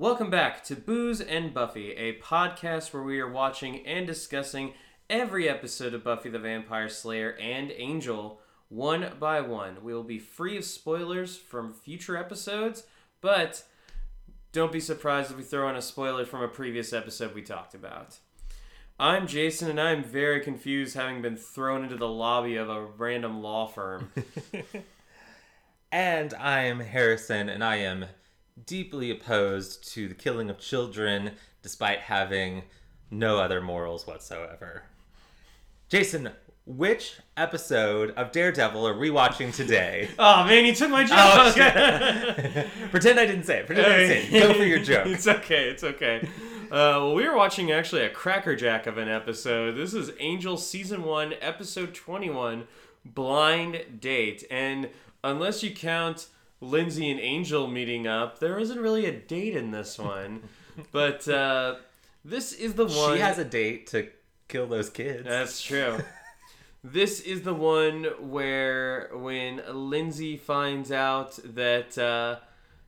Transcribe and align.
Welcome 0.00 0.30
back 0.30 0.64
to 0.64 0.76
Booze 0.76 1.20
and 1.20 1.52
Buffy, 1.52 1.90
a 1.90 2.18
podcast 2.20 2.94
where 2.94 3.02
we 3.02 3.20
are 3.20 3.30
watching 3.30 3.86
and 3.86 4.06
discussing 4.06 4.72
every 5.10 5.46
episode 5.46 5.92
of 5.92 6.04
Buffy 6.04 6.30
the 6.30 6.38
Vampire 6.38 6.88
Slayer 6.88 7.36
and 7.38 7.70
Angel 7.76 8.40
one 8.70 9.12
by 9.20 9.42
one. 9.42 9.84
We 9.84 9.92
will 9.92 10.02
be 10.02 10.18
free 10.18 10.56
of 10.56 10.64
spoilers 10.64 11.36
from 11.36 11.74
future 11.74 12.16
episodes, 12.16 12.84
but 13.20 13.62
don't 14.52 14.72
be 14.72 14.80
surprised 14.80 15.32
if 15.32 15.36
we 15.36 15.42
throw 15.42 15.68
in 15.68 15.76
a 15.76 15.82
spoiler 15.82 16.24
from 16.24 16.40
a 16.40 16.48
previous 16.48 16.94
episode 16.94 17.34
we 17.34 17.42
talked 17.42 17.74
about. 17.74 18.20
I'm 18.98 19.26
Jason, 19.26 19.68
and 19.68 19.78
I'm 19.78 20.02
very 20.02 20.40
confused 20.40 20.96
having 20.96 21.20
been 21.20 21.36
thrown 21.36 21.84
into 21.84 21.98
the 21.98 22.08
lobby 22.08 22.56
of 22.56 22.70
a 22.70 22.86
random 22.86 23.42
law 23.42 23.66
firm. 23.66 24.10
And 25.92 26.34
I 26.34 26.60
am 26.62 26.78
Harrison, 26.78 27.48
and 27.48 27.64
I 27.64 27.76
am 27.76 28.06
deeply 28.66 29.10
opposed 29.10 29.92
to 29.92 30.08
the 30.08 30.14
killing 30.14 30.50
of 30.50 30.58
children 30.58 31.32
despite 31.62 32.00
having 32.00 32.62
no 33.10 33.38
other 33.38 33.60
morals 33.60 34.06
whatsoever. 34.06 34.84
Jason, 35.88 36.30
which 36.66 37.16
episode 37.36 38.12
of 38.12 38.32
Daredevil 38.32 38.86
are 38.86 38.96
we 38.96 39.10
watching 39.10 39.50
today? 39.50 40.08
oh 40.18 40.44
man, 40.44 40.64
you 40.64 40.74
took 40.74 40.90
my 40.90 41.02
joke! 41.04 41.16
Oh. 41.18 42.64
Pretend 42.90 43.18
I 43.18 43.26
didn't 43.26 43.44
say 43.44 43.60
it. 43.60 43.66
Pretend 43.66 43.86
I 43.86 43.96
didn't 43.96 44.30
say 44.30 44.36
it. 44.36 44.40
Go 44.40 44.54
for 44.54 44.64
your 44.64 44.78
joke. 44.78 45.06
it's 45.06 45.26
okay. 45.26 45.68
It's 45.68 45.82
okay. 45.82 46.28
Uh, 46.66 47.02
well, 47.02 47.14
we 47.14 47.26
were 47.28 47.36
watching 47.36 47.72
actually 47.72 48.02
a 48.02 48.10
crackerjack 48.10 48.86
of 48.86 48.98
an 48.98 49.08
episode. 49.08 49.72
This 49.72 49.92
is 49.92 50.12
Angel 50.20 50.56
season 50.56 51.02
one, 51.02 51.34
episode 51.40 51.94
twenty-one, 51.94 52.68
blind 53.04 54.00
date. 54.00 54.44
And 54.50 54.90
unless 55.24 55.64
you 55.64 55.74
count 55.74 56.28
Lindsay 56.60 57.10
and 57.10 57.20
Angel 57.20 57.66
meeting 57.66 58.06
up, 58.06 58.38
there 58.38 58.58
isn't 58.58 58.78
really 58.78 59.06
a 59.06 59.12
date 59.12 59.56
in 59.56 59.70
this 59.70 59.98
one. 59.98 60.42
but 60.92 61.26
uh, 61.28 61.76
this 62.24 62.52
is 62.52 62.74
the 62.74 62.86
one. 62.86 63.14
She 63.14 63.20
has 63.20 63.38
a 63.38 63.44
date 63.44 63.86
to 63.88 64.08
kill 64.48 64.66
those 64.66 64.90
kids. 64.90 65.24
That's 65.24 65.62
true. 65.62 65.98
this 66.84 67.20
is 67.20 67.42
the 67.42 67.54
one 67.54 68.04
where 68.18 69.10
when 69.14 69.62
Lindsay 69.70 70.36
finds 70.36 70.92
out 70.92 71.38
that 71.44 71.96
uh, 71.96 72.36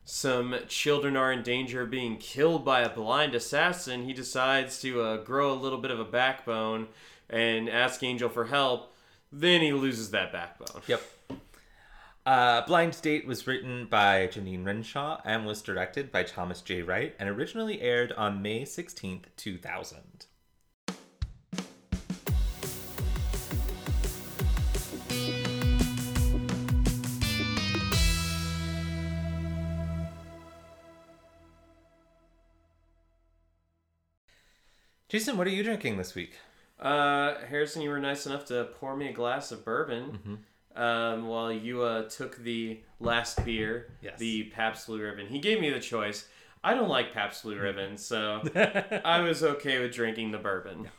some 0.05 0.55
children 0.67 1.15
are 1.17 1.31
in 1.31 1.41
danger 1.43 1.81
of 1.81 1.89
being 1.89 2.17
killed 2.17 2.65
by 2.65 2.81
a 2.81 2.89
blind 2.89 3.33
assassin, 3.35 4.03
he 4.03 4.13
decides 4.13 4.79
to 4.81 5.01
uh, 5.01 5.17
grow 5.17 5.51
a 5.51 5.55
little 5.55 5.79
bit 5.79 5.91
of 5.91 5.99
a 5.99 6.05
backbone 6.05 6.87
and 7.29 7.69
ask 7.69 8.03
Angel 8.03 8.29
for 8.29 8.45
help. 8.45 8.93
Then 9.31 9.61
he 9.61 9.73
loses 9.73 10.11
that 10.11 10.31
backbone. 10.31 10.81
Yep. 10.87 11.01
Uh, 12.25 12.65
Blind 12.65 13.01
Date 13.01 13.27
was 13.27 13.45
written 13.47 13.85
by 13.85 14.27
Jeannine 14.27 14.63
Renshaw 14.63 15.19
and 15.25 15.45
was 15.45 15.61
directed 15.61 16.09
by 16.09 16.23
Thomas 16.23 16.61
J. 16.61 16.81
Wright 16.81 17.13
and 17.19 17.27
originally 17.27 17.81
aired 17.81 18.13
on 18.13 18.41
May 18.41 18.61
16th, 18.61 19.25
2000. 19.35 20.27
Jason, 35.09 35.37
what 35.37 35.45
are 35.45 35.49
you 35.49 35.61
drinking 35.61 35.97
this 35.97 36.15
week? 36.15 36.37
Uh, 36.79 37.35
Harrison, 37.49 37.81
you 37.81 37.89
were 37.89 37.99
nice 37.99 38.25
enough 38.25 38.45
to 38.45 38.69
pour 38.79 38.95
me 38.95 39.09
a 39.09 39.13
glass 39.13 39.51
of 39.51 39.65
bourbon. 39.65 40.03
Mm-hmm. 40.13 40.35
Um, 40.75 41.27
while 41.27 41.51
you 41.51 41.83
uh, 41.83 42.09
took 42.09 42.37
the 42.37 42.79
last 42.99 43.43
beer, 43.45 43.91
Yes. 44.01 44.17
the 44.17 44.45
Pabst 44.45 44.87
Blue 44.87 45.01
Ribbon. 45.01 45.27
He 45.27 45.39
gave 45.39 45.61
me 45.61 45.69
the 45.69 45.79
choice. 45.79 46.27
I 46.63 46.73
don't 46.73 46.89
like 46.89 47.13
Pabst 47.13 47.43
Blue 47.43 47.59
Ribbon, 47.59 47.97
so 47.97 48.41
I 49.05 49.19
was 49.19 49.43
okay 49.43 49.79
with 49.79 49.93
drinking 49.93 50.31
the 50.31 50.37
bourbon. 50.39 50.89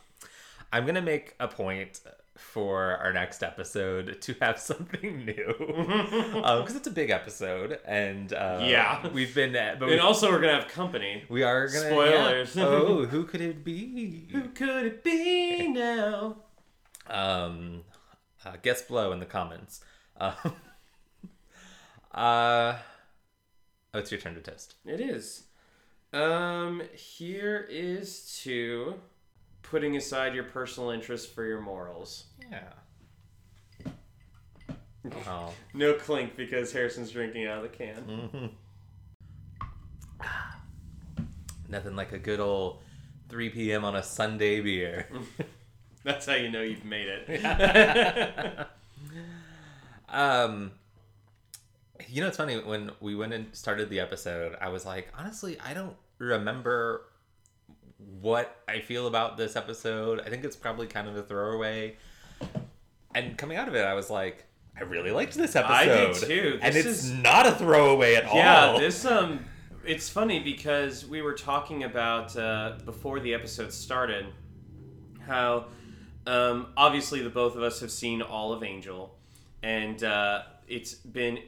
I'm 0.73 0.87
gonna 0.87 1.03
make 1.03 1.35
a 1.41 1.49
point 1.49 2.01
for 2.37 2.97
our 2.99 3.13
next 3.13 3.43
episode 3.45 4.21
to 4.21 4.35
have 4.41 4.59
something 4.71 5.25
new 5.25 5.55
because 6.35 6.75
it's 6.75 6.87
a 6.89 6.91
big 6.93 7.11
episode 7.11 7.79
and 7.87 8.33
uh, 8.33 8.59
Yeah. 8.63 9.07
we've 9.09 9.33
been 9.35 9.55
uh, 9.55 9.77
but 9.79 9.85
And 9.87 9.93
we, 9.95 9.99
also, 10.01 10.31
we're 10.33 10.41
gonna 10.41 10.55
have 10.61 10.67
company. 10.69 11.23
we 11.29 11.45
are 11.45 11.69
gonna 11.69 11.89
Spoilers. 11.91 12.57
yeah. 12.57 12.65
oh 12.67 13.07
who 13.07 13.23
could 13.25 13.41
it 13.41 13.65
be 13.65 14.27
Who 14.33 14.49
could 14.49 14.85
it 14.87 15.05
be 15.05 15.69
now? 15.69 16.37
um 17.09 17.83
uh, 18.45 18.53
guess 18.63 18.83
below 18.83 19.13
in 19.13 19.21
the 19.21 19.27
comments 19.27 19.81
um, 20.19 20.33
uh 22.15 22.77
oh 23.95 23.99
it's 23.99 24.11
your 24.13 24.21
turn 24.21 24.35
to 24.35 24.41
test 24.41 24.75
It 24.87 25.01
is. 25.01 25.45
Um, 26.13 26.83
here 26.95 27.67
is 27.69 28.39
to 28.45 28.95
putting 29.63 29.97
aside 29.97 30.35
your 30.35 30.45
personal 30.45 30.91
interests 30.91 31.27
for 31.27 31.45
your 31.45 31.61
morals. 31.61 32.27
yeah 32.51 32.71
oh 35.27 35.53
No 35.73 35.95
clink 35.95 36.37
because 36.37 36.73
Harrison's 36.73 37.11
drinking 37.11 37.47
out 37.47 37.65
of 37.65 37.71
the 37.71 37.77
can. 37.77 38.51
nothing 41.69 41.97
like 41.97 42.13
a 42.13 42.19
good 42.19 42.41
old 42.41 42.83
3 43.29 43.51
p.m 43.51 43.85
on 43.85 43.97
a 43.97 44.03
sunday 44.03 44.61
beer 44.61 45.09
That's 46.05 46.27
how 46.27 46.35
you 46.35 46.51
know 46.51 46.63
you've 46.63 46.85
made 46.85 47.09
it. 47.09 48.67
Um, 50.09 50.73
you 52.09 52.21
know, 52.21 52.29
it's 52.29 52.37
funny 52.37 52.57
when 52.59 52.91
we 53.01 53.15
went 53.17 53.33
and 53.33 53.47
started 53.55 53.91
the 53.91 53.99
episode. 54.01 54.57
I 54.61 54.69
was 54.69 54.87
like, 54.87 55.13
honestly, 55.19 55.59
I 55.59 55.75
don't 55.75 55.97
remember 56.19 57.03
what 58.21 58.57
I 58.69 58.81
feel 58.81 59.07
about 59.07 59.37
this 59.37 59.57
episode. 59.57 60.21
I 60.25 60.31
think 60.31 60.45
it's 60.45 60.57
probably 60.57 60.87
kind 60.87 61.09
of 61.09 61.17
a 61.17 61.23
throwaway. 61.23 61.97
And 63.15 63.37
coming 63.37 63.57
out 63.57 63.67
of 63.67 63.75
it, 63.75 63.85
I 63.85 63.95
was 63.95 64.09
like, 64.11 64.45
I 64.79 64.83
really 64.83 65.11
liked 65.11 65.35
this 65.35 65.57
episode. 65.57 65.73
I 65.73 65.85
did 65.87 66.15
too. 66.15 66.59
and 66.63 66.77
it's 66.77 66.87
is- 66.87 67.11
not 67.13 67.47
a 67.47 67.53
throwaway 67.53 68.15
at 68.15 68.25
Yeah, 68.25 68.67
all. 68.67 68.75
Yeah, 68.75 68.79
this 68.81 69.05
um, 69.05 69.45
it's 69.85 70.09
funny 70.09 70.41
because 70.41 71.07
we 71.07 71.23
were 71.23 71.35
talking 71.35 71.85
about 71.85 72.37
uh, 72.37 72.75
before 72.85 73.21
the 73.21 73.35
episode 73.35 73.73
started 73.73 74.27
how 75.27 75.67
um, 76.27 76.69
obviously 76.77 77.23
the 77.23 77.31
both 77.31 77.57
of 77.57 77.63
us 77.63 77.81
have 77.81 77.91
seen 77.91 78.23
all 78.23 78.53
of 78.53 78.63
Angel, 78.63 79.15
and 79.63 80.03
uh, 80.03 80.43
it's 80.67 80.95
been 80.95 81.39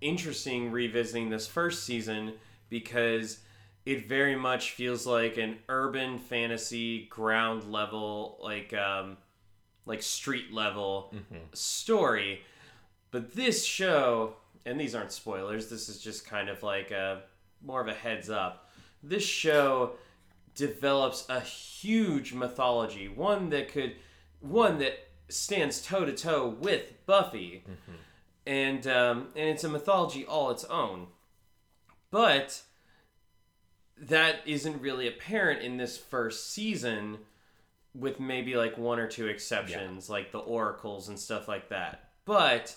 interesting 0.00 0.70
revisiting 0.70 1.30
this 1.30 1.46
first 1.46 1.84
season 1.84 2.34
because 2.68 3.40
it 3.84 4.08
very 4.08 4.36
much 4.36 4.72
feels 4.72 5.06
like 5.06 5.38
an 5.38 5.58
urban 5.68 6.18
fantasy 6.18 7.06
ground 7.06 7.70
level 7.70 8.38
like 8.42 8.74
um, 8.74 9.16
like 9.86 10.02
street 10.02 10.52
level 10.52 11.14
story. 11.52 12.42
But 13.10 13.34
this 13.34 13.64
show 13.64 14.34
and 14.66 14.78
these 14.80 14.94
aren't 14.94 15.12
spoilers 15.12 15.68
this 15.68 15.88
is 15.88 16.00
just 16.00 16.26
kind 16.26 16.48
of 16.48 16.62
like 16.62 16.90
a 16.90 17.22
more 17.62 17.80
of 17.80 17.88
a 17.88 17.94
heads 17.94 18.28
up. 18.28 18.68
This 19.02 19.22
show 19.22 19.92
develops 20.54 21.28
a 21.28 21.40
huge 21.40 22.32
mythology 22.32 23.08
one 23.08 23.50
that 23.50 23.68
could 23.68 23.94
one 24.50 24.78
that 24.78 24.98
stands 25.28 25.82
toe 25.82 26.04
to 26.04 26.12
toe 26.12 26.48
with 26.48 27.04
buffy. 27.06 27.64
And 28.46 28.86
um, 28.86 29.28
and 29.34 29.48
it's 29.48 29.64
a 29.64 29.68
mythology 29.68 30.24
all 30.24 30.50
its 30.50 30.64
own. 30.64 31.08
But 32.10 32.62
that 33.98 34.36
isn't 34.46 34.80
really 34.80 35.08
apparent 35.08 35.62
in 35.62 35.76
this 35.76 35.96
first 35.96 36.52
season 36.52 37.18
with 37.94 38.20
maybe 38.20 38.54
like 38.56 38.76
one 38.76 38.98
or 38.98 39.08
two 39.08 39.26
exceptions 39.26 40.10
like 40.10 40.30
the 40.30 40.38
oracles 40.38 41.08
and 41.08 41.18
stuff 41.18 41.48
like 41.48 41.70
that. 41.70 42.10
But 42.24 42.76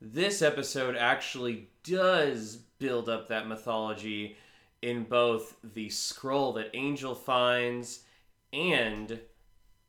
this 0.00 0.42
episode 0.42 0.96
actually 0.96 1.68
does 1.82 2.56
build 2.78 3.08
up 3.08 3.28
that 3.28 3.46
mythology 3.46 4.36
in 4.82 5.04
both 5.04 5.56
the 5.62 5.88
scroll 5.90 6.54
that 6.54 6.70
angel 6.74 7.14
finds 7.14 8.00
and 8.52 9.20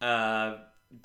uh 0.02 0.56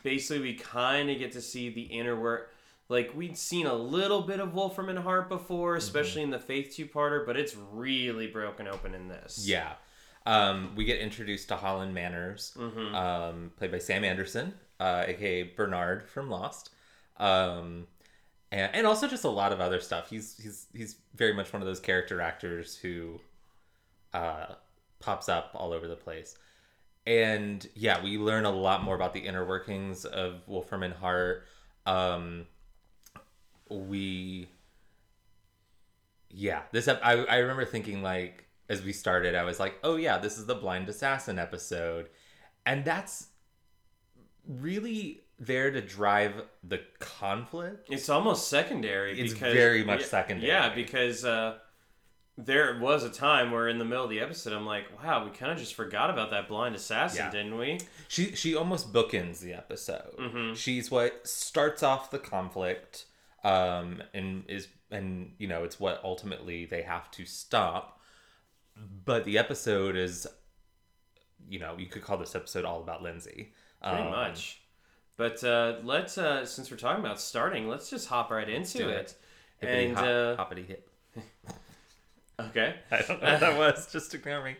basically 0.03 0.41
we 0.43 0.55
kind 0.55 1.11
of 1.11 1.19
get 1.19 1.33
to 1.33 1.41
see 1.41 1.69
the 1.71 1.83
inner 1.83 2.19
work 2.19 2.53
like 2.89 3.13
we'd 3.15 3.37
seen 3.37 3.67
a 3.67 3.75
little 3.75 4.23
bit 4.23 4.41
of 4.41 4.53
wolfram 4.55 4.89
and 4.89 4.99
hart 4.99 5.29
before 5.29 5.77
especially 5.77 6.23
in 6.23 6.31
the 6.31 6.39
faith 6.39 6.75
two-parter 6.75 7.25
but 7.27 7.37
it's 7.37 7.57
really 7.73 8.27
broken 8.27 8.67
open 8.69 8.95
in 8.95 9.09
this 9.09 9.45
Yeah. 9.47 9.73
Um, 10.27 10.75
we 10.77 10.85
get 10.85 11.01
introduced 11.01 11.49
to 11.49 11.57
Holland 11.57 11.95
Manners, 11.95 12.53
Mhm. 12.59 12.95
um, 12.95 13.53
played 13.57 13.73
by 13.73 13.79
Sam 13.79 14.05
Anderson, 14.05 14.53
uh, 14.79 15.05
aka 15.09 15.45
Bernard 15.45 16.07
from 16.11 16.29
Lost, 16.29 16.69
um, 17.17 17.87
and, 18.53 18.75
and 18.75 18.87
also 18.87 19.09
just 19.09 19.25
a 19.25 19.31
lot 19.31 19.51
of 19.51 19.61
other 19.61 19.81
stuff. 19.81 20.11
He's 20.11 20.37
he's 20.37 20.67
he's 20.75 20.97
very 21.15 21.33
much 21.33 21.53
one 21.55 21.63
of 21.63 21.67
those 21.67 21.81
character 21.81 22.21
actors 22.21 22.77
who 22.77 23.19
uh, 24.13 24.55
pops 24.99 25.29
up 25.31 25.53
all 25.55 25.73
over 25.73 25.89
the 25.89 25.97
place. 25.97 26.37
And 27.07 27.67
yeah, 27.75 28.03
we 28.03 28.19
learn 28.19 28.45
a 28.45 28.51
lot 28.51 28.83
more 28.83 28.95
about 28.95 29.15
the 29.15 29.21
inner 29.21 29.45
workings 29.45 30.05
of 30.05 30.43
Wolfram 30.47 30.83
and 30.83 30.95
Hart. 30.95 31.45
Um, 31.87 32.47
we 33.71 34.49
yeah 36.29 36.63
this 36.73 36.89
ep- 36.89 37.01
I, 37.03 37.25
I 37.25 37.37
remember 37.37 37.65
thinking 37.65 38.03
like 38.03 38.45
as 38.71 38.83
we 38.83 38.93
started, 38.93 39.35
I 39.35 39.43
was 39.43 39.59
like, 39.59 39.75
oh 39.83 39.97
yeah, 39.97 40.19
this 40.19 40.39
is 40.39 40.47
the 40.47 40.55
blind 40.55 40.89
assassin 40.89 41.41
episode, 41.41 42.09
and 42.65 42.85
that's 42.85 43.27
really 44.47 45.23
there 45.41 45.73
to 45.73 45.81
drive 45.81 46.35
the 46.63 46.81
conflict. 47.01 47.89
It's 47.91 48.09
almost 48.09 48.49
secondary. 48.49 49.19
It's 49.19 49.33
because, 49.33 49.55
very 49.55 49.83
much 49.83 50.01
yeah, 50.01 50.07
secondary. 50.07 50.49
Yeah, 50.49 50.73
because 50.73 51.25
uh, 51.25 51.59
there 52.45 52.79
was 52.81 53.05
a 53.05 53.11
time 53.11 53.51
where 53.51 53.69
in 53.69 53.79
the 53.79 53.85
middle 53.85 54.05
of 54.05 54.11
the 54.11 54.21
episode, 54.21 54.53
I'm 54.53 54.67
like, 54.67 54.85
wow, 55.03 55.25
we 55.25 55.31
kind 55.31 55.53
of 55.53 55.59
just 55.59 55.75
forgot 55.75 56.11
about 56.11 56.31
that 56.31 56.49
blind 56.49 56.75
assassin, 56.75 57.27
Yeah. 57.27 57.31
didn't 57.31 57.57
we? 57.59 57.81
She 58.09 58.35
she 58.35 58.55
almost 58.55 58.93
bookends 58.93 59.41
the 59.41 59.53
episode. 59.55 60.17
Mhm. 60.19 60.57
She's 60.57 60.91
what 60.91 61.27
starts 61.27 61.83
off 61.83 62.11
the 62.11 62.19
conflict, 62.19 63.07
um, 63.45 64.03
and 64.15 64.45
is 64.49 64.69
and 64.91 65.35
you 65.39 65.47
know 65.49 65.65
it's 65.65 65.79
what 65.79 66.01
ultimately 66.05 66.65
they 66.67 66.83
have 66.83 67.11
to 67.13 67.25
stop. 67.27 68.01
But 69.05 69.25
the 69.25 69.37
episode 69.39 69.97
is, 69.97 70.27
you 71.49 71.59
know, 71.59 71.77
you 71.77 71.87
could 71.87 72.03
call 72.03 72.17
this 72.19 72.35
episode 72.35 72.65
all 72.65 72.81
about 72.83 73.03
Lindsay. 73.03 73.53
Pretty 73.83 74.03
Um, 74.03 74.11
much. 74.11 74.61
But 75.17 75.45
uh, 75.45 75.77
let's, 75.83 76.17
uh, 76.17 76.47
since 76.47 76.71
we're 76.71 76.79
talking 76.79 77.05
about 77.05 77.21
starting, 77.21 77.69
let's 77.69 77.91
just 77.91 78.09
hop 78.09 78.31
right 78.31 78.49
into 78.49 78.89
it. 78.89 78.97
it. 78.97 79.15
Hippity 79.59 79.85
And 79.87 79.97
hop, 79.97 80.05
uh, 80.07 80.37
hoppity 80.37 80.63
hip. 80.63 80.90
Okay, 82.49 82.77
I 82.91 83.03
don't 83.03 83.23
know 83.23 83.31
what 83.31 83.41
that 83.41 83.59
was. 83.59 83.93
Just 83.93 84.15
ignore 84.15 84.43
me. 84.45 84.57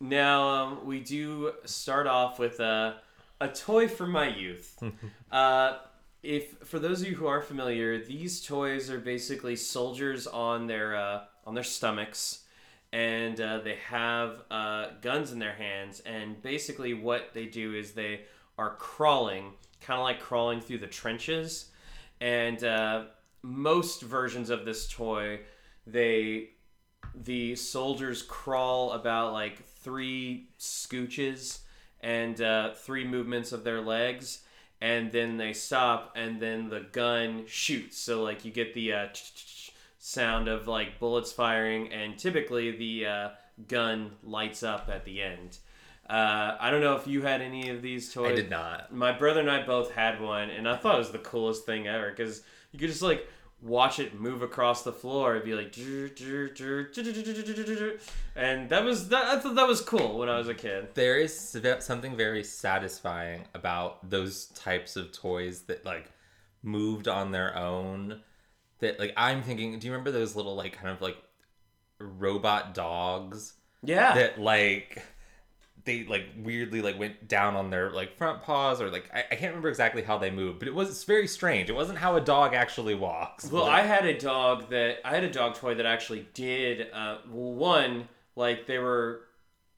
now 0.00 0.48
um, 0.48 0.86
we 0.86 1.00
do 1.00 1.52
start 1.64 2.06
off 2.06 2.38
with 2.38 2.60
a 2.60 2.96
a 3.40 3.48
toy 3.48 3.88
from 3.88 4.10
my 4.10 4.28
youth. 4.28 4.82
uh, 5.32 5.78
if 6.22 6.58
for 6.64 6.78
those 6.78 7.00
of 7.00 7.08
you 7.08 7.16
who 7.16 7.26
aren't 7.26 7.44
familiar, 7.44 7.98
these 7.98 8.44
toys 8.44 8.90
are 8.90 8.98
basically 8.98 9.56
soldiers 9.56 10.26
on 10.26 10.66
their 10.66 10.96
uh, 10.96 11.24
on 11.46 11.54
their 11.54 11.64
stomachs, 11.64 12.44
and 12.92 13.40
uh, 13.40 13.58
they 13.58 13.76
have 13.88 14.42
uh, 14.50 14.88
guns 15.00 15.32
in 15.32 15.38
their 15.38 15.54
hands. 15.54 16.00
And 16.00 16.40
basically, 16.42 16.94
what 16.94 17.30
they 17.32 17.46
do 17.46 17.74
is 17.74 17.92
they 17.92 18.22
are 18.58 18.76
crawling, 18.76 19.52
kind 19.80 19.98
of 19.98 20.04
like 20.04 20.20
crawling 20.20 20.60
through 20.60 20.78
the 20.78 20.86
trenches. 20.86 21.70
And 22.20 22.62
uh, 22.62 23.04
most 23.42 24.02
versions 24.02 24.50
of 24.50 24.66
this 24.66 24.86
toy, 24.86 25.40
they 25.86 26.50
the 27.14 27.56
soldiers 27.56 28.22
crawl 28.22 28.92
about 28.92 29.32
like 29.32 29.66
three 29.66 30.48
scooches 30.58 31.60
and 32.00 32.40
uh, 32.40 32.72
three 32.74 33.04
movements 33.04 33.52
of 33.52 33.64
their 33.64 33.80
legs 33.80 34.42
and 34.80 35.12
then 35.12 35.36
they 35.36 35.52
stop 35.52 36.12
and 36.16 36.40
then 36.40 36.68
the 36.68 36.80
gun 36.92 37.44
shoots. 37.46 37.98
So 37.98 38.22
like 38.22 38.44
you 38.44 38.50
get 38.50 38.74
the 38.74 38.92
uh, 38.92 39.08
sound 39.98 40.48
of 40.48 40.66
like 40.66 40.98
bullets 40.98 41.32
firing 41.32 41.92
and 41.92 42.18
typically 42.18 42.70
the 42.70 43.06
uh, 43.06 43.28
gun 43.68 44.12
lights 44.22 44.62
up 44.62 44.88
at 44.92 45.04
the 45.04 45.20
end. 45.22 45.58
Uh, 46.08 46.56
i 46.58 46.72
don't 46.72 46.80
know 46.80 46.96
if 46.96 47.06
you 47.06 47.22
had 47.22 47.40
any 47.40 47.68
of 47.70 47.82
these 47.82 48.12
toys. 48.12 48.32
I 48.32 48.34
did 48.34 48.50
not. 48.50 48.92
my 48.92 49.12
brother 49.12 49.40
and 49.40 49.50
I 49.50 49.64
both 49.64 49.92
had 49.92 50.20
one, 50.20 50.50
and 50.50 50.68
I 50.68 50.76
thought 50.76 50.96
it 50.96 50.98
was 50.98 51.12
the 51.12 51.18
coolest 51.18 51.66
thing 51.66 51.86
ever 51.86 52.10
because 52.10 52.42
you 52.72 52.80
could 52.80 52.88
just 52.88 53.02
like 53.02 53.28
watch 53.62 53.98
it 53.98 54.18
move 54.18 54.42
across 54.42 54.82
the 54.82 54.92
floor 54.92 55.34
and 55.34 55.44
be 55.44 55.54
like 55.54 55.76
and 58.36 58.68
that 58.70 58.84
was 58.84 59.08
that, 59.08 59.24
I 59.24 59.38
thought 59.38 59.54
that 59.56 59.68
was 59.68 59.80
cool 59.80 60.18
when 60.18 60.28
I 60.28 60.38
was 60.38 60.48
a 60.48 60.54
kid. 60.54 60.88
There 60.94 61.18
is 61.18 61.56
something 61.80 62.16
very 62.16 62.42
satisfying 62.42 63.44
about 63.54 64.08
those 64.08 64.46
types 64.46 64.96
of 64.96 65.12
toys 65.12 65.62
that 65.62 65.84
like 65.84 66.10
moved 66.62 67.08
on 67.08 67.32
their 67.32 67.56
own 67.56 68.20
that 68.80 68.98
like 68.98 69.12
I'm 69.16 69.42
thinking 69.42 69.78
do 69.78 69.86
you 69.86 69.92
remember 69.92 70.10
those 70.10 70.36
little 70.36 70.54
like 70.54 70.72
kind 70.72 70.88
of 70.88 71.00
like 71.00 71.16
robot 71.98 72.74
dogs? 72.74 73.54
Yeah. 73.82 74.14
That 74.14 74.40
like 74.40 75.02
they 75.84 76.04
like 76.04 76.24
weirdly 76.36 76.82
like 76.82 76.98
went 76.98 77.28
down 77.28 77.54
on 77.54 77.70
their 77.70 77.90
like 77.90 78.16
front 78.16 78.42
paws 78.42 78.80
or 78.80 78.90
like 78.90 79.10
I, 79.14 79.20
I 79.20 79.34
can't 79.36 79.50
remember 79.50 79.68
exactly 79.68 80.02
how 80.02 80.18
they 80.18 80.30
moved, 80.30 80.58
but 80.58 80.68
it 80.68 80.74
was 80.74 81.04
very 81.04 81.26
strange. 81.26 81.70
It 81.70 81.74
wasn't 81.74 81.98
how 81.98 82.16
a 82.16 82.20
dog 82.20 82.54
actually 82.54 82.94
walks. 82.94 83.50
Well, 83.50 83.64
I 83.64 83.82
had 83.82 84.04
a 84.04 84.18
dog 84.18 84.70
that 84.70 84.98
I 85.04 85.14
had 85.14 85.24
a 85.24 85.30
dog 85.30 85.54
toy 85.54 85.74
that 85.74 85.86
actually 85.86 86.26
did. 86.34 86.88
Uh, 86.92 87.18
one 87.28 88.08
like 88.36 88.66
they 88.66 88.78
were 88.78 89.22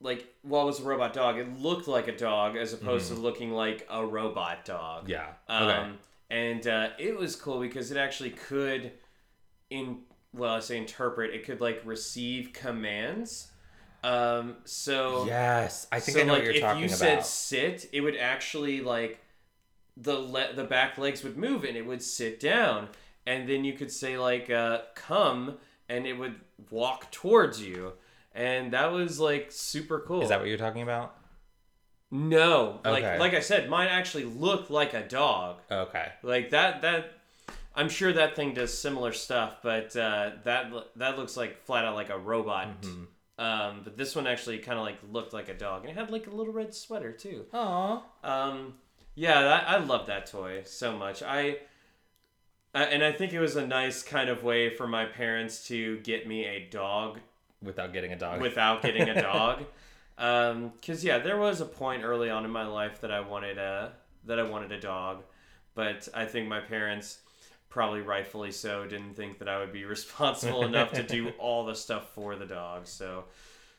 like 0.00 0.34
well, 0.42 0.62
it 0.62 0.66
was 0.66 0.80
a 0.80 0.84
robot 0.84 1.12
dog. 1.12 1.38
It 1.38 1.60
looked 1.60 1.88
like 1.88 2.08
a 2.08 2.16
dog 2.16 2.56
as 2.56 2.72
opposed 2.72 3.08
to 3.08 3.14
looking 3.14 3.52
like 3.52 3.86
a 3.90 4.04
robot 4.04 4.64
dog. 4.64 5.08
yeah. 5.08 5.28
Um, 5.48 5.68
okay. 5.68 5.90
And 6.30 6.66
uh, 6.66 6.88
it 6.98 7.16
was 7.16 7.36
cool 7.36 7.60
because 7.60 7.90
it 7.90 7.98
actually 7.98 8.30
could, 8.30 8.92
in 9.68 9.98
well, 10.32 10.54
I 10.54 10.60
say 10.60 10.78
interpret. 10.78 11.34
It 11.34 11.44
could 11.44 11.60
like 11.60 11.82
receive 11.84 12.52
commands. 12.52 13.51
Um, 14.04 14.56
so 14.64 15.24
Yes, 15.26 15.86
I 15.92 16.00
think 16.00 16.16
so 16.18 16.22
I 16.22 16.26
know 16.26 16.32
like 16.34 16.42
what 16.44 16.54
you're 16.54 16.60
talking 16.60 16.84
about. 16.84 16.84
if 16.84 16.90
you 16.90 16.96
said 16.96 17.24
sit, 17.24 17.88
it 17.92 18.00
would 18.00 18.16
actually 18.16 18.80
like 18.80 19.20
the 19.96 20.14
le- 20.18 20.52
the 20.54 20.64
back 20.64 20.98
legs 20.98 21.22
would 21.22 21.36
move 21.36 21.64
and 21.64 21.76
it 21.76 21.86
would 21.86 22.02
sit 22.02 22.40
down, 22.40 22.88
and 23.26 23.48
then 23.48 23.64
you 23.64 23.74
could 23.74 23.92
say 23.92 24.18
like 24.18 24.50
uh, 24.50 24.80
come, 24.94 25.58
and 25.88 26.06
it 26.06 26.14
would 26.14 26.34
walk 26.70 27.10
towards 27.10 27.60
you, 27.62 27.92
and 28.34 28.72
that 28.72 28.90
was 28.92 29.20
like 29.20 29.52
super 29.52 30.00
cool. 30.00 30.22
Is 30.22 30.30
that 30.30 30.40
what 30.40 30.48
you're 30.48 30.58
talking 30.58 30.82
about? 30.82 31.14
no, 32.10 32.80
like 32.84 33.04
Okay. 33.04 33.18
like 33.18 33.34
I 33.34 33.40
said, 33.40 33.70
mine 33.70 33.88
actually 33.88 34.24
looked 34.24 34.70
like 34.70 34.92
a 34.94 35.06
dog. 35.06 35.60
Okay. 35.70 36.12
Like 36.22 36.50
that 36.50 36.82
that 36.82 37.12
I'm 37.74 37.88
sure 37.88 38.12
that 38.12 38.36
thing 38.36 38.52
does 38.52 38.76
similar 38.76 39.12
stuff, 39.12 39.58
but 39.62 39.96
uh, 39.96 40.32
that 40.44 40.72
that 40.96 41.18
looks 41.18 41.36
like 41.36 41.64
flat 41.64 41.84
out 41.84 41.94
like 41.94 42.10
a 42.10 42.18
robot. 42.18 42.82
Mm-hmm. 42.82 43.01
Um, 43.38 43.80
but 43.82 43.96
this 43.96 44.14
one 44.14 44.26
actually 44.26 44.58
kind 44.58 44.78
of 44.78 44.84
like 44.84 44.98
looked 45.10 45.32
like 45.32 45.48
a 45.48 45.54
dog, 45.54 45.82
and 45.82 45.90
it 45.90 45.96
had 45.96 46.10
like 46.10 46.26
a 46.26 46.30
little 46.30 46.52
red 46.52 46.74
sweater 46.74 47.12
too. 47.12 47.46
Aww. 47.52 48.02
Um, 48.22 48.74
yeah, 49.14 49.40
that, 49.42 49.64
I 49.68 49.78
love 49.78 50.06
that 50.06 50.26
toy 50.26 50.62
so 50.64 50.96
much. 50.96 51.22
I 51.22 51.58
uh, 52.74 52.78
and 52.78 53.02
I 53.04 53.12
think 53.12 53.32
it 53.32 53.40
was 53.40 53.56
a 53.56 53.66
nice 53.66 54.02
kind 54.02 54.28
of 54.30 54.42
way 54.42 54.70
for 54.74 54.86
my 54.86 55.04
parents 55.04 55.66
to 55.68 55.98
get 55.98 56.26
me 56.26 56.44
a 56.46 56.68
dog 56.70 57.20
Without 57.62 57.92
getting 57.92 58.12
a 58.12 58.18
dog. 58.18 58.40
without 58.40 58.82
getting 58.82 59.08
a 59.08 59.20
dog. 59.20 59.64
Um, 60.18 60.72
Because 60.78 61.02
yeah, 61.02 61.18
there 61.18 61.38
was 61.38 61.60
a 61.62 61.64
point 61.64 62.04
early 62.04 62.28
on 62.28 62.44
in 62.44 62.50
my 62.50 62.66
life 62.66 63.00
that 63.00 63.10
I 63.10 63.20
wanted 63.20 63.56
a 63.56 63.92
that 64.26 64.38
I 64.38 64.42
wanted 64.42 64.70
a 64.70 64.78
dog, 64.78 65.22
but 65.74 66.06
I 66.14 66.26
think 66.26 66.48
my 66.48 66.60
parents, 66.60 67.18
probably 67.72 68.02
rightfully 68.02 68.52
so, 68.52 68.86
didn't 68.86 69.14
think 69.14 69.38
that 69.38 69.48
I 69.48 69.58
would 69.58 69.72
be 69.72 69.84
responsible 69.96 70.64
enough 70.64 70.92
to 70.92 71.02
do 71.02 71.30
all 71.38 71.64
the 71.64 71.74
stuff 71.74 72.10
for 72.14 72.36
the 72.36 72.46
dog. 72.46 72.86
So 72.86 73.24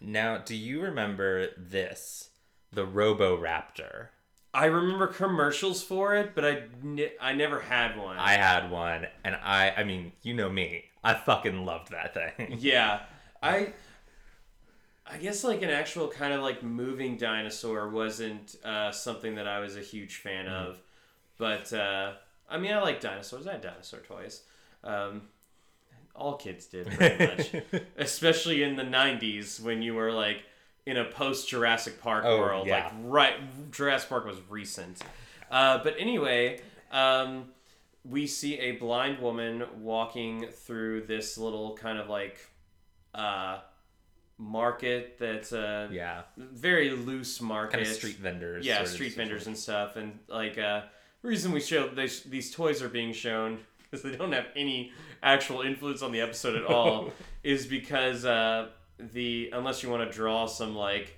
Now, 0.01 0.37
do 0.39 0.55
you 0.55 0.81
remember 0.81 1.47
this? 1.57 2.29
The 2.71 2.85
Roboraptor. 2.85 4.07
I 4.53 4.65
remember 4.65 5.07
commercials 5.07 5.83
for 5.83 6.15
it, 6.15 6.35
but 6.35 6.45
I 6.45 6.63
ne- 6.81 7.13
I 7.21 7.33
never 7.33 7.59
had 7.59 7.97
one. 7.97 8.17
I 8.17 8.33
had 8.33 8.69
one, 8.69 9.07
and 9.23 9.35
I, 9.35 9.71
I 9.77 9.83
mean, 9.83 10.11
you 10.21 10.33
know 10.33 10.49
me. 10.49 10.85
I 11.03 11.13
fucking 11.15 11.65
loved 11.65 11.91
that 11.91 12.13
thing. 12.13 12.57
Yeah, 12.59 13.01
I. 13.41 13.73
I 15.05 15.17
guess 15.17 15.43
like 15.43 15.61
an 15.61 15.69
actual 15.69 16.07
kind 16.07 16.33
of 16.33 16.41
like 16.41 16.63
moving 16.63 17.17
dinosaur 17.17 17.89
wasn't 17.89 18.55
uh, 18.63 18.91
something 18.91 19.35
that 19.35 19.47
I 19.47 19.59
was 19.59 19.75
a 19.75 19.81
huge 19.81 20.15
fan 20.17 20.45
Mm-hmm. 20.45 20.71
of, 20.71 20.79
but 21.37 21.73
uh, 21.73 22.13
I 22.53 22.57
mean 22.59 22.71
I 22.71 22.81
like 22.81 23.01
dinosaurs. 23.01 23.47
I 23.47 23.53
had 23.53 23.61
dinosaur 23.61 23.99
toys. 23.99 24.43
Um, 24.83 25.23
all 26.15 26.35
kids 26.35 26.67
did 26.67 26.87
pretty 26.87 27.25
much, 27.53 27.81
especially 27.97 28.63
in 28.63 28.75
the 28.75 28.83
'90s 28.83 29.59
when 29.59 29.81
you 29.81 29.95
were 29.95 30.11
like 30.11 30.43
in 30.85 30.97
a 30.97 31.05
post 31.05 31.49
Jurassic 31.49 31.99
Park 32.01 32.23
Oh, 32.25 32.37
world. 32.39 32.67
yeah. 32.67 32.85
Like 32.85 32.93
right, 33.05 33.71
Jurassic 33.71 34.09
Park 34.09 34.25
was 34.25 34.37
recent. 34.49 35.01
Uh, 35.49 35.79
but 35.83 35.95
anyway, 35.97 36.59
um, 36.91 37.45
we 38.05 38.27
see 38.27 38.59
a 38.59 38.73
blind 38.73 39.19
woman 39.19 39.63
walking 39.79 40.45
through 40.51 41.01
this 41.07 41.37
little 41.37 41.75
kind 41.77 41.97
of 41.97 42.09
like 42.09 42.37
uh, 43.15 43.59
market 44.37 45.17
that's 45.19 45.51
a 45.53 45.89
yeah. 45.91 46.23
very 46.37 46.91
loose 46.91 47.39
market. 47.41 47.73
Kind 47.77 47.87
of 47.87 47.93
street 47.93 48.17
vendors. 48.17 48.65
yeah, 48.65 48.83
street 48.85 49.15
vendors 49.15 49.47
and 49.47 49.57
stuff. 49.57 49.95
And 49.95 50.19
like, 50.27 50.57
uh, 50.57 50.81
reason 51.23 51.51
we 51.51 51.59
show 51.61 51.87
these, 51.89 52.21
these 52.23 52.51
toys 52.51 52.81
are 52.81 52.89
being 52.89 53.13
shown 53.13 53.59
because 53.89 54.03
they 54.03 54.15
don't 54.15 54.31
have 54.33 54.47
any 54.55 54.91
actual 55.21 55.61
influence 55.61 56.01
on 56.01 56.11
the 56.11 56.21
episode 56.21 56.55
at 56.55 56.65
all 56.65 57.11
is 57.43 57.65
because 57.65 58.25
uh, 58.25 58.67
the 58.99 59.49
unless 59.53 59.81
you 59.83 59.89
want 59.89 60.09
to 60.09 60.15
draw 60.15 60.45
some 60.45 60.75
like 60.75 61.17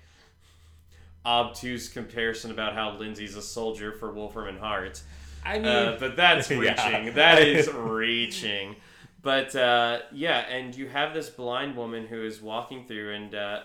obtuse 1.26 1.90
comparison 1.90 2.52
about 2.52 2.74
how 2.74 2.98
Lindsay's 2.98 3.36
a 3.36 3.42
soldier 3.42 3.92
for 3.92 4.12
Wolfram 4.12 4.48
and 4.48 4.60
Hart. 4.60 5.02
I 5.44 5.58
mean, 5.60 5.66
Uh, 5.68 5.98
but 6.00 6.16
that's 6.16 6.50
Yeah. 6.52 6.58
reaching. 6.60 7.14
That 7.16 7.40
is 7.48 7.68
reaching. 7.72 8.76
But 9.22 9.56
uh, 9.56 10.00
yeah, 10.12 10.40
and 10.42 10.76
you 10.76 10.88
have 10.88 11.14
this 11.16 11.30
blind 11.30 11.76
woman 11.76 12.06
who 12.06 12.24
is 12.24 12.42
walking 12.42 12.86
through, 12.86 13.12
and 13.14 13.34
uh, 13.34 13.62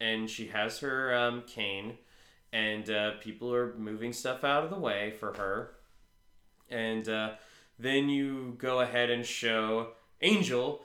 and 0.00 0.28
she 0.28 0.46
has 0.48 0.78
her 0.78 1.14
um, 1.14 1.42
cane, 1.46 1.98
and 2.50 2.88
uh, 2.88 3.12
people 3.20 3.54
are 3.54 3.74
moving 3.76 4.14
stuff 4.14 4.42
out 4.42 4.64
of 4.64 4.70
the 4.70 4.78
way 4.78 5.10
for 5.20 5.34
her, 5.34 5.74
and 6.72 7.08
uh, 7.08 7.30
then 7.78 8.08
you 8.08 8.54
go 8.58 8.80
ahead 8.80 9.10
and 9.10 9.24
show 9.26 9.88
Angel 10.20 10.82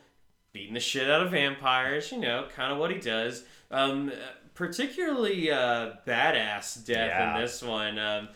beating 0.53 0.74
the 0.74 0.79
shit 0.79 1.10
out 1.10 1.22
of 1.22 1.32
vampires. 1.32 2.12
You 2.12 2.20
know, 2.20 2.48
kind 2.56 2.72
of 2.72 2.77
what 2.79 2.91
he 2.91 2.98
does. 3.00 3.44
Um, 3.72 4.12
particularly 4.56 5.51
uh, 5.51 5.91
badass 6.08 6.86
death 6.86 7.10
Yeah. 7.10 7.36
in 7.36 7.41
this 7.41 7.62
one. 7.62 8.00
Um, 8.00 8.29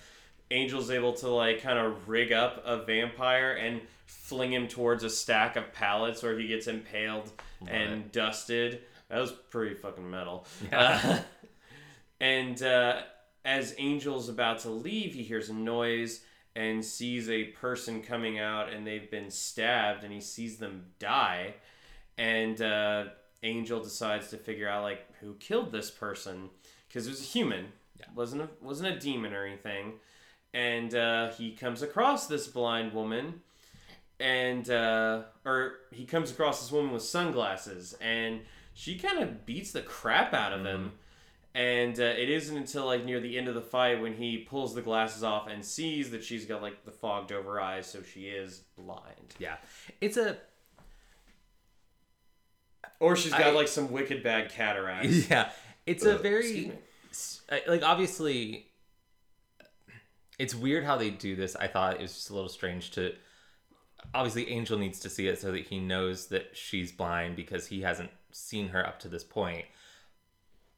Angel's 0.50 0.91
able 0.91 1.13
to 1.13 1.29
like 1.29 1.62
kind 1.62 1.79
of 1.79 2.08
rig 2.10 2.31
up 2.31 2.62
a 2.65 2.84
vampire 2.84 3.53
and 3.53 3.81
fling 4.05 4.51
him 4.53 4.67
towards 4.67 5.03
a 5.03 5.10
stack 5.10 5.55
of 5.55 5.72
pallets 5.74 6.22
where 6.22 6.38
he 6.38 6.48
gets 6.48 6.67
impaled 6.67 7.31
and 7.67 8.12
dusted. 8.12 8.81
That 9.10 9.20
was 9.20 9.31
pretty 9.31 9.75
fucking 9.75 10.10
metal. 10.10 10.46
Uh, 10.72 11.20
and 12.20 12.62
uh, 12.62 13.01
as 13.46 13.72
Angel's 13.74 14.29
about 14.29 14.60
to 14.60 14.70
leave, 14.70 15.13
he 15.13 15.24
hears 15.24 15.50
a 15.50 15.53
noise 15.53 16.22
and 16.55 16.84
sees 16.84 17.29
a 17.29 17.46
person 17.46 18.01
coming 18.01 18.39
out, 18.39 18.72
and 18.72 18.86
they've 18.86 19.10
been 19.10 19.31
stabbed, 19.31 20.03
and 20.03 20.12
he 20.12 20.22
sees 20.22 20.58
them 20.58 20.86
die. 21.00 21.55
And 22.17 22.62
uh, 22.62 23.05
Angel 23.43 23.81
decides 23.81 24.29
to 24.29 24.38
figure 24.38 24.67
out 24.67 24.84
like 24.84 25.05
who 25.22 25.36
killed 25.36 25.72
this 25.72 25.89
person 25.89 26.50
because 26.88 27.08
it 27.08 27.12
was 27.12 27.22
a 27.22 27.25
human, 27.25 27.67
wasn't 28.13 28.41
a, 28.41 28.50
wasn't 28.62 28.96
a 28.96 29.00
demon 29.00 29.34
or 29.34 29.46
anything. 29.46 29.93
And 30.53 30.93
uh, 30.93 31.31
he 31.31 31.51
comes 31.53 31.81
across 31.81 32.27
this 32.27 32.48
blind 32.48 32.93
woman, 32.93 33.41
and 34.20 34.70
uh, 34.70 35.24
or 35.46 35.75
he 35.91 36.05
comes 36.05 36.31
across 36.31 36.60
this 36.62 36.72
woman 36.72 36.91
with 36.91 37.03
sunglasses, 37.03 37.96
and 38.01 38.41
she 38.74 38.98
kind 38.98 39.20
of 39.20 39.46
beats 39.46 39.72
the 39.72 39.81
crap 39.81 40.34
out 40.34 40.51
of 40.53 40.65
him. 40.65 40.91
And 41.53 42.00
uh, 42.00 42.03
it 42.03 42.29
isn't 42.29 42.55
until 42.55 42.86
like 42.86 43.03
near 43.03 43.20
the 43.20 43.38
end 43.38 43.50
of 43.50 43.55
the 43.55 43.62
fight 43.62 44.01
when 44.01 44.13
he 44.13 44.38
pulls 44.38 44.74
the 44.74 44.81
glasses 44.81 45.22
off 45.24 45.48
and 45.50 45.65
sees 45.65 46.12
that 46.12 46.24
she's 46.24 46.46
got 46.46 46.62
like 46.62 46.86
the 46.86 46.91
fogged 46.91 47.31
over 47.34 47.60
eyes, 47.60 47.88
so 47.88 48.01
she 48.03 48.27
is 48.27 48.60
blind. 48.77 49.36
Yeah, 49.38 49.58
it's 50.00 50.15
a 50.15 50.38
Or 53.00 53.15
she's 53.15 53.31
got 53.31 53.41
I- 53.41 53.51
like 53.51 53.67
some 53.67 53.91
wicked 53.91 54.24
bad 54.24 54.50
cataracts. 54.51 55.29
yeah, 55.29 55.50
it's 55.86 56.05
a 56.05 56.17
very 56.17 56.53
me. 56.53 56.72
s- 57.10 57.41
I- 57.51 57.63
like 57.67 57.84
obviously. 57.84 58.67
It's 60.39 60.55
weird 60.55 60.84
how 60.86 60.98
they 60.98 61.12
do 61.12 61.36
this. 61.36 61.55
I 61.55 61.67
thought 61.67 61.96
it 61.96 62.01
was 62.01 62.13
just 62.15 62.29
a 62.29 62.34
little 62.34 62.50
strange 62.50 62.91
to. 62.91 63.13
Obviously, 64.15 64.50
Angel 64.50 64.77
needs 64.79 65.00
to 65.01 65.10
see 65.10 65.27
it 65.27 65.39
so 65.39 65.51
that 65.51 65.67
he 65.67 65.79
knows 65.79 66.27
that 66.27 66.58
she's 66.58 66.91
blind 66.91 67.36
because 67.36 67.67
he 67.67 67.81
hasn't 67.81 68.10
seen 68.31 68.70
her 68.70 68.86
up 68.86 69.00
to 69.01 69.08
this 69.08 69.24
point. 69.24 69.65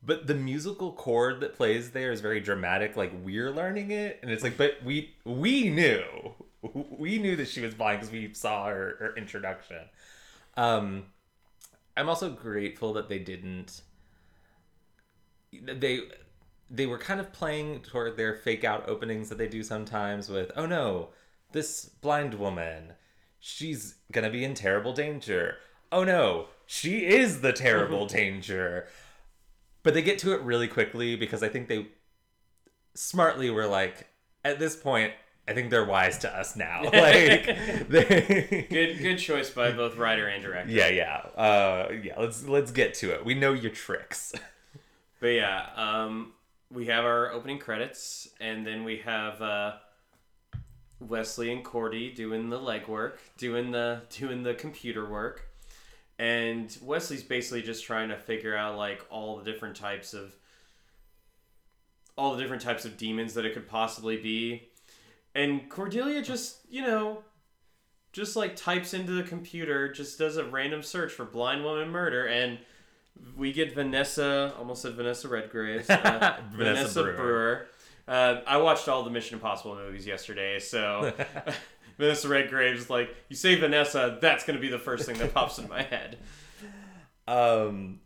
But 0.05 0.27
the 0.27 0.35
musical 0.35 0.91
chord 0.91 1.39
that 1.39 1.55
plays 1.55 1.91
there 1.91 2.11
is 2.11 2.19
very 2.19 2.41
dramatic. 2.41 2.97
Like 2.97 3.13
we're 3.23 3.51
learning 3.51 3.91
it, 3.91 4.19
and 4.21 4.29
it's 4.31 4.43
like, 4.43 4.57
but 4.57 4.83
we 4.83 5.15
we 5.23 5.69
knew 5.69 6.33
we 6.97 7.17
knew 7.17 7.35
that 7.35 7.47
she 7.47 7.61
was 7.61 7.73
blind 7.73 7.99
because 7.99 8.11
we 8.11 8.33
saw 8.33 8.67
her, 8.67 8.95
her 8.99 9.15
introduction. 9.15 9.79
Um, 10.55 11.05
I'm 11.97 12.09
also 12.09 12.29
grateful 12.29 12.93
that 12.93 13.09
they 13.09 13.19
didn't. 13.19 13.81
They 15.51 16.01
they 16.69 16.85
were 16.85 16.97
kind 16.97 17.19
of 17.19 17.31
playing 17.31 17.81
toward 17.81 18.17
their 18.17 18.33
fake 18.33 18.63
out 18.63 18.89
openings 18.89 19.29
that 19.29 19.37
they 19.37 19.47
do 19.47 19.61
sometimes 19.61 20.29
with, 20.29 20.51
oh 20.55 20.65
no, 20.65 21.09
this 21.51 21.85
blind 21.85 22.33
woman, 22.35 22.93
she's 23.39 23.95
gonna 24.11 24.31
be 24.31 24.43
in 24.43 24.55
terrible 24.55 24.93
danger. 24.93 25.57
Oh 25.91 26.03
no, 26.03 26.47
she 26.65 27.05
is 27.05 27.41
the 27.41 27.53
terrible 27.53 28.07
danger. 28.07 28.87
But 29.83 29.93
they 29.93 30.01
get 30.01 30.17
to 30.19 30.33
it 30.33 30.41
really 30.41 30.67
quickly 30.67 31.15
because 31.15 31.43
I 31.43 31.49
think 31.49 31.67
they 31.67 31.87
smartly 32.95 33.49
were 33.49 33.67
like, 33.67 34.07
at 34.45 34.59
this 34.59 34.75
point, 34.75 35.13
I 35.47 35.53
think 35.53 35.69
they're 35.69 35.85
wise 35.85 36.17
to 36.19 36.33
us 36.33 36.55
now. 36.55 36.83
Like, 36.85 37.89
they, 37.89 38.67
Good 38.69 38.99
good 38.99 39.17
choice 39.17 39.49
by 39.49 39.71
both 39.71 39.97
writer 39.97 40.27
and 40.27 40.41
director. 40.41 40.71
yeah, 40.71 40.87
yeah, 40.87 41.17
uh, 41.37 41.91
yeah. 42.01 42.17
Let's 42.17 42.45
let's 42.45 42.71
get 42.71 42.93
to 42.95 43.11
it. 43.13 43.25
We 43.25 43.33
know 43.33 43.51
your 43.53 43.71
tricks. 43.71 44.33
But 45.19 45.27
yeah, 45.27 45.67
um, 45.75 46.33
we 46.71 46.85
have 46.87 47.03
our 47.05 47.31
opening 47.31 47.59
credits, 47.59 48.29
and 48.39 48.65
then 48.65 48.83
we 48.83 48.97
have 48.99 49.41
uh, 49.41 49.73
Wesley 50.99 51.51
and 51.51 51.63
Cordy 51.63 52.11
doing 52.13 52.49
the 52.49 52.59
legwork, 52.59 53.13
doing 53.37 53.71
the 53.71 54.01
doing 54.09 54.43
the 54.43 54.53
computer 54.53 55.05
work, 55.09 55.47
and 56.19 56.75
Wesley's 56.81 57.23
basically 57.23 57.61
just 57.61 57.83
trying 57.83 58.09
to 58.09 58.17
figure 58.17 58.55
out 58.55 58.77
like 58.77 59.05
all 59.09 59.37
the 59.37 59.43
different 59.43 59.75
types 59.75 60.13
of 60.13 60.35
all 62.15 62.35
the 62.35 62.41
different 62.41 62.61
types 62.61 62.85
of 62.85 62.97
demons 62.97 63.33
that 63.33 63.45
it 63.45 63.53
could 63.53 63.67
possibly 63.67 64.17
be, 64.17 64.69
and 65.35 65.69
Cordelia 65.69 66.21
just 66.21 66.59
you 66.69 66.81
know. 66.81 67.23
Just 68.11 68.35
like 68.35 68.55
types 68.55 68.93
into 68.93 69.13
the 69.13 69.23
computer, 69.23 69.91
just 69.91 70.19
does 70.19 70.37
a 70.37 70.43
random 70.43 70.83
search 70.83 71.11
for 71.11 71.25
blind 71.25 71.63
woman 71.63 71.89
murder, 71.89 72.27
and 72.27 72.59
we 73.35 73.51
get 73.51 73.73
Vanessa, 73.73 74.53
almost 74.57 74.81
said 74.81 74.93
Vanessa 74.93 75.27
Redgrave, 75.27 75.89
uh, 75.89 76.37
Vanessa 76.51 76.83
Vanessa, 76.83 77.03
Brewer. 77.03 77.15
Brewer. 77.15 77.67
Uh, 78.07 78.41
I 78.45 78.57
watched 78.57 78.87
all 78.89 79.03
the 79.03 79.09
Mission 79.09 79.35
Impossible 79.35 79.75
movies 79.75 80.05
yesterday, 80.05 80.59
so 80.59 81.13
Vanessa 81.97 82.27
Redgraves, 82.27 82.89
like 82.89 83.15
you 83.29 83.35
say 83.35 83.55
Vanessa, 83.55 84.17
that's 84.21 84.43
gonna 84.43 84.59
be 84.59 84.69
the 84.69 84.79
first 84.79 85.05
thing 85.05 85.17
that 85.17 85.33
pops 85.33 85.57
in 85.59 85.67
my 85.69 85.83
head. 85.83 86.17
Um, 87.27 87.99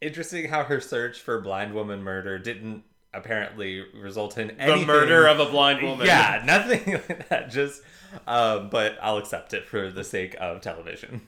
interesting 0.00 0.48
how 0.48 0.64
her 0.64 0.80
search 0.80 1.20
for 1.20 1.40
blind 1.40 1.74
woman 1.74 2.02
murder 2.02 2.38
didn't 2.38 2.84
apparently 3.12 3.84
result 3.94 4.38
in 4.38 4.52
anything. 4.52 4.80
The 4.80 4.86
murder 4.86 5.26
of 5.26 5.40
a 5.40 5.46
blind 5.46 5.82
woman. 5.82 6.06
Yeah, 6.06 6.42
nothing 6.44 6.92
like 7.08 7.28
that. 7.28 7.50
Just, 7.50 7.82
um, 8.26 8.70
but 8.70 8.98
I'll 9.02 9.18
accept 9.18 9.54
it 9.54 9.66
for 9.66 9.90
the 9.90 10.04
sake 10.04 10.36
of 10.40 10.60
television. 10.60 11.22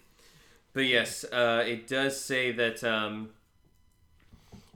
But 0.73 0.87
yes, 0.87 1.25
uh, 1.25 1.64
it 1.66 1.87
does 1.87 2.18
say 2.18 2.52
that 2.52 2.82
um, 2.82 3.30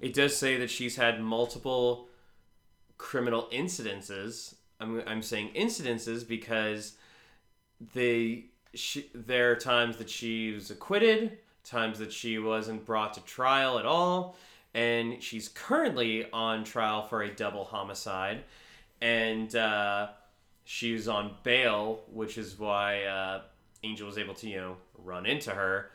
it 0.00 0.12
does 0.12 0.36
say 0.36 0.56
that 0.58 0.70
she's 0.70 0.96
had 0.96 1.20
multiple 1.22 2.08
criminal 2.98 3.48
incidences. 3.52 4.55
I'm, 4.80 5.02
I'm 5.06 5.22
saying 5.22 5.50
incidences 5.56 6.26
because 6.26 6.94
they 7.94 8.46
she, 8.74 9.08
there 9.14 9.52
are 9.52 9.56
times 9.56 9.96
that 9.96 10.10
she 10.10 10.52
was 10.52 10.70
acquitted, 10.70 11.38
times 11.64 11.98
that 11.98 12.12
she 12.12 12.38
wasn't 12.38 12.84
brought 12.84 13.14
to 13.14 13.20
trial 13.22 13.78
at 13.78 13.86
all, 13.86 14.36
and 14.74 15.22
she's 15.22 15.48
currently 15.48 16.30
on 16.32 16.64
trial 16.64 17.02
for 17.06 17.22
a 17.22 17.30
double 17.34 17.64
homicide, 17.64 18.44
and 19.00 19.54
uh, 19.56 20.08
she's 20.64 21.08
on 21.08 21.34
bail, 21.42 22.02
which 22.12 22.36
is 22.38 22.58
why 22.58 23.04
uh, 23.04 23.40
Angel 23.82 24.06
was 24.06 24.18
able 24.18 24.34
to 24.34 24.48
you 24.48 24.56
know 24.56 24.76
run 24.98 25.26
into 25.26 25.50
her. 25.52 25.90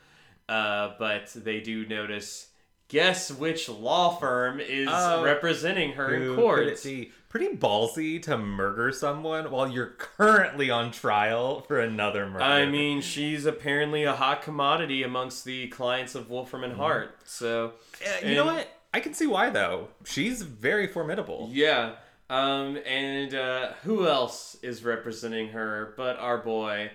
Uh, 0.50 0.94
but 1.00 1.32
they 1.36 1.60
do 1.60 1.86
notice. 1.86 2.48
Guess 2.88 3.32
which 3.32 3.70
law 3.70 4.18
firm 4.18 4.60
is 4.60 4.90
Oh, 4.92 5.24
representing 5.24 5.94
her 5.94 6.14
in 6.14 6.22
could 6.24 6.36
court? 6.36 6.68
it 6.68 6.84
be? 6.84 7.12
Pretty 7.32 7.56
ballsy 7.56 8.22
to 8.24 8.38
murder 8.38 8.92
someone 8.92 9.52
while 9.52 9.70
you're 9.72 9.94
currently 9.98 10.70
on 10.70 10.92
trial 10.92 11.62
for 11.62 11.80
another 11.80 12.28
murder. 12.30 12.44
I 12.44 12.66
mean, 12.66 13.00
she's 13.00 13.46
apparently 13.46 14.04
a 14.04 14.12
hot 14.12 14.42
commodity 14.42 15.02
amongst 15.04 15.46
the 15.46 15.70
clients 15.70 16.14
of 16.14 16.30
Wolfram 16.30 16.66
and 16.66 16.74
Hart. 16.74 17.16
So, 17.24 17.72
Uh, 18.06 18.28
you 18.28 18.36
know 18.36 18.44
what? 18.46 18.68
I 18.94 19.00
can 19.00 19.14
see 19.14 19.28
why 19.28 19.50
though. 19.50 19.88
She's 20.04 20.42
very 20.42 20.88
formidable. 20.88 21.48
yeah. 21.54 21.94
Um, 22.30 22.78
and 22.86 23.34
uh, 23.34 23.74
who 23.84 24.08
else 24.08 24.58
is 24.62 24.84
representing 24.84 25.50
her 25.50 25.94
but 25.96 26.18
our 26.20 26.38
boy, 26.38 26.92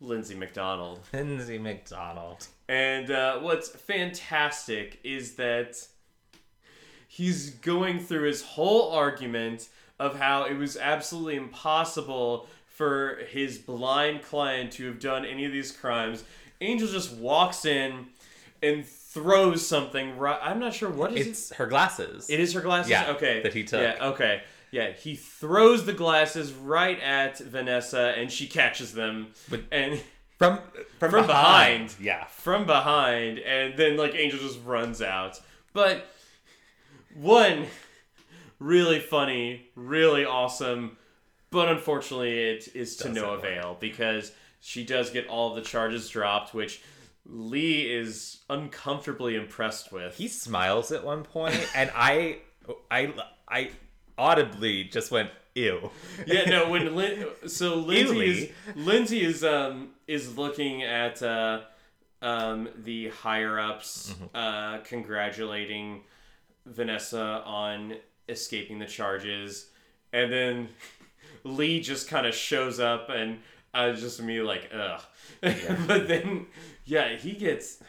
Lindsay 0.00 0.34
McDonald? 0.34 1.00
Lindsay 1.12 1.58
McDonald. 1.58 2.46
And 2.68 3.10
uh, 3.10 3.40
what's 3.40 3.68
fantastic 3.68 5.00
is 5.04 5.34
that 5.36 5.76
he's 7.16 7.50
going 7.50 7.98
through 8.00 8.24
his 8.26 8.42
whole 8.42 8.92
argument 8.92 9.68
of 9.98 10.18
how 10.18 10.44
it 10.44 10.54
was 10.54 10.76
absolutely 10.76 11.36
impossible 11.36 12.46
for 12.68 13.18
his 13.28 13.56
blind 13.58 14.22
client 14.22 14.72
to 14.72 14.86
have 14.86 15.00
done 15.00 15.24
any 15.24 15.44
of 15.46 15.52
these 15.52 15.72
crimes. 15.72 16.24
Angel 16.60 16.86
just 16.88 17.12
walks 17.14 17.64
in 17.64 18.06
and 18.62 18.84
throws 18.84 19.66
something 19.66 20.18
right. 20.18 20.38
I'm 20.42 20.58
not 20.58 20.74
sure 20.74 20.90
what 20.90 21.14
is 21.14 21.26
It's 21.26 21.52
her 21.54 21.66
glasses. 21.66 22.28
it. 22.28 22.34
It 22.34 22.40
is 22.40 22.52
her 22.52 22.60
glasses. 22.60 22.90
Yeah, 22.90 23.10
okay. 23.12 23.42
that 23.42 23.54
he 23.54 23.64
took. 23.64 23.80
Yeah. 23.80 24.08
Okay. 24.08 24.42
Yeah. 24.70 24.92
He 24.92 25.14
throws 25.16 25.86
the 25.86 25.92
glasses 25.94 26.52
right 26.52 27.00
at 27.00 27.38
Vanessa, 27.38 28.12
and 28.16 28.30
she 28.30 28.46
catches 28.46 28.92
them. 28.92 29.28
But- 29.48 29.62
and 29.72 30.00
from 30.38 30.58
from, 30.98 31.10
From 31.12 31.26
behind. 31.26 31.94
Yeah. 31.98 32.24
from 32.26 32.66
behind, 32.66 33.38
and 33.38 33.74
then 33.78 33.96
like 33.96 34.14
Angel 34.14 34.38
just 34.38 34.58
runs 34.64 35.00
out. 35.00 35.40
But 35.72 36.06
one 37.20 37.66
really 38.58 39.00
funny, 39.00 39.66
really 39.74 40.24
awesome, 40.24 40.96
but 41.50 41.68
unfortunately 41.68 42.38
it 42.38 42.68
is 42.74 42.96
to 42.96 43.04
Doesn't 43.04 43.22
no 43.22 43.30
work. 43.32 43.38
avail 43.40 43.76
because 43.80 44.32
she 44.60 44.84
does 44.84 45.10
get 45.10 45.26
all 45.28 45.50
of 45.50 45.56
the 45.56 45.62
charges 45.68 46.08
dropped, 46.08 46.54
which 46.54 46.82
Lee 47.24 47.82
is 47.92 48.38
uncomfortably 48.48 49.36
impressed 49.36 49.92
with. 49.92 50.16
He 50.16 50.28
smiles 50.28 50.92
at 50.92 51.04
one 51.04 51.22
point, 51.24 51.58
and 51.74 51.90
I, 51.94 52.38
I, 52.90 53.12
I 53.48 53.70
audibly 54.18 54.84
just 54.84 55.10
went 55.10 55.30
ew. 55.54 55.90
yeah, 56.26 56.44
no. 56.48 56.68
When 56.70 56.94
Lin- 56.94 57.26
so 57.46 57.74
Lindsay 57.92 58.26
is 58.26 58.50
Lindsay 58.76 59.22
is 59.24 59.42
um 59.44 59.90
is 60.06 60.36
looking 60.36 60.82
at 60.82 61.22
uh 61.22 61.60
um, 62.22 62.68
the 62.78 63.08
higher 63.10 63.60
ups 63.60 64.14
uh, 64.34 64.78
congratulating 64.78 66.02
Vanessa 66.66 67.42
on 67.44 67.94
escaping 68.28 68.78
the 68.78 68.86
charges, 68.86 69.70
and 70.12 70.32
then 70.32 70.68
Lee 71.44 71.80
just 71.80 72.08
kind 72.08 72.26
of 72.26 72.34
shows 72.34 72.80
up, 72.80 73.08
and 73.08 73.38
I 73.72 73.88
was 73.88 74.00
just 74.00 74.20
me 74.22 74.40
like, 74.40 74.70
ugh. 74.74 75.02
but 75.86 76.08
then, 76.08 76.46
yeah, 76.84 77.16
he 77.16 77.32
gets. 77.32 77.82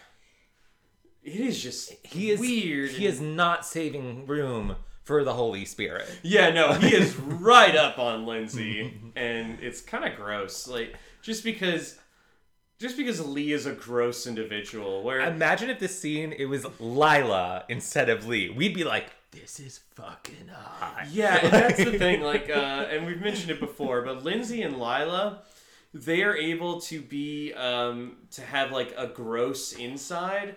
It 1.24 1.36
is 1.36 1.62
just 1.62 1.93
He 2.05 2.29
is 2.29 2.39
weird. 2.39 2.91
He 2.91 3.05
is 3.05 3.19
not 3.19 3.65
saving 3.65 4.27
room 4.27 4.77
for 5.03 5.24
the 5.24 5.34
Holy 5.34 5.63
Spirit. 5.63 6.05
Yeah, 6.22 6.51
no, 6.51 6.74
he 6.74 6.93
is 6.93 7.15
right 7.17 7.75
up 7.75 7.98
on 7.98 8.25
Lindsay, 8.25 8.93
and 9.15 9.57
it's 9.62 9.81
kind 9.81 10.03
of 10.03 10.17
gross. 10.17 10.67
Like 10.67 10.96
just 11.22 11.43
because, 11.43 11.98
just 12.79 12.98
because 12.98 13.25
Lee 13.25 13.51
is 13.51 13.65
a 13.65 13.74
gross 13.74 14.27
individual, 14.27 15.03
where 15.03 15.22
Imagine 15.22 15.69
if 15.69 15.79
this 15.79 16.00
scene 16.00 16.31
it 16.31 16.46
was 16.46 16.65
Lila 16.79 17.63
instead 17.69 18.10
of 18.10 18.27
Lee. 18.27 18.50
We'd 18.50 18.74
be 18.74 18.84
like, 18.84 19.07
"This 19.31 19.60
is 19.60 19.79
fucking 19.96 20.50
hot." 20.51 21.07
yeah, 21.12 21.39
and 21.43 21.51
that's 21.51 21.77
the 21.77 21.98
thing. 21.98 22.22
Like, 22.27 22.50
uh, 22.50 22.88
and 22.89 23.05
we've 23.05 23.22
mentioned 23.22 23.51
it 23.51 23.60
before, 23.60 24.01
but 24.01 24.24
Lindsay 24.24 24.62
and 24.62 24.75
Lila, 24.75 25.41
they 25.93 26.24
are 26.24 26.36
able 26.36 26.81
to 26.81 27.01
be 27.01 27.53
um, 27.53 28.17
to 28.31 28.41
have 28.41 28.72
like 28.72 28.93
a 28.98 29.07
gross 29.07 29.74
inside, 29.74 30.55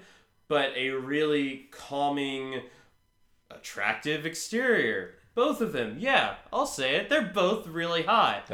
but 0.49 0.73
a 0.77 0.91
really 0.91 1.69
calming, 1.71 2.63
attractive 3.51 4.27
exterior. 4.27 5.15
Both 5.35 5.61
of 5.61 5.73
them, 5.73 5.97
yeah, 5.99 6.35
I'll 6.53 6.67
say 6.67 6.97
it. 6.97 7.09
They're 7.09 7.23
both 7.23 7.67
really 7.69 8.03
hot. 8.03 8.51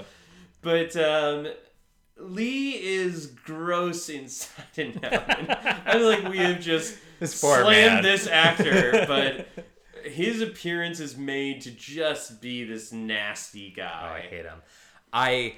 But 0.60 0.96
um, 0.96 1.48
Lee 2.18 2.72
is 2.72 3.26
gross 3.26 4.08
inside 4.08 4.64
and 4.76 5.04
out. 5.04 5.38
And 5.38 5.50
I 5.86 5.92
feel 5.98 6.06
like 6.08 6.28
we 6.28 6.38
have 6.38 6.60
just 6.60 6.96
slammed 7.24 7.68
man. 7.94 8.02
this 8.02 8.26
actor, 8.26 9.04
but 9.06 9.48
his 10.04 10.40
appearance 10.40 10.98
is 11.00 11.16
made 11.16 11.60
to 11.62 11.70
just 11.70 12.40
be 12.40 12.64
this 12.64 12.92
nasty 12.92 13.70
guy. 13.70 14.00
Oh, 14.02 14.14
I 14.16 14.20
hate 14.20 14.44
him. 14.44 14.62
I 15.12 15.56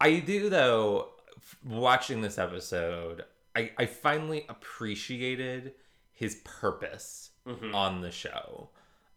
I 0.00 0.20
do 0.20 0.48
though. 0.50 1.08
Watching 1.64 2.20
this 2.22 2.38
episode, 2.38 3.24
I 3.54 3.70
I 3.78 3.86
finally 3.86 4.46
appreciated 4.48 5.72
his 6.12 6.36
purpose 6.44 7.30
Mm-hmm. 7.46 7.74
on 7.74 8.00
the 8.00 8.10
show. 8.10 8.70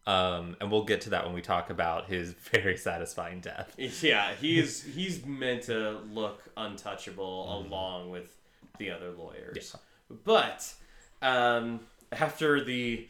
Um, 0.08 0.56
and 0.60 0.70
we'll 0.70 0.84
get 0.84 1.02
to 1.02 1.10
that 1.10 1.26
when 1.26 1.34
we 1.34 1.42
talk 1.42 1.68
about 1.68 2.06
his 2.06 2.32
very 2.52 2.76
satisfying 2.78 3.40
death. 3.40 3.74
yeah, 4.02 4.32
he's 4.40 4.82
he's 4.82 5.24
meant 5.26 5.64
to 5.64 5.98
look 6.10 6.42
untouchable 6.56 7.58
along 7.58 8.10
with 8.10 8.34
the 8.78 8.90
other 8.90 9.10
lawyers. 9.10 9.76
But 10.24 10.72
um, 11.20 11.80
after 12.10 12.64
the 12.64 13.06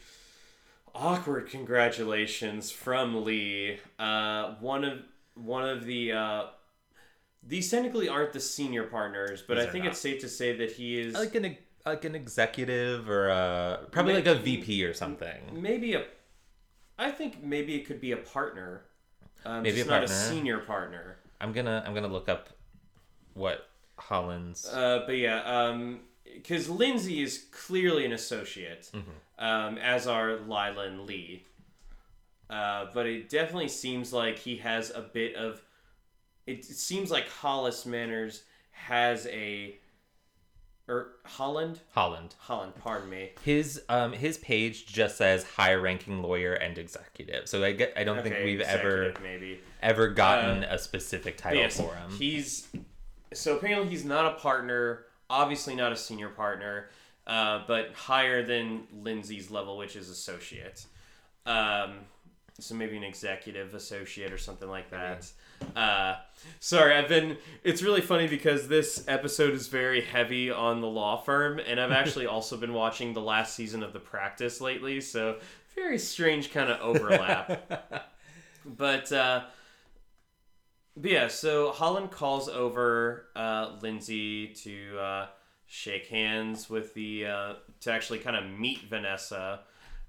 awkward 0.94 1.48
congratulations 1.50 2.70
from 2.70 3.24
Lee, 3.24 3.78
uh, 3.98 4.54
one 4.60 4.84
of 4.84 4.98
one 5.34 5.68
of 5.68 5.84
the 5.84 6.12
uh, 6.12 6.44
these 7.46 7.70
technically 7.70 8.08
aren't 8.08 8.32
the 8.32 8.40
senior 8.40 8.84
partners, 8.84 9.42
but 9.46 9.56
These 9.58 9.66
I 9.66 9.70
think 9.70 9.84
not. 9.84 9.90
it's 9.92 10.00
safe 10.00 10.20
to 10.22 10.28
say 10.28 10.56
that 10.56 10.72
he 10.72 10.98
is 11.00 11.14
Like 11.14 11.34
an 11.36 11.56
like 11.86 12.04
an 12.04 12.14
executive 12.16 13.08
or 13.08 13.28
a 13.28 13.86
probably 13.92 14.14
May- 14.14 14.18
like 14.18 14.26
a 14.26 14.34
VP 14.40 14.84
or 14.84 14.94
something. 14.94 15.40
maybe 15.62 15.94
a. 15.94 16.04
I 16.98 17.10
think 17.10 17.42
maybe 17.42 17.74
it 17.76 17.86
could 17.86 18.00
be 18.00 18.12
a 18.12 18.16
partner. 18.16 18.82
Um, 19.44 19.62
Maybe 19.62 19.80
a 19.80 19.84
not 19.84 20.02
a 20.02 20.08
senior 20.08 20.58
partner. 20.58 21.18
I'm 21.40 21.52
gonna 21.52 21.82
I'm 21.86 21.94
gonna 21.94 22.08
look 22.08 22.28
up 22.28 22.48
what 23.34 23.68
Holland's 23.96 24.66
Uh, 24.66 25.04
but 25.06 25.16
yeah, 25.16 25.72
because 26.34 26.68
Lindsay 26.68 27.22
is 27.22 27.46
clearly 27.52 28.04
an 28.04 28.12
associate, 28.12 28.90
um, 29.38 29.78
as 29.78 30.06
are 30.06 30.38
Lila 30.40 30.86
and 30.88 31.02
Lee. 31.06 31.44
Uh, 32.50 32.86
but 32.94 33.06
it 33.06 33.28
definitely 33.28 33.68
seems 33.68 34.12
like 34.12 34.38
he 34.38 34.56
has 34.56 34.90
a 34.90 35.02
bit 35.02 35.36
of. 35.36 35.62
It 36.46 36.64
seems 36.64 37.10
like 37.10 37.28
Hollis 37.28 37.86
Manners 37.86 38.42
has 38.72 39.26
a. 39.26 39.78
Or 40.88 41.08
Holland? 41.24 41.80
Holland. 41.92 42.34
Holland, 42.38 42.72
pardon 42.82 43.10
me. 43.10 43.32
His 43.44 43.82
um 43.88 44.12
his 44.12 44.38
page 44.38 44.86
just 44.86 45.18
says 45.18 45.44
high 45.44 45.74
ranking 45.74 46.22
lawyer 46.22 46.54
and 46.54 46.78
executive. 46.78 47.46
So 47.48 47.62
I 47.62 47.72
get 47.72 47.92
I 47.96 48.04
don't 48.04 48.22
think 48.22 48.36
we've 48.42 48.62
ever 48.62 49.12
maybe. 49.22 49.60
ever 49.82 50.08
gotten 50.08 50.64
a 50.64 50.78
specific 50.78 51.36
title 51.36 51.60
yes, 51.60 51.78
for 51.78 51.94
him. 51.94 52.10
he's 52.18 52.68
so 53.34 53.56
apparently 53.56 53.90
he's 53.90 54.04
not 54.04 54.24
a 54.26 54.36
partner, 54.38 55.04
obviously 55.28 55.74
not 55.74 55.92
a 55.92 55.96
senior 55.96 56.30
partner, 56.30 56.88
uh, 57.26 57.62
but 57.66 57.92
higher 57.92 58.42
than 58.42 58.84
Lindsay's 59.02 59.50
level, 59.50 59.76
which 59.76 59.94
is 59.94 60.08
associate. 60.08 60.86
Um, 61.44 61.98
so 62.58 62.74
maybe 62.74 62.96
an 62.96 63.04
executive 63.04 63.74
associate 63.74 64.32
or 64.32 64.38
something 64.38 64.68
like 64.68 64.90
that. 64.90 65.30
Uh, 65.76 66.16
sorry, 66.60 66.94
I've 66.94 67.08
been. 67.08 67.36
It's 67.64 67.82
really 67.82 68.00
funny 68.00 68.28
because 68.28 68.68
this 68.68 69.04
episode 69.08 69.54
is 69.54 69.68
very 69.68 70.00
heavy 70.00 70.50
on 70.50 70.80
the 70.80 70.86
law 70.86 71.16
firm, 71.16 71.58
and 71.58 71.80
I've 71.80 71.92
actually 71.92 72.26
also 72.34 72.56
been 72.56 72.74
watching 72.74 73.12
the 73.14 73.20
last 73.22 73.54
season 73.54 73.82
of 73.82 73.92
The 73.92 74.00
Practice 74.00 74.60
lately. 74.60 75.00
So 75.00 75.38
very 75.74 75.98
strange 75.98 76.52
kind 76.52 76.70
of 76.70 76.80
overlap. 76.80 78.08
but 78.66 79.12
uh, 79.12 79.42
but 80.96 81.10
yeah, 81.10 81.28
so 81.28 81.70
Holland 81.70 82.10
calls 82.10 82.48
over 82.48 83.26
uh, 83.36 83.76
Lindsay 83.80 84.48
to 84.48 84.98
uh, 84.98 85.26
shake 85.66 86.06
hands 86.08 86.68
with 86.68 86.94
the 86.94 87.26
uh, 87.26 87.52
to 87.80 87.92
actually 87.92 88.18
kind 88.18 88.36
of 88.36 88.50
meet 88.50 88.80
Vanessa, 88.88 89.60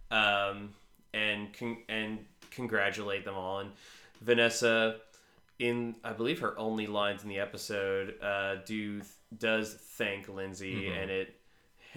um, 0.09 0.73
and 1.13 1.53
con- 1.53 1.83
and 1.87 2.25
congratulate 2.51 3.23
them 3.25 3.35
all. 3.35 3.59
And 3.59 3.71
Vanessa, 4.21 4.97
in 5.59 5.95
I 6.03 6.13
believe 6.13 6.39
her 6.39 6.57
only 6.57 6.87
lines 6.87 7.23
in 7.23 7.29
the 7.29 7.39
episode, 7.39 8.15
uh, 8.21 8.55
do 8.65 9.01
does 9.37 9.73
thank 9.73 10.27
Lindsay, 10.29 10.87
and 10.87 11.11
it 11.11 11.35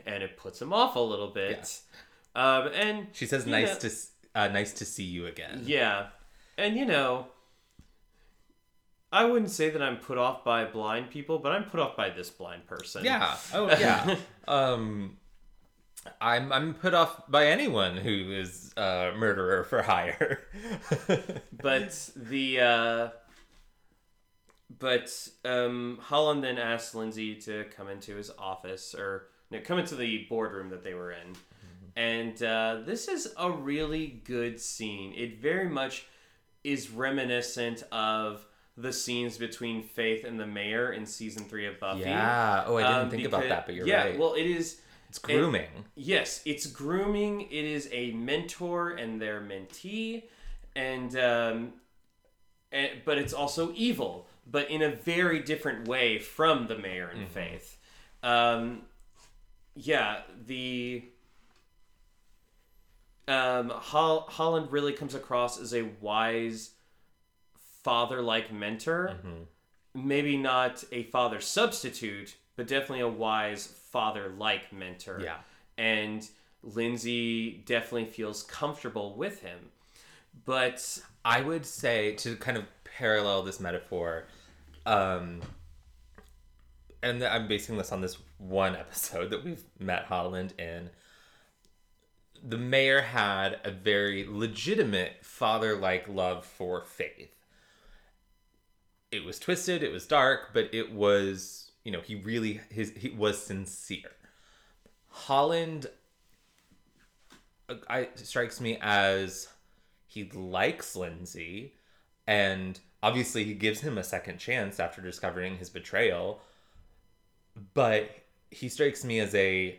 and 0.05 0.23
it 0.23 0.37
puts 0.37 0.61
him 0.61 0.73
off 0.73 0.97
a 0.97 1.01
little 1.01 1.29
bit. 1.29 1.81
Um, 2.35 2.69
and 2.75 3.07
she 3.13 3.27
says 3.27 3.47
nice 3.47 3.75
know- 3.83 3.89
to 3.89 3.97
uh, 4.35 4.49
nice 4.49 4.73
to 4.75 4.85
see 4.85 5.05
you 5.05 5.27
again. 5.27 5.63
yeah. 5.65 6.07
And 6.59 6.77
you 6.77 6.85
know, 6.85 7.27
I 9.11 9.25
wouldn't 9.25 9.51
say 9.51 9.71
that 9.71 9.83
I'm 9.83 9.97
put 9.99 10.19
off 10.19 10.45
by 10.45 10.65
blind 10.65 11.11
people, 11.11 11.39
but 11.39 11.53
I'm 11.53 11.65
put 11.65 11.81
off 11.81 11.97
by 11.97 12.11
this 12.11 12.31
blind 12.31 12.67
person. 12.67 13.05
Yeah. 13.05 13.37
Oh 13.55 13.69
yeah. 13.69 14.17
um 14.49 15.17
I'm 16.21 16.53
I'm 16.53 16.75
put 16.75 16.95
off 16.95 17.31
by 17.31 17.47
anyone 17.47 17.97
who 17.97 18.33
is 18.33 18.73
a 18.77 19.13
murderer 19.17 19.65
for 19.65 19.83
hire. 19.83 20.41
But 21.63 22.11
the 22.17 22.61
uh 22.61 23.09
but 24.83 25.09
um 25.47 25.99
Holland 26.03 26.43
then 26.45 26.59
asked 26.59 26.95
Lindsay 26.95 27.35
to 27.47 27.65
come 27.77 27.89
into 27.89 28.17
his 28.17 28.31
office 28.39 28.95
or 28.95 29.29
no, 29.51 29.61
come 29.61 29.79
into 29.79 29.95
the 29.97 30.27
boardroom 30.29 30.69
that 30.71 30.83
they 30.85 30.95
were 30.95 31.13
in. 31.13 31.29
And 31.95 32.43
uh, 32.43 32.81
this 32.87 33.07
is 33.07 33.35
a 33.39 33.51
really 33.51 34.23
good 34.25 34.59
scene. 34.59 35.13
It 35.15 35.43
very 35.43 35.69
much 35.69 36.07
is 36.65 36.89
reminiscent 36.91 37.83
of 37.93 38.47
the 38.79 38.91
scenes 38.95 39.37
between 39.37 39.83
Faith 39.83 40.25
and 40.25 40.41
the 40.41 40.47
mayor 40.47 40.93
in 40.93 41.05
season 41.05 41.45
three 41.45 41.67
of 41.67 41.79
Buffy. 41.79 42.01
yeah. 42.01 42.65
Oh, 42.67 42.79
I 42.79 42.83
didn't 42.83 42.97
Um, 42.97 43.11
think 43.11 43.27
about 43.27 43.43
that, 43.47 43.67
but 43.67 43.75
you're 43.75 43.87
yeah, 43.87 44.05
right. 44.05 44.19
well, 44.19 44.33
it 44.33 44.47
is. 44.47 44.81
it's 45.11 45.19
grooming. 45.19 45.69
Yes, 45.95 46.41
it's 46.47 46.67
grooming. 46.67 47.43
It 47.43 47.65
is 47.67 47.91
a 47.93 48.13
mentor 48.13 48.93
and 48.93 49.21
their 49.21 49.43
mentee, 49.43 50.23
and 50.75 51.15
um, 51.17 51.75
and, 52.73 52.89
but 53.05 53.19
it's 53.19 53.35
also 53.35 53.71
evil, 53.75 54.27
but 54.47 54.71
in 54.71 54.83
a 54.83 54.91
very 54.91 55.41
different 55.41 55.87
way 55.89 56.19
from 56.19 56.67
the 56.67 56.77
mayor 56.79 57.09
and 57.09 57.29
Faith. 57.29 57.79
Um, 58.23 58.83
yeah, 59.75 60.21
the 60.47 61.05
um, 63.29 63.71
Hol- 63.71 64.27
Holland 64.29 64.71
really 64.73 64.93
comes 64.93 65.15
across 65.15 65.61
as 65.61 65.73
a 65.75 65.83
wise 66.01 66.71
father-like 67.83 68.53
mentor. 68.53 69.17
Maybe 69.95 70.37
not 70.37 70.85
a 70.93 71.03
father 71.05 71.41
substitute, 71.41 72.37
but 72.57 72.67
definitely 72.67 73.01
a 73.01 73.09
wise 73.09 73.67
father-like 73.67 74.73
mentor. 74.73 75.21
Yeah. 75.23 75.37
and 75.77 76.27
Lindsay 76.65 77.63
definitely 77.67 78.05
feels 78.07 78.45
comfortable 78.45 79.15
with 79.17 79.43
him. 79.43 79.71
But 80.45 81.01
I 81.25 81.41
would 81.41 81.67
say 81.67 82.15
to 82.17 82.37
kind 82.37 82.57
of 82.57 82.65
parallel 83.03 83.43
this 83.43 83.59
metaphor, 83.59 84.29
um, 84.87 85.41
and 87.03 87.25
I'm 87.25 87.49
basing 87.49 87.77
this 87.77 87.91
on 87.91 88.01
this 88.01 88.17
one 88.39 88.77
episode 88.77 89.31
that 89.31 89.45
we've 89.45 89.65
met 89.81 90.05
Holland 90.05 90.55
in. 90.57 90.89
The 92.45 92.59
mayor 92.59 93.01
had 93.01 93.59
a 93.65 93.73
very 93.73 94.25
legitimate 94.29 95.15
father 95.23 95.77
like 95.77 96.07
love 96.07 96.47
for 96.47 96.85
Faith. 96.85 97.35
It 99.11 99.25
was 99.25 99.41
twisted, 99.41 99.83
it 99.83 99.91
was 99.91 100.07
dark, 100.07 100.51
but 100.55 100.73
it 100.73 100.93
was, 100.93 101.73
you 101.83 101.91
know, 101.91 102.01
he 102.03 102.15
really 102.15 102.61
his 102.71 102.93
he 102.97 103.11
was 103.11 103.43
sincere. 103.43 104.13
Holland 105.09 105.89
uh, 107.69 107.75
I 107.89 108.11
strikes 108.15 108.61
me 108.61 108.79
as 108.81 109.49
he 110.07 110.31
likes 110.33 110.95
Lindsay 110.95 111.75
and 112.27 112.79
obviously 113.03 113.45
he 113.45 113.55
gives 113.55 113.81
him 113.81 113.99
a 113.99 114.05
second 114.05 114.39
chance 114.39 114.79
after 114.79 115.01
discovering 115.03 115.57
his 115.57 115.71
betrayal 115.71 116.41
but 117.75 118.11
he 118.51 118.69
strikes 118.69 119.05
me 119.05 119.19
as 119.19 119.35
a 119.35 119.79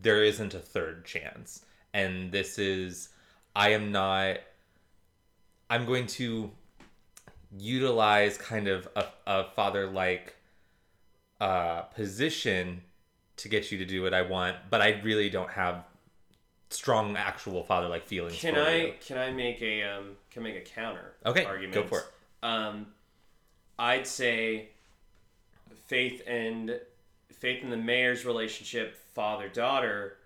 there 0.00 0.24
isn't 0.24 0.54
a 0.54 0.58
third 0.58 1.04
chance. 1.04 1.64
And 1.94 2.32
this 2.32 2.58
is 2.58 3.10
i 3.54 3.68
am 3.68 3.92
not 3.92 4.38
i'm 5.68 5.84
going 5.84 6.06
to 6.06 6.50
utilize 7.58 8.38
kind 8.38 8.66
of 8.66 8.88
a, 8.96 9.04
a 9.26 9.44
father 9.44 9.86
like 9.86 10.34
uh, 11.38 11.82
position 11.82 12.80
to 13.36 13.48
get 13.48 13.70
you 13.70 13.76
to 13.76 13.84
do 13.84 14.00
what 14.02 14.14
i 14.14 14.22
want 14.22 14.56
but 14.70 14.80
i 14.80 14.98
really 15.02 15.28
don't 15.28 15.50
have 15.50 15.84
strong 16.72 17.16
actual 17.16 17.62
father 17.64 17.88
like 17.88 18.06
feelings 18.06 18.38
Can 18.40 18.54
I 18.56 18.76
you. 18.86 18.94
can 19.04 19.18
I 19.18 19.30
make 19.30 19.60
a 19.62 19.82
um 19.84 20.16
can 20.30 20.42
make 20.42 20.56
a 20.56 20.60
counter 20.60 21.12
Okay, 21.26 21.44
argument? 21.44 21.74
go 21.74 21.82
for 21.84 21.98
it. 22.00 22.04
Um, 22.42 22.86
I'd 23.78 24.06
say 24.06 24.68
faith 25.86 26.22
and 26.26 26.78
faith 27.32 27.62
in 27.62 27.70
the 27.70 27.76
mayor's 27.76 28.24
relationship, 28.24 28.96
father 29.14 29.48
daughter. 29.48 30.16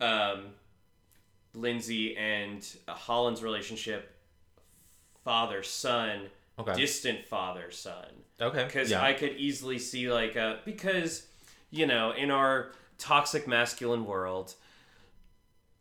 Um, 0.00 0.50
Lindsay 1.54 2.16
and 2.16 2.64
Holland's 2.86 3.42
relationship, 3.42 4.14
father 5.24 5.62
son, 5.62 6.26
Okay. 6.58 6.74
distant 6.74 7.24
father 7.24 7.70
son 7.70 8.06
okay 8.40 8.64
because 8.64 8.90
yeah. 8.90 9.00
I 9.02 9.12
could 9.12 9.36
easily 9.36 9.78
see 9.78 10.10
like 10.12 10.34
a 10.36 10.58
because 10.64 11.26
you 11.70 11.86
know 11.86 12.10
in 12.12 12.30
our 12.32 12.72
toxic 12.98 13.46
masculine 13.46 14.04
world, 14.04 14.54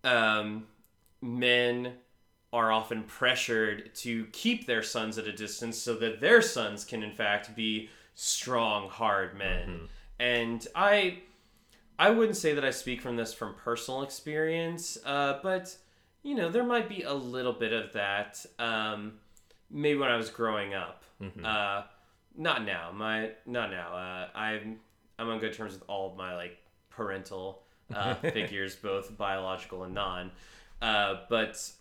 um, 0.08 0.68
men 1.22 1.94
are 2.54 2.72
often 2.72 3.04
pressured 3.04 3.94
to 3.94 4.26
keep 4.32 4.66
their 4.66 4.82
sons 4.82 5.18
at 5.18 5.28
a 5.28 5.34
distance 5.34 5.78
so 5.78 5.96
that 5.96 6.22
their 6.22 6.42
sons 6.42 6.86
can 6.86 7.04
in 7.04 7.12
fact 7.12 7.56
be 7.56 7.90
strong, 8.16 8.90
hard 8.90 9.38
men, 9.38 9.82
and 10.20 10.68
I. 10.76 11.20
I 12.00 12.12
wouldn't 12.12 12.38
say 12.38 12.54
that 12.54 12.64
I 12.64 12.70
speak 12.70 13.02
from 13.02 13.16
this 13.16 13.34
from 13.34 13.56
personal 13.56 14.04
experience, 14.04 15.00
uh, 15.04 15.40
but 15.42 15.76
you 16.22 16.36
know 16.36 16.50
there 16.50 16.64
might 16.64 16.88
be 16.88 17.02
a 17.02 17.14
little 17.14 17.54
bit 17.54 17.74
of 17.74 17.94
that. 17.94 18.46
Um, 18.60 19.14
maybe 19.72 19.98
when 19.98 20.10
I 20.10 20.16
was 20.16 20.30
growing 20.30 20.76
up. 20.76 21.04
Uh, 21.44 21.84
not 22.36 22.64
now. 22.64 22.92
My 22.94 23.32
not 23.46 23.72
now. 23.72 23.96
Uh, 23.96 24.38
I'm 24.38 24.80
I'm 25.18 25.30
on 25.30 25.40
good 25.40 25.54
terms 25.54 25.74
with 25.74 25.84
all 25.88 26.12
of 26.12 26.18
my 26.18 26.36
like 26.36 26.58
parental 26.90 27.64
uh, 27.94 28.14
figures, 28.22 28.76
both 28.76 29.18
biological 29.18 29.84
and 29.84 29.94
non. 29.94 30.32
Uh, 30.82 31.22
but 31.30 31.72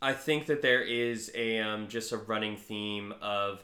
I 0.00 0.12
think 0.12 0.46
that 0.46 0.62
there 0.62 0.82
is 0.82 1.30
a 1.34 1.60
um, 1.60 1.88
just 1.88 2.12
a 2.12 2.16
running 2.16 2.56
theme 2.56 3.14
of 3.22 3.62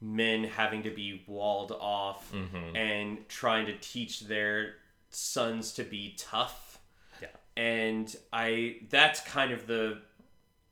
men 0.00 0.44
having 0.44 0.84
to 0.84 0.90
be 0.90 1.22
walled 1.26 1.72
off 1.72 2.32
and 2.76 3.28
trying 3.28 3.66
to 3.66 3.76
teach 3.76 4.20
their 4.20 4.76
sons 5.10 5.72
to 5.74 5.84
be 5.84 6.14
tough. 6.16 6.78
Yeah. 7.20 7.28
And 7.56 8.14
I 8.32 8.76
that's 8.88 9.20
kind 9.20 9.52
of 9.52 9.66
the 9.66 9.98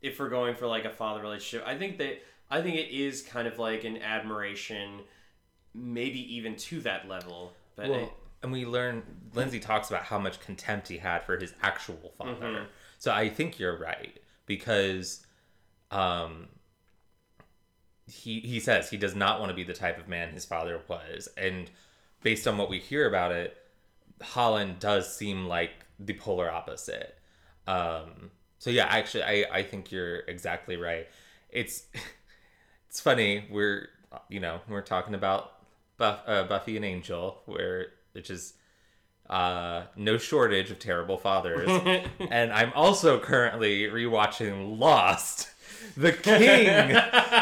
if 0.01 0.19
we're 0.19 0.29
going 0.29 0.55
for 0.55 0.67
like 0.67 0.85
a 0.85 0.91
father 0.91 1.21
relationship, 1.21 1.67
I 1.67 1.77
think 1.77 1.99
that 1.99 2.23
I 2.51 2.63
think 2.63 2.77
it 2.77 2.91
is 2.91 3.23
kind 3.23 3.47
of 3.47 3.59
like 3.59 3.85
an 3.85 3.99
admiration, 3.99 5.01
maybe 5.75 6.37
even 6.37 6.57
to 6.57 6.81
that 6.83 7.09
level. 7.09 7.53
But 7.77 7.91
Well, 7.91 8.15
and 8.43 8.53
we 8.53 8.65
learn 8.65 9.03
Lindsay 9.35 9.61
talks 9.61 9.91
about 9.91 10.05
how 10.05 10.19
much 10.19 10.41
contempt 10.41 10.89
he 10.89 10.99
had 10.99 11.25
for 11.25 11.37
his 11.39 11.55
actual 11.63 12.13
father. 12.17 12.67
So 12.99 13.13
I 13.13 13.29
think 13.29 13.59
you're 13.59 13.79
right 13.79 14.19
because 14.47 15.27
um 15.91 16.49
he 18.07 18.41
he 18.41 18.61
says 18.61 18.91
he 18.91 18.97
does 18.97 19.15
not 19.15 19.41
want 19.41 19.51
to 19.51 19.55
be 19.55 19.65
the 19.65 19.75
type 19.75 19.99
of 19.99 20.09
man 20.09 20.31
his 20.31 20.45
father 20.45 20.81
was 20.89 21.29
and 21.37 21.71
based 22.23 22.47
on 22.47 22.57
what 22.59 22.69
we 22.71 22.79
hear 22.79 23.07
about 23.07 23.33
it 23.33 23.57
Holland 24.23 24.79
does 24.81 25.15
seem 25.15 25.47
like 25.47 25.71
the 26.01 26.15
polar 26.15 26.51
opposite. 26.51 27.17
Um 27.67 28.31
so 28.59 28.71
yeah, 28.71 28.87
actually 28.87 29.25
I 29.25 29.45
I 29.53 29.63
think 29.63 29.93
you're 29.93 30.21
exactly 30.21 30.77
right. 30.77 31.09
It's 31.51 31.85
it's 32.89 33.01
funny 33.01 33.47
we're 33.51 33.89
you 34.29 34.41
know, 34.41 34.61
we're 34.69 34.81
talking 34.81 35.15
about 35.15 35.53
Buff, 35.99 36.21
uh, 36.27 36.45
Buffy 36.45 36.77
and 36.77 36.85
Angel 36.85 37.43
where 37.47 37.89
which 38.19 38.31
is 38.31 38.55
uh, 39.31 39.83
no 39.95 40.19
shortage 40.19 40.73
of 40.73 40.81
terrible 40.81 41.17
fathers. 41.17 41.69
and 42.31 42.53
I'm 42.53 42.73
also 42.75 43.21
currently 43.21 43.83
rewatching 43.83 44.77
Lost, 44.77 45.51
the 45.97 46.13
king, 46.13 46.67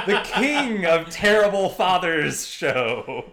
the 0.06 0.20
king 0.34 0.84
of 0.84 1.08
terrible 1.08 1.70
fathers 1.70 2.46
show. 2.46 3.24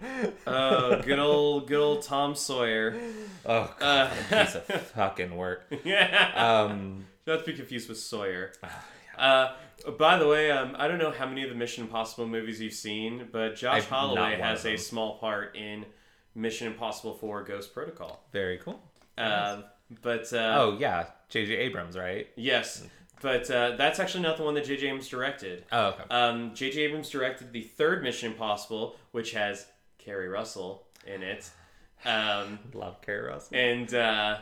oh, 0.48 1.02
good 1.02 1.20
old 1.20 1.68
good 1.68 1.82
old 1.82 2.04
Tom 2.04 2.34
Sawyer. 2.34 2.96
Oh, 3.46 3.76
God, 3.78 4.10
piece 4.30 4.56
of 4.56 4.64
fucking 4.96 5.36
work. 5.36 5.66
yeah. 5.84 6.32
Um, 6.34 7.08
Not 7.28 7.40
to 7.40 7.46
be 7.46 7.58
confused 7.58 7.90
with 7.90 8.00
Sawyer. 8.00 8.54
Uh, 9.18 9.52
by 10.00 10.18
the 10.18 10.28
way, 10.30 10.50
um, 10.50 10.78
I 10.80 10.88
don't 10.88 10.98
know 10.98 11.12
how 11.12 11.28
many 11.28 11.44
of 11.44 11.50
the 11.50 11.56
Mission 11.56 11.84
Impossible 11.84 12.26
movies 12.26 12.62
you've 12.62 12.74
seen, 12.74 13.28
but 13.34 13.58
Josh 13.58 13.80
I've 13.80 13.90
Holloway 13.90 14.40
has 14.40 14.66
a 14.66 14.78
small 14.78 15.18
part 15.18 15.58
in 15.58 15.86
Mission 16.36 16.68
Impossible 16.68 17.14
4 17.14 17.44
Ghost 17.44 17.74
Protocol. 17.74 18.24
very 18.32 18.58
cool. 18.58 18.82
Um, 19.18 19.64
but 20.02 20.32
uh, 20.34 20.58
Oh 20.60 20.78
yeah, 20.80 21.06
J.J. 21.30 21.56
Abrams, 21.56 21.96
right? 21.98 22.28
yes, 22.36 22.84
but 23.22 23.50
uh, 23.52 23.76
that's 23.76 24.00
actually 24.00 24.24
not 24.24 24.38
the 24.38 24.44
one 24.44 24.54
that 24.56 24.66
J.J. 24.66 24.88
Abrams 24.88 25.08
directed. 25.08 25.64
Oh, 25.72 25.88
okay. 25.90 26.04
Um, 26.10 26.54
J.J. 26.56 26.82
Abrams 26.82 27.10
directed 27.10 27.54
the 27.54 27.62
third 27.62 28.02
Mission 28.04 28.32
Impossible, 28.32 28.96
which 29.12 29.32
has 29.34 29.66
Keri 30.00 30.28
Russell 30.28 30.88
in 31.06 31.22
it. 31.24 31.50
Um, 32.06 32.60
Love 32.74 33.02
Keri 33.02 33.28
Russell. 33.28 33.56
and 33.56 33.94
uh, 33.94 34.38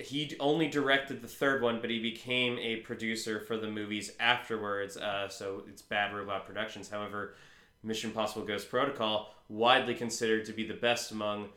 he 0.00 0.34
only 0.40 0.68
directed 0.68 1.20
the 1.20 1.28
third 1.28 1.60
one, 1.62 1.80
but 1.80 1.90
he 1.90 2.00
became 2.00 2.58
a 2.58 2.76
producer 2.76 3.38
for 3.40 3.56
the 3.58 3.68
movies 3.68 4.12
afterwards. 4.18 4.96
Uh, 4.96 5.28
so 5.28 5.62
it's 5.68 5.82
Bad 5.82 6.14
Robot 6.14 6.46
Productions. 6.46 6.88
However, 6.88 7.34
Mission 7.82 8.10
Impossible 8.10 8.46
Ghost 8.46 8.70
Protocol, 8.70 9.33
widely 9.48 9.94
considered 9.94 10.44
to 10.46 10.52
be 10.52 10.66
the 10.66 10.74
best 10.74 11.10
among 11.10 11.48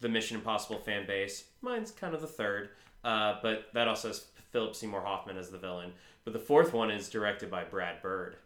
the 0.00 0.08
Mission 0.08 0.36
Impossible 0.36 0.78
fan 0.78 1.06
base. 1.06 1.44
Mine's 1.60 1.90
kind 1.90 2.14
of 2.14 2.20
the 2.20 2.26
third, 2.26 2.70
uh, 3.04 3.36
but 3.42 3.68
that 3.74 3.88
also 3.88 4.08
has 4.08 4.26
Philip 4.50 4.74
Seymour 4.74 5.02
Hoffman 5.02 5.36
as 5.36 5.50
the 5.50 5.58
villain. 5.58 5.92
But 6.24 6.32
the 6.32 6.38
fourth 6.38 6.72
one 6.72 6.90
is 6.90 7.08
directed 7.08 7.50
by 7.50 7.64
Brad 7.64 8.02
Bird. 8.02 8.36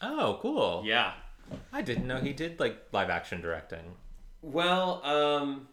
oh, 0.00 0.38
cool. 0.40 0.82
Yeah. 0.84 1.12
I 1.72 1.82
didn't 1.82 2.06
know 2.06 2.18
he 2.18 2.32
did 2.32 2.58
like 2.60 2.88
live 2.92 3.10
action 3.10 3.40
directing. 3.40 3.94
Well, 4.40 5.04
um, 5.04 5.68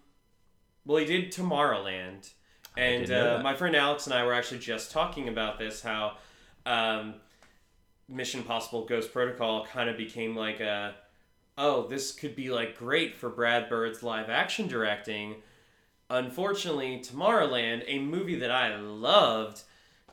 well, 0.85 0.97
he 0.97 1.05
did 1.05 1.31
Tomorrowland, 1.31 2.31
and 2.77 3.11
uh, 3.11 3.39
my 3.43 3.55
friend 3.55 3.75
Alex 3.75 4.05
and 4.05 4.13
I 4.13 4.25
were 4.25 4.33
actually 4.33 4.59
just 4.59 4.91
talking 4.91 5.27
about 5.27 5.57
this. 5.57 5.81
How 5.81 6.17
um, 6.65 7.15
Mission 8.07 8.43
Possible 8.43 8.85
Ghost 8.85 9.11
Protocol 9.13 9.65
kind 9.65 9.89
of 9.89 9.97
became 9.97 10.35
like 10.35 10.59
a, 10.59 10.95
oh, 11.59 11.85
this 11.87 12.13
could 12.13 12.35
be 12.35 12.49
like 12.49 12.77
great 12.77 13.15
for 13.15 13.29
Brad 13.29 13.69
Bird's 13.69 14.01
live 14.01 14.29
action 14.29 14.67
directing. 14.67 15.35
Unfortunately, 16.09 17.03
Tomorrowland, 17.05 17.83
a 17.85 17.99
movie 17.99 18.39
that 18.39 18.49
I 18.49 18.77
loved, 18.77 19.61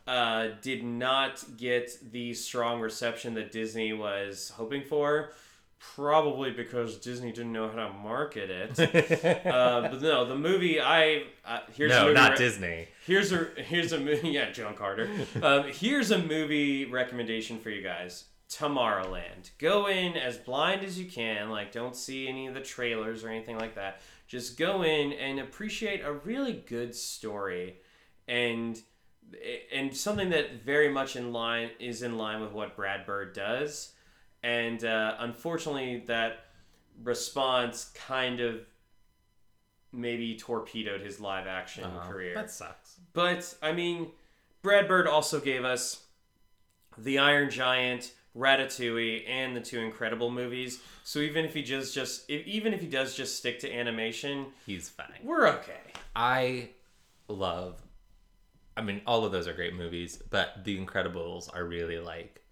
uh, 0.06 0.48
did 0.60 0.84
not 0.84 1.42
get 1.56 2.12
the 2.12 2.34
strong 2.34 2.80
reception 2.80 3.34
that 3.34 3.52
Disney 3.52 3.92
was 3.92 4.52
hoping 4.56 4.82
for. 4.82 5.30
Probably 5.78 6.50
because 6.50 6.96
Disney 6.96 7.32
didn't 7.32 7.52
know 7.52 7.68
how 7.68 7.86
to 7.86 7.92
market 7.92 8.50
it. 8.50 9.46
uh, 9.46 9.82
but 9.82 10.02
no, 10.02 10.24
the 10.24 10.34
movie 10.34 10.80
I 10.80 11.24
uh, 11.44 11.60
here's 11.74 11.92
a 11.92 11.96
no, 11.96 12.02
movie 12.04 12.14
not 12.14 12.32
re- 12.32 12.38
Disney. 12.38 12.88
Here's 13.04 13.30
a 13.30 13.44
here's 13.56 13.92
a 13.92 14.00
movie. 14.00 14.28
Yeah, 14.36 14.50
John 14.50 14.74
Carter. 14.74 15.08
Um, 15.42 15.64
here's 15.68 16.10
a 16.10 16.18
movie 16.18 16.86
recommendation 16.86 17.58
for 17.58 17.70
you 17.70 17.82
guys. 17.82 18.24
Tomorrowland. 18.50 19.50
Go 19.58 19.88
in 19.88 20.16
as 20.16 20.36
blind 20.38 20.84
as 20.84 20.98
you 20.98 21.06
can. 21.06 21.50
Like, 21.50 21.72
don't 21.72 21.96
see 21.96 22.28
any 22.28 22.46
of 22.46 22.54
the 22.54 22.60
trailers 22.60 23.24
or 23.24 23.28
anything 23.28 23.58
like 23.58 23.74
that. 23.74 24.00
Just 24.28 24.56
go 24.58 24.82
in 24.82 25.12
and 25.12 25.40
appreciate 25.40 26.00
a 26.04 26.12
really 26.12 26.52
good 26.66 26.94
story, 26.94 27.76
and 28.28 28.80
and 29.72 29.96
something 29.96 30.30
that 30.30 30.62
very 30.62 30.88
much 30.88 31.16
in 31.16 31.32
line 31.32 31.70
is 31.80 32.02
in 32.02 32.16
line 32.16 32.40
with 32.40 32.52
what 32.52 32.76
Brad 32.76 33.04
Bird 33.06 33.34
does. 33.34 33.92
And 34.42 34.84
uh, 34.84 35.16
unfortunately, 35.18 36.04
that 36.06 36.44
response 37.02 37.90
kind 38.06 38.40
of 38.40 38.60
maybe 39.92 40.36
torpedoed 40.36 41.00
his 41.00 41.20
live 41.20 41.46
action 41.46 41.84
Oh, 41.84 42.08
career. 42.08 42.34
That 42.34 42.50
sucks. 42.50 42.96
But 43.12 43.54
I 43.62 43.72
mean, 43.72 44.08
Brad 44.62 44.86
Bird 44.88 45.06
also 45.08 45.40
gave 45.40 45.64
us 45.64 46.04
The 46.98 47.18
Iron 47.18 47.50
Giant, 47.50 48.12
Ratatouille 48.36 49.28
and 49.28 49.56
the 49.56 49.60
two 49.60 49.80
Incredible 49.80 50.30
movies. 50.30 50.80
So 51.04 51.20
even 51.20 51.44
if 51.44 51.54
he 51.54 51.62
just 51.62 51.94
just 51.94 52.28
if, 52.30 52.46
even 52.46 52.74
if 52.74 52.80
he 52.80 52.86
does 52.86 53.14
just 53.14 53.36
stick 53.38 53.58
to 53.60 53.72
animation, 53.72 54.46
He's 54.66 54.88
fine. 54.88 55.06
we're 55.22 55.48
okay. 55.48 55.80
I 56.14 56.70
love. 57.28 57.80
I 58.76 58.82
mean, 58.82 59.00
all 59.06 59.24
of 59.24 59.32
those 59.32 59.48
are 59.48 59.54
great 59.54 59.74
movies, 59.74 60.22
but 60.30 60.64
The 60.64 60.78
Incredibles 60.78 61.48
are 61.54 61.64
really 61.64 61.98
like. 61.98 62.42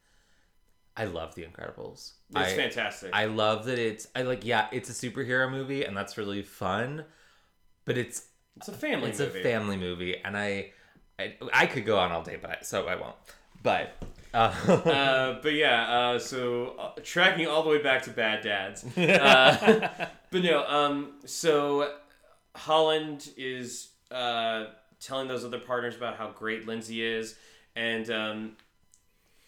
I 0.96 1.04
love 1.06 1.34
The 1.34 1.42
Incredibles. 1.42 2.12
It's 2.30 2.52
I, 2.52 2.56
fantastic. 2.56 3.10
I 3.12 3.26
love 3.26 3.66
that 3.66 3.78
it's. 3.78 4.06
I 4.16 4.22
like. 4.22 4.44
Yeah, 4.44 4.68
it's 4.72 4.88
a 4.88 4.92
superhero 4.92 5.50
movie, 5.50 5.84
and 5.84 5.96
that's 5.96 6.16
really 6.16 6.42
fun. 6.42 7.04
But 7.84 7.98
it's 7.98 8.26
it's 8.56 8.68
a 8.68 8.72
family 8.72 9.10
it's 9.10 9.18
movie. 9.18 9.40
a 9.40 9.42
family 9.42 9.76
movie, 9.76 10.16
and 10.24 10.36
I, 10.36 10.70
I, 11.18 11.34
I 11.52 11.66
could 11.66 11.84
go 11.84 11.98
on 11.98 12.12
all 12.12 12.22
day, 12.22 12.38
but 12.40 12.50
I, 12.50 12.58
so 12.62 12.86
I 12.86 12.94
won't. 12.94 13.16
But. 13.64 13.96
Uh, 14.34 14.52
uh, 14.66 15.38
but 15.42 15.52
yeah, 15.52 15.84
uh, 15.84 16.18
so 16.18 16.74
uh, 16.76 16.90
tracking 17.04 17.46
all 17.46 17.62
the 17.62 17.70
way 17.70 17.80
back 17.80 18.02
to 18.02 18.10
Bad 18.10 18.42
Dads. 18.42 18.84
Uh, 18.98 20.06
but 20.32 20.42
no, 20.42 20.66
um, 20.66 21.12
so 21.24 21.88
Holland 22.56 23.28
is 23.36 23.90
uh, 24.10 24.64
telling 24.98 25.28
those 25.28 25.44
other 25.44 25.60
partners 25.60 25.94
about 25.94 26.16
how 26.16 26.32
great 26.32 26.66
Lindsay 26.66 27.00
is, 27.00 27.36
and 27.76 28.10
um, 28.10 28.56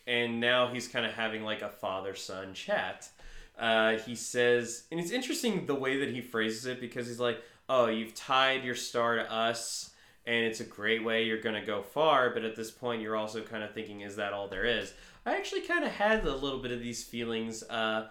and 0.07 0.39
now 0.39 0.69
he's 0.69 0.87
kind 0.87 1.05
of 1.05 1.13
having 1.15 1.43
like 1.43 1.63
a 1.63 1.69
father 1.69 2.15
son 2.15 2.55
chat. 2.55 3.09
Uh, 3.59 3.97
he 3.97 4.15
says, 4.15 4.85
and 4.93 5.01
it's 5.01 5.11
interesting 5.11 5.67
the 5.67 5.75
way 5.75 5.99
that 5.99 6.11
he 6.11 6.21
phrases 6.21 6.65
it 6.67 6.81
because 6.81 7.09
he's 7.09 7.19
like, 7.19 7.43
"Oh, 7.69 7.87
you've 7.87 8.15
tied 8.15 8.63
your 8.63 8.77
star 8.77 9.17
to 9.17 9.33
us." 9.33 9.91
And 10.27 10.45
it's 10.45 10.61
a 10.61 10.65
great 10.65 11.05
way 11.05 11.25
you're 11.25 11.41
going 11.41 11.55
to 11.55 11.67
go 11.67 11.83
far 11.83 12.31
but 12.31 12.45
at 12.45 12.57
this 12.57 12.71
point 12.71 13.01
you're 13.03 13.17
also 13.17 13.41
kind 13.43 13.63
of 13.63 13.73
thinking 13.73 14.01
is 14.01 14.17
that 14.17 14.33
all 14.33 14.49
there 14.49 14.65
is 14.65 14.93
i 15.25 15.37
actually 15.37 15.61
kind 15.63 15.85
of 15.85 15.91
had 15.91 16.25
a 16.25 16.35
little 16.35 16.61
bit 16.61 16.73
of 16.73 16.81
these 16.81 17.05
feelings 17.05 17.63
uh, 17.65 18.09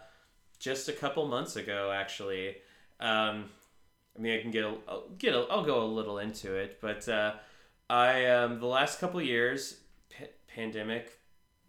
just 0.60 0.88
a 0.90 0.94
couple 0.94 1.28
months 1.28 1.56
ago 1.56 1.92
actually 1.94 2.56
um, 3.00 3.46
i 4.18 4.22
mean 4.22 4.38
i 4.38 4.42
can 4.42 4.52
get 4.52 4.64
a, 4.64 4.74
I'll 4.88 5.10
get 5.18 5.34
a, 5.34 5.42
i'll 5.50 5.66
go 5.66 5.84
a 5.84 5.86
little 5.86 6.18
into 6.20 6.56
it 6.56 6.80
but 6.82 7.08
uh, 7.10 7.34
i 7.90 8.26
um, 8.28 8.60
the 8.60 8.66
last 8.68 9.00
couple 9.00 9.22
years 9.22 9.80
p- 10.10 10.26
pandemic 10.48 11.20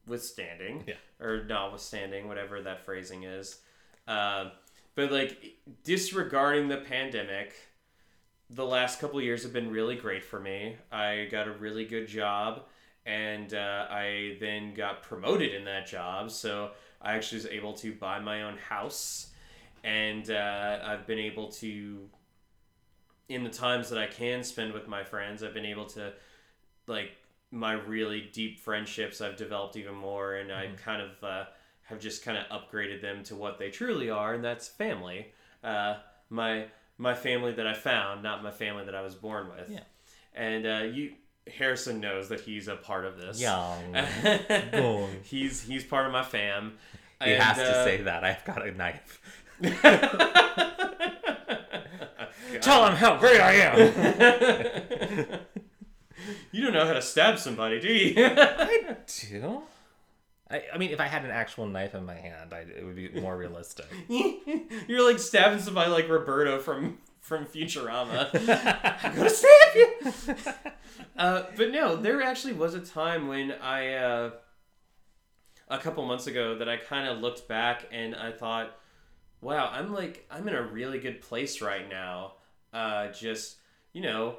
withstanding 0.07 0.85
Yeah. 0.87 0.95
or 1.21 1.45
notwithstanding 1.45 2.29
whatever 2.29 2.63
that 2.63 2.85
phrasing 2.85 3.25
is 3.25 3.59
uh, 4.07 4.51
but 4.95 5.11
like 5.11 5.57
disregarding 5.83 6.69
the 6.69 6.77
pandemic 6.77 7.55
the 8.51 8.65
last 8.65 9.01
couple 9.01 9.21
years 9.21 9.43
have 9.43 9.53
been 9.53 9.71
really 9.71 9.97
great 9.97 10.25
for 10.25 10.39
me. 10.39 10.77
I 10.93 11.29
got 11.31 11.49
a 11.49 11.53
really 11.53 11.85
good 11.85 12.07
job, 12.07 12.63
and 13.05 13.53
uh, 13.53 13.87
I 13.91 14.37
then 14.41 14.75
got 14.75 15.03
promoted 15.03 15.55
in 15.55 15.65
that 15.65 15.87
job. 15.87 16.31
So 16.31 16.71
I 17.03 17.15
actually 17.15 17.39
was 17.39 17.47
able 17.47 17.73
to 17.75 17.93
buy 17.93 18.21
my 18.21 18.43
own 18.43 18.57
house, 18.57 19.29
and 19.83 20.31
uh, 20.31 20.79
I've 20.85 21.07
been 21.07 21.19
able 21.19 21.49
to, 21.53 22.09
in 23.29 23.45
the 23.45 23.51
times 23.51 23.91
that 23.91 23.99
I 23.99 24.07
can 24.07 24.45
spend 24.45 24.73
with 24.73 24.87
my 24.87 25.03
friends, 25.03 25.43
I've 25.43 25.55
been 25.55 25.67
able 25.67 25.87
to, 25.87 26.13
like, 26.87 27.17
my 27.51 27.73
really 27.73 28.29
deep 28.33 28.59
friendships 28.59 29.21
I've 29.21 29.37
developed 29.37 29.77
even 29.77 29.95
more, 29.95 30.37
and 30.37 30.53
I 30.53 30.69
kind 30.77 31.03
of 31.03 31.25
uh, 31.25 31.45
have 31.83 32.01
just 32.01 32.25
kind 32.25 32.39
of 32.39 32.45
upgraded 32.49 33.01
them 33.01 33.23
to 33.25 33.37
what 33.37 33.59
they 33.59 33.71
truly 33.71 34.11
are, 34.11 34.35
and 34.35 34.45
that's 34.45 34.69
family. 34.69 35.33
Uh, 35.63 35.97
my 36.29 36.67
my 36.99 37.15
family 37.15 37.53
that 37.53 37.67
I 37.67 37.75
found, 37.75 38.23
not 38.23 38.43
my 38.43 38.51
family 38.51 38.85
that 38.87 38.95
I 38.95 39.03
was 39.03 39.15
born 39.15 39.49
with. 39.49 39.71
Yeah. 39.71 39.81
And 40.35 40.67
uh, 40.67 40.81
you, 40.93 41.13
Harrison 41.47 42.01
knows 42.01 42.29
that 42.31 42.41
he's 42.41 42.69
a 42.69 42.77
part 42.77 43.05
of 43.05 43.19
this. 43.19 43.41
young. 43.41 43.93
Boy. 44.73 45.09
he's 45.25 45.63
he's 45.63 45.85
part 45.85 46.07
of 46.07 46.13
my 46.13 46.23
fam. 46.25 46.79
He 47.23 47.33
And, 47.33 47.43
has 47.43 47.57
to 47.57 47.81
uh, 47.81 47.85
say 47.85 48.03
that. 48.03 48.25
I've 48.25 48.45
got 48.45 48.67
a 48.67 48.73
knife. 48.73 49.21
Tell 52.61 52.87
him 52.87 52.95
how 52.97 53.17
great 53.19 53.41
I 53.41 53.53
am. 53.55 53.79
you 56.53 56.63
don't 56.63 56.73
know 56.73 56.87
how 56.87 56.93
to 56.95 57.03
stab 57.03 57.39
somebody, 57.39 57.81
do 57.81 57.93
you? 57.93 58.15
I 58.19 58.97
do. 59.07 59.63
I, 60.51 60.63
I 60.75 60.79
mean, 60.79 60.91
if 60.91 61.01
I 61.01 61.07
had 61.07 61.25
an 61.25 61.31
actual 61.31 61.67
knife 61.67 61.95
in 61.95 62.05
my 62.07 62.15
hand, 62.15 62.53
I, 62.53 62.61
it 62.61 62.85
would 62.85 62.97
be 62.97 63.09
more 63.21 63.37
realistic. 63.37 63.87
You're 64.89 65.09
like 65.09 65.19
stabbing 65.19 65.59
somebody 65.59 65.91
like 65.91 66.09
Roberto 66.09 66.61
from 66.61 66.99
from 67.21 67.45
Futurama. 67.45 68.31
I'm 69.03 69.17
gonna 69.17 69.29
stab 69.29 69.75
you. 69.75 69.97
uh, 71.19 71.43
but 71.57 71.73
no, 71.73 71.97
there 71.97 72.23
actually 72.23 72.53
was 72.53 72.75
a 72.75 72.81
time 72.81 73.27
when 73.27 73.51
I, 73.51 73.95
uh, 73.95 74.31
a 75.67 75.79
couple 75.79 76.07
months 76.07 76.29
ago, 76.29 76.57
that 76.59 76.69
I 76.69 76.77
kind 76.77 77.09
of 77.09 77.19
looked 77.19 77.49
back 77.49 77.89
and 77.91 78.15
I 78.15 78.31
thought, 78.31 78.79
wow, 79.41 79.69
I'm 79.73 79.93
like 79.93 80.25
I'm 80.31 80.47
in 80.47 80.55
a 80.55 80.63
really 80.63 81.01
good 81.01 81.21
place 81.21 81.61
right 81.61 81.89
now. 81.89 82.35
Uh, 82.73 83.09
just 83.09 83.57
you 83.93 84.03
know, 84.03 84.37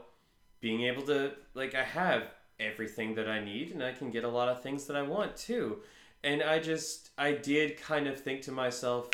being 0.61 0.83
able 0.83 1.01
to 1.03 1.33
like 1.55 1.75
I 1.75 1.83
have 1.83 2.23
everything 2.59 3.15
that 3.15 3.27
I 3.27 3.43
need 3.43 3.71
and 3.71 3.83
I 3.83 3.91
can 3.91 4.11
get 4.11 4.23
a 4.23 4.29
lot 4.29 4.47
of 4.47 4.63
things 4.63 4.85
that 4.85 4.95
I 4.95 5.01
want 5.01 5.35
too. 5.35 5.79
And 6.23 6.43
I 6.43 6.59
just 6.59 7.11
I 7.17 7.31
did 7.31 7.79
kind 7.79 8.07
of 8.07 8.19
think 8.19 8.41
to 8.43 8.51
myself, 8.51 9.09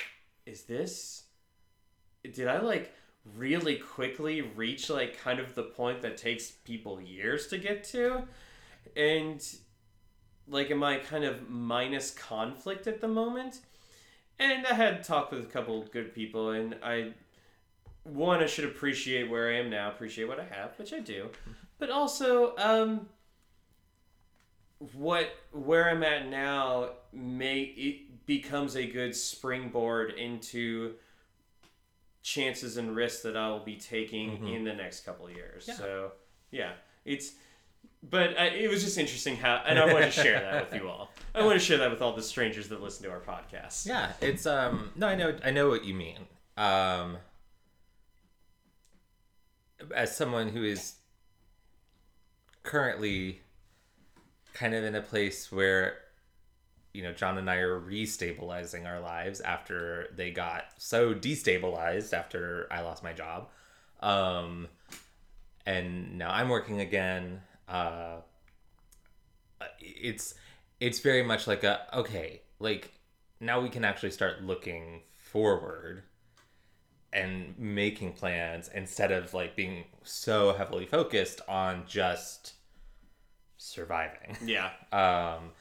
is 0.45 0.63
this 0.63 1.23
did 2.31 2.47
I 2.47 2.59
like 2.59 2.93
really 3.37 3.75
quickly 3.75 4.41
reach 4.41 4.89
like 4.89 5.19
kind 5.19 5.39
of 5.39 5.55
the 5.55 5.63
point 5.63 6.01
that 6.01 6.17
takes 6.17 6.51
people 6.51 7.01
years 7.01 7.47
to 7.47 7.57
get 7.57 7.83
to? 7.85 8.23
And 8.95 9.45
like 10.47 10.71
am 10.71 10.83
I 10.83 10.97
kind 10.97 11.23
of 11.23 11.49
minus 11.49 12.11
conflict 12.11 12.87
at 12.87 13.01
the 13.01 13.07
moment? 13.07 13.59
And 14.39 14.65
I 14.65 14.73
had 14.73 15.03
talked 15.03 15.31
with 15.31 15.43
a 15.43 15.47
couple 15.47 15.83
good 15.83 16.13
people 16.13 16.51
and 16.51 16.75
I 16.83 17.13
one 18.03 18.43
I 18.43 18.47
should 18.47 18.65
appreciate 18.65 19.29
where 19.29 19.49
I 19.49 19.59
am 19.59 19.69
now, 19.69 19.89
appreciate 19.89 20.27
what 20.27 20.39
I 20.39 20.45
have, 20.45 20.77
which 20.77 20.91
I 20.93 20.99
do. 20.99 21.29
But 21.79 21.89
also 21.89 22.55
um 22.57 23.07
what 24.93 25.29
where 25.51 25.89
I'm 25.89 26.03
at 26.03 26.27
now 26.29 26.89
may 27.11 27.61
it 27.61 28.25
becomes 28.25 28.75
a 28.75 28.85
good 28.85 29.15
springboard 29.15 30.11
into 30.11 30.93
chances 32.21 32.77
and 32.77 32.95
risks 32.95 33.21
that 33.23 33.35
I 33.37 33.49
will 33.49 33.59
be 33.59 33.75
taking 33.75 34.47
in 34.47 34.63
the 34.63 34.73
next 34.73 35.01
couple 35.01 35.27
of 35.27 35.33
years. 35.33 35.65
Yeah. 35.67 35.75
So 35.75 36.11
yeah, 36.51 36.71
it's 37.05 37.33
but 38.09 38.37
I, 38.37 38.47
it 38.47 38.69
was 38.69 38.83
just 38.83 38.97
interesting 38.97 39.37
how, 39.37 39.63
and 39.65 39.79
I 39.79 39.85
want 39.91 40.05
to 40.05 40.11
share 40.11 40.39
that 40.39 40.69
with 40.69 40.81
you 40.81 40.89
all. 40.89 41.09
I 41.33 41.41
want 41.45 41.57
to 41.57 41.65
share 41.65 41.77
that 41.77 41.89
with 41.89 42.01
all 42.01 42.13
the 42.13 42.23
strangers 42.23 42.67
that 42.69 42.81
listen 42.81 43.05
to 43.05 43.11
our 43.11 43.21
podcast. 43.21 43.85
Yeah, 43.85 44.11
it's 44.19 44.45
um. 44.45 44.91
No, 44.95 45.07
I 45.07 45.15
know. 45.15 45.37
I 45.43 45.51
know 45.51 45.69
what 45.69 45.85
you 45.85 45.93
mean. 45.93 46.19
Um. 46.57 47.17
As 49.95 50.15
someone 50.15 50.49
who 50.49 50.63
is 50.63 50.95
currently 52.63 53.41
kind 54.53 54.73
of 54.73 54.83
in 54.83 54.95
a 54.95 55.01
place 55.01 55.51
where 55.51 55.97
you 56.93 57.03
know 57.03 57.13
John 57.13 57.37
and 57.37 57.49
I 57.49 57.55
are 57.57 57.79
restabilizing 57.79 58.85
our 58.85 58.99
lives 58.99 59.41
after 59.41 60.07
they 60.15 60.31
got 60.31 60.65
so 60.77 61.13
destabilized 61.13 62.13
after 62.13 62.67
I 62.71 62.81
lost 62.81 63.03
my 63.03 63.13
job. 63.13 63.49
Um 63.99 64.67
and 65.65 66.17
now 66.17 66.31
I'm 66.31 66.49
working 66.49 66.81
again. 66.81 67.41
Uh 67.67 68.17
it's 69.79 70.35
it's 70.79 70.99
very 70.99 71.23
much 71.23 71.47
like 71.47 71.63
a 71.63 71.87
okay, 71.97 72.41
like 72.59 72.91
now 73.39 73.59
we 73.59 73.69
can 73.69 73.83
actually 73.83 74.11
start 74.11 74.43
looking 74.43 75.01
forward 75.17 76.03
and 77.11 77.57
making 77.57 78.13
plans 78.13 78.69
instead 78.73 79.11
of 79.11 79.33
like 79.33 79.55
being 79.55 79.85
so 80.03 80.53
heavily 80.53 80.85
focused 80.85 81.41
on 81.47 81.83
just 81.87 82.52
surviving 83.63 84.35
Yeah. 84.45 84.69
um 84.91 85.51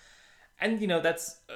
and 0.61 0.81
you 0.81 0.87
know 0.87 1.01
that's 1.01 1.37
uh, 1.49 1.55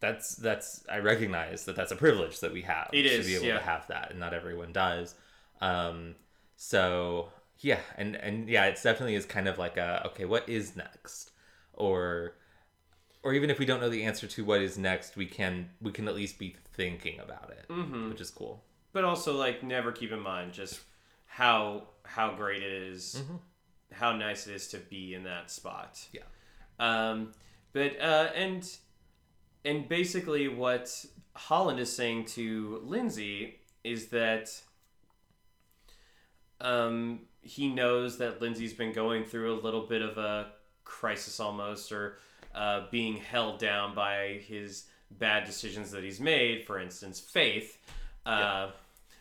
that's 0.00 0.36
that's 0.36 0.84
i 0.90 0.98
recognize 0.98 1.64
that 1.66 1.76
that's 1.76 1.92
a 1.92 1.96
privilege 1.96 2.40
that 2.40 2.52
we 2.52 2.62
have 2.62 2.90
It 2.92 3.02
to 3.18 3.24
be 3.24 3.34
able 3.36 3.46
yeah. 3.46 3.58
to 3.58 3.64
have 3.64 3.86
that 3.88 4.10
and 4.10 4.18
not 4.20 4.32
everyone 4.34 4.72
does 4.72 5.14
um 5.60 6.14
so 6.56 7.28
yeah 7.60 7.80
and 7.96 8.16
and 8.16 8.48
yeah 8.48 8.64
it's 8.66 8.82
definitely 8.82 9.14
is 9.14 9.26
kind 9.26 9.46
of 9.48 9.58
like 9.58 9.76
a 9.76 10.06
okay 10.08 10.24
what 10.24 10.48
is 10.48 10.74
next 10.76 11.30
or 11.74 12.34
or 13.22 13.34
even 13.34 13.50
if 13.50 13.58
we 13.58 13.66
don't 13.66 13.80
know 13.80 13.90
the 13.90 14.04
answer 14.04 14.26
to 14.26 14.44
what 14.44 14.60
is 14.62 14.78
next 14.78 15.16
we 15.16 15.26
can 15.26 15.68
we 15.82 15.92
can 15.92 16.08
at 16.08 16.14
least 16.14 16.38
be 16.38 16.56
thinking 16.74 17.20
about 17.20 17.50
it 17.50 17.66
Mm-hmm. 17.68 18.08
which 18.10 18.20
is 18.20 18.30
cool 18.30 18.64
but 18.92 19.04
also 19.04 19.36
like 19.36 19.62
never 19.62 19.92
keep 19.92 20.10
in 20.12 20.20
mind 20.20 20.52
just 20.52 20.80
how 21.26 21.84
how 22.04 22.34
great 22.34 22.60
it 22.62 22.72
is, 22.72 23.22
how 23.92 24.12
nice 24.12 24.46
it 24.46 24.54
is 24.54 24.68
to 24.68 24.78
be 24.78 25.14
in 25.14 25.24
that 25.24 25.50
spot. 25.50 26.06
Yeah. 26.12 26.22
Um, 26.78 27.32
but 27.72 28.00
uh, 28.00 28.28
and 28.34 28.68
and 29.64 29.88
basically 29.88 30.48
what 30.48 31.04
Holland 31.34 31.78
is 31.78 31.94
saying 31.94 32.26
to 32.26 32.80
Lindsay 32.84 33.60
is 33.84 34.08
that 34.08 34.50
um, 36.60 37.20
he 37.42 37.68
knows 37.68 38.18
that 38.18 38.40
Lindsay's 38.40 38.74
been 38.74 38.92
going 38.92 39.24
through 39.24 39.54
a 39.54 39.60
little 39.60 39.86
bit 39.86 40.02
of 40.02 40.18
a 40.18 40.52
crisis 40.84 41.40
almost, 41.40 41.92
or 41.92 42.18
uh, 42.54 42.82
being 42.90 43.16
held 43.16 43.58
down 43.58 43.94
by 43.94 44.40
his 44.46 44.86
bad 45.10 45.44
decisions 45.44 45.90
that 45.90 46.04
he's 46.04 46.20
made. 46.20 46.64
For 46.64 46.78
instance, 46.78 47.20
faith. 47.20 47.78
Uh, 48.26 48.70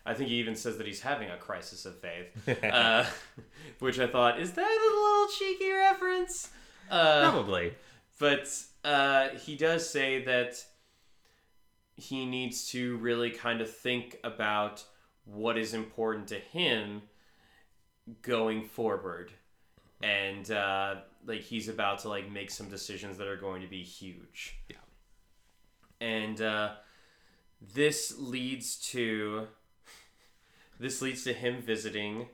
I 0.05 0.13
think 0.13 0.29
he 0.29 0.35
even 0.35 0.55
says 0.55 0.77
that 0.77 0.87
he's 0.87 1.01
having 1.01 1.29
a 1.29 1.37
crisis 1.37 1.85
of 1.85 1.97
faith, 1.99 2.27
uh, 2.63 3.05
which 3.79 3.99
I 3.99 4.07
thought 4.07 4.39
is 4.39 4.53
that 4.53 4.61
a 4.65 4.95
little 4.95 5.27
cheeky 5.37 5.71
reference. 5.71 6.49
Uh, 6.89 7.29
Probably. 7.29 7.73
but 8.19 8.49
uh, 8.83 9.29
he 9.29 9.55
does 9.55 9.87
say 9.89 10.23
that 10.23 10.63
he 11.95 12.25
needs 12.25 12.67
to 12.71 12.97
really 12.97 13.29
kind 13.29 13.61
of 13.61 13.69
think 13.69 14.17
about 14.23 14.83
what 15.25 15.57
is 15.57 15.73
important 15.73 16.27
to 16.29 16.35
him 16.39 17.01
going 18.23 18.63
forward 18.63 19.31
and 20.01 20.49
uh, 20.49 20.95
like 21.27 21.41
he's 21.41 21.67
about 21.67 21.99
to 21.99 22.09
like 22.09 22.31
make 22.31 22.49
some 22.49 22.69
decisions 22.69 23.17
that 23.17 23.27
are 23.27 23.35
going 23.35 23.61
to 23.61 23.67
be 23.67 23.83
huge 23.83 24.55
Yeah. 24.69 24.77
and 26.01 26.41
uh, 26.41 26.71
this 27.75 28.15
leads 28.17 28.77
to 28.91 29.47
this 30.79 31.01
leads 31.01 31.23
to 31.23 31.33
him 31.33 31.61
visiting 31.61 32.27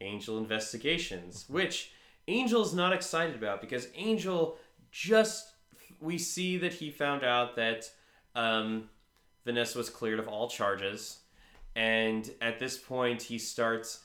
angel 0.00 0.38
investigations 0.38 1.46
which 1.48 1.92
angel's 2.28 2.74
not 2.74 2.92
excited 2.92 3.34
about 3.34 3.60
because 3.60 3.88
angel 3.96 4.58
just 4.90 5.52
we 6.00 6.18
see 6.18 6.58
that 6.58 6.74
he 6.74 6.90
found 6.90 7.24
out 7.24 7.56
that 7.56 7.90
um, 8.34 8.88
vanessa 9.44 9.78
was 9.78 9.90
cleared 9.90 10.18
of 10.18 10.28
all 10.28 10.48
charges. 10.48 11.18
And 11.74 12.30
at 12.40 12.58
this 12.58 12.78
point 12.78 13.22
he 13.22 13.38
starts 13.38 14.00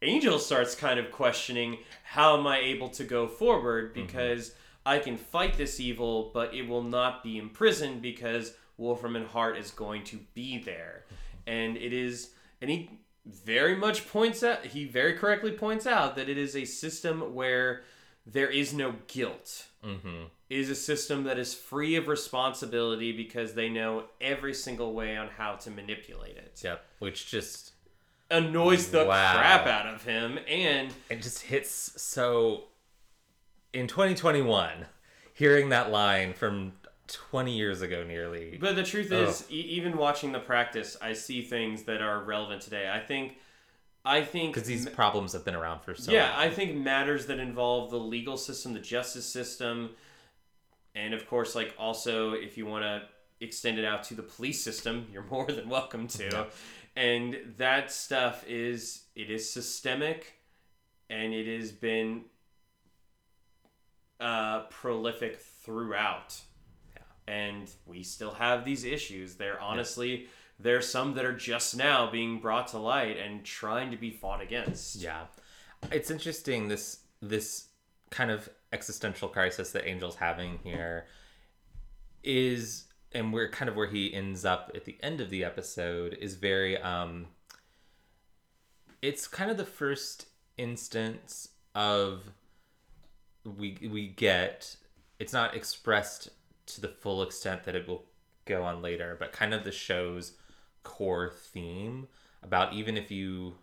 angel 0.00 0.38
starts 0.38 0.74
kind 0.74 0.98
of 0.98 1.12
questioning 1.12 1.78
how 2.02 2.36
am 2.36 2.46
i 2.46 2.58
able 2.58 2.88
to 2.90 3.04
go 3.04 3.26
forward? 3.28 3.94
Because 3.94 4.52
i 4.84 4.98
can 4.98 5.16
fight 5.16 5.56
this 5.56 5.78
evil 5.80 6.30
but 6.34 6.54
it 6.54 6.66
will 6.66 6.82
not 6.82 7.22
be 7.22 7.38
imprisoned 7.38 8.02
because 8.02 8.54
wolfram 8.76 9.16
and 9.16 9.26
hart 9.26 9.56
is 9.56 9.70
going 9.70 10.04
to 10.04 10.18
be 10.34 10.58
there. 10.58 11.04
And 11.46 11.76
it 11.76 11.92
is 11.92 12.30
and 12.62 12.70
he 12.70 12.88
very 13.26 13.76
much 13.76 14.08
points 14.08 14.42
out 14.42 14.64
he 14.66 14.84
very 14.86 15.12
correctly 15.12 15.52
points 15.52 15.86
out 15.86 16.16
that 16.16 16.28
it 16.30 16.38
is 16.38 16.56
a 16.56 16.64
system 16.64 17.34
where 17.34 17.82
there 18.26 18.48
is 18.48 18.72
no 18.72 18.94
guilt 19.08 19.66
Mm-hmm. 19.84 20.24
it 20.48 20.58
is 20.58 20.70
a 20.70 20.76
system 20.76 21.24
that 21.24 21.38
is 21.40 21.54
free 21.54 21.96
of 21.96 22.06
responsibility 22.06 23.10
because 23.10 23.54
they 23.54 23.68
know 23.68 24.04
every 24.20 24.54
single 24.54 24.92
way 24.94 25.16
on 25.16 25.28
how 25.36 25.56
to 25.56 25.70
manipulate 25.70 26.36
it 26.36 26.60
Yep. 26.62 26.84
Which 27.00 27.28
just 27.28 27.72
annoys 28.30 28.90
the 28.92 29.04
Wow. 29.04 29.34
crap 29.34 29.66
out 29.66 29.92
of 29.92 30.04
him 30.04 30.38
and 30.48 30.92
it 31.10 31.20
just 31.20 31.42
hits 31.42 32.00
so 32.00 32.64
in 33.72 33.86
2021 33.88 34.86
hearing 35.34 35.70
that 35.70 35.90
line 35.90 36.32
from 36.34 36.72
20 37.12 37.56
years 37.56 37.82
ago 37.82 38.02
nearly 38.04 38.56
but 38.60 38.74
the 38.76 38.82
truth 38.82 39.12
Oh. 39.12 39.24
is 39.24 39.44
e- 39.50 39.54
even 39.60 39.96
watching 39.96 40.32
the 40.32 40.38
practice 40.38 40.96
i 41.02 41.12
see 41.12 41.42
things 41.42 41.82
that 41.84 42.00
are 42.02 42.22
relevant 42.24 42.62
today 42.62 42.90
i 42.90 42.98
think 43.00 43.36
i 44.04 44.22
think 44.22 44.54
because 44.54 44.66
these 44.68 44.88
problems 44.88 45.32
have 45.32 45.44
been 45.44 45.54
around 45.54 45.80
for 45.82 45.94
so 45.94 46.10
yeah 46.12 46.30
long. 46.30 46.38
i 46.40 46.50
think 46.50 46.74
matters 46.76 47.26
that 47.26 47.38
involve 47.38 47.90
the 47.90 47.98
legal 47.98 48.36
system 48.36 48.72
the 48.72 48.80
justice 48.80 49.26
system 49.26 49.90
and 50.94 51.12
of 51.14 51.26
course 51.26 51.54
like 51.54 51.74
also 51.78 52.32
if 52.32 52.56
you 52.56 52.66
want 52.66 52.82
to 52.84 53.02
extend 53.44 53.78
it 53.78 53.84
out 53.84 54.02
to 54.04 54.14
the 54.14 54.22
police 54.22 54.62
system 54.62 55.06
you're 55.12 55.24
more 55.30 55.46
than 55.46 55.68
welcome 55.68 56.06
to 56.06 56.24
Yeah. 56.24 56.44
and 56.96 57.36
that 57.58 57.92
stuff 57.92 58.44
is 58.48 59.02
it 59.14 59.30
is 59.30 59.50
systemic 59.50 60.34
and 61.10 61.34
it 61.34 61.46
has 61.58 61.72
been 61.72 62.24
uh, 64.20 64.60
prolific 64.70 65.38
throughout 65.40 66.40
and 67.26 67.70
we 67.86 68.02
still 68.02 68.32
have 68.32 68.64
these 68.64 68.84
issues 68.84 69.36
there 69.36 69.60
honestly 69.60 70.26
there's 70.58 70.88
some 70.88 71.14
that 71.14 71.24
are 71.24 71.34
just 71.34 71.76
now 71.76 72.10
being 72.10 72.38
brought 72.38 72.68
to 72.68 72.78
light 72.78 73.16
and 73.16 73.44
trying 73.44 73.90
to 73.90 73.96
be 73.96 74.10
fought 74.10 74.40
against 74.40 74.96
Yeah. 74.96 75.24
It's 75.90 76.10
interesting 76.10 76.68
this 76.68 77.00
this 77.20 77.66
kind 78.10 78.30
of 78.30 78.48
existential 78.72 79.28
crisis 79.28 79.72
that 79.72 79.86
Angel's 79.86 80.16
having 80.16 80.58
here 80.62 81.06
is 82.22 82.84
and 83.12 83.32
we're 83.32 83.48
kind 83.50 83.68
of 83.68 83.76
where 83.76 83.88
he 83.88 84.12
ends 84.12 84.44
up 84.44 84.70
at 84.74 84.84
the 84.84 84.96
end 85.02 85.20
of 85.20 85.30
the 85.30 85.44
episode 85.44 86.16
is 86.20 86.34
very 86.34 86.78
um 86.78 87.26
it's 89.00 89.26
kind 89.26 89.50
of 89.50 89.56
the 89.56 89.64
first 89.64 90.26
instance 90.56 91.48
of 91.74 92.22
we 93.44 93.76
we 93.90 94.06
get 94.06 94.76
it's 95.18 95.32
not 95.32 95.56
expressed 95.56 96.28
to 96.66 96.80
the 96.80 96.88
full 96.88 97.22
extent 97.22 97.64
that 97.64 97.74
it 97.74 97.88
will 97.88 98.04
go 98.44 98.62
on 98.64 98.82
later 98.82 99.16
but 99.18 99.32
kind 99.32 99.54
of 99.54 99.64
the 99.64 99.72
show's 99.72 100.32
core 100.82 101.30
theme 101.30 102.08
about 102.42 102.72
even 102.72 102.96
if 102.96 103.10
you 103.10 103.54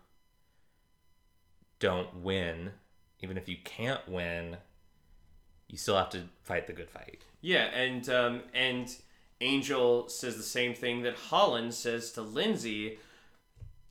don't 1.78 2.14
win, 2.16 2.72
even 3.20 3.36
if 3.36 3.48
you 3.48 3.56
can't 3.64 4.06
win, 4.08 4.56
you 5.68 5.76
still 5.76 5.96
have 5.96 6.10
to 6.10 6.24
fight 6.42 6.66
the 6.66 6.72
good 6.72 6.90
fight. 6.90 7.24
Yeah, 7.40 7.64
and 7.64 8.08
um, 8.08 8.42
and 8.54 8.94
Angel 9.40 10.08
says 10.08 10.36
the 10.36 10.42
same 10.42 10.74
thing 10.74 11.02
that 11.02 11.14
Holland 11.14 11.74
says 11.74 12.12
to 12.12 12.22
Lindsay. 12.22 12.98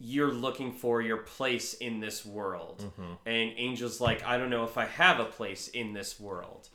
You're 0.02 0.32
looking 0.32 0.72
for 0.72 1.02
your 1.02 1.18
place 1.18 1.74
in 1.74 2.00
this 2.00 2.26
world, 2.26 2.86
and 3.26 3.52
Angel's 3.58 4.00
like, 4.00 4.24
I 4.24 4.38
don't 4.38 4.50
know 4.50 4.64
if 4.64 4.78
I 4.78 4.86
have 4.86 5.20
a 5.20 5.26
place 5.26 5.68
in 5.68 5.92
this 5.92 6.18
world, 6.18 6.70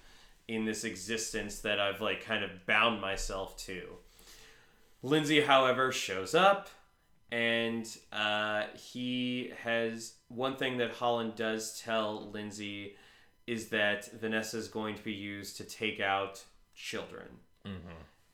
in 0.49 0.65
this 0.65 0.85
existence 0.85 1.61
that 1.61 1.81
I've 1.81 2.01
like 2.01 2.25
kind 2.25 2.45
of 2.45 2.51
bound 2.67 3.01
myself 3.01 3.57
to. 3.67 3.83
Lindsay, 5.03 5.41
however, 5.43 5.93
shows 5.93 6.35
up, 6.35 6.69
and 7.31 7.87
uh, 8.13 8.65
he 8.75 9.53
has 9.63 10.15
one 10.29 10.57
thing 10.57 10.79
that 10.79 10.93
Holland 10.93 11.35
does 11.37 11.81
tell 11.81 12.31
Lindsay 12.31 12.97
is 13.47 13.69
that 13.69 14.11
Vanessa 14.13 14.57
is 14.57 14.69
going 14.69 14.95
to 14.95 15.03
be 15.03 15.13
used 15.13 15.57
to 15.59 15.65
take 15.65 16.01
out 16.01 16.43
children, 16.75 17.27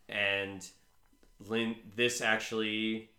and 0.09 0.67
Lin- 1.49 1.77
this 1.97 2.21
actually 2.21 3.11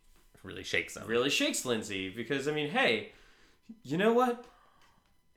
Really 0.44 0.64
shakes 0.64 0.96
them. 0.96 1.06
really 1.08 1.30
shakes 1.30 1.66
Lindsay 1.66 2.10
because 2.10 2.48
I 2.48 2.52
mean, 2.52 2.70
hey, 2.70 3.12
you 3.84 3.98
know 3.98 4.14
what? 4.14 4.46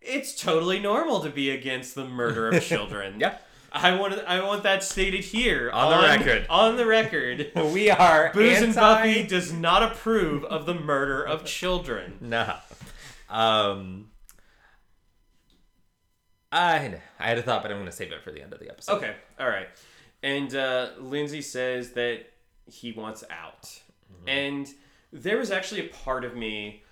It's 0.07 0.35
totally 0.41 0.79
normal 0.79 1.21
to 1.21 1.31
be 1.31 1.51
against 1.51 1.95
the 1.95 2.05
murder 2.05 2.49
of 2.51 2.63
children. 2.73 3.19
Yeah. 3.21 3.39
I 3.73 3.97
want 3.97 4.15
I 4.27 4.41
want 4.45 4.63
that 4.63 4.85
stated 4.85 5.25
here 5.25 5.71
On 5.73 5.91
the 5.91 6.07
record. 6.07 6.47
On 6.49 6.77
the 6.77 6.87
record. 6.87 7.51
We 7.73 7.91
are 7.91 8.31
Booze 8.33 8.63
and 8.63 8.75
Buffy 8.75 9.25
does 9.25 9.53
not 9.53 9.83
approve 9.83 10.45
of 10.45 10.65
the 10.67 10.75
murder 10.75 11.23
of 11.25 11.45
children. 11.45 12.19
Nah. 12.21 12.57
Um. 13.29 14.11
I 16.53 17.01
I 17.19 17.29
had 17.29 17.39
a 17.39 17.43
thought, 17.43 17.63
but 17.63 17.73
I'm 17.73 17.79
going 17.79 17.91
to 17.91 17.93
save 17.93 18.13
it 18.13 18.23
for 18.23 18.31
the 18.31 18.41
end 18.43 18.53
of 18.53 18.61
the 18.61 18.71
episode. 18.71 18.97
Okay, 18.99 19.15
all 19.41 19.49
right. 19.49 19.67
And 20.23 20.55
uh, 20.55 20.91
Lindsay 21.01 21.43
says 21.43 21.93
that 21.93 22.27
he 22.67 22.93
wants 22.93 23.25
out. 23.31 23.81
And 24.27 24.69
there 25.13 25.37
was 25.37 25.51
actually 25.51 25.87
a 25.87 25.89
part 25.89 26.25
of 26.25 26.35
me 26.37 26.83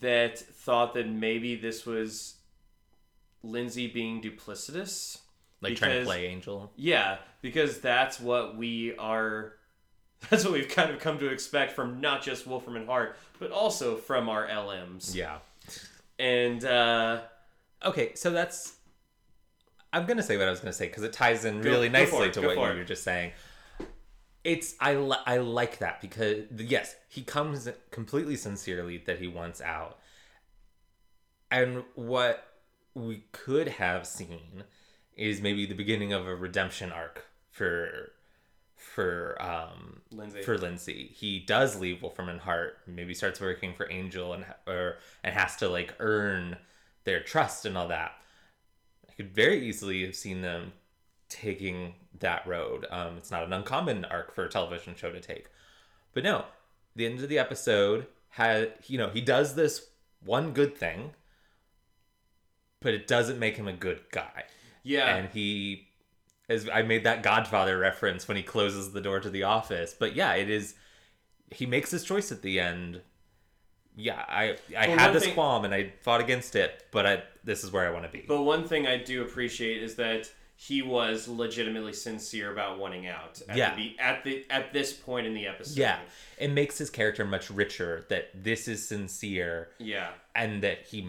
that 0.00 0.38
thought 0.38 0.94
that 0.94 1.08
maybe 1.08 1.54
this 1.54 1.84
was 1.86 2.36
Lindsay 3.42 3.86
being 3.86 4.22
duplicitous. 4.22 5.18
Like 5.60 5.76
trying 5.76 6.00
to 6.00 6.04
play 6.04 6.26
Angel. 6.26 6.72
Yeah, 6.76 7.18
because 7.40 7.80
that's 7.80 8.18
what 8.18 8.56
we 8.56 8.96
are. 8.96 9.54
That's 10.30 10.44
what 10.44 10.52
we've 10.52 10.68
kind 10.68 10.92
of 10.92 11.00
come 11.00 11.18
to 11.18 11.26
expect 11.26 11.72
from 11.72 12.00
not 12.00 12.22
just 12.22 12.46
Wolfram 12.46 12.76
and 12.76 12.86
Hart, 12.86 13.16
but 13.40 13.50
also 13.50 13.96
from 13.96 14.28
our 14.28 14.46
LMs. 14.46 15.16
Yeah. 15.16 15.38
And 16.16 16.64
uh, 16.64 17.22
Okay, 17.84 18.14
so 18.14 18.30
that's. 18.30 18.74
I'm 19.92 20.06
gonna 20.06 20.22
say 20.22 20.36
what 20.38 20.46
I 20.46 20.50
was 20.50 20.60
gonna 20.60 20.72
say 20.72 20.86
because 20.86 21.02
it 21.02 21.12
ties 21.12 21.44
in 21.44 21.60
really 21.60 21.88
go 21.88 21.98
nicely 21.98 22.30
to 22.30 22.40
go 22.40 22.46
what 22.48 22.72
you 22.72 22.78
were 22.78 22.84
just 22.84 23.02
saying. 23.02 23.32
It's 24.42 24.74
I 24.80 24.94
li- 24.94 25.16
I 25.26 25.38
like 25.38 25.78
that 25.78 26.00
because 26.00 26.44
yes, 26.56 26.96
he 27.08 27.22
comes 27.22 27.68
completely 27.90 28.36
sincerely 28.36 28.98
that 29.06 29.18
he 29.18 29.28
wants 29.28 29.60
out, 29.60 29.98
and 31.50 31.84
what 31.94 32.42
we 32.94 33.24
could 33.32 33.68
have 33.68 34.06
seen 34.06 34.64
is 35.16 35.40
maybe 35.40 35.66
the 35.66 35.74
beginning 35.74 36.12
of 36.12 36.26
a 36.26 36.34
redemption 36.34 36.92
arc 36.92 37.26
for 37.50 38.12
for 38.76 39.40
um 39.40 40.00
Lindsay. 40.10 40.42
for 40.42 40.58
Lindsay. 40.58 41.10
He 41.14 41.38
does 41.38 41.78
leave 41.78 42.02
Wolfram 42.02 42.28
and 42.28 42.40
Hart, 42.40 42.78
maybe 42.86 43.14
starts 43.14 43.40
working 43.40 43.74
for 43.74 43.90
Angel 43.90 44.32
and 44.32 44.44
or 44.66 44.98
and 45.22 45.34
has 45.34 45.56
to 45.56 45.68
like 45.68 45.94
earn 46.00 46.56
their 47.04 47.22
trust 47.22 47.64
and 47.64 47.76
all 47.76 47.88
that. 47.88 48.12
I 49.08 49.12
could 49.14 49.34
very 49.34 49.66
easily 49.66 50.04
have 50.04 50.16
seen 50.16 50.42
them 50.42 50.72
taking 51.28 51.94
that 52.18 52.46
road. 52.46 52.86
Um, 52.90 53.16
it's 53.16 53.30
not 53.30 53.44
an 53.44 53.52
uncommon 53.52 54.04
arc 54.04 54.34
for 54.34 54.44
a 54.44 54.48
television 54.48 54.94
show 54.94 55.10
to 55.10 55.20
take. 55.20 55.46
But 56.12 56.24
no, 56.24 56.44
the 56.94 57.06
end 57.06 57.20
of 57.20 57.28
the 57.28 57.38
episode 57.38 58.06
had 58.30 58.74
you 58.86 58.98
know, 58.98 59.08
he 59.10 59.20
does 59.20 59.54
this 59.54 59.88
one 60.24 60.52
good 60.52 60.76
thing, 60.76 61.12
but 62.82 62.92
it 62.94 63.06
doesn't 63.06 63.38
make 63.38 63.56
him 63.56 63.68
a 63.68 63.72
good 63.72 64.00
guy 64.10 64.44
yeah, 64.84 65.14
and 65.16 65.28
he 65.30 65.86
as 66.48 66.68
I 66.68 66.82
made 66.82 67.04
that 67.04 67.22
Godfather 67.22 67.78
reference 67.78 68.26
when 68.26 68.36
he 68.36 68.42
closes 68.42 68.92
the 68.92 69.00
door 69.00 69.20
to 69.20 69.30
the 69.30 69.44
office. 69.44 69.94
But 69.98 70.16
yeah, 70.16 70.34
it 70.34 70.50
is. 70.50 70.74
He 71.52 71.66
makes 71.66 71.90
his 71.92 72.02
choice 72.02 72.32
at 72.32 72.42
the 72.42 72.58
end. 72.58 73.00
Yeah, 73.94 74.24
I 74.28 74.56
I 74.76 74.88
Well, 74.88 74.98
had 74.98 75.12
this 75.12 75.24
thing- 75.24 75.34
qualm 75.34 75.64
and 75.64 75.72
I 75.72 75.92
fought 76.02 76.20
against 76.20 76.56
it, 76.56 76.86
but 76.90 77.06
I 77.06 77.22
this 77.44 77.62
is 77.62 77.70
where 77.70 77.86
I 77.86 77.90
want 77.90 78.06
to 78.06 78.10
be. 78.10 78.24
But 78.26 78.42
one 78.42 78.66
thing 78.66 78.86
I 78.86 78.96
do 78.96 79.22
appreciate 79.22 79.82
is 79.82 79.94
that 79.96 80.30
he 80.68 80.80
was 80.80 81.26
legitimately 81.26 81.92
sincere 81.92 82.52
about 82.52 82.78
wanting 82.78 83.08
out. 83.08 83.42
At 83.48 83.56
Yeah. 83.56 83.74
The, 83.74 83.96
at 83.98 84.22
the 84.22 84.46
at 84.48 84.72
this 84.72 84.92
point 84.92 85.26
in 85.26 85.34
the 85.34 85.46
episode. 85.48 85.76
yeah, 85.78 85.98
it 86.38 86.52
makes 86.52 86.78
his 86.78 86.88
character 86.88 87.24
much 87.24 87.50
richer. 87.50 88.04
That 88.08 88.30
this 88.34 88.68
is 88.68 88.86
sincere 88.86 89.70
Yeah. 89.78 90.10
and 90.36 90.62
that 90.62 90.82
he 90.86 91.00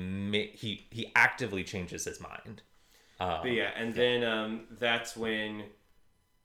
he 0.56 0.88
he 0.89 1.12
actively 1.16 1.64
changes 1.64 2.06
his 2.06 2.20
mind. 2.20 2.64
Um, 3.20 3.39
But 3.43 3.51
yeah, 3.51 3.70
and 3.76 3.93
then 3.93 4.24
um, 4.24 4.62
that's 4.80 5.16
when 5.16 5.66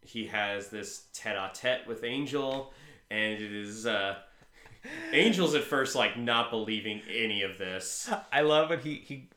he 0.03 0.27
has 0.27 0.69
this 0.69 1.07
tete-a-tete 1.15 1.87
with 1.87 2.05
Angel, 2.05 2.73
and 3.11 3.33
it 3.41 3.53
is 3.53 3.87
uh, 3.87 4.17
Angel's 5.13 5.55
at 5.55 5.65
first 5.65 5.95
like 5.95 6.19
not 6.19 6.51
believing 6.51 7.01
any 7.11 7.43
of 7.43 7.57
this. 7.59 8.11
I 8.33 8.43
love 8.43 8.71
it. 8.71 8.81
He 8.81 8.97
he 8.97 9.29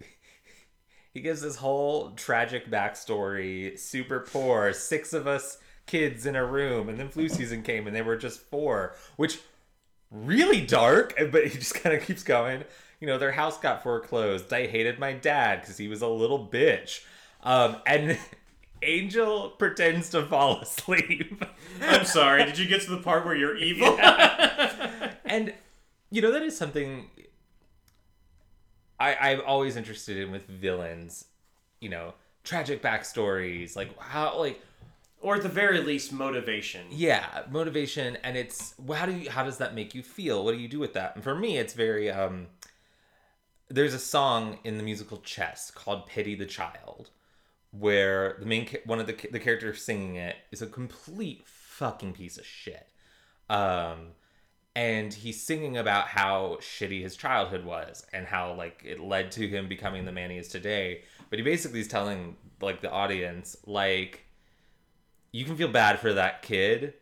he 1.13 1.19
gives 1.21 1.41
this 1.41 1.57
whole 1.57 2.11
tragic 2.11 2.69
backstory. 2.69 3.77
Super 3.77 4.21
poor, 4.21 4.73
six 4.73 5.13
of 5.13 5.27
us 5.27 5.57
kids 5.85 6.25
in 6.25 6.35
a 6.35 6.45
room, 6.45 6.87
and 6.87 6.97
then 6.97 7.09
flu 7.09 7.27
season 7.27 7.63
came, 7.63 7.85
and 7.87 7.95
they 7.95 8.01
were 8.01 8.15
just 8.15 8.39
four, 8.39 8.95
which 9.17 9.39
really 10.09 10.61
dark. 10.61 11.13
But 11.31 11.47
he 11.47 11.57
just 11.57 11.75
kind 11.83 11.95
of 11.95 12.03
keeps 12.03 12.23
going. 12.23 12.63
You 12.99 13.07
know, 13.07 13.17
their 13.17 13.31
house 13.31 13.57
got 13.59 13.83
foreclosed. 13.83 14.51
I 14.53 14.67
hated 14.67 14.99
my 14.99 15.13
dad 15.13 15.61
because 15.61 15.77
he 15.77 15.87
was 15.87 16.01
a 16.01 16.07
little 16.07 16.47
bitch. 16.47 17.03
Um, 17.43 17.77
and 17.85 18.17
Angel 18.83 19.49
pretends 19.49 20.09
to 20.11 20.25
fall 20.25 20.59
asleep. 20.61 21.43
I'm 21.81 22.05
sorry. 22.05 22.45
Did 22.45 22.57
you 22.57 22.67
get 22.67 22.81
to 22.83 22.91
the 22.91 22.97
part 22.97 23.25
where 23.25 23.35
you're 23.35 23.57
evil? 23.57 23.97
and 25.25 25.53
you 26.09 26.21
know 26.21 26.31
that 26.31 26.41
is 26.43 26.57
something 26.57 27.09
I, 29.01 29.31
I'm 29.31 29.41
always 29.45 29.75
interested 29.75 30.17
in 30.17 30.31
with 30.31 30.47
villains. 30.47 31.25
You 31.79 31.89
know, 31.89 32.13
tragic 32.43 32.81
backstories, 32.81 33.75
like 33.75 33.97
how, 33.99 34.37
like 34.37 34.61
or 35.21 35.35
at 35.35 35.43
the 35.43 35.49
very 35.49 35.81
least, 35.81 36.11
motivation. 36.11 36.85
yeah, 36.89 37.43
motivation, 37.51 38.17
and 38.23 38.35
it's 38.35 38.73
how 38.95 39.05
do 39.05 39.13
you, 39.13 39.29
how 39.29 39.43
does 39.43 39.57
that 39.57 39.75
make 39.75 39.93
you 39.93 40.03
feel? 40.03 40.43
What 40.43 40.53
do 40.53 40.59
you 40.59 40.67
do 40.67 40.79
with 40.79 40.93
that? 40.93 41.15
And 41.15 41.23
for 41.23 41.35
me, 41.35 41.57
it's 41.57 41.73
very 41.73 42.09
um. 42.09 42.47
There's 43.69 43.93
a 43.93 43.99
song 43.99 44.59
in 44.65 44.77
the 44.77 44.83
musical 44.83 45.17
Chess 45.19 45.71
called 45.71 46.05
"Pity 46.07 46.35
the 46.35 46.45
Child," 46.45 47.09
where 47.71 48.37
the 48.39 48.45
main 48.45 48.67
one 48.85 48.99
of 48.99 49.07
the 49.07 49.15
the 49.31 49.39
characters 49.39 49.83
singing 49.83 50.15
it 50.15 50.35
is 50.51 50.61
a 50.61 50.67
complete 50.67 51.43
fucking 51.45 52.13
piece 52.13 52.37
of 52.37 52.45
shit. 52.45 52.87
Um, 53.49 54.13
and 54.75 55.13
he's 55.13 55.41
singing 55.41 55.77
about 55.77 56.07
how 56.07 56.57
shitty 56.61 57.01
his 57.01 57.15
childhood 57.17 57.65
was 57.65 58.05
and 58.13 58.25
how 58.25 58.53
like 58.53 58.81
it 58.85 58.99
led 59.01 59.31
to 59.33 59.47
him 59.47 59.67
becoming 59.67 60.05
the 60.05 60.11
man 60.11 60.29
he 60.31 60.37
is 60.37 60.47
today. 60.47 61.03
But 61.29 61.39
he 61.39 61.43
basically 61.43 61.81
is 61.81 61.87
telling 61.87 62.37
like 62.61 62.81
the 62.81 62.89
audience 62.91 63.57
like 63.65 64.25
you 65.31 65.45
can 65.45 65.55
feel 65.55 65.67
bad 65.69 65.99
for 65.99 66.13
that 66.13 66.41
kid, 66.41 66.93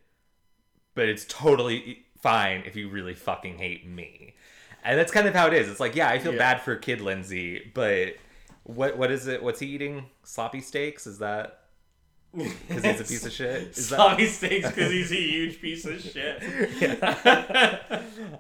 but 0.95 1.09
it's 1.09 1.26
totally 1.28 2.05
fine 2.22 2.63
if 2.65 2.76
you 2.76 2.89
really 2.89 3.13
fucking 3.13 3.57
hate 3.57 3.88
me. 3.88 4.36
And 4.84 4.97
that's 4.97 5.11
kind 5.11 5.28
of 5.28 5.36
how 5.36 5.47
it 5.47 5.53
is. 5.53 5.67
It's 5.67 5.80
like, 5.80 5.95
yeah, 5.95 6.09
I 6.09 6.20
feel 6.20 6.32
Yeah. 6.34 6.38
bad 6.38 6.61
for 6.61 6.76
kid 6.76 7.01
Lindsay, 7.01 7.72
but 7.74 8.15
what 8.63 8.97
what 8.97 9.11
is 9.11 9.28
it? 9.28 9.41
What's 9.43 9.59
he 9.59 9.67
eating? 9.67 10.05
Sloppy 10.24 10.61
steaks? 10.61 11.05
Is 11.07 11.20
that 11.20 11.59
because 12.36 12.84
he's 12.84 12.99
a 12.99 13.03
piece 13.03 13.25
of 13.25 13.32
shit? 13.32 13.77
Is 13.77 13.89
that 13.89 13.95
Sloppy 13.95 14.27
steaks 14.27 14.69
because 14.69 14.91
he's 14.91 15.11
a 15.11 15.15
huge 15.15 15.59
piece 15.61 15.86
of 15.86 15.99
shit. 15.99 16.43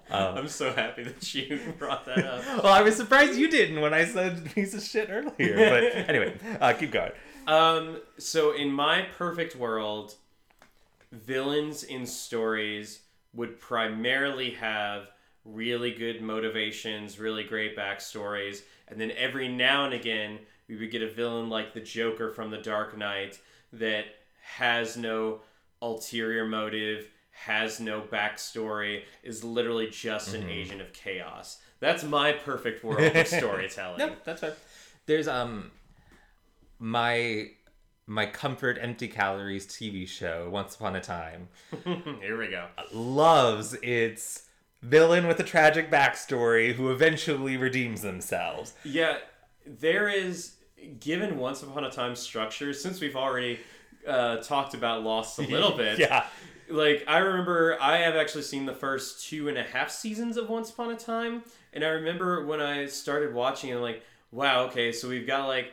I'm 0.11 0.47
so 0.47 0.71
happy 0.73 1.03
that 1.03 1.33
you 1.33 1.59
brought 1.77 2.05
that 2.05 2.19
up. 2.19 2.63
well, 2.63 2.73
I 2.73 2.81
was 2.81 2.95
surprised 2.95 3.37
you 3.37 3.49
didn't 3.49 3.81
when 3.81 3.93
I 3.93 4.05
said 4.05 4.53
piece 4.53 4.73
of 4.73 4.83
shit 4.83 5.09
earlier. 5.09 5.55
But 5.55 5.83
anyway, 6.09 6.37
uh, 6.61 6.73
keep 6.73 6.91
going. 6.91 7.11
Um, 7.47 8.01
so 8.17 8.51
in 8.51 8.71
my 8.71 9.07
perfect 9.17 9.55
world, 9.55 10.15
villains 11.11 11.83
in 11.83 12.05
stories 12.05 13.01
would 13.33 13.59
primarily 13.59 14.51
have 14.51 15.09
really 15.45 15.91
good 15.91 16.21
motivations, 16.21 17.19
really 17.19 17.43
great 17.43 17.75
backstories, 17.75 18.61
and 18.87 19.01
then 19.01 19.11
every 19.11 19.47
now 19.47 19.85
and 19.85 19.93
again 19.95 20.39
we 20.67 20.75
would 20.75 20.91
get 20.91 21.01
a 21.01 21.09
villain 21.09 21.49
like 21.49 21.73
the 21.73 21.79
Joker 21.79 22.29
from 22.29 22.51
The 22.51 22.59
Dark 22.59 22.95
Knight 22.95 23.39
that 23.73 24.05
has 24.57 24.97
no 24.97 25.41
ulterior 25.81 26.45
motive, 26.45 27.07
has 27.31 27.79
no 27.79 28.01
backstory, 28.01 29.03
is 29.23 29.43
literally 29.43 29.89
just 29.89 30.33
an 30.33 30.49
agent 30.49 30.81
of 30.81 30.91
chaos. 30.93 31.57
That's 31.79 32.03
my 32.03 32.33
perfect 32.33 32.83
world 32.83 33.15
of 33.15 33.27
storytelling. 33.27 33.99
No, 33.99 34.11
that's 34.25 34.41
fine. 34.41 34.51
There's 35.05 35.27
um 35.27 35.71
my 36.79 37.47
my 38.05 38.25
comfort 38.25 38.77
empty 38.81 39.07
calories 39.07 39.67
TV 39.67 40.07
show 40.07 40.49
Once 40.49 40.75
Upon 40.75 40.95
a 40.95 41.01
Time 41.01 41.47
Here 41.85 42.37
we 42.37 42.47
go. 42.47 42.65
loves 42.91 43.75
its 43.83 44.43
villain 44.81 45.27
with 45.27 45.39
a 45.39 45.43
tragic 45.43 45.91
backstory 45.91 46.73
who 46.73 46.89
eventually 46.91 47.55
redeems 47.57 48.01
themselves. 48.01 48.73
Yeah, 48.83 49.17
there 49.65 50.09
is 50.09 50.53
given 50.99 51.37
Once 51.37 51.63
Upon 51.63 51.83
a 51.83 51.91
Time 51.91 52.15
structure. 52.15 52.73
Since 52.73 53.01
we've 53.01 53.15
already 53.15 53.59
uh, 54.07 54.37
talked 54.37 54.73
about 54.73 55.03
Lost 55.03 55.39
a 55.39 55.43
little 55.43 55.75
bit, 55.77 55.99
yeah. 55.99 56.25
like 56.69 57.03
I 57.07 57.17
remember, 57.19 57.77
I 57.81 57.97
have 57.97 58.15
actually 58.15 58.43
seen 58.43 58.65
the 58.65 58.73
first 58.73 59.27
two 59.27 59.49
and 59.49 59.57
a 59.57 59.63
half 59.63 59.89
seasons 59.91 60.37
of 60.37 60.49
Once 60.49 60.69
Upon 60.69 60.91
a 60.91 60.95
Time, 60.97 61.43
and 61.73 61.83
I 61.83 61.89
remember 61.89 62.45
when 62.45 62.61
I 62.61 62.85
started 62.87 63.33
watching, 63.33 63.73
I'm 63.73 63.81
like, 63.81 64.03
wow, 64.31 64.65
okay, 64.65 64.91
so 64.91 65.07
we've 65.09 65.27
got 65.27 65.47
like 65.47 65.71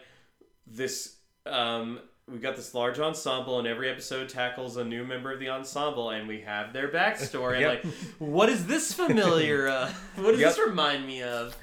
this. 0.66 1.16
Um, 1.44 2.00
We've 2.28 2.42
got 2.42 2.56
this 2.56 2.74
large 2.74 2.98
ensemble, 2.98 3.60
and 3.60 3.68
every 3.68 3.88
episode 3.88 4.28
tackles 4.28 4.76
a 4.78 4.84
new 4.84 5.04
member 5.04 5.30
of 5.32 5.38
the 5.38 5.48
ensemble, 5.50 6.10
and 6.10 6.26
we 6.26 6.40
have 6.40 6.72
their 6.72 6.88
backstory. 6.88 7.60
Yep. 7.60 7.84
And 7.84 7.92
like, 7.92 7.94
what 8.18 8.48
is 8.48 8.66
this 8.66 8.92
familiar? 8.92 9.68
Uh, 9.68 9.92
what 10.16 10.32
does 10.32 10.40
Yep. 10.40 10.56
this 10.56 10.66
remind 10.66 11.06
me 11.06 11.22
of? 11.22 11.56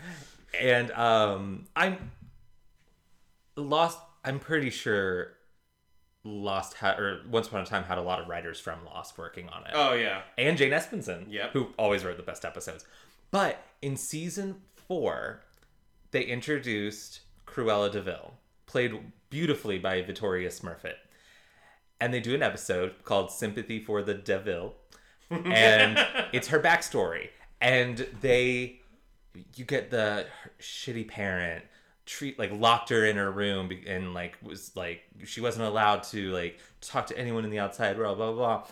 And 0.57 0.89
um 0.91 1.65
I'm 1.75 1.97
Lost 3.55 3.99
I'm 4.25 4.39
pretty 4.39 4.69
sure 4.69 5.33
Lost 6.23 6.75
had 6.75 6.99
or 6.99 7.21
Once 7.29 7.47
Upon 7.47 7.61
a 7.61 7.65
Time 7.65 7.83
had 7.83 7.97
a 7.97 8.01
lot 8.01 8.19
of 8.21 8.27
writers 8.27 8.59
from 8.59 8.83
Lost 8.85 9.17
working 9.17 9.49
on 9.49 9.63
it. 9.65 9.71
Oh 9.73 9.93
yeah, 9.93 10.21
and 10.37 10.57
Jane 10.57 10.71
Espenson, 10.71 11.25
Yep. 11.29 11.51
who 11.51 11.67
always 11.77 12.03
wrote 12.05 12.17
the 12.17 12.23
best 12.23 12.45
episodes. 12.45 12.85
But 13.31 13.61
in 13.81 13.97
season 13.97 14.57
four, 14.87 15.41
they 16.11 16.23
introduced 16.23 17.21
Cruella 17.47 17.91
De 17.91 18.01
Vil, 18.01 18.35
played 18.67 18.93
beautifully 19.29 19.79
by 19.79 20.01
Victoria 20.01 20.49
Smurfit. 20.49 20.95
And 21.99 22.13
they 22.13 22.19
do 22.19 22.35
an 22.35 22.43
episode 22.43 22.93
called 23.03 23.31
Sympathy 23.31 23.83
for 23.83 24.01
the 24.01 24.13
De 24.13 24.37
Vil. 24.39 24.75
And 25.29 25.97
it's 26.33 26.49
her 26.49 26.59
backstory. 26.59 27.29
And 27.59 28.05
they, 28.21 28.81
you 29.55 29.65
get 29.65 29.89
the 29.89 30.27
shitty 30.59 31.07
parent 31.07 31.63
treat 32.05 32.37
like 32.37 32.51
locked 32.51 32.89
her 32.89 33.05
in 33.05 33.15
her 33.15 33.31
room 33.31 33.71
and 33.87 34.13
like 34.13 34.37
was 34.41 34.75
like 34.75 35.03
she 35.25 35.41
wasn't 35.41 35.65
allowed 35.65 36.03
to 36.03 36.31
like 36.31 36.59
talk 36.81 37.07
to 37.07 37.17
anyone 37.17 37.45
in 37.45 37.51
the 37.51 37.59
outside 37.59 37.97
world, 37.97 38.17
blah 38.17 38.31
blah 38.31 38.57
blah 38.57 38.67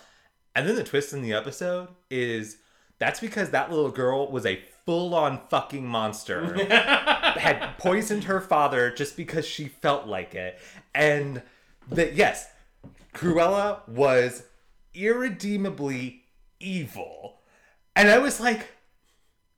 and 0.55 0.67
then 0.67 0.75
the 0.75 0.83
twist 0.83 1.13
in 1.13 1.21
the 1.21 1.33
episode 1.33 1.89
is 2.09 2.57
that's 2.99 3.19
because 3.19 3.49
that 3.51 3.69
little 3.71 3.89
girl 3.89 4.29
was 4.29 4.45
a 4.45 4.61
full 4.85 5.15
on 5.15 5.39
fucking 5.49 5.85
monster. 5.85 6.55
had 7.37 7.77
poisoned 7.77 8.25
her 8.25 8.41
father 8.41 8.91
just 8.91 9.15
because 9.15 9.45
she 9.45 9.65
felt 9.65 10.07
like 10.07 10.35
it. 10.35 10.59
And 10.93 11.41
that, 11.89 12.13
yes, 12.13 12.47
Cruella 13.13 13.87
was 13.87 14.43
irredeemably 14.93 16.23
evil. 16.59 17.39
And 17.95 18.09
I 18.09 18.17
was 18.17 18.39
like, 18.39 18.67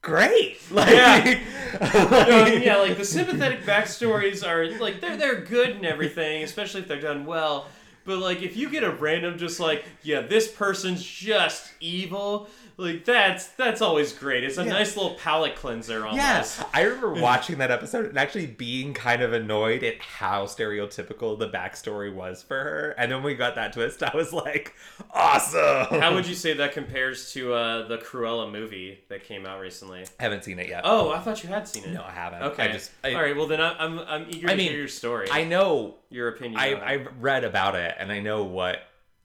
great. 0.04 0.60
Like, 0.72 0.89
Yeah. 0.91 1.39
No, 2.30 2.45
yeah, 2.45 2.78
like 2.78 2.97
the 2.97 3.06
sympathetic 3.06 3.64
backstories 3.64 4.47
are 4.47 4.78
like 4.78 5.01
they're 5.01 5.18
they're 5.18 5.41
good 5.41 5.72
and 5.72 5.86
everything, 5.86 6.43
especially 6.43 6.82
if 6.82 6.88
they're 6.88 7.01
done 7.01 7.26
well. 7.26 7.68
But 8.06 8.20
like 8.20 8.43
if 8.43 8.56
you 8.56 8.70
get 8.70 8.84
a 8.84 8.91
random 8.91 9.39
just 9.39 9.60
like, 9.60 9.84
yeah, 10.04 10.22
this 10.22 10.47
person's 10.47 11.04
just 11.04 11.72
evil, 11.80 12.47
like 12.78 13.05
that's 13.05 13.47
that's 13.49 13.82
always 13.82 14.11
great. 14.11 14.43
It's 14.43 14.57
a 14.57 14.65
nice 14.65 14.97
little 14.97 15.13
palate 15.15 15.55
cleanser 15.55 15.99
almost. 16.05 16.15
Yes, 16.17 16.65
I 16.74 16.82
remember 16.82 17.13
watching 17.21 17.59
that 17.59 17.69
episode 17.69 18.05
and 18.07 18.17
actually 18.17 18.47
being 18.47 18.93
kind 18.93 19.21
of 19.21 19.32
annoyed 19.34 19.84
at 19.84 20.01
how 20.01 20.45
stereotypical 20.45 21.38
the 21.38 21.49
backstory 21.49 22.13
was 22.13 22.41
for 22.41 22.55
her. 22.55 22.95
And 22.97 23.11
then 23.11 23.21
we 23.21 23.36
got 23.36 23.55
that 23.55 23.74
twist. 23.74 24.01
I 24.01 24.15
was 24.15 24.34
like, 24.34 24.74
awesome. 25.11 25.99
How 26.01 26.15
would 26.15 26.28
you 26.28 26.36
say 26.36 26.53
that 26.53 26.74
compares 26.74 27.32
to 27.34 27.53
uh, 27.53 27.88
the 27.88 27.99
Cruella 27.99 28.51
movie 28.51 29.01
that 29.09 29.24
came 29.24 29.45
out 29.45 29.59
recently? 29.59 30.05
I 30.19 30.24
haven't 30.24 30.43
seen 30.43 30.57
it 30.57 30.67
yet. 30.67 30.82
Oh, 30.84 31.11
I 31.11 31.19
thought 31.19 31.43
you 31.43 31.49
had 31.49 31.67
seen 31.67 31.84
it. 31.84 31.91
no, 31.91 32.03
I 32.03 32.11
haven't. 32.11 32.41
Okay. 32.41 32.63
I 32.63 32.71
just, 32.71 32.91
I, 33.03 33.13
All 33.13 33.21
right. 33.21 33.36
Well, 33.36 33.47
then 33.47 33.61
I, 33.61 33.78
I'm 33.78 33.99
I'm 33.99 34.26
eager 34.30 34.47
I 34.47 34.51
to 34.51 34.57
mean, 34.57 34.69
hear 34.69 34.80
your 34.80 34.88
story. 34.88 35.28
I 35.32 35.43
know 35.43 35.97
your 36.09 36.30
opinion. 36.30 36.59
I, 36.59 36.93
I've 36.93 37.07
read 37.19 37.43
about 37.43 37.76
it 37.76 37.84
it, 37.84 37.95
and 37.99 38.11
I 38.11 38.19
know 38.19 38.43
what 38.43 38.80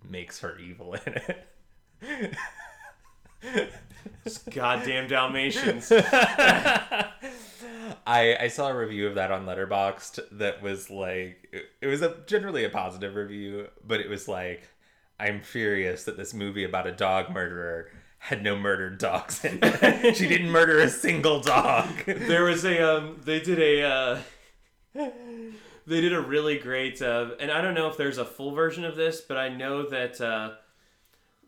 makes 0.09 0.41
her 0.41 0.59
evil 0.59 0.95
in 1.07 1.15
it. 1.15 1.45
Goddamn 4.55 5.09
Dalmatians. 5.09 5.93
I 8.07 8.37
I 8.41 8.49
saw 8.49 8.69
a 8.69 8.77
review 8.77 9.07
of 9.07 9.15
that 9.15 9.31
on 9.31 9.47
Letterboxd 9.47 10.21
that 10.33 10.63
was 10.63 10.91
like 10.91 11.49
it, 11.53 11.65
it 11.81 11.87
was 11.87 12.03
a 12.03 12.17
generally 12.27 12.65
a 12.65 12.71
positive 12.71 13.15
review, 13.15 13.69
but 13.87 14.01
it 14.01 14.09
was 14.09 14.29
like 14.29 14.69
I'm 15.21 15.41
furious 15.43 16.05
that 16.05 16.17
this 16.17 16.35
movie 16.35 16.65
about 16.65 16.87
a 16.87 16.93
dog 16.93 17.31
murderer 17.31 17.91
had 18.19 18.43
no 18.43 18.57
murdered 18.57 18.99
dogs 18.99 19.45
in 19.45 19.59
it. 19.63 20.17
she 20.17 20.27
didn't 20.29 20.51
murder 20.51 20.81
a 20.81 20.89
single 20.89 21.41
dog. 21.41 21.89
there 22.07 22.45
was 22.45 22.65
a 22.65 22.81
um 22.83 23.21
they 23.25 23.41
did 23.41 23.59
a 23.61 23.83
uh 23.83 24.21
they 25.87 26.01
did 26.01 26.13
a 26.13 26.21
really 26.21 26.59
great 26.59 27.01
uh 27.01 27.31
and 27.39 27.51
i 27.53 27.61
don't 27.61 27.75
know 27.75 27.89
if 27.89 27.97
there's 27.97 28.19
a 28.19 28.25
full 28.25 28.53
version 28.53 28.85
of 28.85 28.97
this 28.97 29.21
but 29.21 29.37
i 29.37 29.49
know 29.49 29.89
that 29.89 30.21
uh 30.21 30.51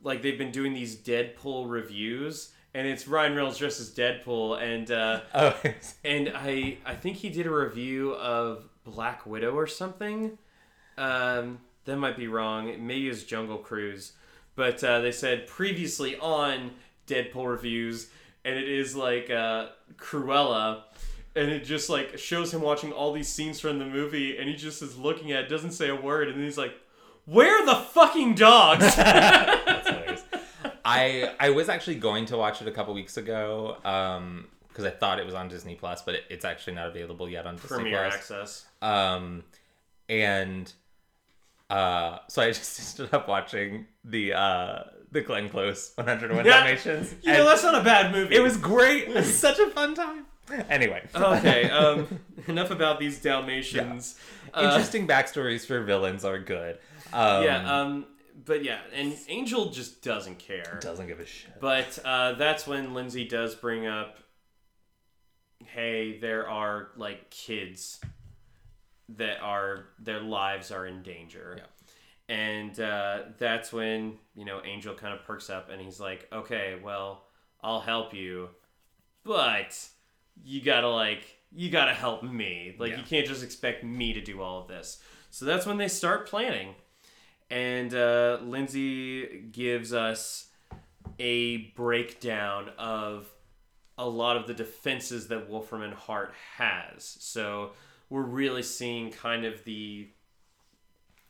like 0.03 0.23
they've 0.23 0.39
been 0.39 0.53
doing 0.53 0.73
these 0.73 0.97
deadpool 0.97 1.71
reviews 1.71 2.53
and 2.75 2.87
it's 2.87 3.07
ryan 3.07 3.35
reynolds 3.35 3.59
dressed 3.59 3.81
as 3.81 3.91
deadpool 3.91 4.61
and 4.63 4.91
uh 4.91 5.21
oh, 5.35 5.61
and 6.05 6.33
i 6.35 6.79
i 6.85 6.95
think 6.95 7.17
he 7.17 7.29
did 7.29 7.47
a 7.47 7.51
review 7.51 8.13
of 8.15 8.69
black 8.85 9.27
widow 9.27 9.53
or 9.53 9.67
something. 9.67 10.39
Um 10.97 11.61
that 11.87 11.97
might 11.97 12.17
be 12.17 12.29
wrong. 12.29 12.67
Maybe 12.87 13.07
it 13.07 13.11
was 13.11 13.25
jungle 13.25 13.57
cruise. 13.59 14.13
But 14.55 14.85
uh, 14.85 15.01
they 15.01 15.13
said 15.13 15.47
previously 15.47 16.19
on 16.19 16.73
deadpool 17.07 17.49
reviews 17.49 18.11
and 18.45 18.57
it 18.57 18.69
is 18.69 18.97
like 18.97 19.31
uh, 19.31 19.69
Cruella, 19.97 20.83
and 21.37 21.51
it 21.51 21.65
just 21.65 21.91
like 21.91 22.19
shows 22.19 22.53
him 22.53 22.63
watching 22.63 22.93
all 22.93 23.13
these 23.13 23.29
scenes 23.29 23.61
from 23.61 23.79
the 23.79 23.85
movie, 23.85 24.39
and 24.39 24.49
he 24.49 24.57
just 24.57 24.83
is 24.83 24.97
looking 24.97 25.33
at, 25.33 25.45
it, 25.45 25.49
doesn't 25.49 25.73
say 25.73 25.89
a 25.89 25.95
word, 25.95 26.29
and 26.29 26.37
then 26.39 26.45
he's 26.45 26.59
like, 26.59 26.75
"Where 27.27 27.63
are 27.63 27.67
the 27.67 27.77
fucking 27.77 28.35
dogs?" 28.35 28.85
I 30.91 31.35
I 31.39 31.51
was 31.51 31.69
actually 31.69 31.97
going 31.97 32.27
to 32.27 32.37
watch 32.37 32.61
it 32.63 32.69
a 32.69 32.71
couple 32.73 32.93
weeks 32.95 33.17
ago 33.17 33.77
um 33.85 34.47
because 34.69 34.85
I 34.85 34.91
thought 34.91 35.19
it 35.19 35.27
was 35.27 35.35
on 35.35 35.49
Disney 35.49 35.75
Plus, 35.75 36.03
but 36.03 36.15
it, 36.15 36.25
it's 36.31 36.45
actually 36.45 36.75
not 36.75 36.87
available 36.89 37.29
yet 37.29 37.45
on 37.47 37.57
Disney 37.57 37.69
Premier 37.77 38.03
Plus. 38.03 38.15
access. 38.15 38.67
Um, 38.81 39.43
and 40.09 40.73
uh, 41.69 42.19
so 42.29 42.43
I 42.43 42.47
just 42.53 42.99
ended 43.01 43.15
up 43.15 43.29
watching 43.29 43.87
the 44.05 44.33
uh 44.35 44.83
the 45.13 45.21
Glenn 45.23 45.49
Close 45.49 45.93
101 45.97 46.45
Yeah. 46.45 46.59
Dalmatians. 46.65 47.15
You 47.23 47.33
know, 47.33 47.45
that's 47.47 47.63
not 47.65 47.75
a 47.75 47.83
bad 47.83 48.13
movie. 48.13 48.35
it 48.37 48.41
was 48.41 48.57
great. 48.57 49.09
It 49.09 49.15
was 49.15 49.39
such 49.47 49.59
a 49.59 49.69
fun 49.71 49.95
time. 49.95 50.27
Anyway, 50.69 51.07
okay. 51.15 51.69
Um, 51.71 52.21
enough 52.49 52.71
about 52.71 52.99
these 52.99 53.21
Dalmatians. 53.21 54.19
Uh, 54.55 54.63
interesting 54.63 55.07
backstories 55.07 55.65
for 55.67 55.81
villains 55.83 56.25
are 56.25 56.39
good. 56.41 56.79
Um, 57.13 57.45
yeah. 57.45 57.81
Um, 57.81 58.07
but 58.45 58.65
yeah, 58.65 58.81
and 58.95 59.17
Angel 59.29 59.71
just 59.71 60.03
doesn't 60.03 60.39
care. 60.39 60.79
doesn't 60.83 61.07
give 61.07 61.21
a 61.21 61.27
shit. 61.27 61.59
But 61.61 61.99
uh, 62.05 62.33
that's 62.33 62.67
when 62.67 62.95
Lindsay 62.95 63.27
does 63.27 63.55
bring 63.55 63.87
up, 63.87 64.19
hey, 65.67 66.19
there 66.19 66.49
are 66.49 66.89
like 66.97 67.31
kids 67.31 68.01
that 69.17 69.41
are 69.43 69.87
their 69.99 70.21
lives 70.21 70.71
are 70.71 70.87
in 70.87 71.03
danger. 71.03 71.57
Yeah. 71.59 71.65
And 72.35 72.79
uh, 72.79 73.19
that's 73.39 73.73
when 73.73 74.19
you 74.35 74.45
know 74.45 74.61
Angel 74.65 74.95
kind 74.95 75.13
of 75.15 75.25
perks 75.25 75.51
up 75.51 75.69
and 75.71 75.81
he's 75.81 75.99
like, 76.01 76.29
okay, 76.33 76.79
well, 76.83 77.25
I'll 77.61 77.81
help 77.81 78.15
you, 78.15 78.51
but 79.25 79.77
you 80.45 80.63
gotta 80.63 80.89
like 80.89 81.25
you 81.53 81.71
gotta 81.71 81.93
help 81.95 82.23
me. 82.23 82.77
Like 82.79 82.93
Yeah. 82.93 82.99
you 82.99 83.03
can't 83.05 83.27
just 83.27 83.43
expect 83.43 83.83
me 83.83 84.13
to 84.13 84.21
do 84.21 84.41
all 84.41 84.63
of 84.63 84.69
this. 84.69 85.01
So 85.31 85.45
that's 85.45 85.67
when 85.67 85.77
they 85.77 85.89
start 85.89 86.29
planning. 86.29 86.75
And 87.51 87.93
uh, 87.95 88.39
Lindsay 88.43 89.45
gives 89.51 89.93
us 89.93 90.47
a 91.19 91.59
breakdown 91.77 92.71
of 92.79 93.29
a 93.99 94.09
lot 94.09 94.37
of 94.37 94.47
the 94.47 94.55
defenses 94.55 95.29
that 95.29 95.51
Wolfram 95.51 95.83
and 95.83 95.93
Hart 95.93 96.33
has. 96.57 97.17
So 97.21 97.73
we're 98.09 98.23
really 98.23 98.63
seeing 98.63 99.11
kind 99.11 99.45
of 99.45 99.63
the 99.65 100.09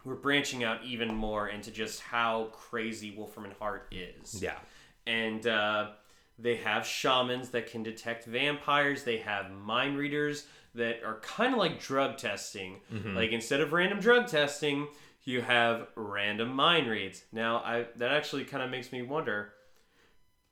we're 0.05 0.15
branching 0.15 0.65
out 0.65 0.83
even 0.85 1.15
more 1.15 1.49
into 1.49 1.71
just 1.71 2.01
how 2.01 2.49
crazy 2.53 3.11
Wolfram 3.11 3.45
and 3.45 3.55
Hart 3.59 3.87
is. 3.91 4.43
Yeah. 4.43 4.57
And 5.07 5.47
uh, 5.47 5.91
they 6.39 6.57
have 6.57 6.87
shamans 6.87 7.51
that 7.51 7.71
can 7.71 7.83
detect 7.83 8.25
vampires. 8.25 9.03
They 9.03 9.19
have 9.19 9.51
mind 9.51 9.99
readers 9.99 10.47
that 10.75 11.03
are 11.05 11.21
kind 11.21 11.53
of 11.53 11.59
like 11.59 11.81
drug 11.81 12.17
testing. 12.17 12.81
Like 13.15 13.33
instead 13.33 13.61
of 13.61 13.73
random 13.73 14.01
drug 14.01 14.27
testing, 14.29 14.89
you 15.25 15.41
have 15.43 15.87
random 15.97 16.55
mind 16.55 16.89
reads. 16.89 17.23
Now, 17.33 17.59
I 17.59 17.87
that 17.97 18.11
actually 18.13 18.45
kind 18.45 18.63
of 18.63 18.71
makes 18.71 18.93
me 18.93 19.03
wonder. 19.03 19.53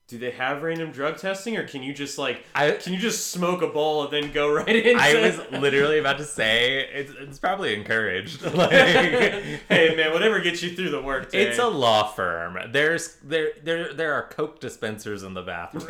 Do 0.09 0.17
they 0.17 0.31
have 0.31 0.63
random 0.63 0.91
drug 0.91 1.19
testing, 1.19 1.59
or 1.59 1.69
can 1.69 1.83
you 1.83 1.93
just 1.93 2.17
like 2.17 2.43
I- 2.55 2.71
can 2.73 2.95
you 2.95 2.99
just 2.99 3.27
smoke 3.31 3.61
a 3.61 3.67
bowl 3.67 4.05
and 4.05 4.11
then 4.11 4.33
go 4.33 4.51
right 4.55 4.75
into? 4.75 4.99
I 4.99 5.21
was 5.21 5.39
literally 5.53 5.99
about 5.99 6.17
to 6.17 6.25
say 6.25 6.79
it's, 6.95 7.13
it's 7.19 7.39
probably 7.39 7.75
encouraged. 7.75 8.41
Like, 8.55 8.71
hey 9.69 9.95
man, 9.97 10.13
whatever 10.15 10.41
gets 10.41 10.63
you 10.63 10.75
through 10.75 10.91
the 10.91 11.03
work 11.03 11.31
day. 11.31 11.43
it's 11.47 11.59
a 11.59 11.67
law 11.67 12.07
firm. 12.07 12.57
There's 12.73 13.17
there 13.23 13.51
there 13.63 13.93
there 13.93 14.15
are 14.15 14.29
coke 14.29 14.61
dispensers 14.61 15.23
in 15.25 15.35
the 15.35 15.43
bathroom. 15.43 15.87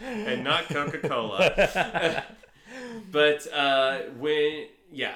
and 0.00 0.42
not 0.44 0.64
Coca 0.68 0.98
Cola. 1.08 2.24
but 3.12 3.46
uh, 3.52 3.98
when 4.18 4.66
yeah, 4.92 5.14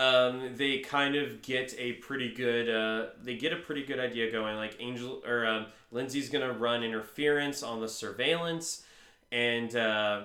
um, 0.00 0.56
they 0.56 0.78
kind 0.78 1.14
of 1.14 1.42
get 1.42 1.74
a 1.78 1.92
pretty 1.92 2.32
good 2.32 2.70
uh, 2.70 3.10
they 3.22 3.36
get 3.36 3.52
a 3.52 3.56
pretty 3.56 3.84
good 3.84 4.00
idea 4.00 4.32
going. 4.32 4.56
Like 4.56 4.76
Angel 4.80 5.22
or 5.26 5.46
um, 5.46 5.66
Lindsay's 5.92 6.30
gonna 6.30 6.52
run 6.52 6.82
interference 6.82 7.62
on 7.62 7.82
the 7.82 7.88
surveillance, 7.88 8.82
and 9.30 9.76
uh, 9.76 10.22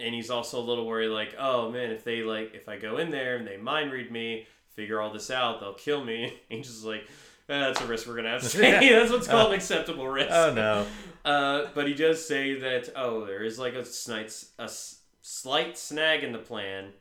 and 0.00 0.14
he's 0.14 0.30
also 0.30 0.58
a 0.60 0.64
little 0.64 0.86
worried 0.86 1.08
like, 1.08 1.36
oh 1.38 1.70
man, 1.70 1.90
if 1.90 2.04
they 2.04 2.22
like 2.22 2.54
if 2.54 2.66
I 2.66 2.78
go 2.78 2.96
in 2.96 3.10
there 3.10 3.36
and 3.36 3.46
they 3.46 3.58
mind 3.58 3.92
read 3.92 4.10
me, 4.10 4.46
figure 4.70 4.98
all 4.98 5.12
this 5.12 5.30
out, 5.30 5.60
they'll 5.60 5.74
kill 5.74 6.02
me. 6.02 6.34
Angel's 6.50 6.84
like. 6.84 7.02
"Eh, 7.46 7.60
that's 7.60 7.78
a 7.82 7.86
risk 7.86 8.06
we're 8.06 8.16
gonna 8.16 8.30
have 8.30 8.40
to 8.40 8.48
take. 8.48 8.80
that's 8.90 9.12
what's 9.12 9.28
called 9.28 9.48
an 9.50 9.56
acceptable 9.56 10.08
risk. 10.08 10.30
oh 10.32 10.52
no. 10.54 10.86
Uh, 11.26 11.68
but 11.74 11.88
he 11.88 11.94
does 11.94 12.26
say 12.26 12.52
that 12.60 12.90
oh, 12.94 13.24
there 13.24 13.42
is 13.42 13.58
like 13.58 13.72
a 13.72 13.82
slight 13.82 14.44
a 14.58 14.64
s- 14.64 15.00
slight 15.22 15.78
snag 15.78 16.22
in 16.22 16.32
the 16.32 16.38
plan. 16.38 16.92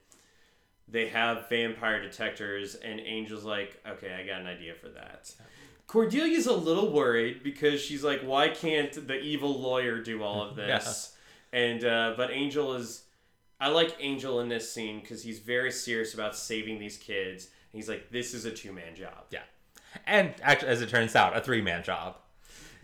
They 0.88 1.08
have 1.08 1.50
vampire 1.50 2.02
detectors, 2.02 2.76
and 2.76 3.00
Angel's 3.00 3.44
like, 3.44 3.82
okay, 3.88 4.14
I 4.14 4.26
got 4.26 4.42
an 4.42 4.48
idea 4.48 4.74
for 4.76 4.90
that. 4.90 5.34
Cordelia's 5.88 6.48
a 6.48 6.54
little 6.54 6.92
worried 6.92 7.44
because 7.44 7.82
she's 7.82 8.04
like, 8.04 8.22
why 8.22 8.50
can't 8.50 9.08
the 9.08 9.20
evil 9.20 9.60
lawyer 9.60 10.02
do 10.02 10.24
all 10.24 10.42
of 10.42 10.56
this? 10.58 11.16
And 11.52 11.86
uh, 11.86 12.14
but 12.18 12.32
Angel 12.32 12.74
is, 12.74 13.04
I 13.60 13.70
like 13.70 13.96
Angel 14.00 14.40
in 14.40 14.50
this 14.50 14.72
scene 14.72 15.00
because 15.00 15.24
he's 15.24 15.40
very 15.40 15.72
serious 15.72 16.14
about 16.14 16.36
saving 16.36 16.80
these 16.80 16.98
kids. 16.98 17.46
And 17.46 17.80
he's 17.80 17.90
like, 17.90 18.10
this 18.10 18.34
is 18.34 18.46
a 18.46 18.52
two 18.52 18.74
man 18.74 18.96
job. 18.96 19.26
Yeah. 19.30 19.44
And 20.08 20.34
actually, 20.42 20.70
as 20.70 20.82
it 20.82 20.90
turns 20.90 21.16
out, 21.16 21.38
a 21.38 21.42
three 21.42 21.62
man 21.62 21.84
job. 21.84 22.18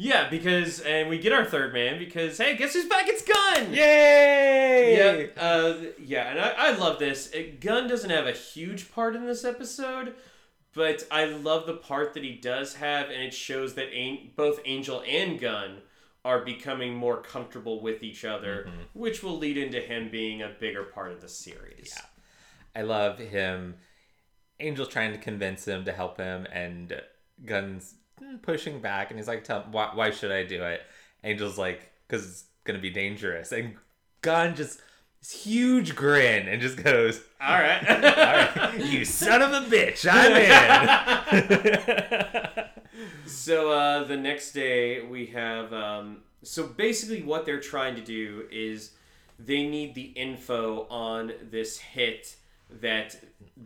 Yeah, 0.02 0.30
because 0.30 0.80
and 0.80 1.10
we 1.10 1.20
get 1.20 1.34
our 1.34 1.44
third 1.44 1.74
man 1.74 2.00
because 2.00 2.38
hey, 2.38 2.56
guess 2.56 2.72
who's 2.72 2.86
back? 2.86 3.10
It's 3.10 3.22
Gunn. 3.22 3.74
Yay! 3.74 4.96
Yeah, 4.98 5.42
uh, 5.44 5.76
yeah, 6.02 6.30
and 6.30 6.40
I, 6.40 6.54
I 6.58 6.72
love 6.78 7.00
this. 7.00 7.30
It, 7.32 7.60
Gunn 7.60 7.90
doesn't 7.90 8.10
have 8.10 8.26
a 8.26 8.32
huge 8.32 8.94
part 8.94 9.18
in 9.18 9.26
this 9.26 9.44
episode, 9.44 10.14
but 10.74 11.06
I 11.12 11.26
love 11.26 11.68
the 11.68 11.74
part 11.74 12.14
that 12.14 12.24
he 12.24 12.32
does 12.36 12.76
have, 12.76 13.10
and 13.10 13.22
it 13.22 13.34
shows 13.34 13.74
that 13.74 13.94
An- 13.94 14.32
both 14.38 14.62
Angel 14.64 15.04
and 15.06 15.38
Gunn 15.38 15.80
are 16.24 16.46
becoming 16.46 16.96
more 16.96 17.22
comfortable 17.22 17.82
with 17.82 18.02
each 18.02 18.24
other, 18.24 18.72
which 18.94 19.22
will 19.22 19.38
lead 19.38 19.58
into 19.58 19.82
him 19.82 20.10
being 20.10 20.42
a 20.42 20.56
bigger 20.62 20.84
part 20.84 21.12
of 21.12 21.20
the 21.20 21.28
series. 21.28 21.94
Yeah. 21.94 22.82
I 22.82 22.84
love 22.84 23.20
him. 23.20 23.76
Angel's 24.62 24.88
trying 24.88 25.12
to 25.12 25.18
convince 25.18 25.68
him 25.68 25.84
to 25.84 25.92
help 25.92 26.18
him, 26.18 26.48
and 26.54 27.02
Gunn's 27.44 27.96
pushing 28.42 28.80
back, 28.80 29.10
and 29.10 29.20
he's 29.20 29.28
like, 29.28 29.44
"Tell 29.44 29.66
why, 29.72 29.92
why 29.94 30.12
should 30.12 30.32
I 30.32 30.44
do 30.44 30.64
it?" 30.64 30.82
Angel's 31.24 31.58
like, 31.58 31.92
"Cause 32.08 32.26
it's 32.26 32.44
gonna 32.64 32.80
be 32.80 32.90
dangerous," 32.90 33.52
and 33.52 33.76
Gunn 34.22 34.56
just 34.56 34.82
this 35.22 35.32
huge 35.32 35.96
grin 35.96 36.48
and 36.48 36.62
just 36.62 36.82
goes, 36.82 37.22
All 37.42 37.60
right. 37.60 37.90
"All 37.90 38.72
right, 38.72 38.86
you 38.86 39.04
son 39.04 39.42
of 39.42 39.52
a 39.52 39.62
bitch, 39.68 40.08
I'm 40.10 40.32
in." 41.36 42.66
So 43.26 43.72
uh, 43.72 44.04
the 44.04 44.18
next 44.18 44.52
day 44.52 45.02
we 45.02 45.28
have. 45.28 45.72
Um, 45.72 46.18
so 46.44 46.68
basically, 46.68 47.24
what 47.24 47.46
they're 47.46 47.60
trying 47.60 47.96
to 47.96 48.02
do 48.02 48.46
is 48.52 48.92
they 49.38 49.66
need 49.68 49.96
the 49.96 50.12
info 50.16 50.88
on 50.90 51.34
this 51.50 51.78
hit 51.78 52.36
that 52.82 53.16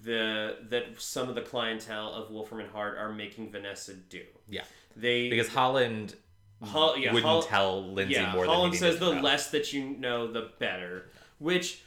the 0.04 0.58
that 0.70 1.00
some 1.02 1.30
of 1.30 1.36
the 1.36 1.42
clientele 1.42 2.14
of 2.14 2.32
Wolfram 2.32 2.62
and 2.62 2.70
Hart 2.70 2.98
are 2.98 3.12
making 3.12 3.52
Vanessa 3.52 3.94
do. 3.94 4.24
yeah, 4.50 4.64
They 4.96 5.30
because 5.30 5.50
Holland 5.50 6.16
Hol- 6.62 6.98
yeah, 6.98 7.12
wouldn't 7.14 7.30
Hol- 7.30 7.44
tell 7.44 7.84
Lindsay 7.92 8.14
yeah, 8.16 8.32
more 8.34 8.46
Holland 8.46 8.74
than 8.74 8.78
he 8.78 8.78
says 8.92 9.00
the 9.00 9.14
know. 9.16 9.22
less 9.22 9.52
that 9.52 9.74
you 9.74 9.84
know, 9.98 10.32
the 10.32 10.52
better, 10.60 11.10
which 11.40 11.82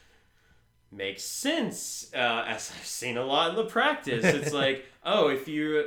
makes 0.92 1.22
sense 1.24 2.10
uh, 2.14 2.44
as 2.46 2.70
I've 2.78 2.86
seen 2.86 3.16
a 3.16 3.24
lot 3.24 3.50
in 3.50 3.56
the 3.56 3.64
practice. 3.64 4.24
It's 4.24 4.52
like, 4.64 4.84
oh, 5.04 5.28
if 5.28 5.48
you 5.48 5.86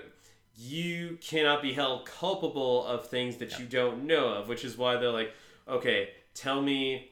you 0.57 1.17
cannot 1.21 1.61
be 1.61 1.71
held 1.73 2.05
culpable 2.05 2.85
of 2.85 3.07
things 3.07 3.37
that 3.37 3.59
you 3.59 3.65
don't 3.65 4.05
know 4.05 4.27
of, 4.29 4.49
which 4.49 4.65
is 4.65 4.77
why 4.77 4.97
they're 4.97 5.11
like, 5.11 5.31
okay, 5.67 6.09
tell 6.33 6.61
me. 6.61 7.11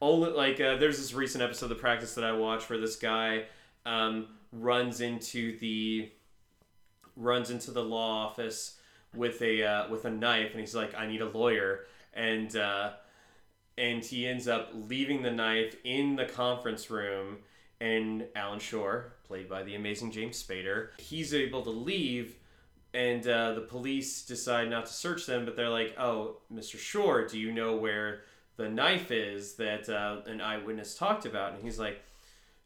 Only 0.00 0.30
like 0.30 0.60
uh, 0.60 0.76
there's 0.76 0.98
this 0.98 1.14
recent 1.14 1.42
episode 1.42 1.66
of 1.66 1.70
the 1.70 1.76
practice 1.76 2.14
that 2.14 2.24
I 2.24 2.32
watched 2.32 2.68
where 2.68 2.78
this 2.78 2.96
guy 2.96 3.44
um, 3.86 4.26
runs 4.52 5.00
into 5.00 5.58
the 5.58 6.10
runs 7.16 7.50
into 7.50 7.70
the 7.70 7.82
law 7.82 8.26
office 8.26 8.78
with 9.14 9.40
a 9.40 9.62
uh, 9.62 9.88
with 9.88 10.04
a 10.04 10.10
knife, 10.10 10.50
and 10.52 10.60
he's 10.60 10.74
like, 10.74 10.94
"I 10.94 11.06
need 11.06 11.22
a 11.22 11.28
lawyer," 11.28 11.86
and 12.12 12.54
uh, 12.56 12.90
and 13.78 14.04
he 14.04 14.26
ends 14.26 14.48
up 14.48 14.70
leaving 14.74 15.22
the 15.22 15.30
knife 15.30 15.76
in 15.84 16.16
the 16.16 16.26
conference 16.26 16.90
room. 16.90 17.38
And 17.78 18.24
Alan 18.34 18.58
Shore, 18.58 19.12
played 19.26 19.50
by 19.50 19.62
the 19.62 19.74
amazing 19.74 20.10
James 20.10 20.42
Spader, 20.42 20.98
he's 20.98 21.34
able 21.34 21.60
to 21.62 21.70
leave, 21.70 22.36
and 22.94 23.26
uh, 23.26 23.52
the 23.52 23.60
police 23.60 24.24
decide 24.24 24.70
not 24.70 24.86
to 24.86 24.92
search 24.92 25.26
them, 25.26 25.44
but 25.44 25.56
they're 25.56 25.68
like, 25.68 25.94
"Oh, 25.98 26.38
Mr. 26.52 26.78
Shore, 26.78 27.26
do 27.26 27.38
you 27.38 27.52
know 27.52 27.76
where 27.76 28.20
the 28.56 28.68
knife 28.68 29.10
is 29.10 29.54
that 29.54 29.88
uh, 29.88 30.22
an 30.26 30.40
eyewitness 30.40 30.94
talked 30.96 31.26
about?" 31.26 31.54
And 31.54 31.62
he's 31.62 31.78
like, 31.78 32.02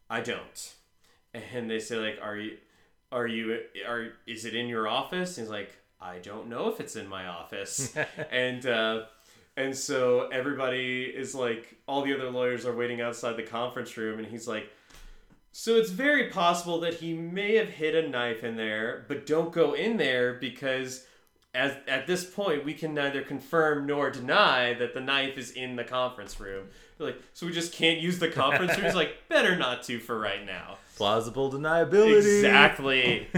"I 0.09 0.21
don't." 0.21 0.75
And 1.33 1.71
they 1.71 1.79
say 1.79 1.97
like, 1.97 2.19
"Are 2.23 2.37
you, 2.37 2.57
are 3.13 3.27
you, 3.27 3.61
are 3.87 4.13
is 4.27 4.45
it 4.45 4.55
in 4.55 4.67
your 4.67 4.89
office?" 4.89 5.39
And 5.39 5.47
he's 5.47 5.51
like, 5.51 5.77
"I 6.01 6.19
don't 6.19 6.49
know 6.49 6.69
if 6.69 6.81
it's 6.81 6.97
in 6.97 7.09
my 7.09 7.27
office." 7.27 7.95
and 8.31 8.67
uh, 8.67 9.03
and 9.57 9.77
so 9.77 10.29
everybody 10.29 11.05
is 11.05 11.35
like, 11.35 11.77
all 11.87 12.03
the 12.03 12.15
other 12.15 12.31
lawyers 12.31 12.65
are 12.65 12.75
waiting 12.75 13.01
outside 13.01 13.37
the 13.37 13.43
conference 13.43 13.97
room, 13.97 14.19
and 14.19 14.29
he's 14.29 14.49
like. 14.49 14.71
So 15.53 15.75
it's 15.75 15.91
very 15.91 16.31
possible 16.31 16.79
that 16.83 16.95
he 16.95 17.13
may 17.13 17.57
have 17.57 17.69
hid 17.69 17.97
a 17.97 18.09
knife 18.09 18.45
in 18.45 18.55
there, 18.55 19.05
but 19.09 19.27
don't 19.27 19.53
go 19.53 19.73
in 19.73 19.97
there 19.97 20.35
because 20.35 21.05
as 21.55 21.77
at 21.89 22.07
this 22.07 22.25
point 22.25 22.65
we 22.65 22.75
can 22.75 22.95
neither 22.95 23.23
confirm 23.23 23.87
nor 23.87 24.11
deny 24.11 24.75
that 24.75 24.95
the 24.95 25.01
knife 25.01 25.37
is 25.37 25.51
in 25.51 25.77
the 25.77 25.85
conference 25.85 26.39
room. 26.39 26.69
They're 26.97 27.09
like, 27.09 27.23
so 27.35 27.47
we 27.47 27.53
just 27.53 27.73
can't 27.73 27.99
use 27.99 28.19
the 28.19 28.29
conference 28.29 28.77
room. 28.77 28.87
It's 28.87 28.95
like 28.95 29.17
better 29.29 29.57
not 29.57 29.83
to 29.85 29.99
for 29.99 30.19
right 30.19 30.45
now. 30.45 30.79
Plausible 30.97 31.51
deniability. 31.51 32.17
Exactly. 32.17 33.29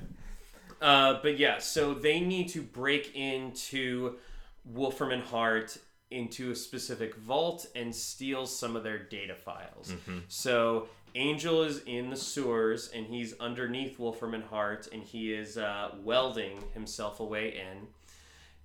uh, 0.80 1.20
but 1.22 1.38
yeah, 1.38 1.58
so 1.58 1.94
they 1.94 2.20
need 2.20 2.48
to 2.48 2.62
break 2.62 3.14
into 3.14 4.16
Wolfram 4.64 5.12
and 5.12 5.22
Hart 5.22 5.76
into 6.10 6.52
a 6.52 6.56
specific 6.56 7.14
vault 7.16 7.66
and 7.74 7.94
steal 7.94 8.46
some 8.46 8.76
of 8.76 8.82
their 8.84 8.98
data 8.98 9.34
files. 9.34 9.92
So 10.28 10.88
Angel 11.16 11.62
is 11.62 11.82
in 11.86 12.10
the 12.10 12.16
sewers 12.16 12.90
and 12.94 13.06
he's 13.06 13.32
underneath 13.40 13.98
Wolfram 13.98 14.34
and 14.34 14.44
Hart 14.44 14.88
and 14.92 15.02
he 15.02 15.32
is 15.32 15.56
uh, 15.56 15.90
welding 16.02 16.62
himself 16.74 17.20
away 17.20 17.56
in. 17.58 17.86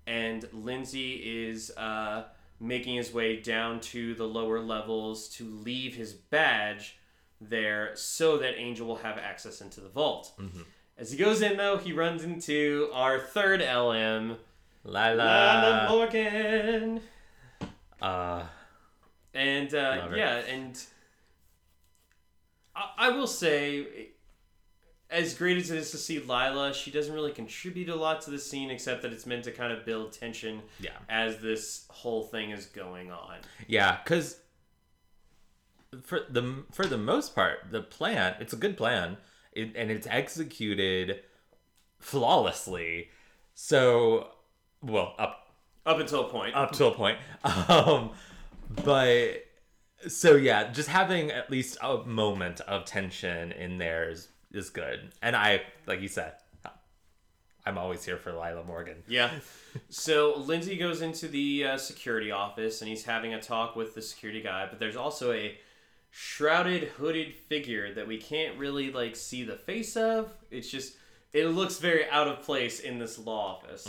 And 0.06 0.45
Lindsay 0.52 1.14
is 1.47 1.72
uh, 1.78 2.24
making 2.60 2.95
his 2.95 3.14
way 3.14 3.38
down 3.38 3.80
to 3.80 4.14
the 4.16 4.26
lower 4.26 4.60
levels 4.60 5.30
to 5.30 5.45
leave 5.45 5.95
his 5.95 6.14
badge 6.14 6.97
there 7.39 7.91
so 7.95 8.38
that 8.38 8.56
Angel 8.58 8.86
will 8.86 8.97
have 8.97 9.18
access 9.18 9.62
into 9.62 9.80
the 9.80 9.89
vault. 9.89 10.34
As 10.97 11.12
he 11.12 11.18
goes 11.18 11.41
in, 11.41 11.58
though, 11.58 11.78
he 11.78 11.93
runs 11.93 12.24
into 12.24 12.89
our 12.93 13.20
third 13.20 13.62
LM, 13.62 14.38
Lana 14.84 15.16
Lila. 15.16 15.86
Morgan. 15.89 17.02
Uh, 18.02 18.43
And 19.34 19.74
uh, 19.74 20.08
yeah, 20.18 20.36
and 20.54 20.84
I, 22.97 23.07
I 23.07 23.09
will 23.09 23.27
say, 23.27 24.09
as 25.09 25.34
great 25.34 25.57
as 25.57 25.69
it 25.71 25.77
is 25.77 25.91
to 25.91 25.97
see 25.97 26.19
Lila, 26.19 26.73
she 26.73 26.91
doesn't 26.91 27.13
really 27.13 27.32
contribute 27.32 27.89
a 27.89 27.95
lot 27.95 28.21
to 28.21 28.32
the 28.32 28.39
scene 28.39 28.69
except 28.71 29.01
that 29.01 29.11
it's 29.11 29.25
meant 29.25 29.43
to 29.43 29.51
kind 29.51 29.73
of 29.73 29.86
build 29.86 30.13
tension 30.13 30.61
yeah. 30.79 30.91
as 31.09 31.38
this 31.39 31.86
whole 31.89 32.23
thing 32.23 32.51
is 32.51 32.65
going 32.65 33.11
on. 33.11 33.38
Yeah, 33.67 33.97
because 34.03 34.38
for 36.03 36.21
the 36.29 36.63
for 36.71 36.86
the 36.86 36.97
most 36.97 37.36
part, 37.36 37.59
the 37.71 37.82
plan 37.82 38.36
it's 38.39 38.53
a 38.53 38.57
good 38.57 38.77
plan, 38.77 39.17
it, 39.51 39.75
and 39.75 39.91
it's 39.91 40.07
executed 40.07 41.21
flawlessly. 41.99 43.09
So, 43.53 44.29
well, 44.82 45.13
up 45.19 45.53
Up 45.86 45.99
until 45.99 46.27
a 46.27 46.29
point. 46.29 46.55
up 46.55 46.71
to 46.73 46.86
a 46.86 46.91
point. 46.91 47.17
Um, 47.67 48.11
but 48.86 49.43
so 50.08 50.36
yeah, 50.36 50.72
just 50.72 50.89
having 50.89 51.32
at 51.32 51.49
least 51.49 51.78
a 51.82 51.97
moment 52.06 52.62
of 52.62 52.86
tension 52.86 53.52
in 53.52 53.78
there 53.78 54.10
is 54.10 54.28
is 54.52 54.70
good. 54.70 55.12
And 55.22 55.36
I, 55.36 55.62
like 55.88 56.02
you 56.02 56.08
said, 56.08 56.34
I'm 57.66 57.78
always 57.78 58.04
here 58.04 58.18
for 58.18 58.32
Lila 58.32 58.64
Morgan. 58.66 59.04
Yeah. 59.08 59.32
So 59.89 60.34
Lindsay 60.38 60.76
goes 60.78 61.02
into 61.02 61.28
the 61.28 61.66
uh, 61.66 61.78
security 61.78 62.32
office 62.32 62.82
and 62.82 62.89
he's 62.89 63.06
having 63.06 63.34
a 63.34 63.41
talk 63.41 63.76
with 63.76 63.95
the 63.95 64.02
security 64.02 64.41
guy, 64.41 64.68
but 64.70 64.80
there's 64.80 64.97
also 64.97 65.32
a 65.32 65.58
shrouded, 66.10 66.89
hooded 66.89 67.34
figure 67.34 67.93
that 67.93 68.08
we 68.08 68.18
can't 68.18 68.58
really 68.58 68.91
like 68.91 69.16
see 69.16 69.43
the 69.43 69.56
face 69.56 69.95
of. 69.95 70.34
It's 70.49 70.70
just 70.70 70.95
it 71.34 71.47
looks 71.47 71.78
very 71.78 72.10
out 72.10 72.28
of 72.28 72.41
place 72.41 72.80
in 72.80 72.99
this 72.99 73.18
law 73.18 73.62
office. 73.62 73.88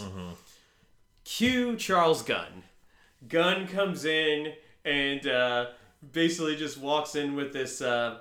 Cue 1.25 1.77
Charles 1.77 2.23
Gunn. 2.23 2.63
Gunn 3.29 3.67
comes 3.67 4.05
in 4.05 4.53
and 4.85 5.27
uh, 5.27 5.67
basically 6.11 6.57
just 6.57 6.79
walks 6.79 7.15
in 7.15 7.37
with 7.37 7.53
this 7.53 7.81
uh, 7.81 8.19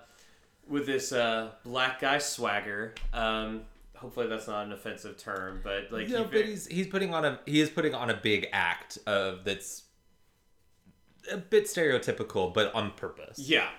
with 0.67 0.85
this 0.85 1.11
uh, 1.11 1.51
black 1.63 1.99
guy 1.99 2.17
swagger. 2.17 2.93
Um, 3.13 3.61
hopefully 3.95 4.27
that's 4.27 4.47
not 4.47 4.65
an 4.65 4.71
offensive 4.71 5.17
term, 5.17 5.61
but 5.63 5.91
like 5.91 6.09
No, 6.09 6.23
he 6.23 6.29
but 6.31 6.45
he's 6.45 6.67
he's 6.67 6.87
putting 6.87 7.13
on 7.13 7.25
a 7.25 7.39
he 7.45 7.61
is 7.61 7.69
putting 7.69 7.93
on 7.95 8.09
a 8.09 8.15
big 8.15 8.47
act 8.51 8.97
of 9.05 9.43
that's 9.43 9.83
a 11.31 11.37
bit 11.37 11.65
stereotypical, 11.65 12.53
but 12.53 12.73
on 12.73 12.91
purpose. 12.91 13.39
Yeah. 13.39 13.69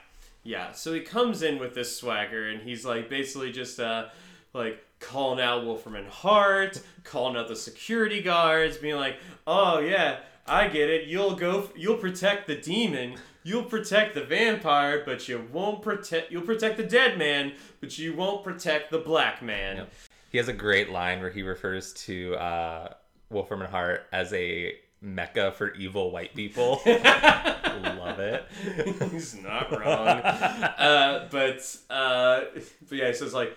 Yeah. 0.45 0.73
So 0.73 0.93
he 0.93 1.01
comes 1.01 1.43
in 1.43 1.59
with 1.59 1.75
this 1.75 1.97
swagger 1.97 2.49
and 2.49 2.63
he's 2.63 2.85
like 2.85 3.09
basically 3.09 3.53
just 3.53 3.79
uh 3.79 4.07
like 4.53 4.85
calling 5.01 5.41
out 5.41 5.65
Wolfram 5.65 5.97
and 5.97 6.09
Hart, 6.09 6.81
calling 7.05 7.37
out 7.37 7.49
the 7.49 7.57
security 7.57 8.23
guards, 8.23 8.77
being 8.77 8.97
like, 8.97 9.17
"Oh 9.47 9.81
yeah, 9.81 10.21
I 10.47 10.69
get 10.69 10.91
it. 10.91 11.09
You'll 11.09 11.35
go 11.35 11.69
you'll 11.77 11.97
protect 11.97 12.47
the 12.47 12.57
demon. 12.57 13.17
You'll 13.45 13.65
protect 13.65 14.15
the 14.15 14.25
vampire, 14.25 15.03
but 15.05 15.29
you 15.29 15.47
won't 15.53 15.83
protect 15.83 16.31
you'll 16.31 16.43
protect 16.43 16.77
the 16.77 16.85
dead 16.85 17.19
man, 17.19 17.53
but 17.81 17.99
you 17.99 18.15
won't 18.15 18.45
protect 18.45 18.91
the 18.91 18.99
black 18.99 19.43
man." 19.43 19.77
Yep. 19.79 19.93
He 20.31 20.39
has 20.39 20.49
a 20.49 20.53
great 20.53 20.91
line 20.91 21.21
where 21.21 21.31
he 21.31 21.43
refers 21.43 21.93
to 22.05 22.35
uh, 22.37 22.95
Wolfram 23.31 23.61
and 23.63 23.71
Hart 23.71 24.07
as 24.13 24.33
a 24.33 24.75
mecca 25.03 25.53
for 25.53 25.75
evil 25.75 26.11
white 26.11 26.35
people. 26.35 26.81
Love 26.87 28.19
it. 28.19 28.47
He's 29.13 29.35
not 29.35 29.71
wrong. 29.71 30.09
uh, 30.09 31.29
but 31.31 31.77
uh, 31.91 32.41
but 32.89 32.99
yeah, 32.99 33.13
so 33.13 33.25
it's 33.25 33.35
like, 33.35 33.57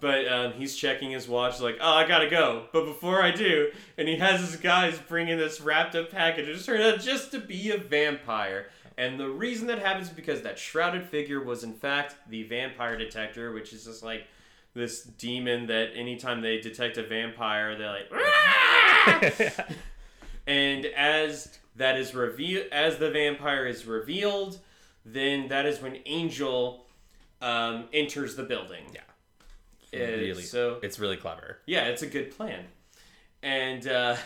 but 0.00 0.26
um, 0.28 0.52
he's 0.52 0.76
checking 0.76 1.10
his 1.10 1.28
watch. 1.28 1.60
Like, 1.60 1.78
oh, 1.80 1.92
I 1.92 2.06
gotta 2.06 2.28
go. 2.28 2.66
But 2.72 2.84
before 2.84 3.22
I 3.22 3.30
do, 3.30 3.70
and 3.96 4.08
he 4.08 4.16
has 4.16 4.40
his 4.40 4.56
guys 4.56 4.98
bringing 5.08 5.38
this 5.38 5.60
wrapped 5.60 5.94
up 5.94 6.10
package. 6.10 6.48
It 6.48 6.54
just 6.54 6.66
turned 6.66 6.82
out 6.82 7.00
just 7.00 7.30
to 7.32 7.38
be 7.38 7.70
a 7.70 7.78
vampire. 7.78 8.68
And 8.98 9.20
the 9.20 9.28
reason 9.28 9.66
that 9.66 9.78
happens 9.78 10.08
is 10.08 10.14
because 10.14 10.42
that 10.42 10.58
shrouded 10.58 11.06
figure 11.06 11.42
was 11.42 11.64
in 11.64 11.74
fact 11.74 12.16
the 12.28 12.44
vampire 12.44 12.96
detector, 12.96 13.52
which 13.52 13.72
is 13.72 13.84
just 13.84 14.02
like 14.02 14.26
this 14.74 15.02
demon 15.02 15.66
that 15.66 15.90
anytime 15.94 16.40
they 16.40 16.60
detect 16.60 16.96
a 16.96 17.02
vampire, 17.02 17.76
they're 17.76 18.06
like. 18.08 19.52
And 20.46 20.86
as 20.86 21.58
that 21.76 21.98
is 21.98 22.14
revealed, 22.14 22.66
as 22.70 22.98
the 22.98 23.10
vampire 23.10 23.66
is 23.66 23.84
revealed, 23.84 24.58
then 25.04 25.48
that 25.48 25.66
is 25.66 25.80
when 25.82 25.98
Angel 26.06 26.86
um, 27.42 27.86
enters 27.92 28.36
the 28.36 28.44
building. 28.44 28.84
Yeah. 28.94 29.00
Uh, 29.94 29.98
really, 29.98 30.42
so 30.42 30.78
it's 30.82 30.98
really 30.98 31.16
clever. 31.16 31.58
yeah, 31.66 31.84
it's 31.86 32.02
a 32.02 32.06
good 32.06 32.36
plan. 32.36 32.64
And 33.42 33.86
uh, 33.88 34.16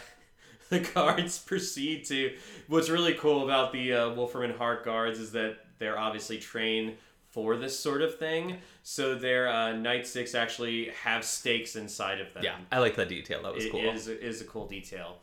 the 0.80 0.80
guards 0.80 1.38
proceed 1.38 2.04
to. 2.06 2.36
What's 2.68 2.88
really 2.88 3.14
cool 3.14 3.44
about 3.44 3.72
the 3.72 3.92
uh, 3.92 4.10
Wolfram 4.10 4.50
and 4.50 4.58
Hart 4.58 4.84
guards 4.84 5.18
is 5.18 5.32
that 5.32 5.58
they're 5.78 5.98
obviously 5.98 6.38
trained 6.38 6.94
for 7.28 7.56
this 7.56 7.78
sort 7.78 8.02
of 8.02 8.18
thing. 8.18 8.56
So 8.82 9.14
their 9.14 9.48
uh, 9.48 9.72
nightsticks 9.72 10.34
actually 10.34 10.90
have 11.04 11.24
stakes 11.24 11.76
inside 11.76 12.20
of 12.20 12.32
them. 12.34 12.42
Yeah, 12.42 12.56
I 12.72 12.78
like 12.78 12.96
that 12.96 13.08
detail. 13.08 13.42
That 13.42 13.54
was 13.54 13.64
It 13.64 13.72
cool. 13.72 13.80
is 13.80 14.08
is 14.08 14.40
a 14.40 14.44
cool 14.44 14.66
detail. 14.66 15.18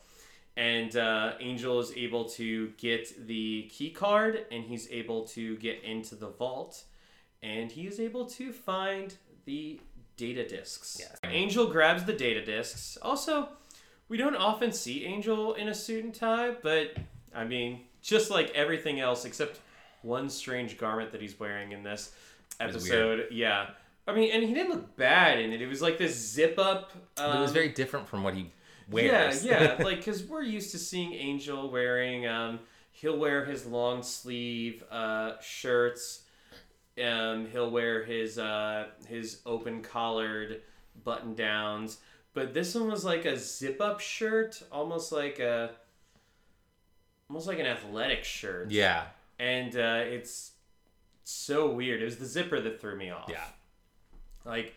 And 0.56 0.96
uh, 0.98 1.34
Angel 1.40 1.80
is 1.80 1.92
able 1.96 2.26
to 2.32 2.70
get 2.78 3.28
the 3.28 3.70
key 3.72 3.92
card, 3.92 4.46
and 4.52 4.64
he's 4.64 4.90
able 4.90 5.26
to 5.28 5.56
get 5.58 5.84
into 5.84 6.16
the 6.16 6.30
vault, 6.30 6.84
and 7.44 7.72
he 7.72 7.86
is 7.86 8.00
able 8.00 8.26
to 8.26 8.52
find 8.52 9.14
the 9.46 9.80
data 10.18 10.48
discs. 10.48 10.98
Yes. 11.00 11.16
Angel 11.24 11.68
grabs 11.68 12.06
the 12.06 12.14
data 12.14 12.44
discs. 12.44 12.98
Also, 13.04 13.50
we 14.10 14.18
don't 14.18 14.36
often 14.36 14.72
see 14.72 15.06
Angel 15.06 15.54
in 15.54 15.68
a 15.68 15.74
suit 15.74 16.04
and 16.04 16.14
tie, 16.14 16.56
but 16.62 16.96
I 17.36 17.44
mean, 17.44 17.82
just 18.02 18.32
like 18.32 18.52
everything 18.52 19.00
else, 19.00 19.26
except 19.26 19.60
one 20.02 20.30
strange 20.30 20.78
garment 20.78 21.12
that 21.12 21.22
he's 21.22 21.40
wearing 21.40 21.72
in 21.72 21.84
this 21.84 22.12
episode. 22.60 23.28
Yeah. 23.32 23.68
I 24.08 24.14
mean, 24.14 24.32
and 24.32 24.44
he 24.44 24.54
didn't 24.54 24.72
look 24.72 24.96
bad 24.96 25.40
in 25.40 25.52
it. 25.52 25.62
It 25.62 25.68
was 25.68 25.82
like 25.82 25.98
this 25.98 26.16
zip 26.16 26.58
up. 26.58 26.92
Um, 27.18 27.38
it 27.38 27.42
was 27.42 27.52
very 27.52 27.70
different 27.70 28.08
from 28.08 28.24
what 28.24 28.34
he 28.34 28.52
wears. 28.90 29.44
Yeah, 29.44 29.76
yeah. 29.78 29.84
like, 29.84 29.98
because 29.98 30.24
we're 30.24 30.44
used 30.44 30.72
to 30.72 30.80
seeing 30.80 31.14
Angel 31.14 31.70
wearing, 31.70 32.26
um, 32.26 32.60
he'll 32.92 33.18
wear 33.18 33.44
his 33.44 33.66
long 33.66 34.02
sleeve 34.04 34.84
uh, 34.90 35.34
shirts. 35.42 36.24
Um, 37.04 37.48
he'll 37.52 37.70
wear 37.70 38.04
his 38.04 38.40
uh, 38.40 38.88
his 39.08 39.42
open 39.46 39.84
collared 39.84 40.62
button 41.04 41.36
downs. 41.36 41.98
But 42.38 42.54
this 42.54 42.76
one 42.76 42.88
was 42.88 43.04
like 43.04 43.26
a 43.26 43.36
zip 43.36 43.82
up 43.82 44.00
shirt, 44.00 44.62
almost 44.72 45.12
like 45.12 45.40
a 45.40 45.72
almost 47.28 47.48
like 47.48 47.58
an 47.58 47.66
athletic 47.66 48.24
shirt. 48.24 48.70
yeah, 48.70 49.06
And 49.40 49.76
uh, 49.76 50.04
it's 50.06 50.52
so 51.24 51.68
weird. 51.72 52.00
It 52.04 52.06
was 52.06 52.18
the 52.18 52.28
zipper 52.28 52.62
that 52.62 52.80
threw 52.80 52.96
me 52.96 53.10
off. 53.10 53.28
yeah. 53.28 53.44
Like, 54.46 54.76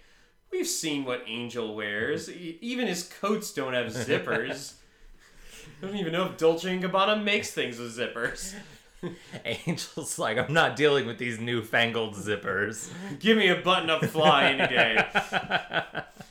we've 0.51 0.67
seen 0.67 1.05
what 1.05 1.23
Angel 1.27 1.77
wears. 1.77 2.31
Even 2.31 2.87
his 2.87 3.03
coats 3.03 3.53
don't 3.53 3.75
have 3.75 3.89
zippers. 3.89 4.73
I 5.83 5.87
don't 5.87 5.97
even 5.97 6.15
know 6.15 6.25
if 6.31 6.39
Dolce 6.39 6.73
and 6.73 6.83
Gabbana 6.83 7.23
makes 7.23 7.51
things 7.51 7.79
with 7.79 7.95
zippers. 7.95 8.55
Angel's 9.45 10.19
like, 10.19 10.39
I'm 10.39 10.55
not 10.55 10.77
dealing 10.77 11.07
with 11.07 11.19
these 11.19 11.39
newfangled 11.39 12.15
zippers. 12.15 12.89
Give 13.19 13.37
me 13.37 13.49
a 13.49 13.57
button-up 13.57 14.07
fly 14.07 14.45
any 14.45 14.67
day. 14.75 16.03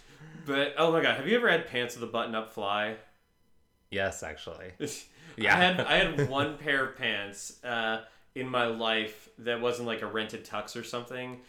But 0.50 0.74
oh 0.80 0.92
my 0.92 1.00
god, 1.04 1.18
have 1.18 1.28
you 1.28 1.38
ever 1.38 1.48
had 1.48 1.68
pants 1.68 1.94
with 1.96 2.04
a 2.10 2.12
button-up 2.12 2.52
fly? 2.52 2.96
yes, 3.92 4.24
actually. 4.24 4.72
Yeah, 5.38 5.54
I 5.56 5.58
had 5.64 5.80
I 5.82 5.96
had 5.98 6.28
one 6.40 6.58
pair 6.58 6.84
of 6.88 6.98
pants 6.98 7.64
uh, 7.64 8.02
in 8.34 8.50
my 8.50 8.66
life 8.66 9.30
that 9.38 9.62
wasn't 9.62 9.88
like 9.88 10.02
a 10.02 10.08
rented 10.08 10.44
tux 10.44 10.76
or 10.76 10.84
something, 10.84 11.40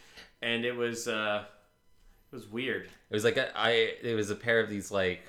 and 0.41 0.63
it 0.63 0.75
was 0.75 1.07
uh, 1.07 1.43
it 2.31 2.35
was 2.35 2.47
weird. 2.47 2.83
It 2.85 3.13
was 3.13 3.23
like 3.25 3.37
a, 3.37 3.51
I. 3.57 3.95
It 4.03 4.15
was 4.15 4.29
a 4.29 4.35
pair 4.35 4.59
of 4.59 4.69
these 4.69 4.91
like 4.91 5.23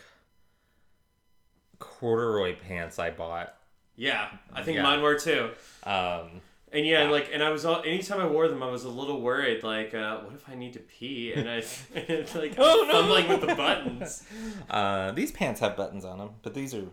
corduroy 1.78 2.56
pants 2.56 2.98
I 2.98 3.10
bought. 3.10 3.54
Yeah, 3.96 4.28
I 4.52 4.62
think 4.62 4.76
Yeah. 4.76 4.82
mine 4.82 5.00
were 5.02 5.18
too. 5.18 5.50
Um, 5.84 6.40
And 6.72 6.86
yeah, 6.86 7.04
Yeah. 7.04 7.10
like, 7.10 7.28
and 7.32 7.42
I 7.42 7.50
was 7.50 7.64
all 7.64 7.82
anytime 7.84 8.18
I 8.20 8.26
wore 8.26 8.48
them, 8.48 8.62
I 8.62 8.70
was 8.70 8.84
a 8.84 8.88
little 8.88 9.20
worried. 9.20 9.62
Like, 9.62 9.92
uh, 9.94 10.20
what 10.20 10.34
if 10.34 10.48
I 10.48 10.54
need 10.54 10.72
to 10.72 10.78
pee? 10.78 11.32
And 11.34 11.48
I, 11.48 11.56
it's 11.94 12.34
like, 12.34 12.54
Oh, 12.58 12.88
no. 12.90 13.02
I'm 13.02 13.10
like 13.10 13.28
with 13.28 13.40
the 13.42 13.54
buttons. 13.54 14.22
uh, 14.70 15.12
these 15.12 15.30
pants 15.32 15.60
have 15.60 15.76
buttons 15.76 16.04
on 16.04 16.18
them, 16.18 16.30
but 16.42 16.54
these 16.54 16.74
are 16.74 16.86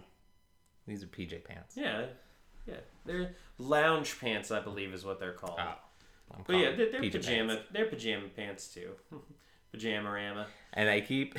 these 0.88 1.04
are 1.04 1.08
PJ 1.08 1.44
pants. 1.46 1.76
Yeah, 1.78 2.06
yeah, 2.68 2.76
they're 3.06 3.36
lounge 3.58 4.20
pants, 4.20 4.52
I 4.52 4.60
believe, 4.60 4.94
is 4.94 5.06
what 5.06 5.20
they're 5.20 5.34
called. 5.34 5.60
I'm 5.60 6.44
but 6.46 6.56
yeah, 6.58 6.76
they're, 6.76 6.92
they're 6.92 7.02
pajama, 7.10 7.56
pants. 7.56 7.70
they're 7.72 7.86
pajama 7.88 8.28
pants 8.36 8.68
too. 8.74 8.92
Pajama-rama. 9.72 10.48
And 10.74 10.90
I 10.90 11.00
keep. 11.02 11.38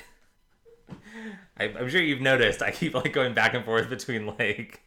I, 1.59 1.65
I'm 1.65 1.89
sure 1.89 2.01
you've 2.01 2.21
noticed. 2.21 2.63
I 2.63 2.71
keep 2.71 2.95
like 2.95 3.13
going 3.13 3.35
back 3.35 3.55
and 3.55 3.65
forth 3.65 3.91
between 3.91 4.27
like 4.39 4.81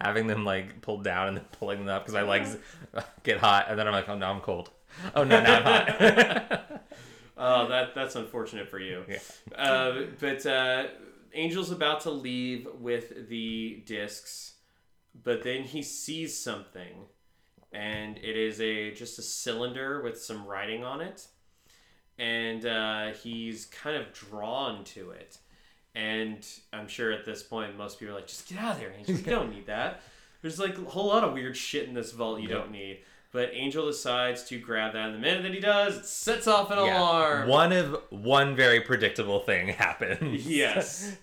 having 0.00 0.26
them 0.26 0.44
like 0.44 0.80
pulled 0.80 1.04
down 1.04 1.28
and 1.28 1.36
then 1.36 1.44
pulling 1.58 1.80
them 1.80 1.88
up 1.88 2.02
because 2.02 2.14
my 2.14 2.22
legs 2.22 2.56
get 3.22 3.38
hot, 3.38 3.66
and 3.68 3.78
then 3.78 3.86
I'm 3.86 3.92
like, 3.92 4.08
oh 4.08 4.16
no, 4.16 4.26
I'm 4.26 4.40
cold. 4.40 4.70
Oh 5.14 5.24
no, 5.24 5.40
now 5.40 5.58
I'm 5.58 5.62
hot. 5.64 6.66
Oh, 7.42 7.68
that 7.68 7.94
that's 7.94 8.16
unfortunate 8.16 8.68
for 8.68 8.78
you. 8.78 9.02
Yeah. 9.08 9.18
Uh, 9.56 10.02
but 10.20 10.44
uh, 10.44 10.88
Angel's 11.34 11.70
about 11.70 12.02
to 12.02 12.10
leave 12.10 12.68
with 12.78 13.30
the 13.30 13.82
discs, 13.86 14.56
but 15.24 15.42
then 15.42 15.62
he 15.62 15.82
sees 15.82 16.38
something, 16.38 17.06
and 17.72 18.18
it 18.18 18.36
is 18.36 18.60
a 18.60 18.90
just 18.92 19.18
a 19.18 19.22
cylinder 19.22 20.02
with 20.02 20.20
some 20.20 20.44
writing 20.44 20.84
on 20.84 21.00
it, 21.00 21.28
and 22.18 22.66
uh, 22.66 23.06
he's 23.22 23.64
kind 23.64 23.96
of 23.96 24.12
drawn 24.12 24.84
to 24.84 25.10
it. 25.10 25.38
And 25.94 26.46
I'm 26.72 26.86
sure 26.88 27.10
at 27.10 27.24
this 27.24 27.42
point 27.42 27.76
most 27.76 27.98
people 27.98 28.14
are 28.14 28.18
like, 28.18 28.28
just 28.28 28.48
get 28.48 28.58
out 28.58 28.74
of 28.74 28.80
there, 28.80 28.92
Angel. 28.96 29.16
You 29.16 29.22
don't 29.24 29.50
need 29.50 29.66
that. 29.66 30.02
There's 30.42 30.58
like 30.60 30.78
a 30.78 30.82
whole 30.82 31.08
lot 31.08 31.24
of 31.24 31.32
weird 31.34 31.56
shit 31.56 31.88
in 31.88 31.94
this 31.94 32.12
vault 32.12 32.40
you 32.40 32.48
Yep. 32.48 32.58
don't 32.58 32.70
need. 32.70 33.00
But 33.32 33.50
Angel 33.52 33.86
decides 33.86 34.42
to 34.44 34.58
grab 34.58 34.94
that, 34.94 35.06
and 35.06 35.14
the 35.14 35.18
minute 35.20 35.42
that 35.44 35.54
he 35.54 35.60
does, 35.60 35.98
it 35.98 36.06
sets 36.06 36.48
off 36.48 36.70
an 36.72 36.78
Yeah. 36.78 36.98
alarm. 37.00 37.48
One 37.48 37.72
of 37.72 38.02
one 38.10 38.56
very 38.56 38.80
predictable 38.80 39.40
thing 39.40 39.68
happens. 39.84 40.46
Yes. 40.48 41.16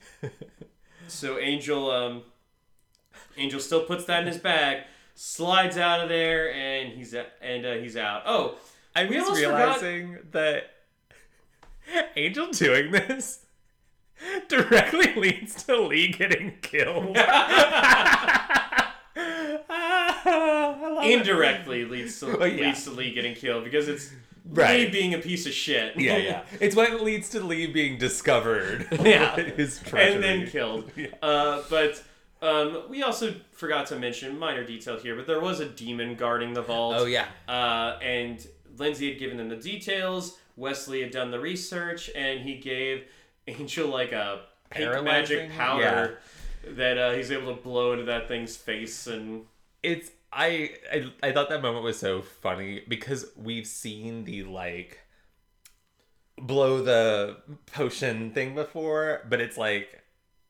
so 1.09 1.37
Angel, 1.37 1.91
um, 1.91 2.23
Angel 3.37 3.59
still 3.59 3.83
puts 3.83 4.05
that 4.05 4.21
in 4.21 4.27
his 4.27 4.37
bag, 4.37 4.83
slides 5.15 5.77
out 5.77 5.99
of 6.01 6.07
there, 6.09 6.53
and 6.53 6.93
he's 6.93 7.13
and 7.41 7.65
uh, 7.65 7.73
he's 7.73 7.97
out. 7.97 8.23
Oh, 8.25 8.57
I'm 8.95 9.07
just 9.11 9.25
almost 9.27 9.43
forgot- 9.43 9.57
realizing 9.81 10.17
that 10.31 10.71
Angel 12.15 12.47
doing 12.51 12.91
this 12.91 13.39
directly 14.47 15.13
leads 15.15 15.63
to 15.63 15.81
Lee 15.81 16.09
getting 16.09 16.53
killed. 16.61 17.17
I 19.69 20.75
love 20.79 21.03
it. 21.03 21.11
indirectly 21.11 21.85
leads 21.85 22.19
to 22.19 22.27
yeah. 22.27 22.67
leads 22.67 22.83
to 22.83 22.91
Lee 22.91 23.13
getting 23.13 23.35
killed 23.35 23.63
because 23.63 23.87
it's 23.87 24.11
Right. 24.49 24.79
Lee 24.79 24.89
being 24.89 25.13
a 25.13 25.17
piece 25.17 25.45
of 25.45 25.51
shit. 25.53 25.97
Yeah, 25.97 26.17
yeah. 26.17 26.43
It's 26.61 26.75
what 26.75 27.01
leads 27.01 27.29
to 27.29 27.41
Lee 27.41 27.67
being 27.67 27.97
discovered. 27.97 28.87
Yeah. 28.91 29.35
His 29.35 29.81
and 29.93 30.23
then 30.23 30.47
killed. 30.47 30.89
Yeah. 30.95 31.07
Uh, 31.21 31.63
but 31.69 32.01
um, 32.41 32.83
we 32.89 33.03
also 33.03 33.35
forgot 33.51 33.87
to 33.87 33.97
mention 33.97 34.37
minor 34.37 34.63
detail 34.63 34.97
here, 34.97 35.15
but 35.15 35.27
there 35.27 35.41
was 35.41 35.59
a 35.59 35.65
demon 35.65 36.15
guarding 36.15 36.53
the 36.53 36.61
vault. 36.61 36.95
Oh 36.97 37.05
yeah. 37.05 37.25
Uh, 37.47 37.97
and 38.01 38.45
Lindsay 38.77 39.09
had 39.09 39.19
given 39.19 39.37
them 39.37 39.49
the 39.49 39.55
details. 39.55 40.37
Wesley 40.55 41.01
had 41.01 41.11
done 41.11 41.29
the 41.29 41.39
research, 41.39 42.09
and 42.15 42.41
he 42.41 42.57
gave 42.57 43.05
Angel 43.47 43.87
like 43.87 44.11
a 44.11 44.41
pink 44.69 45.03
magic 45.03 45.51
powder 45.51 46.19
that 46.65 46.97
uh, 46.97 47.13
he's 47.13 47.31
able 47.31 47.55
to 47.55 47.61
blow 47.61 47.93
into 47.93 48.05
that 48.05 48.27
thing's 48.27 48.57
face. 48.57 49.07
And 49.07 49.45
It's 49.83 50.11
I, 50.31 50.71
I 50.91 51.11
I 51.23 51.31
thought 51.31 51.49
that 51.49 51.61
moment 51.61 51.83
was 51.83 51.97
so 51.97 52.21
funny 52.21 52.83
because 52.87 53.25
we've 53.35 53.67
seen 53.67 54.25
the 54.25 54.43
like 54.43 54.99
blow 56.39 56.83
the 56.83 57.37
potion 57.65 58.31
thing 58.31 58.55
before, 58.55 59.25
but 59.29 59.41
it's 59.41 59.57
like 59.57 60.03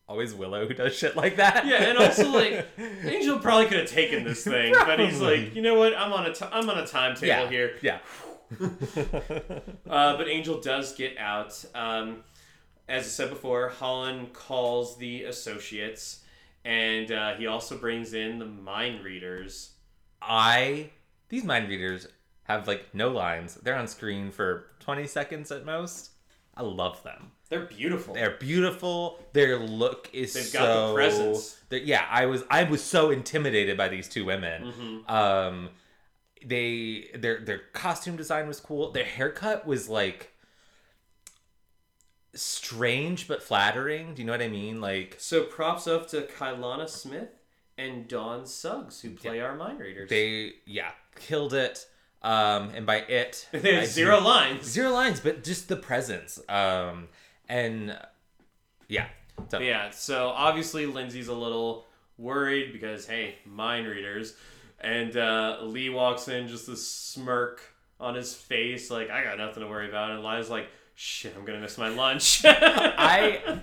always 0.07 0.33
Willow 0.33 0.67
who 0.67 0.73
does 0.73 0.95
shit 0.95 1.15
like 1.15 1.35
that. 1.37 1.65
yeah, 1.65 1.83
and 1.83 1.97
also 1.97 2.29
like 2.29 2.67
Angel 3.03 3.39
probably 3.39 3.67
could 3.67 3.79
have 3.79 3.89
taken 3.89 4.23
this 4.23 4.43
thing, 4.43 4.73
but 4.73 4.99
he's 4.99 5.21
like, 5.21 5.55
you 5.55 5.61
know 5.61 5.75
what? 5.75 5.95
I'm 5.95 6.13
on 6.13 6.25
a 6.25 6.33
t- 6.33 6.45
I'm 6.51 6.69
on 6.69 6.77
a 6.77 6.87
timetable 6.87 7.27
yeah, 7.27 7.49
here. 7.49 7.75
Yeah. 7.81 7.99
Uh, 9.89 10.17
but 10.17 10.27
Angel 10.27 10.59
does 10.59 10.93
get 10.95 11.17
out. 11.17 11.63
Um, 11.73 12.23
as 12.87 13.03
I 13.05 13.07
said 13.07 13.29
before, 13.29 13.69
Holland 13.69 14.33
calls 14.33 14.97
the 14.97 15.23
associates, 15.23 16.23
and 16.63 17.11
uh, 17.11 17.35
he 17.35 17.47
also 17.47 17.77
brings 17.77 18.13
in 18.13 18.39
the 18.39 18.45
mind 18.45 19.03
readers. 19.03 19.71
I 20.21 20.91
these 21.29 21.43
mind 21.43 21.69
readers 21.69 22.07
have 22.43 22.67
like 22.67 22.93
no 22.93 23.09
lines. 23.09 23.55
They're 23.55 23.75
on 23.75 23.87
screen 23.87 24.31
for 24.31 24.67
20 24.79 25.05
seconds 25.07 25.51
at 25.51 25.65
most. 25.65 26.11
I 26.55 26.63
love 26.63 27.03
them. 27.03 27.31
They're 27.49 27.65
beautiful. 27.65 28.13
They're 28.15 28.37
beautiful. 28.37 29.19
Their 29.33 29.59
look 29.59 30.09
is 30.11 30.33
They've 30.33 30.43
so 30.43 30.59
got 30.59 30.87
the 30.87 30.93
presence. 30.95 31.57
Yeah, 31.69 32.05
I 32.09 32.25
was 32.25 32.43
I 32.49 32.63
was 32.63 32.83
so 32.83 33.11
intimidated 33.11 33.77
by 33.77 33.89
these 33.89 34.09
two 34.09 34.25
women. 34.25 35.03
Mhm. 35.07 35.09
Um, 35.09 35.69
they 36.45 37.09
their 37.15 37.39
their 37.41 37.59
costume 37.73 38.15
design 38.15 38.47
was 38.47 38.59
cool. 38.59 38.91
Their 38.91 39.05
haircut 39.05 39.65
was 39.65 39.87
like 39.87 40.33
strange 42.41 43.27
but 43.27 43.41
flattering. 43.43 44.13
Do 44.13 44.21
you 44.21 44.25
know 44.25 44.31
what 44.33 44.41
I 44.41 44.47
mean? 44.47 44.79
Like 44.81 45.15
So 45.19 45.43
props 45.43 45.87
up 45.87 46.07
to 46.09 46.21
Kailana 46.21 46.87
Smith 46.89 47.29
and 47.77 48.07
Don 48.07 48.45
Suggs 48.45 49.01
who 49.01 49.11
play 49.11 49.39
our 49.39 49.55
mind 49.55 49.79
readers. 49.79 50.09
they 50.09 50.53
yeah 50.65 50.91
killed 51.15 51.53
it. 51.53 51.85
Um, 52.23 52.71
and 52.75 52.85
by 52.85 52.97
it, 53.01 53.47
zero 53.85 54.17
do- 54.19 54.25
lines. 54.25 54.65
zero 54.65 54.89
lines, 54.91 55.19
but 55.19 55.43
just 55.43 55.67
the 55.69 55.75
presence. 55.75 56.39
Um, 56.49 57.07
and 57.47 57.95
yeah, 58.87 59.07
so, 59.49 59.59
Yeah, 59.59 59.91
so 59.91 60.29
obviously 60.29 60.87
Lindsay's 60.87 61.27
a 61.27 61.33
little 61.35 61.85
worried 62.17 62.73
because 62.73 63.05
hey, 63.05 63.35
mind 63.45 63.85
readers, 63.87 64.33
and 64.81 65.15
uh, 65.15 65.59
Lee 65.61 65.89
walks 65.89 66.27
in 66.27 66.47
just 66.47 66.67
a 66.69 66.75
smirk 66.75 67.61
on 67.99 68.15
his 68.15 68.33
face, 68.33 68.89
like 68.89 69.09
I 69.11 69.23
got 69.23 69.37
nothing 69.37 69.61
to 69.61 69.69
worry 69.69 69.87
about, 69.87 70.09
and 70.11 70.23
Lila's 70.23 70.49
like, 70.49 70.67
shit, 70.97 71.35
I'm 71.37 71.45
gonna 71.45 71.59
miss 71.59 71.77
my 71.77 71.89
lunch. 71.89 72.41
I 72.45 73.61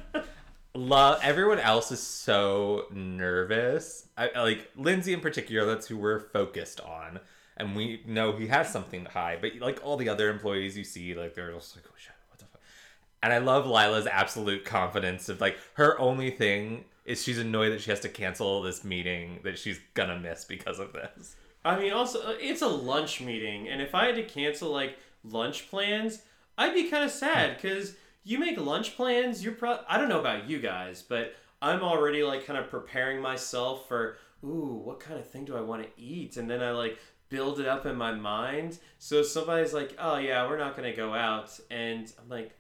love 0.73 1.19
everyone 1.23 1.59
else 1.59 1.91
is 1.91 2.01
so 2.01 2.87
nervous. 2.93 4.07
I 4.17 4.31
like 4.37 4.71
Lindsay 4.77 5.13
in 5.13 5.21
particular. 5.21 5.67
That's 5.67 5.89
who 5.89 5.99
we're 5.99 6.21
focused 6.21 6.81
on, 6.81 7.19
and 7.57 7.75
we 7.75 8.03
know 8.07 8.37
he 8.37 8.47
has 8.47 8.73
something 8.73 9.05
to 9.05 9.11
hide. 9.11 9.41
But 9.41 9.57
like 9.57 9.81
all 9.83 9.97
the 9.97 10.09
other 10.09 10.31
employees 10.31 10.79
you 10.79 10.85
see, 10.85 11.15
like 11.15 11.35
they're 11.35 11.53
just 11.53 11.77
like, 11.77 11.85
oh 11.89 11.95
shit, 11.97 12.13
what 12.31 12.39
the 12.39 12.45
fuck. 12.47 12.61
And 13.23 13.33
I 13.33 13.39
love 13.39 13.67
Lila's 13.67 14.07
absolute 14.07 14.65
confidence 14.65 15.29
of 15.29 15.41
like 15.41 15.59
her 15.75 15.99
only 15.99 16.31
thing 16.31 16.85
is 17.05 17.23
she's 17.23 17.39
annoyed 17.39 17.71
that 17.71 17.81
she 17.81 17.91
has 17.91 18.01
to 18.01 18.09
cancel 18.09 18.63
this 18.63 18.85
meeting 18.85 19.41
that 19.43 19.59
she's 19.59 19.81
gonna 19.95 20.21
miss 20.21 20.45
because 20.45 20.79
of 20.79 20.93
this. 20.93 21.35
I 21.65 21.81
mean, 21.81 21.93
also 21.93 22.21
uh, 22.21 22.35
it's 22.39 22.63
a 22.63 22.69
lunch 22.69 23.21
meeting, 23.21 23.69
and 23.69 23.83
if 23.83 23.93
I 23.93 24.07
had 24.07 24.15
to 24.15 24.23
cancel 24.23 24.71
like 24.71 24.97
lunch 25.25 25.69
plans, 25.69 26.23
I'd 26.57 26.75
be 26.75 26.89
kind 26.89 27.05
of 27.05 27.11
sad 27.11 27.51
hmm. 27.51 27.57
because 27.57 27.95
you 28.23 28.39
make 28.39 28.59
lunch 28.59 28.97
plans. 28.97 29.45
You're 29.45 29.55
pro. 29.55 29.79
I 29.89 29.99
don't 29.99 30.09
know 30.09 30.21
about 30.21 30.49
you 30.49 30.59
guys, 30.59 31.03
but 31.03 31.35
I'm 31.61 31.83
already 31.83 32.23
like 32.23 32.47
kind 32.47 32.59
of 32.59 32.71
preparing 32.71 33.21
myself 33.21 33.89
for 33.89 34.17
ooh, 34.45 34.81
what 34.85 35.01
kind 35.01 35.19
of 35.19 35.29
thing 35.29 35.45
do 35.45 35.57
I 35.57 35.61
want 35.61 35.83
to 35.83 35.89
eat, 36.01 36.37
and 36.37 36.49
then 36.49 36.63
I 36.63 36.73
like 36.73 36.99
build 37.29 37.61
it 37.61 37.67
up 37.67 37.87
in 37.87 37.97
my 37.97 38.13
mind. 38.13 38.79
So 38.99 39.23
somebody's 39.23 39.73
like, 39.73 39.97
oh 39.99 40.17
yeah, 40.19 40.47
we're 40.49 40.59
not 40.59 40.77
gonna 40.77 40.95
go 40.95 41.15
out, 41.15 41.59
and 41.71 42.13
I'm 42.21 42.29
like, 42.29 42.53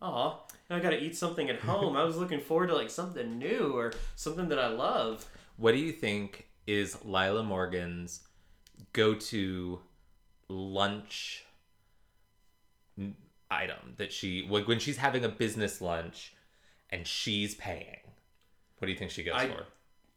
oh, 0.00 0.42
I 0.70 0.80
gotta 0.80 1.02
eat 1.02 1.16
something 1.16 1.48
at 1.50 1.60
home. 1.60 1.96
I 1.96 2.04
was 2.04 2.16
looking 2.16 2.40
forward 2.40 2.68
to 2.68 2.74
like 2.74 2.90
something 2.90 3.38
new 3.38 3.72
or 3.76 3.92
something 4.16 4.48
that 4.48 4.58
I 4.58 4.68
love. 4.68 5.26
What 5.56 5.72
do 5.72 5.78
you 5.78 5.92
think 5.92 6.48
is 6.66 7.04
Lila 7.04 7.42
Morgan's 7.42 8.20
go 8.92 9.14
to 9.14 9.80
lunch 10.48 11.44
item 13.52 13.94
that 13.98 14.12
she 14.12 14.46
like 14.48 14.66
when 14.68 14.78
she's 14.78 14.96
having 14.96 15.24
a 15.24 15.28
business 15.28 15.80
lunch 15.80 16.32
and 16.90 17.06
she's 17.06 17.54
paying? 17.54 17.98
What 18.78 18.86
do 18.86 18.92
you 18.92 18.98
think 18.98 19.10
she 19.10 19.22
goes 19.22 19.34
I- 19.36 19.48
for? 19.48 19.66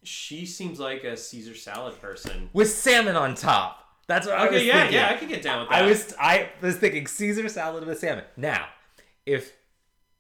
She 0.04 0.46
seems 0.46 0.80
like 0.80 1.04
a 1.04 1.18
Caesar 1.18 1.56
salad 1.56 2.00
person. 2.00 2.50
With 2.54 2.70
salmon 2.70 3.16
on 3.16 3.34
top. 3.34 3.80
That's 4.08 4.28
what 4.28 4.38
I 4.38 4.44
was 4.46 4.56
Okay, 4.58 4.68
yeah, 4.68 4.82
thinking. 4.82 4.94
yeah, 5.00 5.10
I 5.10 5.14
could 5.16 5.30
get 5.30 5.42
down 5.42 5.62
with 5.62 5.70
that. 5.70 5.82
I 5.84 5.88
was 5.88 6.14
I 6.20 6.50
was 6.62 6.76
thinking 6.78 7.08
Caesar 7.08 7.50
salad 7.50 7.86
with 7.88 7.98
salmon. 7.98 8.24
Now, 8.38 8.68
if 9.26 9.54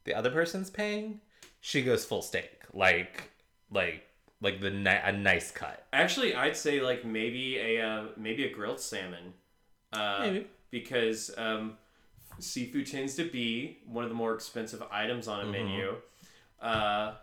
the 0.05 0.15
other 0.15 0.31
person's 0.31 0.71
paying, 0.71 1.21
she 1.61 1.83
goes 1.83 2.03
full 2.03 2.23
steak, 2.23 2.61
like 2.73 3.29
like 3.69 4.01
like 4.41 4.59
the 4.59 4.71
ni- 4.71 4.89
a 5.03 5.11
nice 5.11 5.51
cut. 5.51 5.85
Actually, 5.93 6.33
I'd 6.33 6.57
say 6.57 6.81
like 6.81 7.05
maybe 7.05 7.57
a 7.59 7.79
uh, 7.87 8.05
maybe 8.17 8.45
a 8.45 8.51
grilled 8.51 8.79
salmon, 8.79 9.33
uh, 9.93 10.17
Maybe. 10.21 10.47
because 10.71 11.29
um, 11.37 11.77
seafood 12.39 12.87
tends 12.87 13.15
to 13.15 13.29
be 13.29 13.79
one 13.87 14.03
of 14.03 14.09
the 14.09 14.15
more 14.15 14.33
expensive 14.33 14.83
items 14.91 15.27
on 15.27 15.41
a 15.41 15.43
Mm-hmm. 15.43 15.51
menu. 15.51 15.95
Uh, 16.61 17.13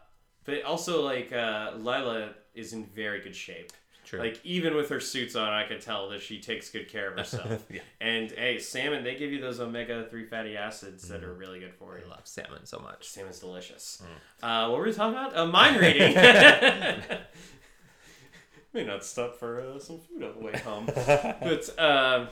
but 0.44 0.62
also, 0.64 1.02
like 1.02 1.32
uh, 1.32 1.72
Lila 1.76 2.30
is 2.54 2.72
in 2.72 2.84
very 2.86 3.20
good 3.20 3.34
shape. 3.36 3.72
True. 4.04 4.18
Like 4.18 4.40
even 4.44 4.74
with 4.74 4.88
her 4.90 4.98
suits 4.98 5.36
on, 5.36 5.48
I 5.52 5.64
could 5.64 5.80
tell 5.80 6.08
that 6.10 6.20
she 6.20 6.40
takes 6.40 6.68
good 6.68 6.88
care 6.88 7.08
of 7.10 7.16
herself. 7.16 7.64
Yeah. 7.72 7.80
And 8.00 8.32
hey, 8.32 8.58
salmon, 8.58 9.04
they 9.04 9.14
give 9.14 9.30
you 9.32 9.40
those 9.40 9.60
omega 9.60 10.06
three 10.10 10.24
fatty 10.24 10.56
acids 10.56 11.06
that 11.08 11.22
are 11.22 11.32
really 11.32 11.60
good 11.60 11.72
for 11.74 11.96
you. 11.96 12.04
I 12.04 12.08
love 12.10 12.26
salmon 12.26 12.66
so 12.66 12.80
much. 12.80 13.08
Salmon's 13.08 13.38
delicious. 13.38 14.02
Mm. 14.42 14.66
Uh, 14.66 14.70
what 14.70 14.78
were 14.80 14.86
we 14.86 14.92
talking 14.92 15.16
about? 15.16 15.36
Uh, 15.36 15.46
mind 15.46 15.76
reading. 15.80 16.14
May 18.74 18.84
not 18.84 19.04
stop 19.04 19.36
for 19.36 19.60
uh, 19.60 19.78
some 19.78 20.00
food 20.00 20.24
on 20.24 20.34
the 20.34 20.40
way 20.44 20.58
home. 20.58 20.86
but 20.86 21.78
um, 21.78 22.28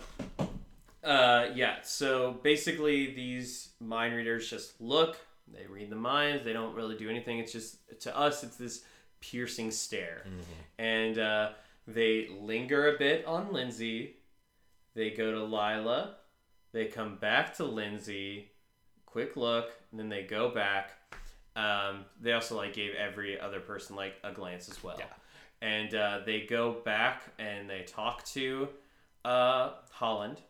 uh, 1.05 1.47
yeah, 1.55 1.77
so 1.83 2.39
basically, 2.43 3.15
these 3.15 3.71
mind 3.81 4.15
readers 4.15 4.49
just 4.51 4.81
look, 4.81 5.17
they 5.53 5.67
read 5.67 5.91
the 5.91 5.97
minds, 5.97 6.45
they 6.45 6.53
don't 6.53 6.75
really 6.75 6.97
do 6.97 7.09
anything. 7.09 7.39
It's 7.39 7.53
just, 7.53 7.79
to 8.01 8.17
us, 8.17 8.45
it's 8.45 8.57
this 8.57 8.85
piercing 9.21 9.71
stare. 9.71 10.25
And 10.79 11.19
uh, 11.19 11.51
they 11.87 12.29
linger 12.41 12.95
a 12.95 12.99
bit 12.99 13.25
on 13.27 13.53
Lindsay. 13.53 14.17
They 14.95 15.11
go 15.11 15.33
to 15.33 15.43
Lila. 15.45 16.17
They 16.73 16.87
come 16.87 17.17
back 17.17 17.55
to 17.57 17.65
Lindsay. 17.65 18.51
Quick 19.07 19.37
look, 19.37 19.73
and 19.91 19.99
then 19.99 20.09
they 20.09 20.23
go 20.23 20.51
back. 20.51 20.93
Um, 21.57 22.05
they 22.21 22.33
also 22.33 22.57
like 22.57 22.75
gave 22.75 22.95
every 22.95 23.41
other 23.41 23.61
person 23.61 23.97
like 23.97 24.15
a 24.23 24.33
glance 24.33 24.69
as 24.69 24.83
well. 24.85 24.97
Yeah. 24.99 25.07
And 25.63 25.95
uh, 25.95 26.21
they 26.25 26.43
go 26.43 26.77
back 26.85 27.23
and 27.39 27.69
they 27.69 27.83
talk 27.83 28.25
to 28.27 28.69
uh, 29.25 29.73
Holland. 29.91 30.41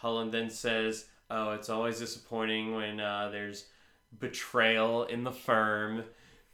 Holland 0.00 0.32
then 0.32 0.50
says, 0.50 1.06
"Oh, 1.30 1.52
it's 1.52 1.68
always 1.68 1.98
disappointing 1.98 2.74
when 2.74 3.00
uh, 3.00 3.28
there's 3.30 3.66
betrayal 4.18 5.04
in 5.04 5.24
the 5.24 5.32
firm." 5.32 6.04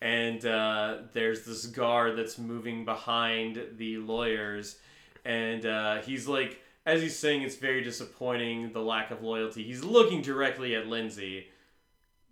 And 0.01 0.45
uh, 0.45 0.99
there's 1.15 1.47
this 1.47 1.65
guard 1.67 2.19
that's 2.19 2.37
moving 2.39 2.85
behind 2.85 3.63
the 3.79 3.97
lawyers, 3.97 4.77
and 5.25 5.65
uh, 5.65 6.03
he's 6.03 6.29
like, 6.29 6.61
as 6.85 7.01
he's 7.01 7.19
saying, 7.19 7.43
it's 7.43 7.57
very 7.57 7.83
disappointing 7.83 8.73
the 8.73 8.81
lack 8.83 9.11
of 9.11 9.23
loyalty. 9.23 9.63
He's 9.65 9.83
looking 9.83 10.21
directly 10.21 10.75
at 10.75 10.87
Lindsay, 10.87 11.47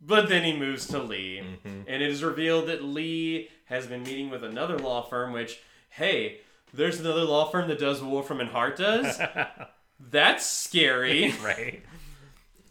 but 0.01 0.29
then 0.29 0.45
he 0.45 0.55
moves 0.55 0.87
to 0.89 0.99
Lee, 0.99 1.39
and 1.65 2.03
it 2.03 2.03
is 2.03 2.23
revealed 2.23 2.67
that 2.69 2.85
Lee 2.85 3.49
has 3.67 3.87
been 3.87 4.03
meeting 4.03 4.29
with 4.31 4.45
another 4.45 4.79
law 4.79 5.01
firm. 5.03 5.33
Which, 5.33 5.61
hey, 5.89 6.41
there's 6.73 7.01
another 7.01 7.23
law 7.25 7.47
firm 7.51 7.69
that 7.69 7.79
does 7.79 8.03
what 8.03 8.11
Wolfram 8.11 8.41
and 8.41 8.51
Hart 8.51 8.77
does. 8.77 9.19
That's 10.11 10.47
scary. 10.47 11.35
right. 11.43 11.83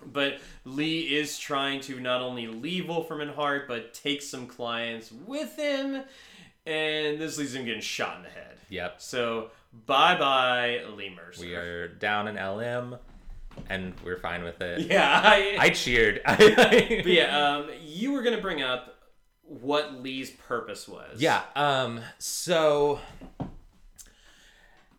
But 0.06 0.40
Lee 0.66 1.16
is 1.16 1.38
trying 1.38 1.82
to 1.82 2.00
not 2.00 2.22
only 2.22 2.48
leave 2.48 2.88
Wolfram 2.90 3.22
and 3.22 3.32
Hart, 3.32 3.68
but 3.68 3.94
take 3.94 4.22
some 4.22 4.48
clients 4.48 5.12
with 5.26 5.56
him, 5.56 6.04
and 6.66 7.20
this 7.20 7.38
leaves 7.38 7.56
him 7.56 7.66
getting 7.66 7.82
shot 7.82 8.18
in 8.18 8.24
the 8.24 8.30
head. 8.30 8.58
Yep. 8.70 9.02
So 9.02 9.52
bye 9.86 10.18
bye, 10.18 10.82
Lee 10.96 11.14
Mercer. 11.16 11.46
We 11.46 11.56
are 11.56 11.88
down 11.88 12.28
in 12.28 12.36
LM, 12.36 12.98
and 13.70 13.94
we're 14.04 14.18
fine 14.18 14.44
with 14.44 14.62
it. 14.62 14.88
Yeah, 14.88 15.22
I, 15.24 15.58
I 15.60 15.70
cheered. 15.70 16.22
but 16.26 17.06
yeah. 17.06 17.58
Um, 17.58 17.70
you 17.82 18.12
were 18.12 18.24
gonna 18.24 18.42
bring 18.42 18.62
up 18.62 18.96
what 19.44 20.02
Lee's 20.02 20.32
purpose 20.32 20.88
was. 20.88 21.22
Yeah. 21.22 21.44
Um. 21.56 22.02
So 22.18 23.00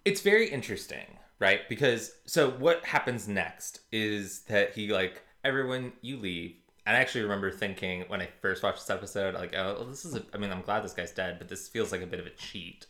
it's 0.04 0.20
very 0.20 0.48
interesting, 0.50 1.06
right? 1.38 1.68
Because 1.68 2.12
so 2.26 2.50
what 2.50 2.84
happens 2.84 3.28
next 3.28 3.80
is 3.92 4.40
that 4.42 4.74
he 4.74 4.92
like 4.92 5.22
everyone 5.44 5.92
you 6.00 6.16
leave. 6.16 6.56
And 6.86 6.96
I 6.96 7.00
actually 7.00 7.22
remember 7.22 7.50
thinking 7.50 8.04
when 8.08 8.20
I 8.20 8.28
first 8.42 8.62
watched 8.62 8.80
this 8.80 8.90
episode, 8.90 9.34
like, 9.34 9.54
oh, 9.56 9.86
this 9.88 10.04
is. 10.04 10.16
A, 10.16 10.22
I 10.34 10.38
mean, 10.38 10.50
I'm 10.50 10.60
glad 10.60 10.84
this 10.84 10.92
guy's 10.92 11.12
dead, 11.12 11.38
but 11.38 11.48
this 11.48 11.66
feels 11.66 11.92
like 11.92 12.02
a 12.02 12.06
bit 12.06 12.20
of 12.20 12.26
a 12.26 12.30
cheat. 12.30 12.86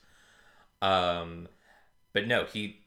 Um, 0.82 1.48
but 2.12 2.26
no, 2.26 2.44
he 2.44 2.80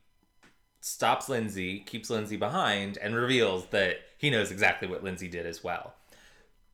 stops 0.81 1.29
Lindsay, 1.29 1.79
keeps 1.79 2.09
Lindsay 2.09 2.35
behind, 2.35 2.97
and 2.97 3.15
reveals 3.15 3.67
that 3.67 3.99
he 4.17 4.29
knows 4.29 4.51
exactly 4.51 4.87
what 4.87 5.03
Lindsay 5.03 5.27
did 5.27 5.45
as 5.45 5.63
well. 5.63 5.93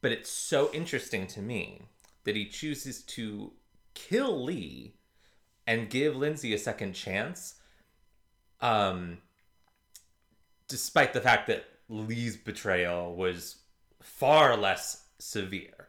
But 0.01 0.11
it's 0.11 0.29
so 0.29 0.69
interesting 0.73 1.27
to 1.27 1.41
me 1.41 1.83
that 2.23 2.35
he 2.35 2.45
chooses 2.45 3.01
to 3.03 3.53
kill 3.93 4.43
Lee 4.43 4.95
and 5.67 5.89
give 5.89 6.15
Lindsay 6.15 6.53
a 6.53 6.59
second 6.59 6.93
chance. 6.93 7.55
Um, 8.63 9.17
despite 10.67 11.13
the 11.13 11.21
fact 11.21 11.47
that 11.47 11.65
Lee's 11.89 12.37
betrayal 12.37 13.15
was 13.15 13.57
far 14.01 14.55
less 14.57 15.03
severe. 15.19 15.87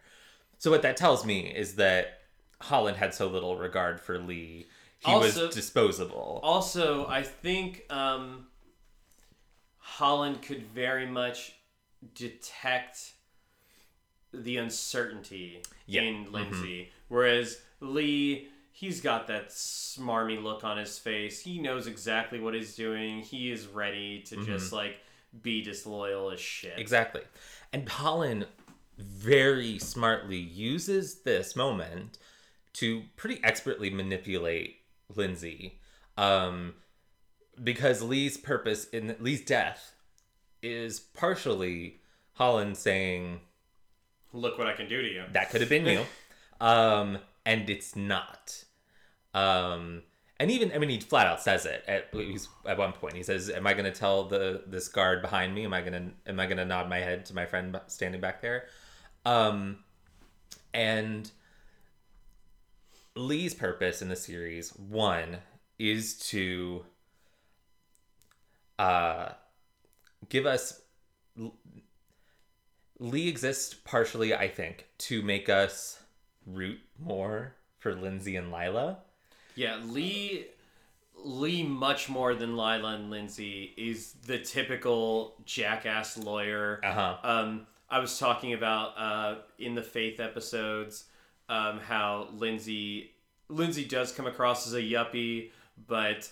So 0.59 0.71
what 0.71 0.83
that 0.83 0.97
tells 0.97 1.25
me 1.25 1.41
is 1.55 1.77
that 1.77 2.21
Holland 2.61 2.97
had 2.97 3.15
so 3.15 3.27
little 3.29 3.57
regard 3.57 4.01
for 4.01 4.19
Lee. 4.19 4.67
He 4.99 5.11
Also- 5.13 5.47
was 5.47 5.55
disposable. 5.55 6.41
Also, 6.43 7.07
I 7.07 7.23
think 7.23 7.85
um, 7.93 8.47
Holland 9.79 10.43
could 10.43 10.63
very 10.63 11.07
much 11.07 11.53
detect 12.15 13.13
the 14.33 14.57
uncertainty 14.57 15.63
Yeah. 15.87 16.03
in 16.03 16.33
Lindsay, 16.33 16.93
whereas 17.09 17.61
Lee, 17.81 18.49
he's 18.75 19.01
got 19.01 19.29
that 19.29 19.51
smarmy 19.51 20.43
look 20.43 20.65
on 20.65 20.77
his 20.77 20.99
face. 20.99 21.41
He 21.41 21.61
knows 21.61 21.87
exactly 21.87 22.41
what 22.41 22.55
he's 22.55 22.75
doing. 22.75 23.21
He 23.21 23.53
is 23.53 23.69
ready 23.69 24.21
to 24.23 24.45
just 24.45 24.73
like 24.73 24.97
be 25.43 25.63
disloyal 25.63 26.33
as 26.33 26.41
shit. 26.41 26.77
Exactly. 26.77 27.23
And 27.73 27.89
Holland 27.89 28.49
very 28.99 29.79
smartly 29.79 30.39
uses 30.39 31.23
this 31.23 31.55
moment 31.55 32.19
to 32.75 33.05
pretty 33.17 33.41
expertly 33.45 33.91
manipulate 33.91 34.79
Lindsay. 35.15 35.79
Um, 36.19 36.75
because 37.63 38.03
Lee's 38.03 38.37
purpose 38.37 38.89
in 38.89 39.15
Lee's 39.21 39.45
death 39.45 39.95
is 40.63 40.99
partially 40.99 42.01
Holland 42.33 42.77
saying, 42.77 43.41
Look 44.33 44.59
what 44.59 44.67
I 44.67 44.73
can 44.73 44.89
do 44.89 45.01
to 45.01 45.09
you. 45.09 45.23
that 45.31 45.51
could 45.51 45.61
have 45.61 45.71
been 45.71 45.87
you. 45.87 46.05
um, 46.61 47.19
and 47.45 47.69
it's 47.69 47.95
not. 47.97 48.65
Um, 49.33 50.03
and 50.39 50.51
even 50.51 50.73
I 50.73 50.79
mean, 50.79 50.91
he 50.91 51.01
flat 51.01 51.27
out 51.27 51.41
says 51.41 51.67
it 51.67 51.85
at 51.87 52.13
at 52.67 52.79
one 52.79 52.93
point. 52.93 53.15
He 53.15 53.23
says, 53.23 53.51
"Am 53.51 53.67
I 53.67 53.73
going 53.73 53.85
to 53.85 53.99
tell 53.99 54.25
the 54.25 54.63
this 54.67 54.89
guard 54.89 55.23
behind 55.23 55.55
me? 55.55 55.65
Am 55.65 55.73
I 55.73 55.81
going 55.81 55.93
to 55.93 56.31
am 56.31 56.41
I 56.41 56.47
going 56.47 56.59
to 56.59 56.65
nod 56.65 56.89
my 56.89 56.99
head 56.99 57.27
to 57.27 57.35
my 57.35 57.47
friend 57.47 57.79
standing 57.87 58.21
back 58.21 58.43
there?" 58.43 58.67
Um, 59.25 59.79
and 60.73 61.31
Lee's 63.17 63.55
purpose 63.55 64.03
in 64.03 64.09
the 64.09 64.17
series 64.17 64.71
one 64.71 65.39
is 65.79 66.17
to 66.19 66.85
uh 68.79 69.29
give 70.29 70.47
us 70.47 70.81
Lee 72.99 73.29
exists 73.29 73.75
partially, 73.75 74.35
I 74.35 74.49
think, 74.49 74.87
to 74.99 75.23
make 75.23 75.49
us 75.49 76.01
root 76.47 76.81
more 76.99 77.55
for 77.79 77.95
Lindsay 77.95 78.37
and 78.37 78.51
Lila. 78.51 78.99
Yeah, 79.55 79.79
Lee 79.85 80.47
Lee, 81.25 81.63
much 81.63 82.09
more 82.09 82.35
than 82.35 82.57
Lila 82.57 82.95
and 82.95 83.11
Lindsay, 83.11 83.73
is 83.77 84.13
the 84.27 84.39
typical 84.39 85.35
jackass 85.45 86.19
lawyer. 86.19 86.81
Uh-huh. 86.85 87.17
Um, 87.23 87.67
I 87.89 87.99
was 87.99 88.19
talking 88.19 88.53
about 88.53 88.99
uh, 88.99 89.37
in 89.59 89.75
the 89.75 89.83
Faith 89.83 90.21
episodes 90.21 91.05
um, 91.49 91.79
how 91.79 92.29
Lindsay 92.33 93.13
Lindsay 93.49 93.85
does 93.85 94.13
come 94.13 94.27
across 94.27 94.67
as 94.67 94.75
a 94.75 94.81
yuppie, 94.81 95.51
but 95.87 96.31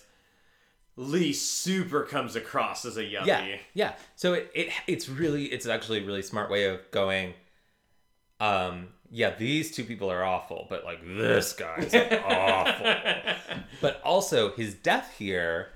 Lee 0.95 1.33
super 1.33 2.03
comes 2.03 2.35
across 2.35 2.85
as 2.85 2.97
a 2.97 3.03
yuppie. 3.03 3.25
Yeah, 3.25 3.57
yeah. 3.73 3.93
So 4.15 4.33
it, 4.33 4.51
it 4.53 4.69
it's 4.87 5.09
really 5.09 5.45
it's 5.45 5.67
actually 5.67 6.03
a 6.03 6.05
really 6.05 6.23
smart 6.23 6.49
way 6.49 6.65
of 6.65 6.79
going. 6.91 7.33
Um, 8.39 8.89
yeah, 9.15 9.35
these 9.35 9.69
two 9.69 9.83
people 9.83 10.11
are 10.11 10.23
awful, 10.23 10.65
but 10.71 10.83
like 10.83 11.05
this 11.05 11.53
guy's 11.53 11.93
awful. 11.93 12.87
But 13.81 14.01
also 14.03 14.53
his 14.53 14.73
death 14.73 15.13
here 15.19 15.69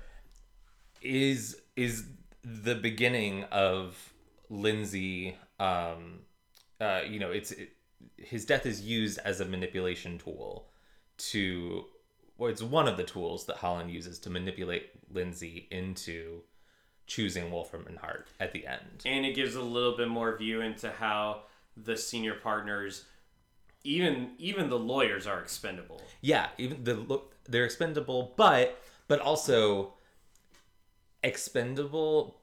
is 1.02 1.60
is 1.76 2.04
the 2.42 2.74
beginning 2.74 3.44
of 3.44 4.12
Lindsay. 4.50 5.36
Um, 5.60 6.20
uh, 6.80 7.02
you 7.08 7.20
know, 7.20 7.30
it's 7.30 7.52
it, 7.52 7.70
his 8.16 8.44
death 8.44 8.66
is 8.66 8.82
used 8.82 9.20
as 9.24 9.40
a 9.40 9.44
manipulation 9.44 10.18
tool 10.18 10.66
to. 11.18 11.84
Well, 12.38 12.50
it's 12.50 12.62
one 12.62 12.88
of 12.88 12.96
the 12.96 13.04
tools 13.04 13.46
that 13.46 13.56
Holland 13.58 13.90
uses 13.92 14.18
to 14.20 14.30
manipulate 14.30 14.90
Lindsay 15.12 15.68
into 15.70 16.42
choosing 17.06 17.52
Wolfram 17.52 17.86
and 17.86 17.98
Hart 17.98 18.26
at 18.40 18.52
the 18.52 18.66
end. 18.66 19.02
and 19.06 19.24
it 19.24 19.34
gives 19.36 19.54
a 19.54 19.62
little 19.62 19.96
bit 19.96 20.08
more 20.08 20.36
view 20.36 20.60
into 20.60 20.90
how 20.90 21.42
the 21.76 21.96
senior 21.96 22.34
partners 22.34 23.04
even 23.88 24.32
even 24.38 24.68
the 24.68 24.78
lawyers 24.78 25.26
are 25.26 25.40
expendable 25.40 26.02
Yeah, 26.20 26.48
even 26.58 26.84
the 26.84 27.20
they're 27.48 27.64
expendable, 27.64 28.34
but 28.36 28.78
but 29.08 29.20
also 29.20 29.94
expendable, 31.22 32.36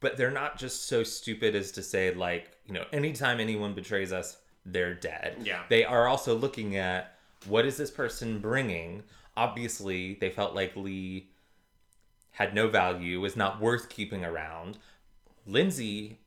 but 0.00 0.16
they're 0.16 0.30
not 0.30 0.58
just 0.58 0.86
so 0.86 1.02
stupid 1.04 1.54
as 1.54 1.72
to 1.72 1.82
say 1.82 2.14
like 2.14 2.50
you 2.66 2.72
know 2.72 2.84
anytime 2.92 3.38
anyone 3.38 3.74
betrays 3.74 4.12
us, 4.12 4.38
they're 4.64 4.94
dead. 4.94 5.36
Yeah. 5.44 5.62
they 5.68 5.84
are 5.84 6.08
also 6.08 6.34
looking 6.34 6.76
at 6.76 7.16
what 7.46 7.66
is 7.66 7.76
this 7.76 7.90
person 7.90 8.38
bringing. 8.38 9.02
Obviously, 9.36 10.14
they 10.14 10.30
felt 10.30 10.54
like 10.54 10.76
Lee 10.76 11.28
had 12.32 12.54
no 12.54 12.68
value, 12.68 13.20
was 13.20 13.36
not 13.36 13.60
worth 13.60 13.88
keeping 13.88 14.24
around. 14.24 14.78
Lindsay 15.46 16.18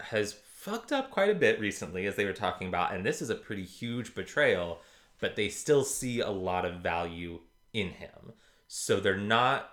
has 0.00 0.32
fucked 0.60 0.92
up 0.92 1.10
quite 1.10 1.30
a 1.30 1.34
bit 1.34 1.58
recently, 1.58 2.04
as 2.06 2.16
they 2.16 2.24
were 2.26 2.34
talking 2.34 2.68
about, 2.68 2.92
and 2.92 3.04
this 3.04 3.22
is 3.22 3.30
a 3.30 3.34
pretty 3.34 3.64
huge 3.64 4.14
betrayal, 4.14 4.80
but 5.18 5.34
they 5.34 5.48
still 5.48 5.84
see 5.84 6.20
a 6.20 6.28
lot 6.30 6.66
of 6.66 6.80
value 6.82 7.40
in 7.72 7.88
him. 7.90 8.32
So 8.68 9.00
they're 9.00 9.16
not 9.16 9.70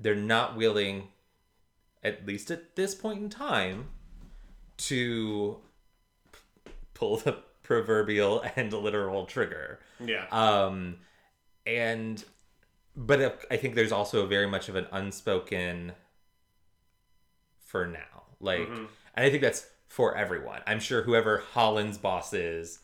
they're 0.00 0.14
not 0.14 0.56
willing, 0.56 1.08
at 2.04 2.24
least 2.24 2.52
at 2.52 2.76
this 2.76 2.94
point 2.94 3.20
in 3.20 3.28
time, 3.28 3.86
to 4.76 5.58
p- 6.32 6.70
pull 6.94 7.16
the 7.16 7.38
proverbial 7.64 8.44
and 8.56 8.72
literal 8.72 9.26
trigger. 9.26 9.80
yeah 9.98 10.26
Um, 10.30 10.98
and 11.66 12.24
but 12.94 13.40
I 13.50 13.56
think 13.56 13.74
there's 13.74 13.92
also 13.92 14.26
very 14.26 14.46
much 14.46 14.68
of 14.68 14.76
an 14.76 14.86
unspoken 14.92 15.92
for 17.64 17.86
now. 17.86 18.22
Like, 18.40 18.68
Mm-hmm. 18.68 18.84
And 19.18 19.26
I 19.26 19.30
think 19.30 19.42
that's 19.42 19.66
for 19.88 20.16
everyone. 20.16 20.60
I'm 20.66 20.78
sure 20.78 21.02
whoever 21.02 21.38
Holland's 21.52 21.98
boss 21.98 22.32
is 22.32 22.78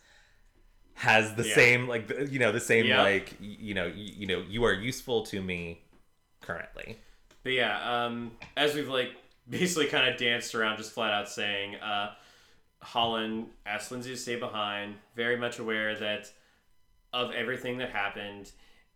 has 0.95 1.35
the 1.37 1.47
Yeah. 1.47 1.55
same 1.55 1.89
like 1.89 2.09
you 2.31 2.39
know 2.41 2.51
the 2.53 2.61
same 2.61 2.87
Yeah. 2.87 3.03
like 3.03 3.35
you 3.41 3.75
know 3.75 3.87
you, 3.87 4.13
you 4.17 4.27
know 4.27 4.45
you 4.49 4.65
are 4.65 4.73
useful 4.73 5.25
to 5.27 5.41
me 5.41 5.81
currently. 6.41 6.99
but 7.43 7.53
yeah 7.53 8.05
um 8.07 8.33
as 8.57 8.75
we've 8.75 8.89
like 8.89 9.11
basically 9.51 9.87
kind 9.87 10.09
of 10.09 10.17
danced 10.19 10.55
around 10.55 10.77
just 10.77 10.93
flat 10.93 11.13
out 11.13 11.29
saying 11.29 11.75
uh 11.77 12.13
holland 12.81 13.47
asked 13.67 13.91
lindsay 13.91 14.11
to 14.11 14.17
stay 14.17 14.37
behind 14.37 14.95
very 15.17 15.37
much 15.37 15.59
aware 15.59 15.97
that 15.97 16.31
of 17.13 17.33
everything 17.33 17.79
that 17.79 17.91
happened 17.91 18.51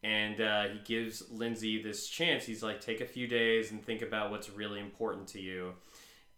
and 0.04 0.40
uh, 0.40 0.68
he 0.68 0.78
gives 0.84 1.28
lindsay 1.30 1.82
this 1.82 2.06
chance 2.08 2.44
he's 2.44 2.62
like 2.62 2.80
take 2.80 3.00
a 3.00 3.06
few 3.06 3.26
days 3.26 3.72
and 3.72 3.84
think 3.84 4.02
about 4.02 4.30
what's 4.30 4.48
really 4.50 4.78
important 4.78 5.26
to 5.26 5.40
you 5.40 5.72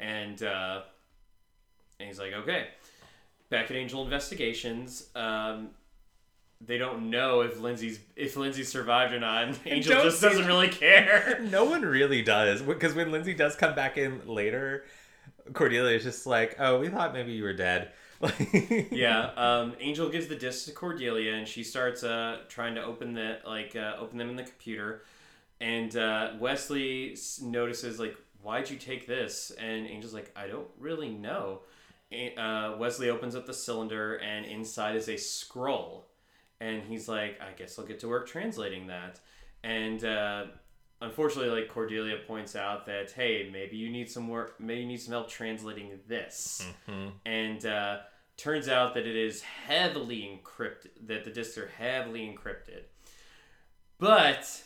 and 0.00 0.42
uh, 0.42 0.80
and 1.98 2.08
he's 2.08 2.18
like 2.18 2.32
okay. 2.32 2.68
Back 3.50 3.70
at 3.70 3.76
angel 3.76 4.04
investigations 4.04 5.08
um, 5.14 5.70
they 6.60 6.78
don't 6.78 7.10
know 7.10 7.40
if 7.40 7.58
lindsay's 7.58 7.98
if 8.16 8.36
lindsay 8.36 8.62
survived 8.62 9.12
or 9.12 9.18
not 9.18 9.58
angel 9.66 10.02
just 10.02 10.20
doesn't 10.20 10.46
really 10.46 10.68
care. 10.68 11.40
No 11.50 11.64
one 11.64 11.82
really 11.82 12.22
does 12.22 12.62
because 12.62 12.94
when 12.94 13.10
Lindsay 13.10 13.34
does 13.34 13.56
come 13.56 13.74
back 13.74 13.96
in 13.96 14.20
later, 14.26 14.84
Cordelia 15.52 15.96
is 15.96 16.04
just 16.04 16.26
like, 16.26 16.56
"Oh, 16.58 16.78
we 16.78 16.88
thought 16.88 17.12
maybe 17.12 17.32
you 17.32 17.42
were 17.42 17.52
dead." 17.54 17.92
yeah 18.90 19.30
um, 19.36 19.74
angel 19.80 20.10
gives 20.10 20.28
the 20.28 20.36
disc 20.36 20.66
to 20.66 20.72
cordelia 20.72 21.32
and 21.32 21.48
she 21.48 21.64
starts 21.64 22.04
uh, 22.04 22.40
trying 22.48 22.74
to 22.74 22.84
open 22.84 23.14
the 23.14 23.38
like 23.46 23.74
uh, 23.74 23.94
open 23.98 24.18
them 24.18 24.28
in 24.28 24.36
the 24.36 24.42
computer. 24.42 25.02
And 25.60 25.94
uh, 25.96 26.32
wesley 26.38 27.16
notices 27.42 27.98
like 27.98 28.16
why'd 28.42 28.70
you 28.70 28.76
take 28.76 29.06
this? 29.06 29.50
And 29.58 29.86
angel's 29.86 30.14
like 30.14 30.32
i 30.36 30.46
don't 30.46 30.68
really 30.78 31.10
know. 31.10 31.60
Uh, 32.36 32.76
wesley 32.78 33.08
opens 33.08 33.36
up 33.36 33.46
the 33.46 33.54
cylinder 33.54 34.16
and 34.16 34.44
inside 34.46 34.96
is 34.96 35.08
a 35.08 35.16
scroll. 35.16 36.06
And 36.60 36.82
he's 36.82 37.08
like 37.08 37.40
i 37.40 37.52
guess 37.56 37.78
i'll 37.78 37.86
get 37.86 38.00
to 38.00 38.08
work 38.08 38.28
translating 38.28 38.86
that. 38.88 39.20
And 39.62 40.04
uh, 40.04 40.44
unfortunately 41.02 41.50
like 41.50 41.68
cordelia 41.70 42.16
points 42.26 42.54
out 42.54 42.84
that 42.86 43.10
hey 43.12 43.48
maybe 43.50 43.76
you 43.76 43.88
need 43.90 44.10
some 44.10 44.28
work 44.28 44.60
maybe 44.60 44.82
you 44.82 44.86
need 44.86 45.00
some 45.00 45.12
help 45.12 45.28
translating 45.28 45.98
this. 46.06 46.66
And 47.24 47.64
uh, 47.64 47.98
turns 48.36 48.68
out 48.68 48.94
that 48.94 49.06
it 49.06 49.16
is 49.16 49.42
heavily 49.42 50.22
encrypted 50.28 50.88
that 51.06 51.24
the 51.24 51.30
discs 51.30 51.56
are 51.58 51.68
heavily 51.78 52.20
encrypted. 52.20 52.82
But 53.98 54.62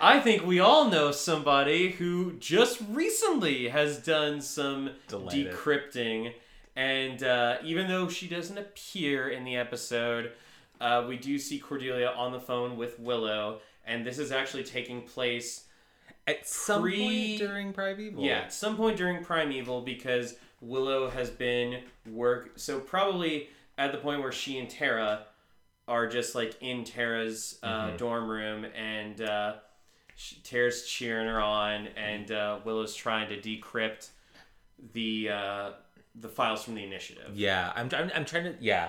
i 0.00 0.18
think 0.20 0.44
we 0.44 0.60
all 0.60 0.88
know 0.88 1.10
somebody 1.10 1.90
who 1.92 2.32
just 2.34 2.80
recently 2.90 3.68
has 3.68 3.98
done 3.98 4.40
some 4.40 4.90
Delighted. 5.08 5.52
decrypting 5.52 6.32
and 6.74 7.22
uh, 7.22 7.56
even 7.62 7.86
though 7.88 8.08
she 8.08 8.26
doesn't 8.26 8.56
appear 8.56 9.28
in 9.28 9.44
the 9.44 9.56
episode 9.56 10.32
uh, 10.80 11.04
we 11.06 11.16
do 11.16 11.38
see 11.38 11.58
cordelia 11.58 12.12
on 12.16 12.32
the 12.32 12.40
phone 12.40 12.76
with 12.76 12.98
willow 12.98 13.60
and 13.86 14.06
this 14.06 14.18
is 14.18 14.32
actually 14.32 14.64
taking 14.64 15.02
place 15.02 15.64
At 16.26 16.46
some 16.46 16.82
Pre- 16.82 16.98
point 16.98 17.38
during 17.38 17.72
Primeval, 17.72 18.22
yeah, 18.24 18.38
at 18.38 18.52
some 18.52 18.76
point 18.76 18.96
during 18.96 19.24
Primeval 19.24 19.80
because 19.82 20.36
Willow 20.60 21.10
has 21.10 21.30
been 21.30 21.82
work. 22.08 22.52
So 22.56 22.78
probably 22.78 23.48
at 23.76 23.90
the 23.90 23.98
point 23.98 24.22
where 24.22 24.30
she 24.30 24.58
and 24.58 24.70
Tara 24.70 25.26
are 25.92 26.06
just 26.06 26.34
like 26.34 26.56
in 26.62 26.84
Tara's 26.84 27.58
uh, 27.62 27.90
dorm 27.98 28.26
room 28.26 28.64
and 28.64 29.20
uh, 29.20 29.54
she, 30.16 30.36
Tara's 30.36 30.86
cheering 30.86 31.28
her 31.28 31.38
on 31.38 31.88
and 31.88 32.32
uh, 32.32 32.60
Willow's 32.64 32.94
trying 32.94 33.28
to 33.28 33.36
decrypt 33.36 34.08
the 34.94 35.28
uh, 35.28 35.70
the 36.14 36.28
files 36.28 36.64
from 36.64 36.74
the 36.76 36.84
initiative. 36.84 37.30
yeah. 37.34 37.72
I'm, 37.76 37.88
I'm, 37.94 38.10
I'm 38.14 38.24
trying 38.24 38.44
to, 38.44 38.54
yeah. 38.58 38.88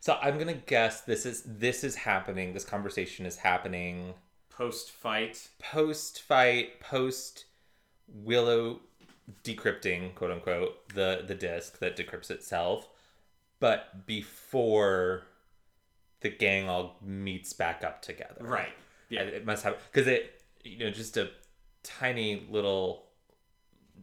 So 0.00 0.18
I'm 0.20 0.38
gonna 0.38 0.54
guess 0.54 1.02
this 1.02 1.24
is 1.24 1.42
this 1.46 1.84
is 1.84 1.94
happening. 1.94 2.52
This 2.52 2.64
conversation 2.64 3.26
is 3.26 3.36
happening 3.36 4.14
Post 4.50 4.90
fight. 4.90 5.48
post 5.60 6.22
fight, 6.22 6.80
post 6.80 7.44
Willow 8.08 8.80
decrypting, 9.44 10.14
quote 10.16 10.32
unquote, 10.32 10.88
the 10.94 11.22
the 11.26 11.34
disk 11.36 11.78
that 11.78 11.96
decrypts 11.96 12.30
itself, 12.30 12.88
but 13.60 14.06
before 14.06 15.22
the 16.20 16.30
gang 16.30 16.68
all 16.68 16.96
meets 17.02 17.52
back 17.52 17.82
up 17.84 18.02
together. 18.02 18.40
Right. 18.44 18.72
Yeah, 19.08 19.22
it 19.22 19.44
must 19.44 19.64
have 19.64 19.76
because 19.92 20.06
it 20.06 20.42
you 20.62 20.78
know 20.78 20.90
just 20.90 21.16
a 21.16 21.30
tiny 21.82 22.46
little 22.50 23.06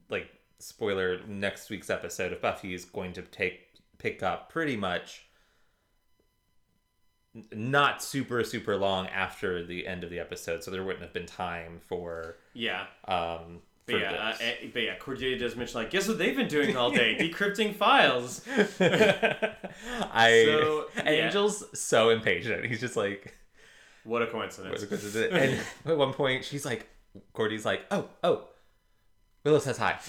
like 0.10 0.30
spoiler. 0.60 1.20
Next 1.28 1.70
week's 1.70 1.90
episode 1.90 2.34
of 2.34 2.42
Buffy 2.42 2.74
is 2.74 2.86
going 2.86 3.14
to 3.14 3.22
take 3.22 3.62
pick 4.00 4.22
up 4.24 4.50
pretty 4.50 4.76
much 4.76 5.24
not 7.54 8.02
super 8.02 8.44
super 8.44 8.76
long 8.78 9.08
after 9.08 9.64
the 9.66 9.86
end 9.88 10.04
of 10.04 10.10
the 10.10 10.20
episode, 10.20 10.64
so 10.64 10.72
there 10.72 10.84
wouldn't 10.84 11.04
have 11.04 11.14
been 11.14 11.26
time 11.28 11.80
for 11.88 12.38
Yeah. 12.54 12.86
um 13.08 13.62
But 13.88 14.02
yeah, 14.02 14.12
uh, 14.12 14.36
eh, 14.42 14.68
but 14.74 14.82
yeah, 14.84 14.98
Cordelia 14.98 15.40
does 15.40 15.56
mention 15.56 15.80
like, 15.80 15.90
guess 15.90 16.10
what 16.10 16.18
they've 16.18 16.36
been 16.36 16.50
doing 16.50 16.76
all 16.76 16.92
day? 16.92 17.16
Decrypting 17.20 17.74
files. 17.74 18.42
I 18.82 20.44
So, 20.46 20.86
yeah. 20.98 21.02
Angel's 21.04 21.64
so 21.80 22.10
impatient. 22.10 22.66
He's 22.66 22.82
just 22.82 22.98
like. 22.98 23.34
What 24.04 24.22
a 24.22 24.28
coincidence. 24.28 24.82
What 24.82 24.92
is 24.92 25.16
it? 25.16 25.32
And 25.32 25.60
at 25.86 25.98
one 25.98 26.14
point, 26.14 26.44
she's 26.44 26.66
like, 26.66 26.88
Cordy's 27.34 27.66
like, 27.66 27.86
oh, 27.90 28.10
oh, 28.24 28.48
Willow 29.46 29.60
says 29.60 29.78
hi. 29.78 30.00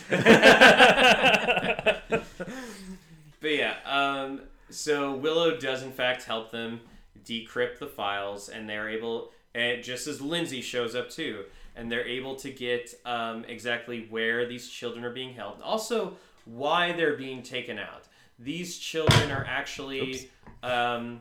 But 3.41 3.55
yeah, 3.55 3.77
um, 3.85 4.41
so 4.71 5.15
Willow 5.15 5.57
does 5.57 5.83
in 5.83 5.93
fact 5.93 6.25
help 6.25 6.51
them 6.51 6.81
decrypt 7.25 7.79
the 7.79 7.87
files, 7.87 8.49
and 8.49 8.69
they're 8.69 8.89
able. 8.89 9.31
and 9.55 9.83
just 9.83 10.07
as 10.07 10.21
Lindsay 10.21 10.61
shows 10.61 10.95
up 10.97 11.11
too, 11.11 11.45
and 11.79 11.91
they're 11.91 12.07
able 12.07 12.35
to 12.35 12.51
get 12.51 12.93
um, 13.07 13.45
exactly 13.47 14.07
where 14.11 14.47
these 14.47 14.69
children 14.69 15.05
are 15.05 15.13
being 15.13 15.33
held, 15.33 15.63
also 15.63 16.17
why 16.45 16.93
they're 16.93 17.17
being 17.17 17.43
taken 17.43 17.79
out. 17.79 18.05
These 18.39 18.79
children 18.79 19.31
are 19.31 19.47
actually 19.49 20.29
um, 20.63 21.21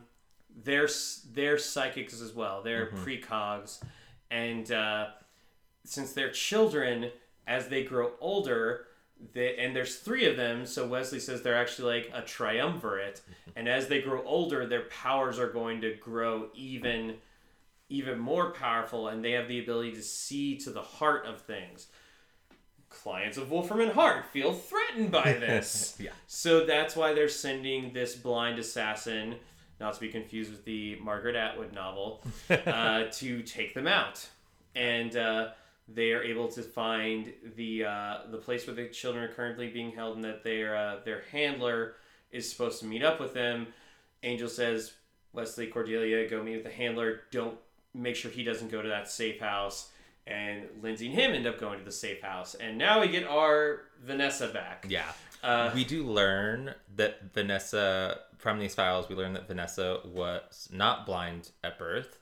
they're 0.63 0.89
they're 1.33 1.57
psychics 1.57 2.21
as 2.21 2.33
well. 2.33 2.61
They're 2.63 2.87
precogs, 2.87 3.81
and 4.31 4.71
uh, 4.71 5.07
since 5.83 6.13
they're 6.13 6.31
children, 6.31 7.11
as 7.45 7.67
they 7.67 7.83
grow 7.83 8.11
older, 8.19 8.85
they, 9.33 9.57
and 9.57 9.75
there's 9.75 9.97
three 9.97 10.25
of 10.25 10.37
them, 10.37 10.65
so 10.65 10.87
Wesley 10.87 11.19
says 11.19 11.41
they're 11.41 11.55
actually 11.55 12.01
like 12.01 12.11
a 12.13 12.21
triumvirate, 12.21 13.21
and 13.55 13.67
as 13.67 13.87
they 13.87 14.01
grow 14.01 14.23
older, 14.25 14.65
their 14.65 14.85
powers 14.85 15.39
are 15.39 15.49
going 15.49 15.81
to 15.81 15.95
grow 15.95 16.49
even 16.55 17.15
even 17.89 18.19
more 18.19 18.51
powerful, 18.51 19.07
and 19.07 19.23
they 19.23 19.31
have 19.31 19.47
the 19.47 19.59
ability 19.59 19.93
to 19.93 20.01
see 20.01 20.57
to 20.57 20.69
the 20.69 20.81
heart 20.81 21.25
of 21.25 21.41
things. 21.41 21.87
Clients 22.89 23.37
of 23.37 23.51
Wolfram 23.51 23.81
and 23.81 23.91
Hart 23.91 24.25
feel 24.31 24.53
threatened 24.53 25.11
by 25.11 25.33
this. 25.39 25.95
Yeah. 25.99 26.11
So 26.27 26.65
that's 26.65 26.95
why 26.95 27.13
they're 27.13 27.29
sending 27.29 27.93
this 27.93 28.15
blind 28.15 28.59
assassin, 28.59 29.35
not 29.79 29.93
to 29.93 29.99
be 29.99 30.09
confused 30.09 30.51
with 30.51 30.65
the 30.65 30.97
Margaret 31.01 31.35
Atwood 31.35 31.73
novel, 31.73 32.23
uh, 32.49 33.05
to 33.11 33.41
take 33.43 33.73
them 33.73 33.87
out. 33.87 34.27
And 34.75 35.15
uh, 35.15 35.49
they 35.87 36.11
are 36.11 36.21
able 36.21 36.49
to 36.49 36.61
find 36.61 37.33
the 37.55 37.85
uh, 37.85 38.17
the 38.29 38.37
place 38.37 38.67
where 38.67 38.75
the 38.75 38.87
children 38.89 39.23
are 39.23 39.33
currently 39.33 39.69
being 39.69 39.91
held, 39.91 40.15
and 40.15 40.25
that 40.25 40.43
their 40.43 40.75
uh, 40.75 40.97
their 41.05 41.23
handler 41.31 41.95
is 42.31 42.49
supposed 42.49 42.79
to 42.81 42.85
meet 42.85 43.03
up 43.03 43.19
with 43.19 43.33
them. 43.33 43.67
Angel 44.23 44.49
says, 44.49 44.93
"Wesley 45.31 45.67
Cordelia, 45.67 46.29
go 46.29 46.43
meet 46.43 46.55
with 46.55 46.65
the 46.65 46.71
handler. 46.71 47.21
Don't 47.31 47.57
make 47.97 48.15
sure 48.15 48.31
he 48.31 48.43
doesn't 48.43 48.71
go 48.71 48.81
to 48.81 48.89
that 48.89 49.09
safe 49.09 49.39
house." 49.39 49.89
And 50.25 50.63
Lindsay 50.81 51.07
and 51.07 51.15
him 51.15 51.31
end 51.31 51.47
up 51.47 51.57
going 51.57 51.79
to 51.79 51.85
the 51.85 51.91
safe 51.91 52.21
house, 52.21 52.53
and 52.55 52.77
now 52.77 52.99
we 52.99 53.07
get 53.07 53.23
our 53.25 53.83
Vanessa 54.03 54.47
back. 54.49 54.85
Yeah. 54.87 55.05
Uh, 55.43 55.71
we 55.73 55.83
do 55.83 56.03
learn 56.03 56.73
that 56.95 57.31
Vanessa, 57.33 58.19
from 58.37 58.59
these 58.59 58.75
files, 58.75 59.07
we 59.07 59.15
learn 59.15 59.33
that 59.33 59.47
Vanessa 59.47 59.99
was 60.03 60.67
not 60.71 61.05
blind 61.05 61.51
at 61.63 61.77
birth. 61.77 62.19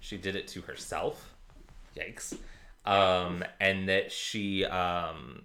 She 0.00 0.16
did 0.16 0.36
it 0.36 0.48
to 0.48 0.62
herself. 0.62 1.34
Yikes. 1.96 2.38
Um, 2.84 3.44
and 3.60 3.88
that 3.88 4.10
she, 4.10 4.64
um, 4.64 5.42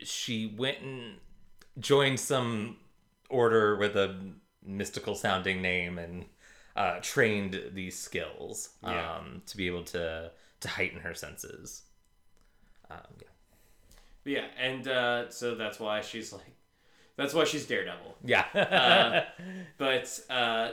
she 0.00 0.54
went 0.56 0.80
and 0.80 1.14
joined 1.78 2.20
some 2.20 2.76
order 3.28 3.76
with 3.76 3.96
a 3.96 4.16
mystical 4.64 5.14
sounding 5.14 5.60
name 5.60 5.98
and 5.98 6.26
uh, 6.76 6.98
trained 7.02 7.60
these 7.72 7.98
skills 7.98 8.70
um, 8.82 8.94
Yeah. 8.94 9.20
to 9.46 9.56
be 9.56 9.66
able 9.66 9.84
to 9.84 10.30
to 10.60 10.68
heighten 10.68 11.00
her 11.00 11.14
senses. 11.14 11.82
Um, 12.90 12.98
yeah. 13.20 13.28
Yeah, 14.24 14.46
and 14.58 14.88
uh, 14.88 15.30
so 15.30 15.54
that's 15.54 15.78
why 15.78 16.00
she's 16.00 16.32
like, 16.32 16.56
that's 17.16 17.34
why 17.34 17.44
she's 17.44 17.66
Daredevil. 17.66 18.16
Yeah. 18.24 18.44
Uh, 18.54 19.24
But 19.78 20.20
uh, 20.30 20.70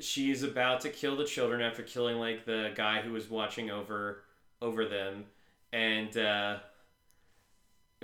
she's 0.00 0.42
about 0.42 0.80
to 0.82 0.88
kill 0.88 1.16
the 1.16 1.24
children 1.24 1.60
after 1.62 1.82
killing 1.82 2.18
like 2.18 2.44
the 2.44 2.72
guy 2.74 3.00
who 3.02 3.12
was 3.12 3.30
watching 3.30 3.70
over 3.70 4.24
over 4.60 4.84
them, 4.86 5.24
and 5.72 6.16
uh, 6.16 6.58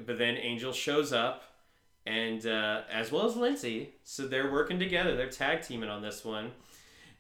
but 0.07 0.18
then 0.18 0.36
Angel 0.36 0.72
shows 0.72 1.12
up, 1.12 1.43
and 2.09 2.47
uh, 2.47 2.83
as 2.91 3.13
well 3.13 3.27
as 3.27 3.37
Lindsay, 3.37 3.91
so 4.03 4.27
they're 4.27 4.51
working 4.51 4.79
together. 4.79 5.15
They're 5.15 5.29
tag 5.29 5.61
teaming 5.61 5.91
on 5.91 6.01
this 6.01 6.25
one, 6.25 6.53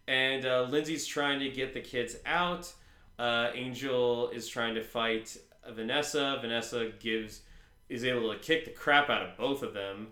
and 0.06 0.46
uh, 0.46 0.62
Lindsay's 0.62 1.06
trying 1.06 1.40
to 1.40 1.50
get 1.50 1.74
the 1.74 1.80
kids 1.80 2.16
out. 2.24 2.72
Uh, 3.18 3.50
Angel 3.54 4.30
is 4.30 4.48
trying 4.48 4.74
to 4.76 4.82
fight 4.82 5.36
Vanessa. 5.70 6.38
Vanessa 6.40 6.90
gives 7.00 7.42
is 7.90 8.02
able 8.04 8.32
to 8.32 8.38
kick 8.38 8.64
the 8.64 8.70
crap 8.70 9.10
out 9.10 9.22
of 9.22 9.36
both 9.36 9.62
of 9.62 9.74
them. 9.74 10.08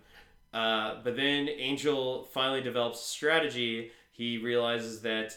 Uh, 0.53 0.97
but 1.03 1.17
then 1.17 1.49
Angel 1.49 2.25
finally 2.33 2.61
develops 2.61 3.01
a 3.01 3.05
strategy. 3.05 3.91
He 4.13 4.39
realizes 4.39 5.01
that 5.03 5.33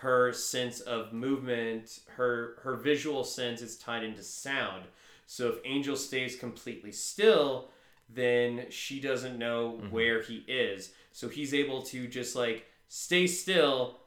her 0.00 0.32
sense 0.32 0.80
of 0.80 1.12
movement, 1.12 2.00
her 2.16 2.58
her 2.62 2.76
visual 2.76 3.22
sense 3.22 3.60
is 3.60 3.76
tied 3.76 4.02
into 4.02 4.22
sound. 4.22 4.84
So 5.26 5.48
if 5.48 5.56
Angel 5.66 5.96
stays 5.96 6.36
completely 6.36 6.92
still, 6.92 7.70
then 8.08 8.66
she 8.70 9.00
doesn't 9.00 9.38
know 9.38 9.78
mm-hmm. 9.78 9.90
where 9.90 10.22
he 10.22 10.44
is. 10.48 10.92
So 11.12 11.28
he's 11.28 11.54
able 11.54 11.82
to 11.82 12.06
just 12.06 12.36
like 12.36 12.66
stay 12.88 13.26
still 13.26 13.98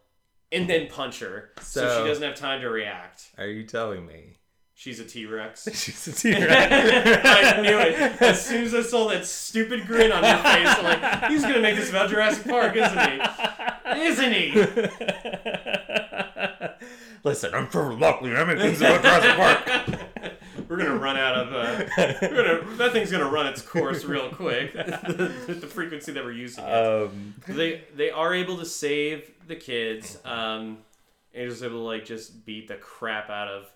and 0.52 0.70
then 0.70 0.88
punch 0.88 1.20
her. 1.20 1.52
So, 1.62 1.88
So- 1.88 2.02
she 2.02 2.10
doesn't 2.10 2.24
have 2.24 2.36
time 2.36 2.62
to 2.62 2.70
react. 2.70 3.30
Are 3.38 3.47
you 3.47 3.64
telling 3.64 4.06
me? 4.06 4.38
She's 4.82 4.99
a 4.99 5.06
T 5.06 5.28
Rex. 5.28 5.70
She's 5.74 6.08
a 6.08 6.12
T-Rex. 6.16 7.22
I 7.24 7.62
knew 7.62 7.78
it. 7.78 8.20
As 8.20 8.43
soon 8.43 8.64
as 8.64 8.74
I 8.74 8.82
saw 8.82 9.08
that 9.10 9.28
stupid 9.28 9.86
grin 9.86 10.12
on 10.12 10.24
her 10.24 10.41
face, 10.41 10.68
I'm 10.68 10.84
like, 10.84 11.26
he's 11.30 11.43
gonna 11.43 11.62
make 11.62 11.76
this 11.76 11.91
about 11.91 12.10
Jurassic 12.10 12.47
Park, 12.47 12.76
isn't 12.76 13.12
he? 13.12 13.22
Isn't 14.02 14.34
he? 14.34 14.54
Listen, 17.24 17.54
I'm 17.54 17.68
Trevor 17.68 17.93
Lockley. 17.93 18.36
I 18.36 18.43
make 18.43 18.58
things 18.58 18.82
about 18.82 19.04
Jurassic 19.04 19.36
Park. 19.36 20.01
We're 20.72 20.78
gonna 20.78 20.96
run 20.96 21.18
out 21.18 21.36
of. 21.36 21.54
Uh, 21.54 21.86
we're 22.22 22.62
gonna, 22.62 22.78
that 22.78 22.94
thing's 22.94 23.12
gonna 23.12 23.30
run 23.30 23.46
its 23.48 23.62
course 23.62 24.06
real 24.06 24.30
quick. 24.30 24.72
the, 24.74 25.58
the 25.60 25.68
frequency 25.68 26.14
that 26.14 26.24
we're 26.24 26.32
using. 26.32 26.64
It. 26.64 26.70
Um, 26.70 27.36
they 27.46 27.84
they 27.94 28.10
are 28.10 28.34
able 28.34 28.58
to 28.58 28.66
save 28.66 29.30
the 29.48 29.58
kids. 29.58 30.18
Um, 30.24 30.78
Angel's 31.34 31.62
able 31.62 31.80
to 31.80 31.84
like 31.84 32.06
just 32.06 32.46
beat 32.46 32.70
the 32.70 32.76
crap 32.76 33.30
out 33.30 33.50
of. 33.50 33.70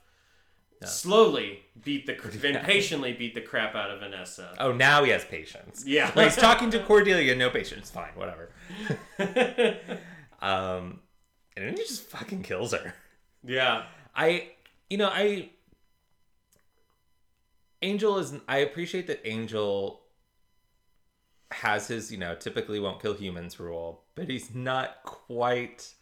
Slowly 0.86 1.66
beat 1.84 2.06
the 2.06 2.14
and 2.48 2.66
patiently 2.66 3.12
beat 3.12 3.34
the 3.34 3.42
crap 3.42 3.76
out 3.76 3.92
of 3.92 4.00
Vanessa. 4.00 4.56
oh, 4.60 4.72
now 4.72 5.04
he 5.04 5.10
has 5.10 5.26
patience. 5.26 5.84
Yeah. 5.86 6.12
When 6.12 6.26
he's 6.26 6.38
talking 6.38 6.70
to 6.70 6.80
Cordelia, 6.80 7.36
no 7.36 7.50
patience. 7.50 7.92
Fine, 7.92 8.12
whatever. 8.16 8.52
Um, 10.42 11.00
and 11.58 11.66
then 11.66 11.76
he 11.76 11.84
just 11.84 12.04
fucking 12.04 12.44
kills 12.44 12.74
her. 12.74 12.94
yeah. 13.44 13.86
I, 14.16 14.50
you 14.90 14.98
know, 14.98 15.10
I. 15.12 15.50
Angel 17.86 18.18
is. 18.18 18.34
I 18.48 18.58
appreciate 18.58 19.08
that 19.08 19.22
Angel 19.26 20.02
has 21.52 21.88
his, 21.88 22.12
you 22.12 22.18
know, 22.18 22.36
typically 22.36 22.80
won't 22.80 23.02
kill 23.02 23.14
humans 23.14 23.60
rule, 23.60 24.04
but 24.16 24.30
he's 24.30 24.54
not 24.54 25.04
quite. 25.04 25.94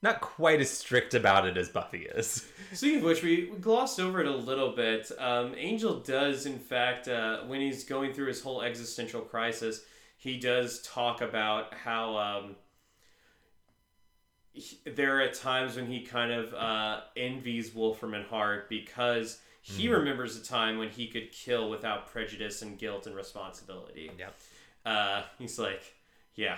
Not 0.00 0.20
quite 0.20 0.60
as 0.60 0.68
strict 0.68 1.14
about 1.14 1.46
it 1.46 1.56
as 1.56 1.68
Buffy 1.68 2.06
is. 2.06 2.44
Speaking 2.72 2.98
of 2.98 3.04
which, 3.04 3.22
we, 3.22 3.50
we 3.52 3.58
glossed 3.58 4.00
over 4.00 4.20
it 4.20 4.26
a 4.26 4.34
little 4.34 4.72
bit. 4.72 5.12
Um, 5.16 5.54
Angel 5.56 6.00
does, 6.00 6.44
in 6.44 6.58
fact, 6.58 7.06
uh, 7.06 7.42
when 7.44 7.60
he's 7.60 7.84
going 7.84 8.12
through 8.12 8.26
his 8.26 8.42
whole 8.42 8.62
existential 8.62 9.20
crisis, 9.20 9.82
he 10.16 10.40
does 10.40 10.82
talk 10.82 11.20
about 11.20 11.72
how 11.74 12.16
um, 12.16 12.56
he- 14.52 14.80
there 14.86 15.22
are 15.22 15.28
times 15.28 15.76
when 15.76 15.86
he 15.86 16.00
kind 16.00 16.32
of 16.32 16.52
uh, 16.54 17.00
envies 17.16 17.72
Wolfram 17.72 18.14
and 18.14 18.26
Hart 18.26 18.68
because 18.68 19.38
he 19.62 19.88
remembers 19.88 20.36
a 20.36 20.42
time 20.42 20.78
when 20.78 20.90
he 20.90 21.06
could 21.06 21.30
kill 21.30 21.70
without 21.70 22.08
prejudice 22.08 22.62
and 22.62 22.76
guilt 22.78 23.06
and 23.06 23.14
responsibility. 23.14 24.10
Yeah. 24.18 24.28
Uh, 24.84 25.22
he's 25.38 25.58
like, 25.58 25.94
yeah, 26.34 26.56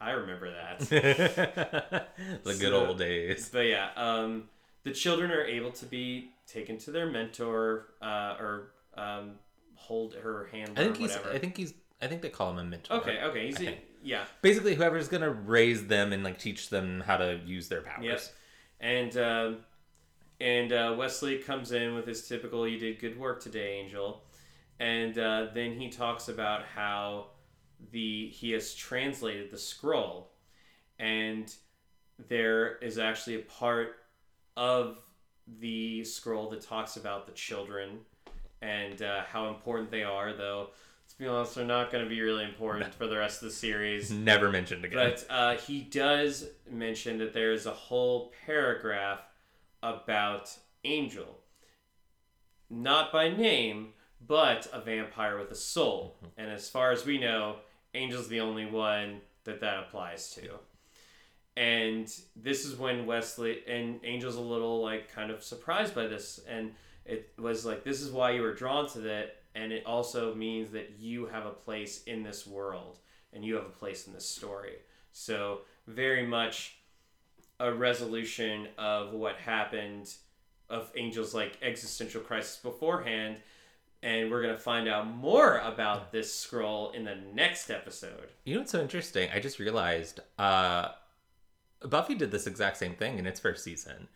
I 0.00 0.12
remember 0.12 0.50
that. 0.52 0.78
the 2.44 2.54
good 2.54 2.72
old 2.72 2.98
days. 2.98 3.50
But 3.52 3.66
yeah, 3.66 3.88
um, 3.96 4.44
the 4.84 4.92
children 4.92 5.32
are 5.32 5.42
able 5.44 5.72
to 5.72 5.86
be 5.86 6.30
taken 6.46 6.78
to 6.78 6.92
their 6.92 7.06
mentor 7.06 7.86
uh, 8.00 8.36
or 8.38 8.70
um, 8.96 9.32
hold 9.74 10.14
her 10.14 10.48
hand 10.52 10.72
I 10.76 10.84
think 10.84 10.96
he's. 10.98 11.16
I 11.16 11.38
think 11.38 11.56
he's. 11.56 11.74
I 12.00 12.06
think 12.06 12.22
they 12.22 12.28
call 12.28 12.50
him 12.50 12.58
a 12.58 12.64
mentor. 12.64 12.94
okay, 12.94 13.22
okay, 13.22 13.46
he's 13.46 13.56
think. 13.56 13.78
yeah, 14.02 14.24
Basically, 14.42 14.74
whoever's 14.74 15.08
gonna 15.08 15.30
raise 15.30 15.86
them 15.86 16.12
and 16.12 16.22
like 16.22 16.38
teach 16.38 16.68
them 16.68 17.02
how 17.04 17.16
to 17.16 17.40
use 17.44 17.68
their 17.68 17.80
powers. 17.80 18.04
yep. 18.04 18.20
And 18.80 19.16
um 19.16 19.56
and 20.40 20.72
uh, 20.72 20.94
Wesley 20.98 21.38
comes 21.38 21.72
in 21.72 21.94
with 21.94 22.06
his 22.06 22.26
typical 22.26 22.66
"You 22.66 22.78
did 22.78 22.98
good 22.98 23.18
work 23.18 23.42
today, 23.42 23.80
Angel," 23.80 24.22
and 24.78 25.18
uh, 25.18 25.48
then 25.54 25.72
he 25.72 25.88
talks 25.88 26.28
about 26.28 26.64
how 26.64 27.28
the 27.92 28.28
he 28.28 28.52
has 28.52 28.74
translated 28.74 29.50
the 29.50 29.58
scroll, 29.58 30.32
and 30.98 31.52
there 32.28 32.76
is 32.78 32.98
actually 32.98 33.36
a 33.36 33.42
part 33.42 33.96
of 34.56 34.98
the 35.60 36.04
scroll 36.04 36.50
that 36.50 36.62
talks 36.62 36.96
about 36.96 37.26
the 37.26 37.32
children 37.32 37.98
and 38.62 39.02
uh, 39.02 39.22
how 39.30 39.48
important 39.48 39.90
they 39.90 40.02
are. 40.02 40.32
Though, 40.32 40.70
to 41.08 41.18
be 41.18 41.26
honest, 41.26 41.54
they're 41.54 41.64
not 41.64 41.92
going 41.92 42.02
to 42.02 42.10
be 42.10 42.20
really 42.20 42.44
important 42.44 42.94
for 42.94 43.06
the 43.06 43.16
rest 43.16 43.42
of 43.42 43.48
the 43.48 43.54
series. 43.54 44.10
Never 44.10 44.50
mentioned 44.50 44.84
again. 44.84 45.12
But 45.12 45.26
uh, 45.30 45.56
he 45.58 45.80
does 45.82 46.46
mention 46.70 47.18
that 47.18 47.32
there 47.32 47.52
is 47.52 47.66
a 47.66 47.72
whole 47.72 48.32
paragraph 48.46 49.20
about 49.84 50.50
Angel. 50.84 51.38
Not 52.70 53.12
by 53.12 53.28
name, 53.28 53.90
but 54.26 54.66
a 54.72 54.80
vampire 54.80 55.38
with 55.38 55.50
a 55.50 55.54
soul. 55.54 56.16
Mm-hmm. 56.16 56.40
And 56.40 56.50
as 56.50 56.68
far 56.68 56.90
as 56.90 57.04
we 57.06 57.18
know, 57.18 57.56
Angel's 57.94 58.28
the 58.28 58.40
only 58.40 58.66
one 58.66 59.20
that 59.44 59.60
that 59.60 59.78
applies 59.78 60.30
to. 60.30 60.58
and 61.56 62.12
this 62.34 62.64
is 62.64 62.76
when 62.76 63.06
Wesley 63.06 63.60
and 63.68 64.04
Angel's 64.04 64.36
a 64.36 64.40
little 64.40 64.82
like 64.82 65.12
kind 65.12 65.30
of 65.30 65.42
surprised 65.42 65.94
by 65.94 66.06
this, 66.06 66.40
and 66.48 66.72
it 67.04 67.32
was 67.38 67.64
like 67.64 67.84
this 67.84 68.00
is 68.00 68.10
why 68.10 68.32
you 68.32 68.42
were 68.42 68.54
drawn 68.54 68.88
to 68.90 69.00
that, 69.00 69.36
and 69.54 69.72
it 69.72 69.86
also 69.86 70.34
means 70.34 70.70
that 70.72 70.94
you 70.98 71.26
have 71.26 71.46
a 71.46 71.50
place 71.50 72.02
in 72.04 72.22
this 72.22 72.46
world, 72.46 72.98
and 73.32 73.44
you 73.44 73.54
have 73.54 73.66
a 73.66 73.68
place 73.68 74.06
in 74.06 74.12
this 74.12 74.28
story. 74.28 74.76
So 75.12 75.60
very 75.86 76.26
much 76.26 76.76
a 77.60 77.72
resolution 77.72 78.68
of 78.78 79.12
what 79.12 79.36
happened 79.36 80.12
of 80.68 80.90
Angel's 80.96 81.34
like 81.34 81.58
existential 81.62 82.20
crisis 82.20 82.56
beforehand. 82.56 83.36
And 84.02 84.30
we're 84.30 84.42
gonna 84.42 84.58
find 84.58 84.86
out 84.88 85.06
more 85.06 85.58
about 85.58 86.12
this 86.12 86.32
scroll 86.34 86.90
in 86.90 87.04
the 87.04 87.16
next 87.32 87.70
episode. 87.70 88.28
You 88.44 88.54
know 88.54 88.60
what's 88.60 88.72
so 88.72 88.80
interesting? 88.82 89.30
I 89.32 89.40
just 89.40 89.58
realized 89.58 90.20
uh, 90.38 90.88
Buffy 91.80 92.14
did 92.14 92.30
this 92.30 92.46
exact 92.46 92.76
same 92.76 92.94
thing 92.96 93.18
in 93.18 93.26
its 93.26 93.40
first 93.40 93.64
season. 93.64 94.08